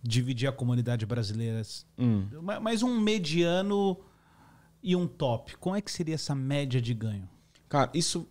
dividir 0.01 0.47
a 0.47 0.51
comunidade 0.51 1.05
brasileira, 1.05 1.61
hum. 1.97 2.27
mas 2.61 2.81
um 2.83 2.99
mediano 2.99 3.97
e 4.81 4.95
um 4.95 5.07
top. 5.07 5.57
Como 5.57 5.75
é 5.75 5.81
que 5.81 5.91
seria 5.91 6.15
essa 6.15 6.33
média 6.33 6.81
de 6.81 6.93
ganho? 6.93 7.29
Cara, 7.69 7.89
isso 7.93 8.27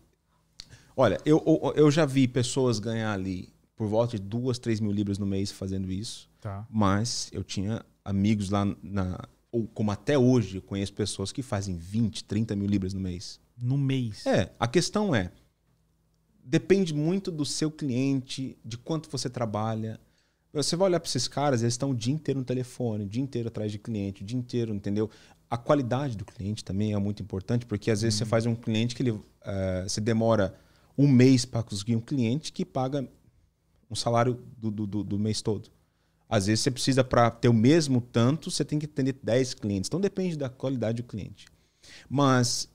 Olha, 0.96 1.18
eu, 1.24 1.42
eu 1.76 1.90
já 1.90 2.04
vi 2.04 2.28
pessoas 2.28 2.78
ganhar 2.78 3.12
ali 3.12 3.48
por 3.74 3.86
volta 3.86 4.18
de 4.18 4.22
duas, 4.22 4.58
três 4.58 4.80
mil 4.80 4.92
libras 4.92 5.18
no 5.18 5.24
mês 5.24 5.50
fazendo 5.50 5.90
isso. 5.90 6.28
Tá. 6.38 6.66
Mas 6.68 7.30
eu 7.32 7.42
tinha 7.42 7.82
amigos 8.04 8.50
lá 8.50 8.66
na. 8.82 9.18
Ou 9.50 9.66
como 9.68 9.90
até 9.90 10.18
hoje, 10.18 10.56
eu 10.56 10.62
conheço 10.62 10.92
pessoas 10.92 11.32
que 11.32 11.42
fazem 11.42 11.78
20, 11.78 12.24
30 12.24 12.54
mil 12.54 12.68
libras 12.68 12.92
no 12.92 13.00
mês. 13.00 13.40
No 13.56 13.78
mês? 13.78 14.26
É. 14.26 14.52
A 14.60 14.68
questão 14.68 15.14
é. 15.14 15.32
Depende 16.44 16.92
muito 16.92 17.30
do 17.30 17.46
seu 17.46 17.70
cliente, 17.70 18.58
de 18.62 18.76
quanto 18.76 19.08
você 19.10 19.30
trabalha. 19.30 19.98
Você 20.52 20.74
vai 20.74 20.88
olhar 20.88 20.98
para 20.98 21.08
esses 21.08 21.28
caras, 21.28 21.62
eles 21.62 21.74
estão 21.74 21.90
o 21.90 21.94
dia 21.94 22.12
inteiro 22.12 22.40
no 22.40 22.44
telefone, 22.44 23.04
o 23.04 23.06
dia 23.06 23.22
inteiro 23.22 23.48
atrás 23.48 23.70
de 23.70 23.78
cliente, 23.78 24.22
o 24.22 24.26
dia 24.26 24.36
inteiro, 24.36 24.74
entendeu? 24.74 25.08
A 25.48 25.56
qualidade 25.56 26.16
do 26.16 26.24
cliente 26.24 26.64
também 26.64 26.92
é 26.92 26.98
muito 26.98 27.22
importante, 27.22 27.66
porque 27.66 27.90
às 27.90 28.02
vezes 28.02 28.18
você 28.18 28.24
uhum. 28.24 28.30
faz 28.30 28.46
um 28.46 28.54
cliente 28.54 28.94
que 28.94 29.02
ele, 29.02 29.12
uh, 29.12 29.22
você 29.86 30.00
demora 30.00 30.54
um 30.98 31.06
mês 31.06 31.44
para 31.44 31.62
conseguir 31.62 31.94
um 31.94 32.00
cliente 32.00 32.52
que 32.52 32.64
paga 32.64 33.08
um 33.90 33.94
salário 33.94 34.40
do, 34.56 34.70
do, 34.70 35.04
do 35.04 35.18
mês 35.18 35.40
todo. 35.40 35.70
Às 36.28 36.46
vezes 36.46 36.62
você 36.62 36.70
precisa, 36.70 37.02
para 37.02 37.28
ter 37.30 37.48
o 37.48 37.52
mesmo 37.52 38.00
tanto, 38.00 38.50
você 38.50 38.64
tem 38.64 38.78
que 38.78 38.86
atender 38.86 39.18
10 39.20 39.54
clientes. 39.54 39.88
Então 39.88 40.00
depende 40.00 40.36
da 40.36 40.48
qualidade 40.48 41.02
do 41.02 41.08
cliente. 41.08 41.46
Mas 42.08 42.68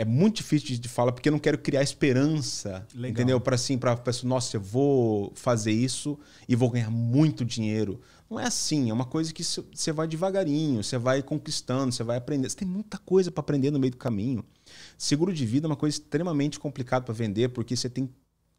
é 0.00 0.04
muito 0.06 0.36
difícil 0.36 0.78
de 0.78 0.88
falar 0.88 1.12
porque 1.12 1.28
eu 1.28 1.32
não 1.32 1.38
quero 1.38 1.58
criar 1.58 1.82
esperança, 1.82 2.86
Legal. 2.94 3.10
entendeu? 3.10 3.38
Para 3.38 3.56
assim, 3.56 3.76
para 3.76 3.94
pessoa, 3.98 4.30
nossa, 4.30 4.56
eu 4.56 4.60
vou 4.62 5.30
fazer 5.34 5.72
isso 5.72 6.18
e 6.48 6.56
vou 6.56 6.70
ganhar 6.70 6.90
muito 6.90 7.44
dinheiro. 7.44 8.00
Não 8.30 8.40
é 8.40 8.46
assim, 8.46 8.88
é 8.88 8.94
uma 8.94 9.04
coisa 9.04 9.30
que 9.30 9.44
você 9.44 9.92
vai 9.92 10.08
devagarinho, 10.08 10.82
você 10.82 10.96
vai 10.96 11.22
conquistando, 11.22 11.92
você 11.92 12.02
vai 12.02 12.16
aprendendo. 12.16 12.48
Você 12.48 12.56
tem 12.56 12.66
muita 12.66 12.96
coisa 12.96 13.30
para 13.30 13.42
aprender 13.42 13.70
no 13.70 13.78
meio 13.78 13.90
do 13.90 13.98
caminho. 13.98 14.42
Seguro 14.96 15.34
de 15.34 15.44
vida 15.44 15.66
é 15.66 15.68
uma 15.68 15.76
coisa 15.76 15.98
extremamente 15.98 16.58
complicada 16.58 17.04
para 17.04 17.12
vender, 17.12 17.50
porque 17.50 17.76
você 17.76 17.90
tem. 17.90 18.08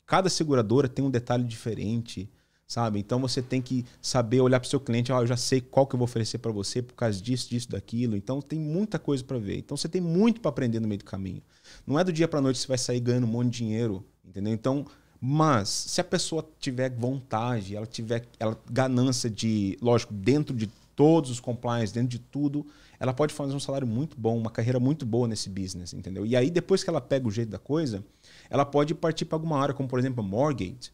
Cada 0.05 0.29
seguradora 0.29 0.87
tem 0.87 1.03
um 1.03 1.09
detalhe 1.09 1.43
diferente, 1.43 2.29
sabe? 2.71 2.99
Então 2.99 3.19
você 3.19 3.41
tem 3.41 3.61
que 3.61 3.85
saber 4.01 4.39
olhar 4.39 4.57
para 4.57 4.65
o 4.65 4.69
seu 4.69 4.79
cliente, 4.79 5.11
ah, 5.11 5.17
eu 5.17 5.27
já 5.27 5.35
sei 5.35 5.59
qual 5.59 5.85
que 5.85 5.93
eu 5.93 5.97
vou 5.97 6.05
oferecer 6.05 6.37
para 6.37 6.53
você 6.53 6.81
por 6.81 6.93
causa 6.93 7.21
disso, 7.21 7.49
disso, 7.49 7.69
daquilo. 7.69 8.15
Então 8.15 8.41
tem 8.41 8.57
muita 8.57 8.97
coisa 8.97 9.21
para 9.25 9.37
ver. 9.37 9.57
Então 9.57 9.75
você 9.75 9.89
tem 9.89 9.99
muito 9.99 10.39
para 10.39 10.47
aprender 10.47 10.79
no 10.79 10.87
meio 10.87 10.99
do 10.99 11.03
caminho. 11.03 11.41
Não 11.85 11.99
é 11.99 12.03
do 12.05 12.13
dia 12.13 12.29
para 12.29 12.39
noite 12.39 12.55
que 12.55 12.61
você 12.61 12.67
vai 12.69 12.77
sair 12.77 13.01
ganhando 13.01 13.25
um 13.25 13.29
monte 13.29 13.49
de 13.49 13.57
dinheiro, 13.57 14.05
entendeu? 14.25 14.53
Então 14.53 14.85
mas 15.19 15.67
se 15.67 15.99
a 15.99 16.03
pessoa 16.03 16.47
tiver 16.59 16.89
vontade, 16.95 17.75
ela 17.75 17.85
tiver 17.85 18.25
ela 18.39 18.57
ganância 18.71 19.29
de, 19.29 19.77
lógico, 19.81 20.13
dentro 20.13 20.55
de 20.55 20.67
todos 20.95 21.29
os 21.29 21.41
compliance, 21.41 21.93
dentro 21.93 22.09
de 22.09 22.19
tudo, 22.19 22.65
ela 22.97 23.13
pode 23.13 23.33
fazer 23.33 23.53
um 23.53 23.59
salário 23.59 23.85
muito 23.85 24.17
bom, 24.17 24.37
uma 24.37 24.49
carreira 24.49 24.79
muito 24.79 25.05
boa 25.05 25.27
nesse 25.27 25.49
business, 25.49 25.93
entendeu? 25.93 26.25
E 26.25 26.37
aí 26.37 26.49
depois 26.49 26.83
que 26.85 26.89
ela 26.89 27.01
pega 27.01 27.27
o 27.27 27.31
jeito 27.31 27.49
da 27.49 27.59
coisa, 27.59 28.01
ela 28.49 28.63
pode 28.63 28.95
partir 28.95 29.25
para 29.25 29.35
alguma 29.35 29.59
área, 29.59 29.75
como 29.75 29.89
por 29.89 29.99
exemplo, 29.99 30.23
mortgage, 30.23 30.91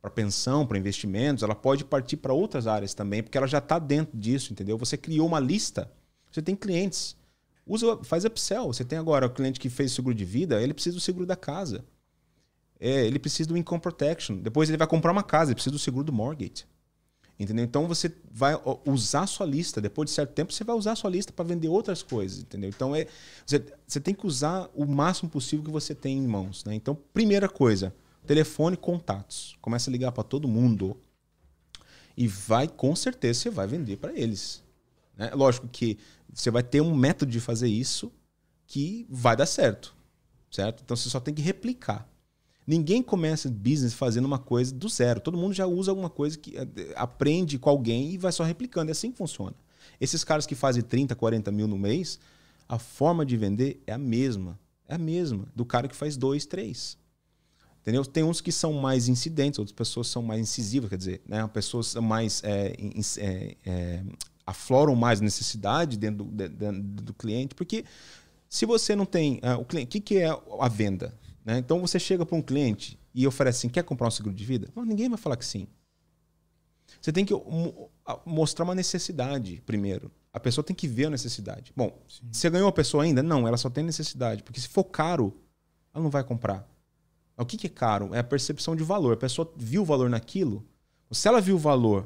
para 0.00 0.10
pensão, 0.10 0.66
para 0.66 0.78
investimentos, 0.78 1.42
ela 1.42 1.54
pode 1.54 1.84
partir 1.84 2.16
para 2.16 2.32
outras 2.32 2.66
áreas 2.66 2.94
também, 2.94 3.22
porque 3.22 3.36
ela 3.36 3.46
já 3.46 3.58
está 3.58 3.78
dentro 3.78 4.18
disso, 4.18 4.52
entendeu? 4.52 4.78
Você 4.78 4.96
criou 4.96 5.26
uma 5.26 5.38
lista, 5.38 5.90
você 6.30 6.40
tem 6.40 6.56
clientes, 6.56 7.16
usa, 7.66 7.98
faz 8.02 8.24
upsell. 8.24 8.66
Você 8.66 8.84
tem 8.84 8.98
agora 8.98 9.26
o 9.26 9.30
cliente 9.30 9.60
que 9.60 9.70
fez 9.70 9.92
seguro 9.92 10.14
de 10.14 10.24
vida, 10.24 10.60
ele 10.60 10.74
precisa 10.74 10.96
do 10.96 11.00
seguro 11.00 11.24
da 11.24 11.36
casa. 11.36 11.84
É, 12.78 13.06
ele 13.06 13.18
precisa 13.18 13.48
do 13.48 13.56
income 13.56 13.80
protection. 13.80 14.36
Depois 14.36 14.68
ele 14.68 14.78
vai 14.78 14.86
comprar 14.86 15.12
uma 15.12 15.22
casa, 15.22 15.50
ele 15.50 15.54
precisa 15.54 15.72
do 15.72 15.78
seguro 15.78 16.04
do 16.04 16.12
mortgage. 16.12 16.64
Entendeu? 17.38 17.64
Então 17.64 17.86
você 17.86 18.12
vai 18.30 18.54
usar 18.84 19.26
sua 19.26 19.46
lista. 19.46 19.80
Depois 19.80 20.10
de 20.10 20.14
certo 20.14 20.32
tempo, 20.32 20.52
você 20.52 20.64
vai 20.64 20.76
usar 20.76 20.94
sua 20.94 21.08
lista 21.08 21.32
para 21.32 21.44
vender 21.44 21.68
outras 21.68 22.02
coisas. 22.02 22.40
Entendeu? 22.40 22.68
Então 22.68 22.94
é, 22.94 23.06
você, 23.46 23.64
você 23.86 24.00
tem 24.00 24.14
que 24.14 24.26
usar 24.26 24.68
o 24.74 24.84
máximo 24.84 25.30
possível 25.30 25.64
que 25.64 25.70
você 25.70 25.94
tem 25.94 26.18
em 26.18 26.26
mãos. 26.26 26.64
Né? 26.64 26.74
Então, 26.74 26.96
primeira 27.14 27.48
coisa, 27.48 27.94
telefone 28.26 28.76
contatos. 28.76 29.56
Começa 29.60 29.90
a 29.90 29.92
ligar 29.92 30.12
para 30.12 30.22
todo 30.22 30.48
mundo. 30.48 30.96
E 32.16 32.26
vai, 32.28 32.68
com 32.68 32.94
certeza, 32.94 33.40
você 33.40 33.50
vai 33.50 33.66
vender 33.66 33.96
para 33.96 34.12
eles. 34.12 34.62
Né? 35.16 35.30
Lógico 35.34 35.68
que 35.68 35.98
você 36.32 36.50
vai 36.50 36.62
ter 36.62 36.80
um 36.80 36.94
método 36.94 37.30
de 37.30 37.40
fazer 37.40 37.68
isso 37.68 38.12
que 38.66 39.06
vai 39.08 39.36
dar 39.36 39.46
certo. 39.46 39.94
Certo? 40.50 40.82
Então 40.84 40.96
você 40.96 41.08
só 41.08 41.20
tem 41.20 41.34
que 41.34 41.42
replicar. 41.42 42.08
Ninguém 42.66 43.02
começa 43.02 43.48
business 43.48 43.94
fazendo 43.94 44.26
uma 44.26 44.38
coisa 44.38 44.72
do 44.72 44.88
zero. 44.88 45.20
Todo 45.20 45.36
mundo 45.36 45.52
já 45.52 45.66
usa 45.66 45.90
alguma 45.90 46.10
coisa 46.10 46.38
que 46.38 46.56
eh, 46.56 46.66
aprende 46.94 47.58
com 47.58 47.68
alguém 47.68 48.12
e 48.12 48.18
vai 48.18 48.30
só 48.30 48.44
replicando. 48.44 48.90
É 48.90 48.92
assim 48.92 49.10
que 49.10 49.18
funciona. 49.18 49.56
Esses 50.00 50.22
caras 50.22 50.46
que 50.46 50.54
fazem 50.54 50.82
30, 50.82 51.14
40 51.14 51.50
mil 51.50 51.66
no 51.66 51.78
mês, 51.78 52.18
a 52.68 52.78
forma 52.78 53.26
de 53.26 53.36
vender 53.36 53.82
é 53.86 53.92
a 53.92 53.98
mesma. 53.98 54.58
É 54.86 54.94
a 54.94 54.98
mesma 54.98 55.46
do 55.54 55.64
cara 55.64 55.88
que 55.88 55.96
faz 55.96 56.16
dois, 56.16 56.46
três. 56.46 56.96
Entendeu? 57.80 58.04
Tem 58.04 58.22
uns 58.22 58.40
que 58.40 58.52
são 58.52 58.74
mais 58.74 59.08
incidentes, 59.08 59.58
outras 59.58 59.74
pessoas 59.74 60.08
são 60.08 60.22
mais 60.22 60.40
incisivas, 60.40 60.90
quer 60.90 60.98
dizer, 60.98 61.22
né? 61.26 61.46
pessoas 61.48 61.94
mais 61.94 62.42
é, 62.44 62.74
é, 63.18 63.56
é, 63.64 64.02
afloram 64.46 64.94
mais 64.94 65.20
necessidade 65.20 65.96
dentro 65.96 66.24
do, 66.24 66.48
dentro 66.48 66.82
do, 66.82 67.14
cliente, 67.14 67.54
porque 67.54 67.84
se 68.48 68.66
você 68.66 68.94
não 68.94 69.06
tem 69.06 69.40
uh, 69.42 69.58
o 69.58 69.64
cliente, 69.64 69.86
o 69.86 69.90
que, 69.90 70.00
que 70.00 70.18
é 70.18 70.28
a 70.28 70.68
venda? 70.68 71.18
Né? 71.44 71.58
Então 71.58 71.80
você 71.80 71.98
chega 71.98 72.26
para 72.26 72.36
um 72.36 72.42
cliente 72.42 72.98
e 73.14 73.26
oferece 73.26 73.58
assim: 73.58 73.68
quer 73.68 73.82
comprar 73.82 74.08
um 74.08 74.10
seguro 74.10 74.34
de 74.34 74.44
vida? 74.44 74.68
Não, 74.76 74.84
ninguém 74.84 75.08
vai 75.08 75.18
falar 75.18 75.36
que 75.36 75.46
sim. 75.46 75.66
Você 77.00 77.12
tem 77.12 77.24
que 77.24 77.32
mostrar 78.26 78.64
uma 78.64 78.74
necessidade 78.74 79.62
primeiro. 79.64 80.10
A 80.32 80.38
pessoa 80.38 80.62
tem 80.62 80.76
que 80.76 80.86
ver 80.86 81.06
a 81.06 81.10
necessidade. 81.10 81.72
Bom, 81.74 81.98
sim. 82.08 82.28
você 82.30 82.50
ganhou 82.50 82.68
a 82.68 82.72
pessoa 82.72 83.04
ainda? 83.04 83.22
Não, 83.22 83.48
ela 83.48 83.56
só 83.56 83.70
tem 83.70 83.82
necessidade. 83.82 84.42
Porque 84.42 84.60
se 84.60 84.68
for 84.68 84.84
caro, 84.84 85.34
ela 85.94 86.02
não 86.02 86.10
vai 86.10 86.22
comprar. 86.22 86.68
O 87.42 87.46
que, 87.46 87.56
que 87.56 87.66
é 87.66 87.70
caro? 87.70 88.14
É 88.14 88.18
a 88.18 88.24
percepção 88.24 88.76
de 88.76 88.84
valor. 88.84 89.14
A 89.14 89.16
pessoa 89.16 89.50
viu 89.56 89.82
o 89.82 89.84
valor 89.84 90.10
naquilo. 90.10 90.64
Se 91.10 91.26
ela 91.26 91.40
viu 91.40 91.56
o 91.56 91.58
valor 91.58 92.04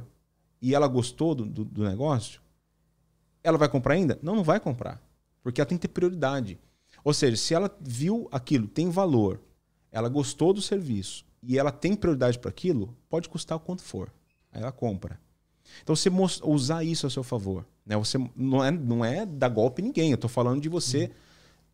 e 0.62 0.74
ela 0.74 0.86
gostou 0.86 1.34
do, 1.34 1.44
do, 1.44 1.64
do 1.64 1.84
negócio, 1.84 2.40
ela 3.42 3.58
vai 3.58 3.68
comprar 3.68 3.94
ainda? 3.94 4.18
Não, 4.22 4.36
não 4.36 4.44
vai 4.44 4.60
comprar. 4.60 5.02
Porque 5.42 5.60
ela 5.60 5.68
tem 5.68 5.76
que 5.76 5.88
ter 5.88 5.92
prioridade. 5.92 6.58
Ou 7.02 7.12
seja, 7.12 7.36
se 7.36 7.52
ela 7.52 7.70
viu 7.80 8.28
aquilo, 8.32 8.66
tem 8.66 8.88
valor, 8.90 9.40
ela 9.92 10.08
gostou 10.08 10.52
do 10.52 10.62
serviço 10.62 11.26
e 11.42 11.58
ela 11.58 11.70
tem 11.70 11.94
prioridade 11.94 12.38
para 12.38 12.48
aquilo, 12.48 12.96
pode 13.10 13.28
custar 13.28 13.56
o 13.56 13.60
quanto 13.60 13.82
for. 13.82 14.10
Aí 14.52 14.62
ela 14.62 14.72
compra. 14.72 15.20
Então 15.82 15.94
você 15.94 16.10
usar 16.42 16.84
isso 16.84 17.06
a 17.06 17.10
seu 17.10 17.22
favor. 17.22 17.66
Né? 17.84 17.96
Você 17.96 18.18
não 18.34 18.64
é, 18.64 18.70
não 18.70 19.04
é 19.04 19.26
dar 19.26 19.48
golpe 19.48 19.82
em 19.82 19.86
ninguém. 19.86 20.10
Eu 20.10 20.14
estou 20.14 20.30
falando 20.30 20.60
de 20.60 20.68
você 20.68 21.10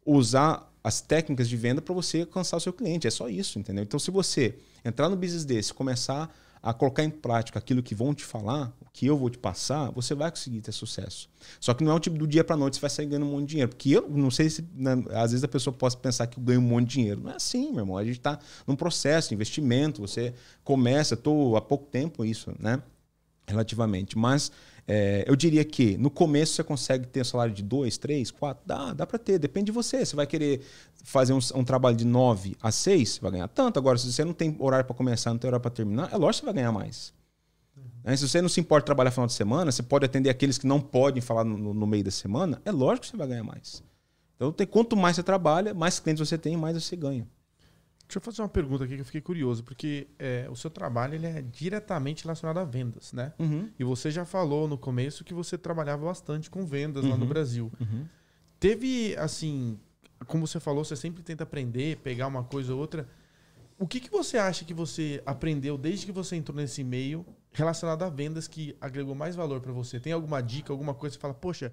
uhum. 0.04 0.16
usar 0.16 0.69
as 0.82 1.00
técnicas 1.00 1.48
de 1.48 1.56
venda 1.56 1.82
para 1.82 1.94
você 1.94 2.20
alcançar 2.20 2.56
o 2.56 2.60
seu 2.60 2.72
cliente. 2.72 3.06
É 3.06 3.10
só 3.10 3.28
isso, 3.28 3.58
entendeu? 3.58 3.84
Então, 3.84 3.98
se 3.98 4.10
você 4.10 4.56
entrar 4.84 5.08
no 5.08 5.16
business 5.16 5.44
desse, 5.44 5.74
começar 5.74 6.34
a 6.62 6.74
colocar 6.74 7.02
em 7.02 7.10
prática 7.10 7.58
aquilo 7.58 7.82
que 7.82 7.94
vão 7.94 8.14
te 8.14 8.22
falar, 8.22 8.70
o 8.80 8.86
que 8.92 9.06
eu 9.06 9.16
vou 9.16 9.30
te 9.30 9.38
passar, 9.38 9.90
você 9.92 10.14
vai 10.14 10.30
conseguir 10.30 10.60
ter 10.60 10.72
sucesso. 10.72 11.28
Só 11.58 11.72
que 11.72 11.82
não 11.82 11.92
é 11.92 11.94
o 11.94 12.00
tipo 12.00 12.18
do 12.18 12.26
dia 12.26 12.44
para 12.44 12.56
noite 12.56 12.76
você 12.76 12.80
vai 12.82 12.90
sair 12.90 13.06
ganhando 13.06 13.26
um 13.26 13.30
monte 13.30 13.42
de 13.42 13.46
dinheiro. 13.48 13.70
Porque 13.70 13.90
eu 13.90 14.08
não 14.10 14.30
sei 14.30 14.50
se, 14.50 14.68
né, 14.74 14.92
às 15.10 15.30
vezes, 15.30 15.42
a 15.42 15.48
pessoa 15.48 15.72
possa 15.72 15.96
pensar 15.96 16.26
que 16.26 16.38
eu 16.38 16.42
ganho 16.42 16.60
um 16.60 16.64
monte 16.64 16.88
de 16.88 16.94
dinheiro. 16.96 17.22
Não 17.22 17.30
é 17.30 17.36
assim, 17.36 17.70
meu 17.70 17.80
irmão. 17.80 17.96
A 17.96 18.04
gente 18.04 18.18
está 18.18 18.38
num 18.66 18.76
processo 18.76 19.30
de 19.30 19.34
investimento. 19.34 20.02
Você 20.02 20.34
começa, 20.62 21.14
estou 21.14 21.56
há 21.56 21.62
pouco 21.62 21.86
tempo 21.86 22.24
isso, 22.24 22.52
né? 22.58 22.82
Relativamente. 23.46 24.18
Mas 24.18 24.52
é, 24.92 25.22
eu 25.24 25.36
diria 25.36 25.64
que 25.64 25.96
no 25.98 26.10
começo 26.10 26.54
você 26.54 26.64
consegue 26.64 27.06
ter 27.06 27.20
um 27.20 27.24
salário 27.24 27.54
de 27.54 27.62
2, 27.62 27.96
3, 27.96 28.28
4, 28.32 28.64
dá, 28.66 28.92
dá 28.92 29.06
para 29.06 29.20
ter, 29.20 29.38
depende 29.38 29.66
de 29.66 29.72
você. 29.72 30.04
Você 30.04 30.16
vai 30.16 30.26
querer 30.26 30.62
fazer 31.04 31.32
um, 31.32 31.38
um 31.54 31.62
trabalho 31.62 31.96
de 31.96 32.04
9 32.04 32.56
a 32.60 32.72
6, 32.72 33.08
você 33.08 33.20
vai 33.20 33.30
ganhar 33.30 33.46
tanto. 33.46 33.78
Agora, 33.78 33.96
se 33.96 34.12
você 34.12 34.24
não 34.24 34.32
tem 34.32 34.56
horário 34.58 34.84
para 34.84 34.96
começar, 34.96 35.30
não 35.30 35.38
tem 35.38 35.46
horário 35.46 35.62
para 35.62 35.70
terminar, 35.70 36.12
é 36.12 36.16
lógico 36.16 36.30
que 36.32 36.36
você 36.40 36.44
vai 36.46 36.54
ganhar 36.54 36.72
mais. 36.72 37.12
Uhum. 37.76 38.16
Se 38.16 38.28
você 38.28 38.42
não 38.42 38.48
se 38.48 38.58
importa 38.58 38.84
trabalhar 38.84 39.12
final 39.12 39.28
de 39.28 39.32
semana, 39.32 39.70
você 39.70 39.80
pode 39.80 40.04
atender 40.04 40.28
aqueles 40.28 40.58
que 40.58 40.66
não 40.66 40.80
podem 40.80 41.22
falar 41.22 41.44
no, 41.44 41.72
no, 41.72 41.86
meio 41.86 42.02
da 42.02 42.10
semana, 42.10 42.60
é 42.64 42.72
lógico 42.72 43.02
que 43.02 43.12
você 43.12 43.16
vai 43.16 43.28
ganhar 43.28 43.44
mais. 43.44 43.84
Então, 44.34 44.50
tem, 44.50 44.66
quanto 44.66 44.96
mais 44.96 45.14
você 45.14 45.22
trabalha, 45.22 45.72
mais 45.72 46.00
clientes 46.00 46.28
você 46.28 46.36
tem, 46.36 46.56
mais 46.56 46.74
você 46.74 46.96
ganha. 46.96 47.28
Deixa 48.10 48.18
eu 48.18 48.22
fazer 48.22 48.42
uma 48.42 48.48
pergunta 48.48 48.82
aqui 48.82 48.96
que 48.96 49.02
eu 49.02 49.04
fiquei 49.04 49.20
curioso, 49.20 49.62
porque 49.62 50.08
é, 50.18 50.48
o 50.50 50.56
seu 50.56 50.68
trabalho 50.68 51.14
ele 51.14 51.28
é 51.28 51.40
diretamente 51.42 52.24
relacionado 52.24 52.58
a 52.58 52.64
vendas, 52.64 53.12
né? 53.12 53.32
Uhum. 53.38 53.70
E 53.78 53.84
você 53.84 54.10
já 54.10 54.24
falou 54.24 54.66
no 54.66 54.76
começo 54.76 55.22
que 55.22 55.32
você 55.32 55.56
trabalhava 55.56 56.06
bastante 56.06 56.50
com 56.50 56.66
vendas 56.66 57.04
uhum. 57.04 57.10
lá 57.10 57.16
no 57.16 57.22
uhum. 57.22 57.28
Brasil. 57.28 57.72
Uhum. 57.80 58.04
Teve, 58.58 59.14
assim, 59.16 59.78
como 60.26 60.44
você 60.44 60.58
falou, 60.58 60.84
você 60.84 60.96
sempre 60.96 61.22
tenta 61.22 61.44
aprender, 61.44 61.98
pegar 61.98 62.26
uma 62.26 62.42
coisa 62.42 62.74
ou 62.74 62.80
outra. 62.80 63.08
O 63.78 63.86
que, 63.86 64.00
que 64.00 64.10
você 64.10 64.38
acha 64.38 64.64
que 64.64 64.74
você 64.74 65.22
aprendeu 65.24 65.78
desde 65.78 66.04
que 66.04 66.10
você 66.10 66.34
entrou 66.34 66.56
nesse 66.56 66.82
meio 66.82 67.24
relacionado 67.52 68.02
a 68.02 68.08
vendas 68.08 68.48
que 68.48 68.76
agregou 68.80 69.14
mais 69.14 69.36
valor 69.36 69.60
para 69.60 69.70
você? 69.70 70.00
Tem 70.00 70.12
alguma 70.12 70.40
dica, 70.40 70.72
alguma 70.72 70.94
coisa 70.94 71.14
que 71.14 71.20
você 71.20 71.22
fala, 71.22 71.34
poxa, 71.34 71.72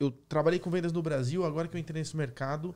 eu 0.00 0.10
trabalhei 0.10 0.58
com 0.58 0.68
vendas 0.68 0.92
no 0.92 1.00
Brasil, 1.00 1.44
agora 1.44 1.68
que 1.68 1.76
eu 1.76 1.80
entrei 1.80 2.00
nesse 2.00 2.16
mercado, 2.16 2.74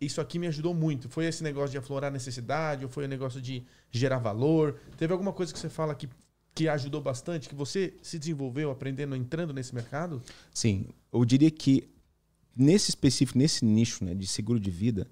isso 0.00 0.20
aqui 0.20 0.38
me 0.38 0.46
ajudou 0.46 0.74
muito. 0.74 1.08
Foi 1.08 1.26
esse 1.26 1.42
negócio 1.42 1.70
de 1.70 1.78
aflorar 1.78 2.10
necessidade, 2.10 2.84
ou 2.84 2.90
foi 2.90 3.04
o 3.04 3.08
negócio 3.08 3.40
de 3.40 3.64
gerar 3.90 4.18
valor? 4.18 4.78
Teve 4.96 5.12
alguma 5.12 5.32
coisa 5.32 5.52
que 5.52 5.58
você 5.58 5.68
fala 5.68 5.94
que, 5.94 6.08
que 6.54 6.68
ajudou 6.68 7.00
bastante, 7.00 7.48
que 7.48 7.54
você 7.54 7.94
se 8.02 8.18
desenvolveu 8.18 8.70
aprendendo, 8.70 9.16
entrando 9.16 9.52
nesse 9.52 9.74
mercado? 9.74 10.22
Sim, 10.52 10.86
eu 11.12 11.24
diria 11.24 11.50
que 11.50 11.88
nesse 12.56 12.90
específico, 12.90 13.38
nesse 13.38 13.64
nicho 13.64 14.04
né, 14.04 14.14
de 14.14 14.26
seguro 14.26 14.60
de 14.60 14.70
vida, 14.70 15.06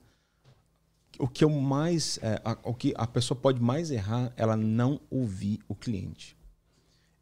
o 1.19 1.29
que 1.29 1.45
eu 1.45 1.51
mais, 1.51 2.19
é, 2.23 2.41
a, 2.45 2.59
o 2.63 2.75
que 2.75 2.93
a 2.97 3.07
pessoa 3.07 3.39
pode 3.39 3.61
mais 3.61 3.91
errar, 3.91 4.33
ela 4.37 4.57
não 4.57 5.01
ouvir 5.11 5.61
o 5.69 5.75
cliente. 5.75 6.37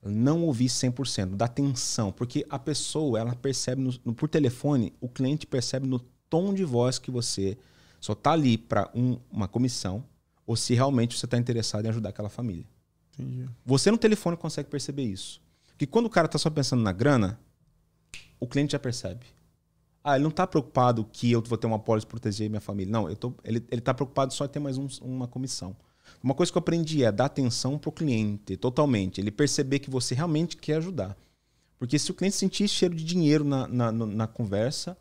Não 0.02 0.42
ouvir 0.42 0.66
100%, 0.66 1.34
dar 1.34 1.46
atenção, 1.46 2.12
porque 2.12 2.44
a 2.50 2.58
pessoa, 2.58 3.18
ela 3.18 3.34
percebe 3.34 3.80
no, 3.80 3.94
no, 4.04 4.14
por 4.14 4.28
telefone, 4.28 4.92
o 5.00 5.08
cliente 5.08 5.46
percebe 5.46 5.86
no 5.86 5.98
tom 6.28 6.52
de 6.52 6.64
voz 6.64 6.98
que 6.98 7.10
você 7.10 7.56
só 8.00 8.12
está 8.12 8.32
ali 8.32 8.58
para 8.58 8.90
um, 8.94 9.18
uma 9.30 9.48
comissão 9.48 10.04
ou 10.46 10.56
se 10.56 10.74
realmente 10.74 11.16
você 11.16 11.26
está 11.26 11.38
interessado 11.38 11.86
em 11.86 11.88
ajudar 11.88 12.10
aquela 12.10 12.28
família. 12.28 12.66
Entendi. 13.18 13.48
Você 13.64 13.90
no 13.90 13.98
telefone 13.98 14.36
consegue 14.36 14.68
perceber 14.68 15.04
isso. 15.04 15.40
Porque 15.68 15.86
quando 15.86 16.06
o 16.06 16.10
cara 16.10 16.26
está 16.26 16.38
só 16.38 16.50
pensando 16.50 16.82
na 16.82 16.92
grana, 16.92 17.38
o 18.38 18.46
cliente 18.46 18.72
já 18.72 18.78
percebe. 18.78 19.26
Ah, 20.02 20.16
ele 20.16 20.22
não 20.22 20.30
está 20.30 20.46
preocupado 20.46 21.08
que 21.10 21.32
eu 21.32 21.40
vou 21.40 21.56
ter 21.56 21.66
uma 21.66 21.78
pólice 21.78 22.06
proteger 22.06 22.50
minha 22.50 22.60
família. 22.60 22.92
Não, 22.92 23.08
eu 23.08 23.16
tô, 23.16 23.32
ele 23.42 23.64
está 23.70 23.94
preocupado 23.94 24.34
só 24.34 24.44
em 24.44 24.48
ter 24.48 24.60
mais 24.60 24.76
um, 24.76 24.86
uma 25.00 25.26
comissão. 25.26 25.74
Uma 26.22 26.34
coisa 26.34 26.52
que 26.52 26.58
eu 26.58 26.60
aprendi 26.60 27.02
é 27.02 27.10
dar 27.10 27.24
atenção 27.26 27.78
para 27.78 27.88
o 27.88 27.92
cliente 27.92 28.56
totalmente. 28.56 29.20
Ele 29.20 29.30
perceber 29.30 29.78
que 29.78 29.88
você 29.88 30.14
realmente 30.14 30.56
quer 30.56 30.76
ajudar. 30.76 31.16
Porque 31.78 31.98
se 31.98 32.10
o 32.10 32.14
cliente 32.14 32.36
sentir 32.36 32.68
cheiro 32.68 32.94
de 32.94 33.04
dinheiro 33.04 33.44
na, 33.44 33.66
na, 33.66 33.92
na 33.92 34.26
conversa, 34.26 34.96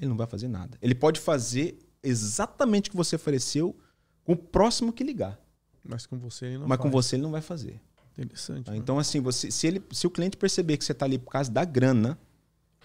ele 0.00 0.08
não 0.08 0.16
vai 0.16 0.26
fazer 0.26 0.48
nada. 0.48 0.78
Ele 0.80 0.94
pode 0.94 1.20
fazer 1.20 1.78
exatamente 2.02 2.88
o 2.88 2.92
que 2.92 2.96
você 2.96 3.16
ofereceu 3.16 3.76
com 4.24 4.32
o 4.32 4.36
próximo 4.36 4.92
que 4.92 5.04
ligar. 5.04 5.38
Mas 5.84 6.06
com 6.06 6.18
você 6.18 6.46
ele 6.46 6.58
não 6.58 6.66
Mas 6.66 6.78
faz. 6.78 6.80
com 6.80 6.90
você 6.90 7.16
ele 7.16 7.22
não 7.22 7.30
vai 7.30 7.42
fazer. 7.42 7.80
Interessante. 8.12 8.66
Tá? 8.66 8.76
Então, 8.76 8.98
assim, 8.98 9.20
você, 9.20 9.50
se, 9.50 9.66
ele, 9.66 9.82
se 9.92 10.06
o 10.06 10.10
cliente 10.10 10.36
perceber 10.36 10.76
que 10.76 10.84
você 10.84 10.92
está 10.92 11.06
ali 11.06 11.18
por 11.18 11.30
causa 11.30 11.50
da 11.50 11.64
grana, 11.64 12.18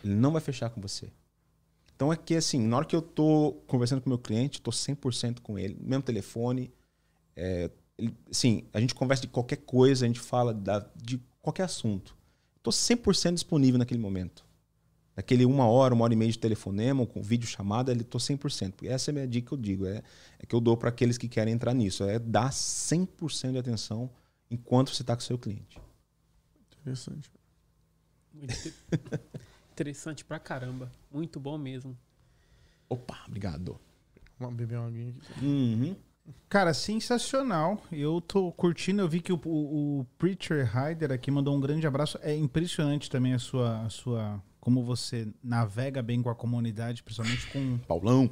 ele 0.04 0.16
não 0.16 0.32
vai 0.32 0.42
fechar 0.42 0.70
com 0.70 0.80
você. 0.80 1.12
Então 1.96 2.12
é 2.12 2.18
que 2.18 2.36
assim, 2.36 2.60
na 2.60 2.78
hora 2.78 2.86
que 2.86 2.96
eu 2.96 3.00
estou 3.00 3.54
conversando 3.68 4.02
com 4.02 4.08
o 4.08 4.10
meu 4.10 4.20
cliente, 4.20 4.60
estou 4.60 4.74
100% 4.74 5.40
com 5.40 5.58
ele, 5.58 5.78
mesmo 5.80 6.04
telefone. 6.04 6.72
É, 7.36 7.72
ele, 7.98 8.14
sim, 8.30 8.66
a 8.74 8.80
gente 8.80 8.94
conversa 8.94 9.22
de 9.22 9.30
qualquer 9.30 9.58
coisa, 9.58 10.04
a 10.04 10.08
gente 10.08 10.20
fala 10.20 10.54
da, 10.54 10.86
de 10.96 11.22
qualquer 11.42 11.64
assunto. 11.64 12.16
Estou 12.58 12.74
100% 12.74 13.34
disponível 13.36 13.78
naquele 13.78 14.00
momento. 14.00 14.45
Naquele 15.16 15.46
uma 15.46 15.66
hora, 15.66 15.94
uma 15.94 16.04
hora 16.04 16.14
e 16.14 16.18
meia 16.18 16.32
de 16.32 16.38
telefonema, 16.38 17.06
com 17.06 17.22
vídeo 17.22 17.48
chamada, 17.48 17.92
ele 17.92 18.04
tô 18.04 18.18
100%. 18.18 18.86
Essa 18.86 19.10
é 19.10 19.12
a 19.12 19.14
minha 19.14 19.28
dica 19.28 19.48
que 19.48 19.54
eu 19.54 19.58
digo, 19.58 19.86
é, 19.86 20.04
é 20.40 20.46
que 20.46 20.54
eu 20.54 20.60
dou 20.60 20.76
para 20.76 20.90
aqueles 20.90 21.18
que 21.18 21.30
querem 21.30 21.54
entrar 21.54 21.74
nisso, 21.74 22.04
é 22.04 22.20
dar 22.20 22.50
100% 22.50 23.54
de 23.54 23.58
atenção 23.58 24.10
enquanto 24.52 24.94
você 24.94 25.04
está 25.04 25.16
com 25.16 25.22
o 25.22 25.26
seu 25.26 25.38
cliente. 25.38 25.80
Interessante. 26.82 27.32
Muito 28.34 28.54
interessante 29.72 30.26
pra 30.26 30.38
caramba. 30.38 30.92
Muito 31.10 31.40
bom 31.40 31.58
mesmo. 31.58 31.98
Opa, 32.90 33.24
obrigado. 33.26 33.80
Vamos 34.38 34.56
beber 34.56 34.78
uma 34.78 34.88
aguinha 34.88 35.10
aqui. 35.10 35.46
Uhum. 35.46 35.96
Cara, 36.50 36.74
sensacional. 36.74 37.82
Eu 37.92 38.20
tô 38.20 38.52
curtindo. 38.52 39.02
Eu 39.02 39.08
vi 39.08 39.22
que 39.22 39.32
o, 39.32 39.40
o, 39.46 40.00
o 40.02 40.06
Preacher 40.18 40.70
Rider 40.70 41.12
aqui 41.12 41.32
mandou 41.32 41.56
um 41.56 41.60
grande 41.60 41.88
abraço. 41.88 42.20
É 42.22 42.36
impressionante 42.36 43.10
também 43.10 43.34
a 43.34 43.40
sua, 43.40 43.82
a 43.82 43.90
sua 43.90 44.44
como 44.66 44.84
você 44.84 45.28
navega 45.44 46.02
bem 46.02 46.24
com 46.24 46.30
a 46.32 46.34
comunidade, 46.34 47.04
principalmente 47.04 47.46
com 47.52 47.78
Paulão, 47.88 48.28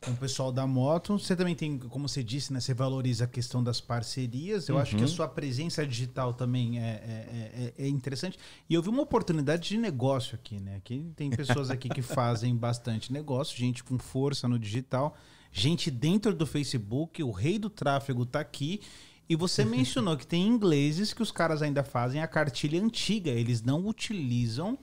com 0.00 0.12
o 0.12 0.16
pessoal 0.16 0.50
da 0.50 0.66
moto. 0.66 1.18
Você 1.18 1.36
também 1.36 1.54
tem, 1.54 1.78
como 1.78 2.08
você 2.08 2.24
disse, 2.24 2.54
né? 2.54 2.58
Você 2.58 2.72
valoriza 2.72 3.24
a 3.24 3.28
questão 3.28 3.62
das 3.62 3.78
parcerias. 3.78 4.66
Eu 4.66 4.76
uhum. 4.76 4.80
acho 4.80 4.96
que 4.96 5.02
a 5.02 5.04
uhum. 5.04 5.12
sua 5.12 5.28
presença 5.28 5.86
digital 5.86 6.32
também 6.32 6.78
é, 6.78 6.82
é, 6.82 7.74
é, 7.76 7.84
é, 7.84 7.86
interessante. 7.86 8.38
E 8.66 8.72
eu 8.72 8.80
vi 8.80 8.88
uma 8.88 9.02
oportunidade 9.02 9.68
de 9.68 9.76
negócio 9.76 10.36
aqui, 10.36 10.58
né? 10.58 10.76
Aqui 10.76 11.12
tem 11.14 11.28
pessoas 11.28 11.68
aqui 11.68 11.90
que 11.90 12.00
fazem 12.00 12.56
bastante 12.56 13.12
negócio, 13.12 13.54
gente 13.54 13.84
com 13.84 13.98
força 13.98 14.48
no 14.48 14.58
digital, 14.58 15.18
gente 15.52 15.90
dentro 15.90 16.34
do 16.34 16.46
Facebook, 16.46 17.22
o 17.22 17.30
rei 17.30 17.58
do 17.58 17.68
tráfego 17.68 18.22
está 18.22 18.40
aqui. 18.40 18.80
E 19.28 19.36
você 19.36 19.66
mencionou 19.66 20.16
que 20.16 20.26
tem 20.26 20.48
ingleses 20.48 21.12
que 21.12 21.22
os 21.22 21.30
caras 21.30 21.60
ainda 21.60 21.84
fazem 21.84 22.22
a 22.22 22.26
cartilha 22.26 22.82
antiga, 22.82 23.30
eles 23.30 23.60
não 23.60 23.86
utilizam 23.86 24.78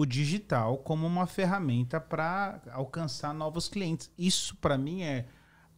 o 0.00 0.06
digital 0.06 0.78
como 0.78 1.06
uma 1.06 1.26
ferramenta 1.26 2.00
para 2.00 2.58
alcançar 2.72 3.34
novos 3.34 3.68
clientes. 3.68 4.10
Isso 4.16 4.56
para 4.56 4.78
mim 4.78 5.02
é 5.02 5.26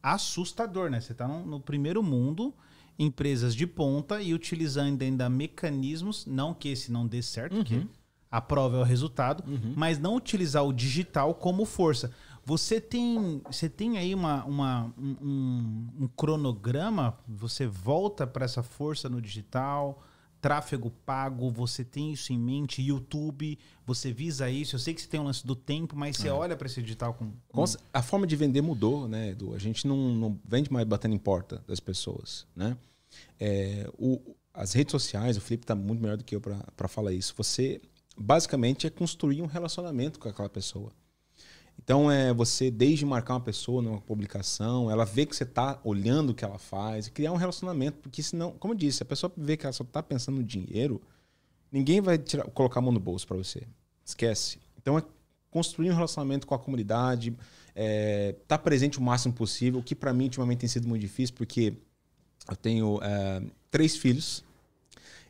assustador, 0.00 0.88
né? 0.88 1.00
Você 1.00 1.10
está 1.10 1.26
no, 1.26 1.44
no, 1.44 1.60
primeiro 1.60 2.04
mundo, 2.04 2.54
empresas 2.96 3.52
de 3.52 3.66
ponta 3.66 4.22
e 4.22 4.32
utilizando 4.32 5.02
ainda 5.02 5.28
mecanismos, 5.28 6.24
não 6.24 6.54
que 6.54 6.68
esse 6.68 6.92
não 6.92 7.04
dê 7.04 7.20
certo, 7.20 7.56
uhum. 7.56 7.64
que 7.64 7.88
a 8.30 8.40
prova 8.40 8.76
é 8.76 8.80
o 8.80 8.84
resultado, 8.84 9.42
uhum. 9.44 9.74
mas 9.76 9.98
não 9.98 10.14
utilizar 10.14 10.64
o 10.64 10.72
digital 10.72 11.34
como 11.34 11.64
força. 11.64 12.12
Você 12.44 12.80
tem, 12.80 13.42
você 13.44 13.68
tem 13.68 13.98
aí 13.98 14.14
uma, 14.14 14.44
uma 14.44 14.94
um, 14.96 15.88
um 15.98 16.08
cronograma? 16.16 17.18
Você 17.26 17.66
volta 17.66 18.24
para 18.24 18.44
essa 18.44 18.62
força 18.62 19.08
no 19.08 19.20
digital? 19.20 20.00
Tráfego 20.42 20.90
pago, 21.06 21.48
você 21.50 21.84
tem 21.84 22.12
isso 22.12 22.32
em 22.32 22.38
mente, 22.38 22.82
YouTube, 22.82 23.56
você 23.86 24.12
visa 24.12 24.50
isso. 24.50 24.74
Eu 24.74 24.80
sei 24.80 24.92
que 24.92 25.00
você 25.00 25.06
tem 25.06 25.20
um 25.20 25.24
lance 25.24 25.46
do 25.46 25.54
tempo, 25.54 25.96
mas 25.96 26.16
você 26.16 26.26
é. 26.26 26.32
olha 26.32 26.56
para 26.56 26.66
esse 26.66 26.82
digital 26.82 27.14
com, 27.14 27.32
com, 27.48 27.64
A 27.92 28.02
forma 28.02 28.26
de 28.26 28.34
vender 28.34 28.60
mudou, 28.60 29.06
né, 29.06 29.30
Edu? 29.30 29.54
A 29.54 29.58
gente 29.58 29.86
não, 29.86 29.96
não 29.96 30.40
vende 30.44 30.70
mais 30.70 30.84
batendo 30.84 31.14
em 31.14 31.18
porta 31.18 31.62
das 31.66 31.78
pessoas, 31.78 32.44
né? 32.56 32.76
É, 33.38 33.88
o, 33.96 34.20
as 34.52 34.72
redes 34.72 34.90
sociais, 34.90 35.36
o 35.36 35.40
Felipe 35.40 35.62
está 35.62 35.76
muito 35.76 36.02
melhor 36.02 36.16
do 36.16 36.24
que 36.24 36.34
eu 36.34 36.40
para 36.40 36.88
falar 36.88 37.12
isso. 37.12 37.32
Você, 37.36 37.80
basicamente, 38.18 38.86
é 38.86 38.90
construir 38.90 39.42
um 39.42 39.46
relacionamento 39.46 40.18
com 40.18 40.28
aquela 40.28 40.50
pessoa. 40.50 40.90
Então 41.82 42.10
é 42.10 42.32
você 42.32 42.70
desde 42.70 43.04
marcar 43.04 43.34
uma 43.34 43.40
pessoa 43.40 43.82
numa 43.82 44.00
publicação, 44.00 44.90
ela 44.90 45.04
vê 45.04 45.26
que 45.26 45.34
você 45.34 45.42
está 45.42 45.80
olhando 45.82 46.30
o 46.30 46.34
que 46.34 46.44
ela 46.44 46.58
faz, 46.58 47.08
criar 47.08 47.32
um 47.32 47.36
relacionamento, 47.36 47.98
porque 47.98 48.22
senão, 48.22 48.52
como 48.52 48.74
eu 48.74 48.78
disse, 48.78 49.02
a 49.02 49.06
pessoa 49.06 49.32
vê 49.36 49.56
que 49.56 49.66
ela 49.66 49.72
só 49.72 49.82
está 49.82 50.02
pensando 50.02 50.36
no 50.36 50.44
dinheiro, 50.44 51.02
ninguém 51.70 52.00
vai 52.00 52.18
tirar, 52.18 52.44
colocar 52.50 52.78
a 52.80 52.82
mão 52.82 52.92
no 52.92 53.00
bolso 53.00 53.26
para 53.26 53.36
você. 53.36 53.62
Esquece. 54.04 54.58
Então 54.80 54.96
é 54.96 55.02
construir 55.50 55.90
um 55.90 55.94
relacionamento 55.94 56.46
com 56.46 56.54
a 56.54 56.58
comunidade, 56.58 57.30
estar 57.30 57.40
é, 57.74 58.36
tá 58.46 58.56
presente 58.56 58.98
o 58.98 59.02
máximo 59.02 59.34
possível, 59.34 59.80
o 59.80 59.82
que 59.82 59.94
para 59.94 60.12
mim 60.12 60.24
ultimamente 60.24 60.60
tem 60.60 60.68
sido 60.68 60.88
muito 60.88 61.02
difícil, 61.02 61.34
porque 61.34 61.74
eu 62.48 62.56
tenho 62.56 63.00
é, 63.02 63.42
três 63.70 63.96
filhos 63.96 64.44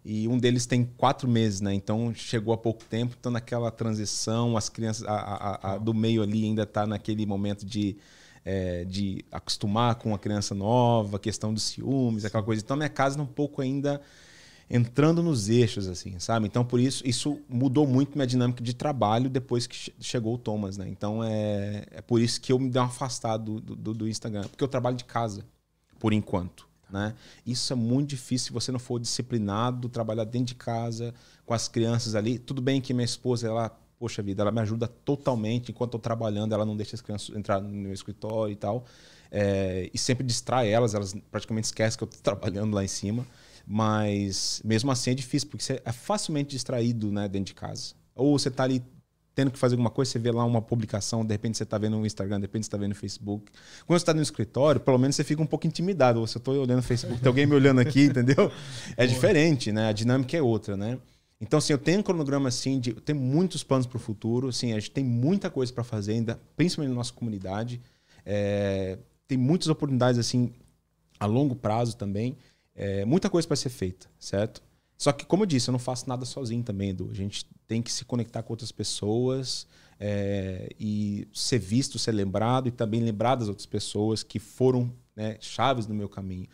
e 0.04 0.26
um 0.26 0.36
deles 0.36 0.66
tem 0.66 0.84
quatro 0.84 1.28
meses, 1.28 1.60
né? 1.60 1.72
Então 1.72 2.12
chegou 2.12 2.52
há 2.52 2.58
pouco 2.58 2.84
tempo, 2.84 3.14
então 3.18 3.30
naquela 3.30 3.70
transição, 3.70 4.56
as 4.56 4.68
crianças 4.68 5.06
a, 5.06 5.14
a, 5.14 5.72
a, 5.72 5.78
do 5.78 5.94
meio 5.94 6.22
ali 6.22 6.44
ainda 6.44 6.64
está 6.64 6.86
naquele 6.86 7.24
momento 7.24 7.64
de, 7.64 7.96
é, 8.44 8.84
de 8.84 9.24
acostumar 9.30 9.94
com 9.94 10.08
uma 10.08 10.18
criança 10.18 10.54
nova, 10.54 11.20
questão 11.20 11.54
dos 11.54 11.62
ciúmes, 11.62 12.24
aquela 12.24 12.42
coisa. 12.42 12.62
Então 12.62 12.76
minha 12.76 12.88
casa 12.88 13.14
está 13.14 13.22
um 13.22 13.32
pouco 13.32 13.62
ainda 13.62 14.00
entrando 14.68 15.22
nos 15.22 15.48
eixos, 15.48 15.86
assim, 15.86 16.18
sabe? 16.18 16.46
Então 16.46 16.64
por 16.64 16.80
isso 16.80 17.06
isso 17.06 17.38
mudou 17.48 17.86
muito 17.86 18.16
minha 18.16 18.26
dinâmica 18.26 18.62
de 18.62 18.74
trabalho 18.74 19.30
depois 19.30 19.68
que 19.68 19.92
chegou 20.00 20.34
o 20.34 20.38
Thomas, 20.38 20.76
né? 20.76 20.88
Então 20.88 21.22
é, 21.22 21.84
é 21.92 22.02
por 22.02 22.20
isso 22.20 22.40
que 22.40 22.52
eu 22.52 22.58
me 22.58 22.68
dei 22.68 22.82
um 22.82 22.86
afastado 22.86 23.60
do, 23.60 23.76
do, 23.76 23.94
do 23.94 24.08
Instagram, 24.08 24.42
porque 24.48 24.64
eu 24.64 24.68
trabalho 24.68 24.96
de 24.96 25.04
casa, 25.04 25.44
por 26.00 26.12
enquanto. 26.12 26.71
Né? 26.92 27.14
Isso 27.46 27.72
é 27.72 27.76
muito 27.76 28.10
difícil 28.10 28.48
se 28.48 28.52
você 28.52 28.70
não 28.70 28.78
for 28.78 29.00
disciplinado, 29.00 29.88
trabalhar 29.88 30.24
dentro 30.24 30.48
de 30.48 30.54
casa, 30.54 31.14
com 31.46 31.54
as 31.54 31.66
crianças 31.66 32.14
ali. 32.14 32.38
Tudo 32.38 32.60
bem 32.60 32.80
que 32.80 32.92
minha 32.92 33.04
esposa, 33.04 33.48
ela, 33.48 33.70
poxa 33.98 34.22
vida, 34.22 34.42
ela 34.42 34.52
me 34.52 34.60
ajuda 34.60 34.86
totalmente 34.86 35.70
enquanto 35.70 35.94
eu 35.94 35.98
tô 35.98 36.02
trabalhando, 36.02 36.52
ela 36.52 36.66
não 36.66 36.76
deixa 36.76 36.94
as 36.94 37.00
crianças 37.00 37.34
entrar 37.34 37.60
no 37.60 37.68
meu 37.68 37.94
escritório 37.94 38.52
e 38.52 38.56
tal. 38.56 38.84
É, 39.30 39.90
e 39.92 39.96
sempre 39.96 40.26
distrai 40.26 40.70
elas, 40.70 40.94
elas 40.94 41.16
praticamente 41.30 41.64
esquecem 41.64 41.96
que 41.96 42.04
eu 42.04 42.08
tô 42.08 42.18
trabalhando 42.22 42.74
lá 42.74 42.84
em 42.84 42.88
cima. 42.88 43.26
Mas 43.66 44.60
mesmo 44.64 44.90
assim 44.90 45.12
é 45.12 45.14
difícil, 45.14 45.48
porque 45.48 45.64
você 45.64 45.80
é 45.84 45.92
facilmente 45.92 46.50
distraído 46.50 47.10
né, 47.10 47.26
dentro 47.26 47.46
de 47.46 47.54
casa. 47.54 47.94
Ou 48.14 48.38
você 48.38 48.50
tá 48.50 48.64
ali 48.64 48.82
tendo 49.34 49.50
que 49.50 49.58
fazer 49.58 49.74
alguma 49.74 49.90
coisa, 49.90 50.10
você 50.10 50.18
vê 50.18 50.30
lá 50.30 50.44
uma 50.44 50.60
publicação, 50.60 51.24
de 51.24 51.32
repente 51.32 51.56
você 51.56 51.62
está 51.62 51.78
vendo 51.78 51.96
no 51.96 52.06
Instagram, 52.06 52.38
de 52.38 52.44
repente 52.44 52.64
você 52.64 52.68
está 52.68 52.76
vendo 52.76 52.90
no 52.90 52.94
Facebook. 52.94 53.50
Quando 53.86 53.98
você 53.98 54.02
está 54.02 54.14
no 54.14 54.22
escritório, 54.22 54.80
pelo 54.80 54.98
menos 54.98 55.16
você 55.16 55.24
fica 55.24 55.42
um 55.42 55.46
pouco 55.46 55.66
intimidado. 55.66 56.20
Você 56.20 56.38
estou 56.38 56.54
olhando 56.54 56.76
no 56.76 56.82
Facebook, 56.82 57.20
tem 57.20 57.28
alguém 57.28 57.46
me 57.46 57.54
olhando 57.54 57.80
aqui, 57.80 58.04
entendeu? 58.06 58.50
É 58.96 59.06
diferente, 59.06 59.72
né? 59.72 59.88
A 59.88 59.92
dinâmica 59.92 60.36
é 60.36 60.42
outra, 60.42 60.76
né? 60.76 60.98
Então, 61.40 61.58
assim, 61.58 61.72
eu 61.72 61.78
tenho 61.78 62.00
um 62.00 62.02
cronograma 62.02 62.48
assim, 62.48 62.78
de, 62.78 62.90
eu 62.90 63.00
tenho 63.00 63.18
muitos 63.18 63.64
planos 63.64 63.86
para 63.86 63.96
o 63.96 64.00
futuro. 64.00 64.48
Assim, 64.48 64.72
a 64.72 64.78
gente 64.78 64.92
tem 64.92 65.02
muita 65.02 65.50
coisa 65.50 65.72
para 65.72 65.82
fazer 65.82 66.12
ainda, 66.12 66.38
principalmente 66.56 66.90
na 66.90 66.96
nossa 66.96 67.12
comunidade. 67.12 67.80
É, 68.24 68.98
tem 69.26 69.36
muitas 69.36 69.68
oportunidades 69.68 70.20
assim 70.20 70.52
a 71.18 71.26
longo 71.26 71.56
prazo 71.56 71.96
também. 71.96 72.36
É, 72.74 73.04
muita 73.04 73.28
coisa 73.28 73.46
para 73.46 73.56
ser 73.56 73.70
feita, 73.70 74.06
certo? 74.18 74.62
Só 75.02 75.10
que, 75.10 75.26
como 75.26 75.42
eu 75.42 75.46
disse, 75.48 75.68
eu 75.68 75.72
não 75.72 75.80
faço 75.80 76.08
nada 76.08 76.24
sozinho 76.24 76.62
também, 76.62 76.90
Edu. 76.90 77.08
A 77.10 77.14
gente 77.14 77.44
tem 77.66 77.82
que 77.82 77.90
se 77.90 78.04
conectar 78.04 78.40
com 78.40 78.52
outras 78.52 78.70
pessoas 78.70 79.66
é, 79.98 80.68
e 80.78 81.26
ser 81.34 81.58
visto, 81.58 81.98
ser 81.98 82.12
lembrado 82.12 82.68
e 82.68 82.70
também 82.70 83.00
lembrar 83.00 83.34
das 83.34 83.48
outras 83.48 83.66
pessoas 83.66 84.22
que 84.22 84.38
foram 84.38 84.92
né, 85.16 85.38
chaves 85.40 85.88
no 85.88 85.94
meu 85.96 86.08
caminho. 86.08 86.46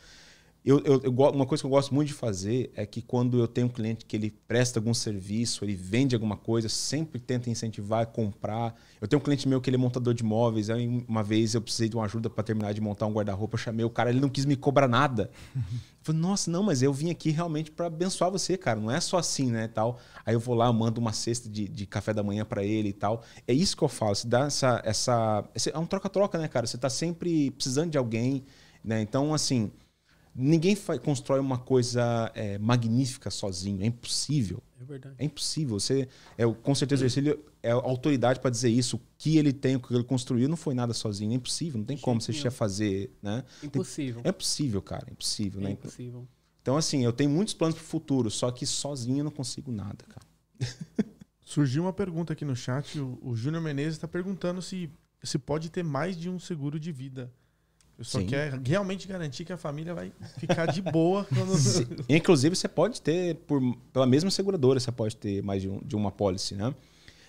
Eu, 0.68 0.82
eu, 0.84 1.00
eu, 1.02 1.10
uma 1.10 1.46
coisa 1.46 1.62
que 1.62 1.66
eu 1.66 1.70
gosto 1.70 1.94
muito 1.94 2.08
de 2.08 2.12
fazer 2.12 2.70
é 2.76 2.84
que 2.84 3.00
quando 3.00 3.38
eu 3.38 3.48
tenho 3.48 3.68
um 3.68 3.70
cliente 3.70 4.04
que 4.04 4.14
ele 4.14 4.30
presta 4.46 4.78
algum 4.78 4.92
serviço, 4.92 5.64
ele 5.64 5.74
vende 5.74 6.14
alguma 6.14 6.36
coisa, 6.36 6.68
sempre 6.68 7.18
tenta 7.18 7.48
incentivar, 7.48 8.06
comprar. 8.08 8.78
Eu 9.00 9.08
tenho 9.08 9.18
um 9.18 9.24
cliente 9.24 9.48
meu 9.48 9.62
que 9.62 9.70
ele 9.70 9.76
é 9.76 9.78
montador 9.78 10.12
de 10.12 10.22
móveis. 10.22 10.68
Aí 10.68 10.86
uma 11.08 11.22
vez 11.22 11.54
eu 11.54 11.62
precisei 11.62 11.88
de 11.88 11.96
uma 11.96 12.04
ajuda 12.04 12.28
para 12.28 12.44
terminar 12.44 12.74
de 12.74 12.82
montar 12.82 13.06
um 13.06 13.14
guarda-roupa, 13.14 13.54
eu 13.54 13.58
chamei 13.58 13.82
o 13.82 13.88
cara, 13.88 14.10
ele 14.10 14.20
não 14.20 14.28
quis 14.28 14.44
me 14.44 14.56
cobrar 14.56 14.86
nada. 14.86 15.30
Eu 15.56 15.62
falei, 16.04 16.20
nossa, 16.20 16.50
não, 16.50 16.62
mas 16.62 16.82
eu 16.82 16.92
vim 16.92 17.08
aqui 17.08 17.30
realmente 17.30 17.70
para 17.70 17.86
abençoar 17.86 18.30
você, 18.30 18.58
cara. 18.58 18.78
Não 18.78 18.90
é 18.90 19.00
só 19.00 19.16
assim, 19.16 19.50
né, 19.50 19.68
tal. 19.68 19.98
Aí 20.26 20.34
eu 20.34 20.40
vou 20.40 20.54
lá, 20.54 20.70
mando 20.70 21.00
uma 21.00 21.14
cesta 21.14 21.48
de, 21.48 21.66
de 21.66 21.86
café 21.86 22.12
da 22.12 22.22
manhã 22.22 22.44
para 22.44 22.62
ele 22.62 22.90
e 22.90 22.92
tal. 22.92 23.22
É 23.46 23.54
isso 23.54 23.74
que 23.74 23.82
eu 23.82 23.88
falo. 23.88 24.14
Se 24.14 24.26
dá 24.26 24.44
essa, 24.44 24.82
essa, 24.84 25.48
é 25.72 25.78
um 25.78 25.86
troca-troca, 25.86 26.36
né, 26.36 26.46
cara? 26.46 26.66
Você 26.66 26.76
tá 26.76 26.90
sempre 26.90 27.52
precisando 27.52 27.90
de 27.90 27.96
alguém, 27.96 28.44
né? 28.84 29.00
Então, 29.00 29.32
assim 29.32 29.72
Ninguém 30.40 30.76
faz, 30.76 31.00
constrói 31.00 31.40
uma 31.40 31.58
coisa 31.58 32.30
é, 32.32 32.58
magnífica 32.58 33.28
sozinho. 33.28 33.82
É 33.82 33.86
impossível. 33.86 34.62
É 34.80 34.84
verdade. 34.84 35.16
É 35.18 35.24
impossível. 35.24 35.80
Você, 35.80 36.08
é, 36.36 36.46
com 36.46 36.74
certeza, 36.76 37.02
o 37.02 37.06
Ercílio 37.06 37.44
é 37.60 37.72
a 37.72 37.74
autoridade 37.74 38.38
para 38.38 38.48
dizer 38.48 38.68
isso. 38.68 38.96
O 38.96 39.00
que 39.18 39.36
ele 39.36 39.52
tem, 39.52 39.74
o 39.74 39.80
que 39.80 39.92
ele 39.92 40.04
construiu, 40.04 40.48
não 40.48 40.56
foi 40.56 40.74
nada 40.74 40.94
sozinho. 40.94 41.32
É 41.32 41.34
impossível. 41.34 41.78
Não 41.78 41.84
tem 41.84 41.98
como 41.98 42.20
você 42.20 42.32
chegar 42.32 42.52
fazer. 42.52 43.10
Né? 43.20 43.42
Impossível. 43.64 44.22
Tem, 44.22 44.28
é 44.28 44.30
impossível, 44.30 44.80
cara. 44.80 45.06
É 45.08 45.12
impossível. 45.12 45.60
É 45.60 45.64
né? 45.64 45.70
impossível. 45.72 46.28
Então, 46.62 46.76
assim, 46.76 47.04
eu 47.04 47.12
tenho 47.12 47.30
muitos 47.30 47.54
planos 47.54 47.76
para 47.76 47.82
o 47.82 47.86
futuro, 47.86 48.30
só 48.30 48.50
que 48.52 48.64
sozinho 48.64 49.18
eu 49.18 49.24
não 49.24 49.32
consigo 49.32 49.72
nada, 49.72 50.04
cara. 50.08 50.26
Surgiu 51.44 51.82
uma 51.82 51.92
pergunta 51.92 52.32
aqui 52.32 52.44
no 52.44 52.54
chat. 52.54 53.00
O, 53.00 53.18
o 53.22 53.34
Júnior 53.34 53.62
Menezes 53.62 53.94
está 53.94 54.06
perguntando 54.06 54.62
se, 54.62 54.88
se 55.22 55.38
pode 55.38 55.68
ter 55.68 55.82
mais 55.82 56.16
de 56.16 56.30
um 56.30 56.38
seguro 56.38 56.78
de 56.78 56.92
vida. 56.92 57.32
Eu 57.98 58.04
só 58.04 58.20
Sim. 58.20 58.26
quer 58.26 58.60
realmente 58.64 59.08
garantir 59.08 59.44
que 59.44 59.52
a 59.52 59.56
família 59.56 59.92
vai 59.92 60.12
ficar 60.38 60.66
de 60.66 60.80
boa. 60.80 61.24
Quando... 61.34 62.04
Inclusive, 62.08 62.54
você 62.54 62.68
pode 62.68 63.02
ter, 63.02 63.34
por, 63.38 63.60
pela 63.92 64.06
mesma 64.06 64.30
seguradora, 64.30 64.78
você 64.78 64.92
pode 64.92 65.16
ter 65.16 65.42
mais 65.42 65.62
de, 65.62 65.68
um, 65.68 65.80
de 65.80 65.96
uma 65.96 66.12
policy, 66.12 66.54
né? 66.54 66.72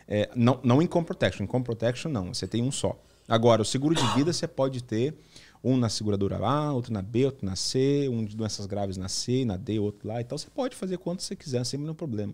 É, 0.08 0.30
não, 0.36 0.60
não 0.64 0.80
em 0.80 0.86
Com 0.86 1.04
Protection. 1.04 1.44
Em 1.44 1.48
Com 1.48 1.64
Protection, 1.64 2.12
não. 2.12 2.32
Você 2.32 2.48
tem 2.48 2.62
um 2.62 2.72
só. 2.72 3.02
Agora, 3.28 3.64
o 3.64 3.66
seguro 3.66 3.96
de 3.96 4.06
vida, 4.14 4.32
você 4.32 4.48
pode 4.48 4.84
ter 4.84 5.16
um 5.64 5.76
na 5.76 5.90
seguradora 5.90 6.38
lá, 6.38 6.72
outro 6.72 6.94
na 6.94 7.02
B, 7.02 7.26
outro 7.26 7.46
na 7.46 7.56
C, 7.56 8.08
um 8.08 8.24
de 8.24 8.36
doenças 8.36 8.68
graves 8.68 8.96
na 8.96 9.10
C, 9.10 9.46
na 9.46 9.58
D, 9.58 9.80
outro 9.80 10.08
lá. 10.08 10.22
Então, 10.22 10.38
você 10.38 10.50
pode 10.52 10.76
fazer 10.76 11.00
quanto 11.00 11.24
você 11.24 11.36
quiser, 11.36 11.66
sem 11.66 11.80
nenhum 11.80 11.96
problema. 11.96 12.34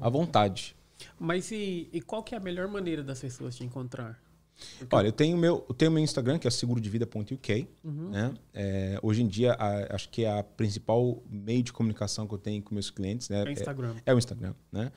À 0.00 0.08
vontade. 0.08 0.74
Mas 1.18 1.52
e, 1.52 1.88
e 1.92 2.00
qual 2.00 2.24
que 2.24 2.34
é 2.34 2.38
a 2.38 2.40
melhor 2.40 2.66
maneira 2.66 3.04
das 3.04 3.20
pessoas 3.20 3.56
te 3.56 3.64
encontrar? 3.64 4.20
Porque... 4.78 4.94
Olha, 4.94 5.08
eu 5.08 5.12
tenho 5.12 5.36
meu, 5.36 5.64
eu 5.68 5.74
tenho 5.74 5.90
meu 5.90 6.02
Instagram, 6.02 6.38
que 6.38 6.46
é 6.46 6.50
segurodevida.uk. 6.50 7.68
Uhum. 7.82 8.10
Né? 8.10 8.34
É, 8.52 8.98
hoje 9.02 9.22
em 9.22 9.26
dia, 9.26 9.52
a, 9.54 9.94
acho 9.94 10.08
que 10.08 10.24
é 10.24 10.38
a 10.38 10.42
principal 10.42 11.22
meio 11.28 11.62
de 11.62 11.72
comunicação 11.72 12.26
que 12.26 12.34
eu 12.34 12.38
tenho 12.38 12.62
com 12.62 12.74
meus 12.74 12.90
clientes. 12.90 13.28
Né? 13.28 13.42
É 13.42 13.44
o 13.44 13.50
Instagram. 13.50 13.94
É, 14.06 14.10
é 14.10 14.14
o 14.14 14.18
Instagram, 14.18 14.54
né? 14.72 14.92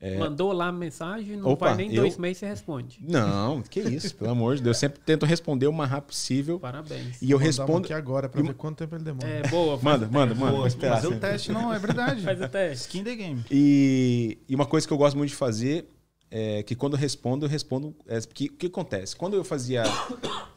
É... 0.00 0.16
Mandou 0.16 0.52
lá 0.52 0.70
mensagem, 0.70 1.36
não 1.36 1.50
Opa, 1.50 1.68
vai 1.68 1.76
nem 1.76 1.92
eu... 1.92 2.02
dois 2.02 2.16
meses 2.16 2.38
você 2.38 2.46
responde. 2.46 3.00
Não, 3.02 3.60
que 3.62 3.80
isso, 3.80 4.14
pelo 4.14 4.30
amor 4.30 4.54
de 4.54 4.62
Deus. 4.62 4.76
Eu 4.76 4.80
sempre 4.80 5.00
tento 5.00 5.26
responder 5.26 5.66
o 5.66 5.72
mais 5.72 5.90
rápido 5.90 6.10
possível. 6.10 6.60
Parabéns. 6.60 7.20
E 7.20 7.32
eu 7.32 7.36
respondo 7.36 7.86
aqui 7.86 7.92
agora 7.92 8.28
para 8.28 8.40
ver 8.40 8.54
quanto 8.54 8.78
tempo 8.78 8.94
ele 8.94 9.02
demora. 9.02 9.28
É, 9.28 9.48
boa. 9.48 9.76
Manda, 9.82 10.06
manda, 10.06 10.34
manda. 10.36 10.52
Boa, 10.52 10.70
fazer 10.70 11.08
o 11.08 11.18
teste, 11.18 11.50
não, 11.50 11.74
é 11.74 11.78
verdade. 11.80 12.22
Faz 12.24 12.40
o 12.40 12.48
teste. 12.48 12.82
Skin 12.82 13.02
the 13.02 13.16
game. 13.16 13.44
E, 13.50 14.38
e 14.48 14.54
uma 14.54 14.66
coisa 14.66 14.86
que 14.86 14.92
eu 14.92 14.98
gosto 14.98 15.16
muito 15.16 15.30
de 15.30 15.36
fazer 15.36 15.88
é, 16.30 16.62
que 16.62 16.74
quando 16.74 16.94
eu 16.94 16.98
respondo, 16.98 17.46
eu 17.46 17.50
respondo. 17.50 17.94
É, 18.06 18.20
porque, 18.20 18.46
o 18.46 18.52
que 18.52 18.66
acontece? 18.66 19.16
Quando 19.16 19.34
eu 19.34 19.44
fazia 19.44 19.82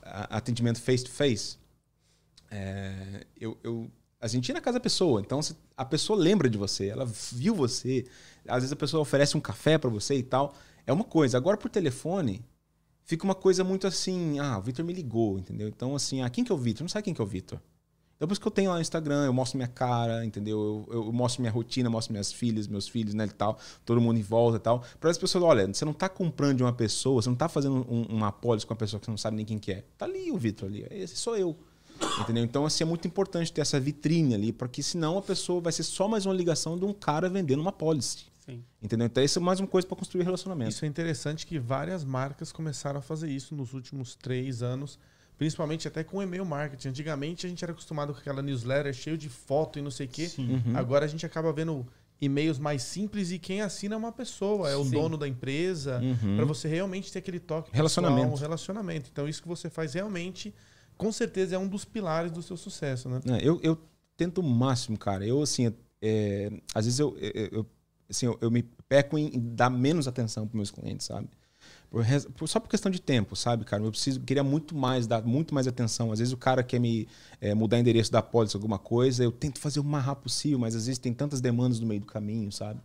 atendimento 0.03 0.81
face-to-face, 0.81 1.57
é, 2.49 3.25
eu, 3.39 3.57
eu, 3.63 3.89
a 4.19 4.27
gente 4.27 4.49
ia 4.49 4.53
na 4.53 4.61
casa 4.61 4.77
da 4.77 4.83
pessoa, 4.83 5.21
então 5.21 5.39
a 5.77 5.85
pessoa 5.85 6.19
lembra 6.19 6.49
de 6.49 6.57
você, 6.57 6.87
ela 6.87 7.05
viu 7.05 7.55
você. 7.55 8.05
Às 8.47 8.63
vezes 8.63 8.73
a 8.73 8.75
pessoa 8.75 9.01
oferece 9.01 9.37
um 9.37 9.41
café 9.41 9.77
para 9.77 9.89
você 9.89 10.15
e 10.15 10.23
tal. 10.23 10.53
É 10.85 10.91
uma 10.91 11.03
coisa. 11.03 11.37
Agora, 11.37 11.57
por 11.57 11.69
telefone, 11.69 12.43
fica 13.03 13.23
uma 13.23 13.35
coisa 13.35 13.63
muito 13.63 13.87
assim: 13.87 14.39
ah, 14.39 14.57
o 14.57 14.61
Vitor 14.61 14.83
me 14.83 14.93
ligou, 14.93 15.39
entendeu? 15.39 15.67
Então, 15.67 15.95
assim, 15.95 16.21
ah, 16.21 16.29
quem 16.29 16.43
que 16.43 16.51
é 16.51 16.55
o 16.55 16.57
Vitor? 16.57 16.83
Não 16.83 16.89
sabe 16.89 17.05
quem 17.05 17.13
que 17.13 17.21
é 17.21 17.23
o 17.23 17.27
Vitor. 17.27 17.59
Então, 18.21 18.27
por 18.27 18.33
isso 18.33 18.41
que 18.41 18.47
eu 18.47 18.51
tenho 18.51 18.69
lá 18.69 18.75
no 18.75 18.81
Instagram, 18.81 19.25
eu 19.25 19.33
mostro 19.33 19.57
minha 19.57 19.67
cara, 19.67 20.23
entendeu? 20.23 20.85
Eu, 20.91 21.05
eu 21.05 21.11
mostro 21.11 21.41
minha 21.41 21.51
rotina, 21.51 21.89
mostro 21.89 22.13
minhas 22.13 22.31
filhas, 22.31 22.67
meus 22.67 22.87
filhos, 22.87 23.15
né, 23.15 23.25
e 23.25 23.29
tal, 23.29 23.57
todo 23.83 23.99
mundo 23.99 24.19
em 24.19 24.21
volta 24.21 24.57
e 24.57 24.59
tal. 24.59 24.83
Para 24.99 25.09
as 25.09 25.17
pessoas, 25.17 25.43
olha, 25.43 25.65
você 25.65 25.83
não 25.83 25.91
está 25.91 26.07
comprando 26.07 26.57
de 26.57 26.61
uma 26.61 26.71
pessoa, 26.71 27.19
você 27.19 27.29
não 27.29 27.33
está 27.33 27.49
fazendo 27.49 27.83
um, 27.89 28.03
uma 28.03 28.27
apólice 28.27 28.63
com 28.63 28.75
uma 28.75 28.77
pessoa 28.77 28.99
que 28.99 29.07
você 29.07 29.09
não 29.09 29.17
sabe 29.17 29.37
nem 29.37 29.43
quem 29.43 29.57
que 29.57 29.71
é. 29.71 29.83
Tá 29.97 30.05
ali 30.05 30.31
o 30.31 30.37
Vitor 30.37 30.69
ali, 30.69 30.85
esse 30.91 31.15
sou 31.15 31.35
eu. 31.35 31.57
Entendeu? 32.19 32.43
Então, 32.43 32.63
assim, 32.63 32.83
é 32.83 32.85
muito 32.85 33.07
importante 33.07 33.51
ter 33.51 33.61
essa 33.61 33.79
vitrine 33.79 34.35
ali, 34.35 34.53
porque 34.53 34.83
senão 34.83 35.17
a 35.17 35.21
pessoa 35.23 35.59
vai 35.59 35.73
ser 35.73 35.81
só 35.81 36.07
mais 36.07 36.23
uma 36.23 36.35
ligação 36.35 36.77
de 36.77 36.85
um 36.85 36.93
cara 36.93 37.27
vendendo 37.27 37.61
uma 37.61 37.71
apólice. 37.71 38.25
Sim. 38.45 38.63
Entendeu? 38.83 39.07
Então, 39.07 39.23
isso 39.23 39.39
é 39.39 39.41
mais 39.41 39.59
uma 39.59 39.67
coisa 39.67 39.87
para 39.87 39.97
construir 39.97 40.21
relacionamento. 40.21 40.69
Isso 40.69 40.85
é 40.85 40.87
interessante 40.87 41.47
que 41.47 41.57
várias 41.57 42.05
marcas 42.05 42.51
começaram 42.51 42.99
a 42.99 43.01
fazer 43.01 43.31
isso 43.31 43.55
nos 43.55 43.73
últimos 43.73 44.13
três 44.13 44.61
anos 44.61 44.99
Principalmente 45.41 45.87
até 45.87 46.03
com 46.03 46.21
e-mail 46.21 46.45
marketing. 46.45 46.89
Antigamente 46.89 47.47
a 47.47 47.49
gente 47.49 47.63
era 47.63 47.71
acostumado 47.71 48.13
com 48.13 48.19
aquela 48.19 48.43
newsletter 48.43 48.93
cheio 48.93 49.17
de 49.17 49.27
foto 49.27 49.79
e 49.79 49.81
não 49.81 49.89
sei 49.89 50.05
o 50.05 50.09
quê. 50.09 50.29
Uhum. 50.37 50.77
Agora 50.77 51.03
a 51.03 51.07
gente 51.07 51.25
acaba 51.25 51.51
vendo 51.51 51.83
e-mails 52.21 52.59
mais 52.59 52.83
simples 52.83 53.31
e 53.31 53.39
quem 53.39 53.59
assina 53.59 53.95
é 53.95 53.97
uma 53.97 54.11
pessoa, 54.11 54.69
é 54.69 54.75
Sim. 54.75 54.81
o 54.81 54.91
dono 54.91 55.17
da 55.17 55.27
empresa, 55.27 55.99
uhum. 55.99 56.35
para 56.35 56.45
você 56.45 56.67
realmente 56.67 57.11
ter 57.11 57.17
aquele 57.17 57.39
toque 57.39 57.71
relacionamento. 57.73 58.21
Pessoal, 58.21 58.37
um 58.37 58.39
relacionamento. 58.39 59.09
Então 59.11 59.27
isso 59.27 59.41
que 59.41 59.47
você 59.47 59.67
faz 59.67 59.95
realmente, 59.95 60.53
com 60.95 61.11
certeza 61.11 61.55
é 61.55 61.57
um 61.57 61.67
dos 61.67 61.85
pilares 61.85 62.31
do 62.31 62.43
seu 62.43 62.55
sucesso, 62.55 63.09
né? 63.09 63.19
É, 63.25 63.39
eu, 63.41 63.59
eu 63.63 63.79
tento 64.15 64.41
o 64.41 64.43
máximo, 64.43 64.95
cara. 64.95 65.25
Eu 65.25 65.41
assim, 65.41 65.73
é, 66.03 66.51
às 66.75 66.85
vezes 66.85 66.99
eu, 66.99 67.17
eu, 67.17 67.47
eu 67.51 67.65
assim, 68.07 68.27
eu, 68.27 68.37
eu, 68.41 68.51
me 68.51 68.61
peco 68.87 69.17
em 69.17 69.31
dar 69.55 69.71
menos 69.71 70.07
atenção 70.07 70.45
para 70.45 70.55
meus 70.55 70.69
clientes, 70.69 71.07
sabe? 71.07 71.27
Só 72.47 72.59
por 72.59 72.69
questão 72.69 72.89
de 72.89 73.01
tempo, 73.01 73.35
sabe, 73.35 73.65
cara? 73.65 73.83
Eu 73.83 73.91
preciso, 73.91 74.21
queria 74.21 74.43
muito 74.43 74.73
mais, 74.73 75.05
dar 75.07 75.21
muito 75.23 75.53
mais 75.53 75.67
atenção. 75.67 76.11
Às 76.11 76.19
vezes 76.19 76.33
o 76.33 76.37
cara 76.37 76.63
quer 76.63 76.79
me 76.79 77.05
é, 77.41 77.53
mudar 77.53 77.79
endereço 77.79 78.09
da 78.09 78.21
pólice, 78.21 78.55
alguma 78.55 78.79
coisa, 78.79 79.23
eu 79.23 79.31
tento 79.31 79.59
fazer 79.59 79.81
o 79.81 79.83
mais 79.83 80.05
rápido 80.05 80.23
possível, 80.23 80.57
mas 80.57 80.73
às 80.73 80.85
vezes 80.85 80.99
tem 80.99 81.13
tantas 81.13 81.41
demandas 81.41 81.81
no 81.81 81.87
meio 81.87 81.99
do 81.99 82.07
caminho, 82.07 82.49
sabe? 82.49 82.79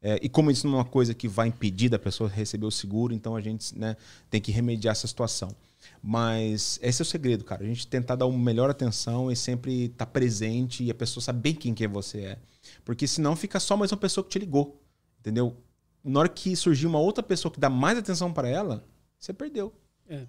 É, 0.00 0.18
e 0.22 0.28
como 0.28 0.50
isso 0.50 0.66
não 0.66 0.74
é 0.74 0.76
uma 0.78 0.84
coisa 0.84 1.12
que 1.12 1.26
vai 1.26 1.48
impedir 1.48 1.88
da 1.88 1.98
pessoa 1.98 2.30
receber 2.30 2.66
o 2.66 2.70
seguro, 2.70 3.12
então 3.12 3.34
a 3.34 3.40
gente 3.40 3.76
né, 3.76 3.96
tem 4.30 4.40
que 4.40 4.52
remediar 4.52 4.92
essa 4.92 5.08
situação. 5.08 5.54
Mas 6.00 6.78
esse 6.82 7.02
é 7.02 7.04
o 7.04 7.06
segredo, 7.06 7.44
cara. 7.44 7.62
A 7.62 7.66
gente 7.66 7.86
tentar 7.86 8.16
dar 8.16 8.26
uma 8.26 8.38
melhor 8.38 8.70
atenção 8.70 9.30
e 9.30 9.36
sempre 9.36 9.86
estar 9.86 10.06
tá 10.06 10.10
presente 10.10 10.84
e 10.84 10.90
a 10.90 10.94
pessoa 10.94 11.22
saber 11.22 11.54
quem 11.54 11.74
que 11.74 11.86
você 11.88 12.20
é. 12.20 12.38
Porque 12.84 13.06
senão 13.06 13.34
fica 13.34 13.58
só 13.58 13.76
mais 13.76 13.90
uma 13.92 13.98
pessoa 13.98 14.24
que 14.24 14.30
te 14.30 14.38
ligou. 14.38 14.80
Entendeu? 15.20 15.56
Na 16.04 16.20
hora 16.20 16.28
que 16.28 16.56
surgir 16.56 16.86
uma 16.86 16.98
outra 16.98 17.22
pessoa 17.22 17.52
que 17.52 17.60
dá 17.60 17.70
mais 17.70 17.98
atenção 17.98 18.32
para 18.32 18.48
ela, 18.48 18.84
você 19.18 19.32
perdeu. 19.32 19.72
É. 20.08 20.26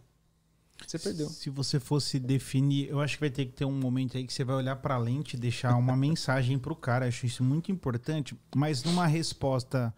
Você 0.85 0.99
perdeu. 0.99 1.29
Se 1.29 1.49
você 1.49 1.79
fosse 1.79 2.19
definir, 2.19 2.89
eu 2.89 2.99
acho 2.99 3.15
que 3.15 3.21
vai 3.21 3.29
ter 3.29 3.45
que 3.45 3.53
ter 3.53 3.65
um 3.65 3.71
momento 3.71 4.17
aí 4.17 4.25
que 4.25 4.33
você 4.33 4.43
vai 4.43 4.55
olhar 4.55 4.75
para 4.77 4.95
a 4.95 4.97
lente 4.97 5.35
e 5.35 5.39
deixar 5.39 5.75
uma 5.75 5.95
mensagem 5.97 6.59
para 6.59 6.73
o 6.73 6.75
cara. 6.75 7.05
Eu 7.05 7.09
acho 7.09 7.25
isso 7.25 7.43
muito 7.43 7.71
importante, 7.71 8.37
mas 8.55 8.83
numa 8.83 9.07
resposta 9.07 9.93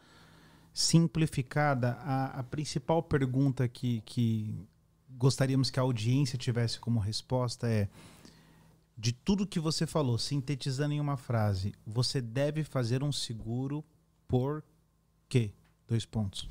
simplificada, 0.73 1.93
a, 2.02 2.39
a 2.39 2.43
principal 2.43 3.02
pergunta 3.02 3.68
que, 3.68 4.02
que 4.02 4.68
gostaríamos 5.10 5.69
que 5.69 5.80
a 5.80 5.84
audiência 5.84 6.38
tivesse 6.38 6.80
como 6.80 6.99
resposta 6.99 7.68
é: 7.68 7.89
de 8.97 9.11
tudo 9.11 9.47
que 9.47 9.60
você 9.60 9.85
falou, 9.88 10.18
sintetizando 10.18 10.93
em 10.93 10.99
uma 10.99 11.18
frase, 11.18 11.73
você 11.85 12.22
deve 12.22 12.64
fazer 12.64 13.03
um 13.03 13.11
seguro 13.11 13.84
por 14.27 14.64
quê? 15.27 15.53
Dois 15.88 16.06
pontos. 16.06 16.48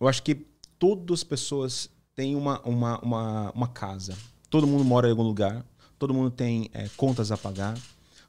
Eu 0.00 0.08
acho 0.08 0.22
que 0.22 0.46
todas 0.78 1.20
as 1.20 1.24
pessoas 1.24 1.90
têm 2.14 2.36
uma, 2.36 2.60
uma, 2.62 2.98
uma, 3.00 3.50
uma 3.52 3.68
casa. 3.68 4.16
Todo 4.48 4.66
mundo 4.66 4.84
mora 4.84 5.08
em 5.08 5.10
algum 5.10 5.22
lugar. 5.22 5.64
Todo 5.98 6.14
mundo 6.14 6.30
tem 6.30 6.70
é, 6.72 6.88
contas 6.96 7.32
a 7.32 7.36
pagar. 7.36 7.78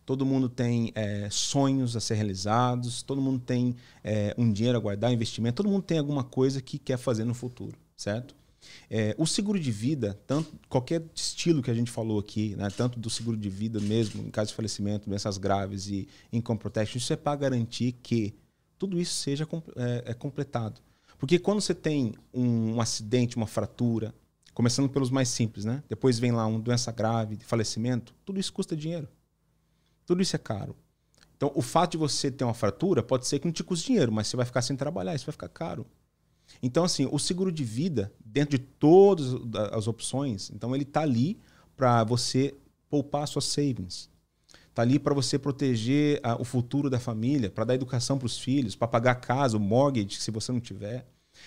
Todo 0.06 0.26
mundo 0.26 0.48
tem 0.48 0.92
é, 0.96 1.28
sonhos 1.30 1.96
a 1.96 2.00
ser 2.00 2.16
realizados. 2.16 3.02
Todo 3.02 3.22
mundo 3.22 3.40
tem 3.40 3.76
é, 4.04 4.34
um 4.38 4.52
dinheiro 4.52 4.78
a 4.78 4.82
guardar, 4.82 5.12
investimento. 5.12 5.58
Todo 5.58 5.70
mundo 5.70 5.84
tem 5.84 6.00
alguma 6.00 6.24
coisa 6.24 6.62
que 6.62 6.80
quer 6.80 6.98
fazer 6.98 7.26
no 7.26 7.34
futuro, 7.34 7.78
certo? 7.96 8.36
É, 8.90 9.16
o 9.18 9.26
seguro 9.26 9.60
de 9.60 9.72
vida, 9.72 10.20
tanto 10.26 10.54
qualquer 10.68 11.04
estilo 11.14 11.62
que 11.62 11.72
a 11.72 11.74
gente 11.74 11.92
falou 11.92 12.20
aqui, 12.20 12.56
né, 12.56 12.70
tanto 12.70 13.00
do 13.00 13.10
seguro 13.10 13.38
de 13.38 13.50
vida 13.50 13.80
mesmo, 13.80 14.26
em 14.26 14.32
caso 14.32 14.50
de 14.50 14.56
falecimento, 14.56 15.10
doenças 15.10 15.38
graves 15.38 15.88
e 15.88 16.08
income 16.32 16.60
protection, 16.60 16.98
isso 16.98 17.14
é 17.14 17.16
para 17.16 17.38
garantir 17.38 17.94
que 18.04 18.34
tudo 18.78 19.00
isso 19.00 19.16
seja 19.16 19.48
é, 19.76 20.12
é 20.12 20.14
completado. 20.14 20.82
Porque 21.18 21.40
quando 21.40 21.62
você 21.62 21.74
tem 21.74 22.14
um, 22.34 22.76
um, 22.76 22.82
acidente, 22.82 23.38
uma 23.38 23.48
fratura, 23.48 24.14
começando 24.54 24.90
pelos 24.90 25.10
mais 25.10 25.30
simples, 25.30 25.66
né? 25.66 25.84
Depois 25.90 26.20
vem 26.20 26.32
lá 26.32 26.46
uma 26.46 26.60
doença 26.60 26.92
grave, 26.92 27.38
falecimento, 27.38 28.14
tudo 28.24 28.40
isso 28.40 28.54
custa 28.54 28.76
dinheiro. 28.76 29.08
Tudo 30.06 30.22
isso 30.22 30.36
é 30.36 30.40
caro. 30.40 30.76
Então, 31.36 31.52
o 31.54 31.62
fato 31.62 31.92
de 31.92 31.98
você 31.98 32.32
ter 32.32 32.44
uma 32.44 32.54
fratura 32.54 33.04
pode 33.04 33.28
ser 33.28 33.40
que 33.40 33.46
não 33.46 33.52
te 33.52 33.64
custe 33.64 33.88
dinheiro, 33.88 34.12
mas 34.12 34.28
você 34.28 34.38
vai 34.38 34.46
ficar 34.46 34.62
sem 34.62 34.76
trabalhar, 34.76 35.16
isso 35.16 35.26
vai 35.26 35.34
ficar 35.34 35.50
caro. 35.50 35.86
Então, 36.62 36.84
assim, 36.84 37.08
o 37.12 37.20
seguro 37.20 37.52
de 37.52 37.64
vida, 37.64 38.12
dentro 38.24 38.58
de 38.58 38.64
todas 38.64 39.34
as 39.74 39.88
opções, 39.88 40.50
então 40.52 40.74
ele 40.74 40.84
está 40.84 41.02
ali 41.02 41.40
para 41.76 42.04
você 42.04 42.56
poupar 42.90 43.28
suas 43.28 43.46
savings. 43.46 44.10
Está 44.78 44.84
ali 44.84 45.00
para 45.00 45.12
você 45.12 45.40
proteger 45.40 46.20
a, 46.22 46.40
o 46.40 46.44
futuro 46.44 46.88
da 46.88 47.00
família, 47.00 47.50
para 47.50 47.64
dar 47.64 47.74
educação 47.74 48.16
para 48.16 48.28
os 48.28 48.38
filhos, 48.38 48.76
para 48.76 48.88
pagar 48.88 49.14
a 49.14 49.16
casa, 49.16 49.58
o 49.58 49.60
mortgage, 49.60 50.22
se 50.22 50.30
você 50.30 50.52
não 50.52 50.60
tiver. 50.60 51.04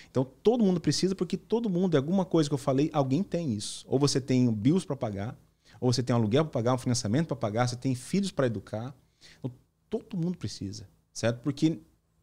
Então, 0.09 0.25
todo 0.43 0.61
mundo 0.61 0.81
precisa, 0.81 1.15
porque 1.15 1.37
todo 1.37 1.69
mundo, 1.69 1.95
alguma 1.95 2.25
coisa 2.25 2.49
que 2.49 2.53
eu 2.53 2.57
falei, 2.57 2.89
alguém 2.91 3.23
tem 3.23 3.53
isso. 3.53 3.85
Ou 3.87 3.97
você 3.97 4.19
tem 4.19 4.51
bills 4.51 4.85
para 4.85 4.97
pagar, 4.97 5.39
ou 5.79 5.93
você 5.93 6.03
tem 6.03 6.13
um 6.13 6.19
aluguel 6.19 6.43
para 6.43 6.51
pagar, 6.51 6.73
um 6.73 6.77
financiamento 6.77 7.27
para 7.27 7.37
pagar, 7.37 7.69
você 7.69 7.77
tem 7.77 7.95
filhos 7.95 8.31
para 8.31 8.47
educar. 8.47 8.93
Então, 9.39 9.49
todo 9.89 10.17
mundo 10.17 10.37
precisa, 10.37 10.85
certo? 11.13 11.39
Porque 11.39 11.79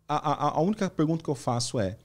a, 0.06 0.16
a, 0.16 0.58
a 0.58 0.60
única 0.60 0.90
pergunta 0.90 1.24
que 1.24 1.30
eu 1.30 1.34
faço 1.34 1.80
é: 1.80 1.96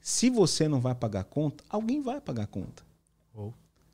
se 0.00 0.28
você 0.28 0.66
não 0.66 0.80
vai 0.80 0.96
pagar 0.96 1.20
a 1.20 1.24
conta, 1.24 1.62
alguém 1.68 2.02
vai 2.02 2.20
pagar 2.20 2.42
a 2.42 2.48
conta. 2.48 2.82
Oh. 3.32 3.52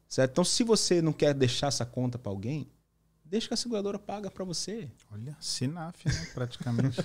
Certo? 0.09 0.31
Então, 0.31 0.45
se 0.45 0.65
você 0.65 1.03
não 1.03 1.13
quer 1.13 1.35
deixar 1.35 1.67
essa 1.67 1.85
conta 1.85 2.19
para 2.19 2.33
alguém, 2.33 2.67
deixa 3.29 3.49
que 3.49 3.55
a 3.55 3.57
seguradora 3.57 3.99
paga 3.99 4.31
para 4.31 4.45
você. 4.45 4.91
Olha, 5.13 5.37
Sinaf, 5.41 6.05
né? 6.07 6.13
praticamente. 6.35 6.99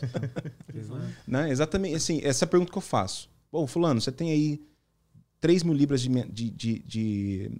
não, 1.27 1.41
né? 1.41 1.51
exatamente. 1.51 1.95
Assim, 1.95 2.21
essa 2.23 2.45
é 2.45 2.45
a 2.45 2.49
pergunta 2.49 2.71
que 2.71 2.77
eu 2.77 2.81
faço. 2.81 3.29
Bom, 3.51 3.67
fulano, 3.67 4.01
você 4.01 4.11
tem 4.11 4.31
aí 4.31 4.65
3 5.39 5.63
mil 5.63 5.73
libras 5.73 6.01
de, 6.01 6.09
de, 6.09 6.49
de, 6.49 6.79
de, 6.79 7.51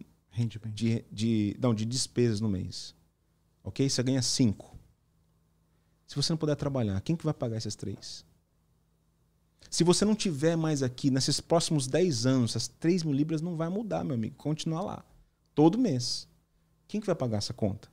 de, 0.73 1.05
de, 1.11 1.57
não, 1.59 1.73
de 1.73 1.85
despesas 1.85 2.39
no 2.39 2.49
mês. 2.49 2.95
Ok? 3.63 3.87
Você 3.87 4.01
ganha 4.01 4.21
5. 4.21 4.73
Se 6.07 6.15
você 6.15 6.31
não 6.31 6.37
puder 6.37 6.55
trabalhar, 6.55 6.99
quem 7.01 7.15
que 7.15 7.25
vai 7.25 7.33
pagar 7.33 7.57
essas 7.57 7.75
três? 7.75 8.25
Se 9.69 9.83
você 9.83 10.05
não 10.05 10.15
tiver 10.15 10.55
mais 10.55 10.83
aqui, 10.83 11.09
nesses 11.09 11.39
próximos 11.39 11.87
10 11.87 12.25
anos, 12.25 12.51
essas 12.51 12.67
3 12.67 13.03
mil 13.03 13.13
libras 13.13 13.41
não 13.41 13.55
vai 13.55 13.69
mudar, 13.69 14.03
meu 14.03 14.15
amigo. 14.15 14.35
Continuar 14.35 14.81
lá. 14.81 15.05
Todo 15.55 15.77
mês. 15.77 16.27
Quem 16.87 17.01
que 17.01 17.07
vai 17.07 17.15
pagar 17.15 17.37
essa 17.39 17.53
conta? 17.53 17.92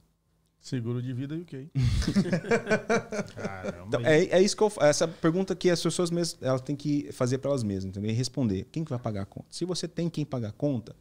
Seguro 0.60 1.00
de 1.00 1.12
vida 1.14 1.34
e 1.34 1.40
o 1.40 1.44
quê? 1.44 1.68
então, 3.88 4.04
é, 4.04 4.24
é 4.26 4.42
isso 4.42 4.54
que 4.54 4.62
eu 4.62 4.70
Essa 4.80 5.08
pergunta 5.08 5.56
que 5.56 5.70
as 5.70 5.82
pessoas 5.82 6.10
mesmas 6.10 6.42
elas 6.42 6.60
têm 6.60 6.76
que 6.76 7.10
fazer 7.12 7.38
para 7.38 7.50
elas 7.50 7.62
mesmas, 7.62 7.86
entendeu? 7.86 8.10
E 8.10 8.14
responder. 8.14 8.68
Quem 8.70 8.84
que 8.84 8.90
vai 8.90 8.98
pagar 8.98 9.22
a 9.22 9.26
conta? 9.26 9.46
Se 9.50 9.64
você 9.64 9.88
tem 9.88 10.10
quem 10.10 10.24
pagar 10.24 10.48
a 10.48 10.52
conta, 10.52 10.94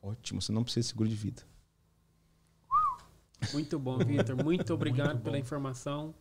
ótimo, 0.00 0.40
você 0.40 0.50
não 0.50 0.64
precisa 0.64 0.84
de 0.84 0.88
seguro 0.88 1.10
de 1.10 1.14
vida. 1.14 1.42
Muito 3.52 3.78
bom, 3.78 3.98
Vitor. 3.98 4.36
Muito 4.42 4.72
obrigado 4.72 5.12
Muito 5.12 5.24
pela 5.24 5.38
informação. 5.38 6.14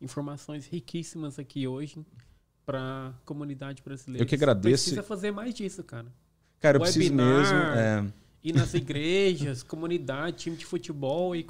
Informações 0.00 0.66
riquíssimas 0.66 1.38
aqui 1.38 1.66
hoje 1.66 2.04
para 2.66 3.08
a 3.08 3.12
comunidade 3.24 3.82
brasileira. 3.82 4.22
Eu 4.22 4.28
que 4.28 4.34
agradeço. 4.34 4.84
Precisa 4.84 5.02
fazer 5.02 5.30
mais 5.30 5.54
disso, 5.54 5.82
cara. 5.82 6.12
Cara, 6.60 6.76
eu 6.76 6.82
preciso 6.82 7.14
mesmo. 7.14 7.56
É... 7.56 8.04
Ir 8.42 8.52
nas 8.52 8.74
igrejas, 8.74 9.62
comunidade, 9.64 10.38
time 10.38 10.56
de 10.56 10.66
futebol 10.66 11.34
e 11.34 11.42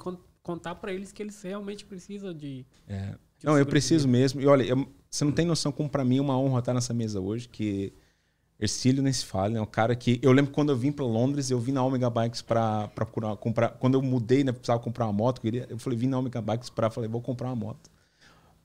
contar 0.45 0.75
para 0.75 0.93
eles 0.93 1.11
que 1.11 1.23
eles 1.23 1.41
realmente 1.41 1.83
precisam 1.83 2.31
de. 2.31 2.65
É. 2.87 3.15
de 3.39 3.45
não, 3.45 3.57
eu 3.57 3.65
preciso 3.65 4.07
mesmo. 4.07 4.39
E 4.39 4.45
olha, 4.45 4.63
eu, 4.63 4.87
você 5.09 5.25
não 5.25 5.31
tem 5.31 5.45
noção 5.45 5.71
como 5.71 5.89
para 5.89 6.05
mim 6.05 6.19
é 6.19 6.21
uma 6.21 6.37
honra 6.37 6.59
estar 6.59 6.73
nessa 6.73 6.93
mesa 6.93 7.19
hoje, 7.19 7.49
que 7.49 7.91
Ercílio 8.59 9.01
nem 9.01 9.11
se 9.11 9.25
fala, 9.25 9.57
é 9.57 9.61
um 9.61 9.65
cara 9.65 9.95
que. 9.95 10.19
Eu 10.21 10.31
lembro 10.31 10.51
quando 10.51 10.71
eu 10.71 10.77
vim 10.77 10.91
para 10.91 11.03
Londres, 11.03 11.49
eu 11.49 11.59
vim 11.59 11.71
na 11.71 11.83
Omega 11.83 12.09
Bikes 12.11 12.43
para 12.43 12.89
comprar. 13.41 13.69
Quando 13.71 13.95
eu 13.95 14.01
mudei, 14.03 14.43
né, 14.43 14.51
precisava 14.51 14.79
comprar 14.79 15.07
uma 15.07 15.13
moto, 15.13 15.39
eu, 15.39 15.41
queria, 15.41 15.65
eu 15.67 15.79
falei, 15.79 15.97
vim 15.97 16.07
na 16.07 16.19
Omega 16.19 16.41
Bikes 16.41 16.69
para. 16.69 16.91
Falei, 16.91 17.09
vou 17.09 17.21
comprar 17.21 17.47
uma 17.47 17.55
moto. 17.55 17.89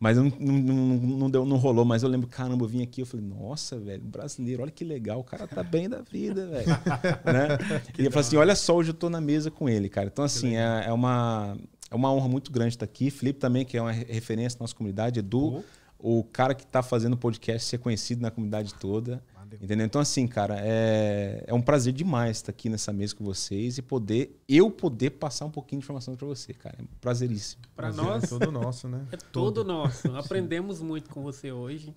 Mas 0.01 0.17
não, 0.17 0.33
não, 0.41 0.75
não, 0.97 1.31
deu, 1.31 1.45
não 1.45 1.59
rolou. 1.59 1.85
Mas 1.85 2.03
eu 2.03 2.09
lembro, 2.09 2.27
caramba, 2.27 2.65
eu 2.65 2.69
vim 2.69 2.83
aqui, 2.83 3.03
eu 3.03 3.07
falei, 3.07 3.27
nossa, 3.27 3.79
velho, 3.79 4.03
brasileiro, 4.03 4.63
olha 4.63 4.71
que 4.71 4.83
legal, 4.83 5.21
o 5.21 5.25
cara 5.25 5.47
tá 5.47 5.63
bem 5.63 5.91
da 5.91 6.01
vida, 6.01 6.47
velho. 6.47 6.67
né? 7.23 7.83
E 7.99 8.07
eu 8.07 8.11
falei 8.11 8.27
assim, 8.27 8.37
olha 8.39 8.57
só, 8.57 8.75
hoje 8.75 8.91
eu 8.91 8.95
tô 8.95 9.11
na 9.11 9.21
mesa 9.21 9.51
com 9.51 9.69
ele, 9.69 9.91
cara. 9.91 10.09
Então, 10.11 10.25
assim, 10.25 10.57
é, 10.57 10.87
é, 10.87 10.93
uma, 10.93 11.55
é 11.91 11.95
uma 11.95 12.11
honra 12.11 12.29
muito 12.29 12.51
grande 12.51 12.77
estar 12.77 12.87
aqui. 12.87 13.11
Felipe 13.11 13.39
também, 13.39 13.63
que 13.63 13.77
é 13.77 13.83
uma 13.83 13.93
referência 13.93 14.57
na 14.59 14.65
nossa 14.65 14.75
comunidade, 14.75 15.19
Edu, 15.19 15.63
o 15.99 16.25
cara 16.25 16.55
que 16.55 16.67
tá 16.67 16.83
fazendo 16.83 17.15
podcast 17.15 17.69
ser 17.69 17.77
conhecido 17.77 18.23
na 18.23 18.31
comunidade 18.31 18.73
toda. 18.73 19.23
Entendeu? 19.61 19.87
Então, 19.87 20.01
assim, 20.01 20.27
cara, 20.27 20.57
é, 20.59 21.45
é 21.47 21.55
um 21.55 21.63
prazer 21.63 21.93
demais 21.93 22.39
estar 22.39 22.51
aqui 22.51 22.69
nessa 22.69 22.93
mesa 22.93 23.15
com 23.15 23.25
vocês 23.25 23.79
e 23.79 23.83
poder, 23.83 24.39
eu 24.49 24.71
poder 24.71 25.11
passar 25.11 25.47
um 25.47 25.51
pouquinho 25.51 25.81
de 25.81 25.85
informação 25.85 26.15
para 26.15 26.27
você, 26.27 26.53
cara. 26.53 26.77
É 26.79 26.85
prazeríssimo. 27.01 27.63
Para 27.75 27.93
nós. 27.93 28.25
É 28.25 28.27
todo 28.27 28.53
nosso, 28.53 28.89
né? 28.89 29.07
É 29.13 29.17
todo, 29.17 29.65
nosso. 29.65 30.09
Aprendemos 30.17 30.81
muito 30.81 31.11
com 31.11 31.23
você 31.23 31.51
hoje. 31.51 31.95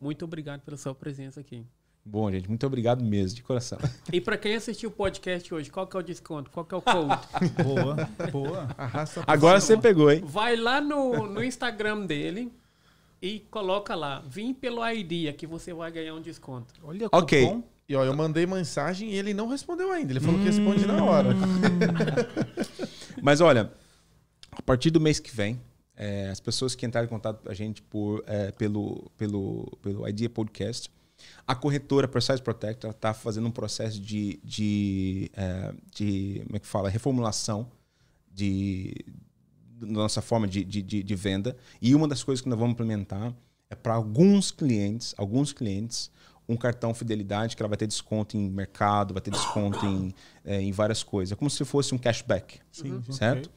Muito 0.00 0.24
obrigado 0.24 0.60
pela 0.60 0.76
sua 0.76 0.94
presença 0.94 1.40
aqui. 1.40 1.64
Bom, 2.04 2.28
gente, 2.32 2.48
muito 2.48 2.66
obrigado 2.66 3.04
mesmo, 3.04 3.36
de 3.36 3.42
coração. 3.42 3.78
E 4.12 4.20
para 4.20 4.36
quem 4.36 4.56
assistiu 4.56 4.90
o 4.90 4.92
podcast 4.92 5.54
hoje, 5.54 5.70
qual 5.70 5.86
que 5.86 5.96
é 5.96 6.00
o 6.00 6.02
desconto? 6.02 6.50
Qual 6.50 6.66
que 6.66 6.74
é 6.74 6.76
o 6.76 6.82
code? 6.82 7.20
boa, 7.62 7.96
boa. 8.30 8.68
Arrasta 8.76 9.22
Agora 9.26 9.60
você 9.60 9.76
pegou, 9.76 10.10
hein? 10.10 10.22
Vai 10.24 10.56
lá 10.56 10.80
no, 10.80 11.28
no 11.28 11.42
Instagram 11.42 12.04
dele, 12.04 12.52
e 13.22 13.38
coloca 13.38 13.94
lá, 13.94 14.18
vim 14.26 14.52
pelo 14.52 14.84
ID, 14.84 15.32
que 15.36 15.46
você 15.46 15.72
vai 15.72 15.92
ganhar 15.92 16.12
um 16.12 16.20
desconto. 16.20 16.74
Olha, 16.82 17.08
ok. 17.12 17.46
Cupom. 17.46 17.62
E 17.88 17.94
ó, 17.94 18.04
eu 18.04 18.16
mandei 18.16 18.46
mensagem 18.46 19.10
e 19.10 19.14
ele 19.14 19.32
não 19.32 19.48
respondeu 19.48 19.92
ainda. 19.92 20.12
Ele 20.12 20.18
falou 20.18 20.36
hum. 20.36 20.38
que 20.40 20.46
responde 20.46 20.86
na 20.86 21.04
hora. 21.04 21.28
Mas 23.22 23.40
olha, 23.40 23.72
a 24.50 24.62
partir 24.62 24.90
do 24.90 25.00
mês 25.00 25.20
que 25.20 25.34
vem, 25.34 25.60
é, 25.94 26.30
as 26.30 26.40
pessoas 26.40 26.74
que 26.74 26.84
entrarem 26.84 27.06
em 27.06 27.10
contato 27.10 27.42
com 27.42 27.48
a 27.48 27.54
gente 27.54 27.80
por, 27.82 28.24
é, 28.26 28.50
pelo, 28.50 29.08
pelo, 29.16 29.78
pelo 29.80 30.08
Idea 30.08 30.28
Podcast, 30.28 30.90
a 31.46 31.54
corretora 31.54 32.08
Precise 32.08 32.42
Protect 32.42 32.86
está 32.88 33.14
fazendo 33.14 33.46
um 33.46 33.52
processo 33.52 34.00
de, 34.00 34.40
de, 34.42 35.30
é, 35.34 35.74
de 35.94 36.42
como 36.46 36.56
é 36.56 36.58
que 36.58 36.66
fala, 36.66 36.88
reformulação 36.88 37.70
de, 38.32 38.94
nossa 39.86 40.22
forma 40.22 40.46
de, 40.46 40.64
de, 40.64 40.82
de, 40.82 41.14
venda. 41.14 41.56
E 41.80 41.94
uma 41.94 42.08
das 42.08 42.22
coisas 42.22 42.42
que 42.42 42.48
nós 42.48 42.58
vamos 42.58 42.74
implementar 42.74 43.34
é 43.68 43.74
para 43.74 43.94
alguns 43.94 44.50
clientes, 44.50 45.14
alguns 45.16 45.52
clientes, 45.52 46.10
um 46.48 46.56
cartão 46.56 46.92
fidelidade 46.92 47.56
que 47.56 47.62
ela 47.62 47.68
vai 47.68 47.76
ter 47.76 47.86
desconto 47.86 48.36
em 48.36 48.50
mercado, 48.50 49.14
vai 49.14 49.20
ter 49.20 49.30
desconto 49.30 49.84
em, 49.86 50.14
é, 50.44 50.60
em 50.60 50.72
várias 50.72 51.02
coisas. 51.02 51.32
É 51.32 51.36
como 51.36 51.50
se 51.50 51.64
fosse 51.64 51.94
um 51.94 51.98
cashback, 51.98 52.60
Sim, 52.70 53.02
certo? 53.10 53.50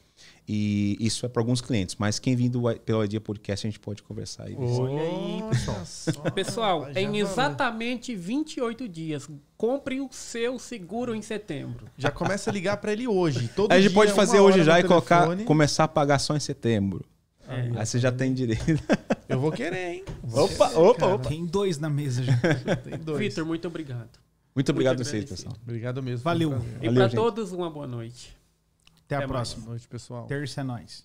E 0.48 0.96
isso 1.00 1.26
é 1.26 1.28
para 1.28 1.42
alguns 1.42 1.60
clientes, 1.60 1.96
mas 1.98 2.18
quem 2.18 2.36
vindo 2.36 2.62
pelo 2.84 3.04
Idea 3.04 3.20
Podcast 3.20 3.66
a 3.66 3.70
gente 3.70 3.80
pode 3.80 4.02
conversar 4.02 4.44
aí. 4.44 4.54
Olha 4.56 5.00
aí, 5.02 5.42
pessoal. 5.50 6.32
Pessoal, 6.32 6.88
Já 6.94 7.00
em 7.00 7.18
exatamente 7.18 8.14
28 8.14 8.88
dias, 8.88 9.28
compre 9.56 10.00
o 10.00 10.08
seu 10.12 10.58
seguro 10.58 11.14
em 11.14 11.22
setembro. 11.22 11.86
Já 11.98 12.10
começa 12.12 12.50
a 12.50 12.52
ligar 12.52 12.76
pra 12.76 12.92
ele 12.92 13.08
hoje. 13.08 13.48
Todo 13.48 13.72
Aí 13.72 13.78
a 13.78 13.80
gente 13.80 13.90
dia, 13.90 14.00
pode 14.00 14.12
fazer 14.12 14.38
hoje 14.38 14.62
já 14.62 14.78
e 14.78 14.84
colocar, 14.84 15.36
começar 15.44 15.84
a 15.84 15.88
pagar 15.88 16.18
só 16.20 16.36
em 16.36 16.40
setembro. 16.40 17.04
É. 17.48 17.70
Aí 17.76 17.86
você 17.86 17.98
já 17.98 18.12
tem 18.12 18.32
direito. 18.32 18.64
Eu 19.28 19.40
vou 19.40 19.50
querer, 19.50 19.94
hein? 19.94 20.04
Vou 20.22 20.44
Opa, 20.44 20.68
querer, 20.68 20.80
opa, 20.80 21.00
cara. 21.00 21.14
opa. 21.14 21.28
Tem 21.28 21.44
dois 21.44 21.78
na 21.78 21.90
mesa 21.90 22.22
já. 22.22 22.36
Tem 22.84 22.98
dois. 22.98 23.18
Vitor, 23.18 23.44
muito 23.44 23.66
obrigado. 23.66 24.10
Muito 24.54 24.70
obrigado 24.70 24.94
a 24.94 24.96
Muito 24.98 25.08
vocês, 25.08 25.24
pessoal. 25.24 25.54
Obrigado 25.62 26.02
mesmo. 26.02 26.22
Valeu. 26.22 26.52
um. 26.52 26.62
E 26.80 26.92
para 26.92 27.08
todos, 27.08 27.52
uma 27.52 27.68
boa 27.68 27.86
noite. 27.86 28.36
Até 29.06 29.14
a 29.14 29.18
Até 29.18 29.26
mais. 29.26 29.28
próxima. 29.28 29.62
Boa 29.64 29.70
noite, 29.74 29.88
pessoal. 29.88 30.26
Terça 30.26 30.60
é 30.60 30.64
nóis. 30.64 31.04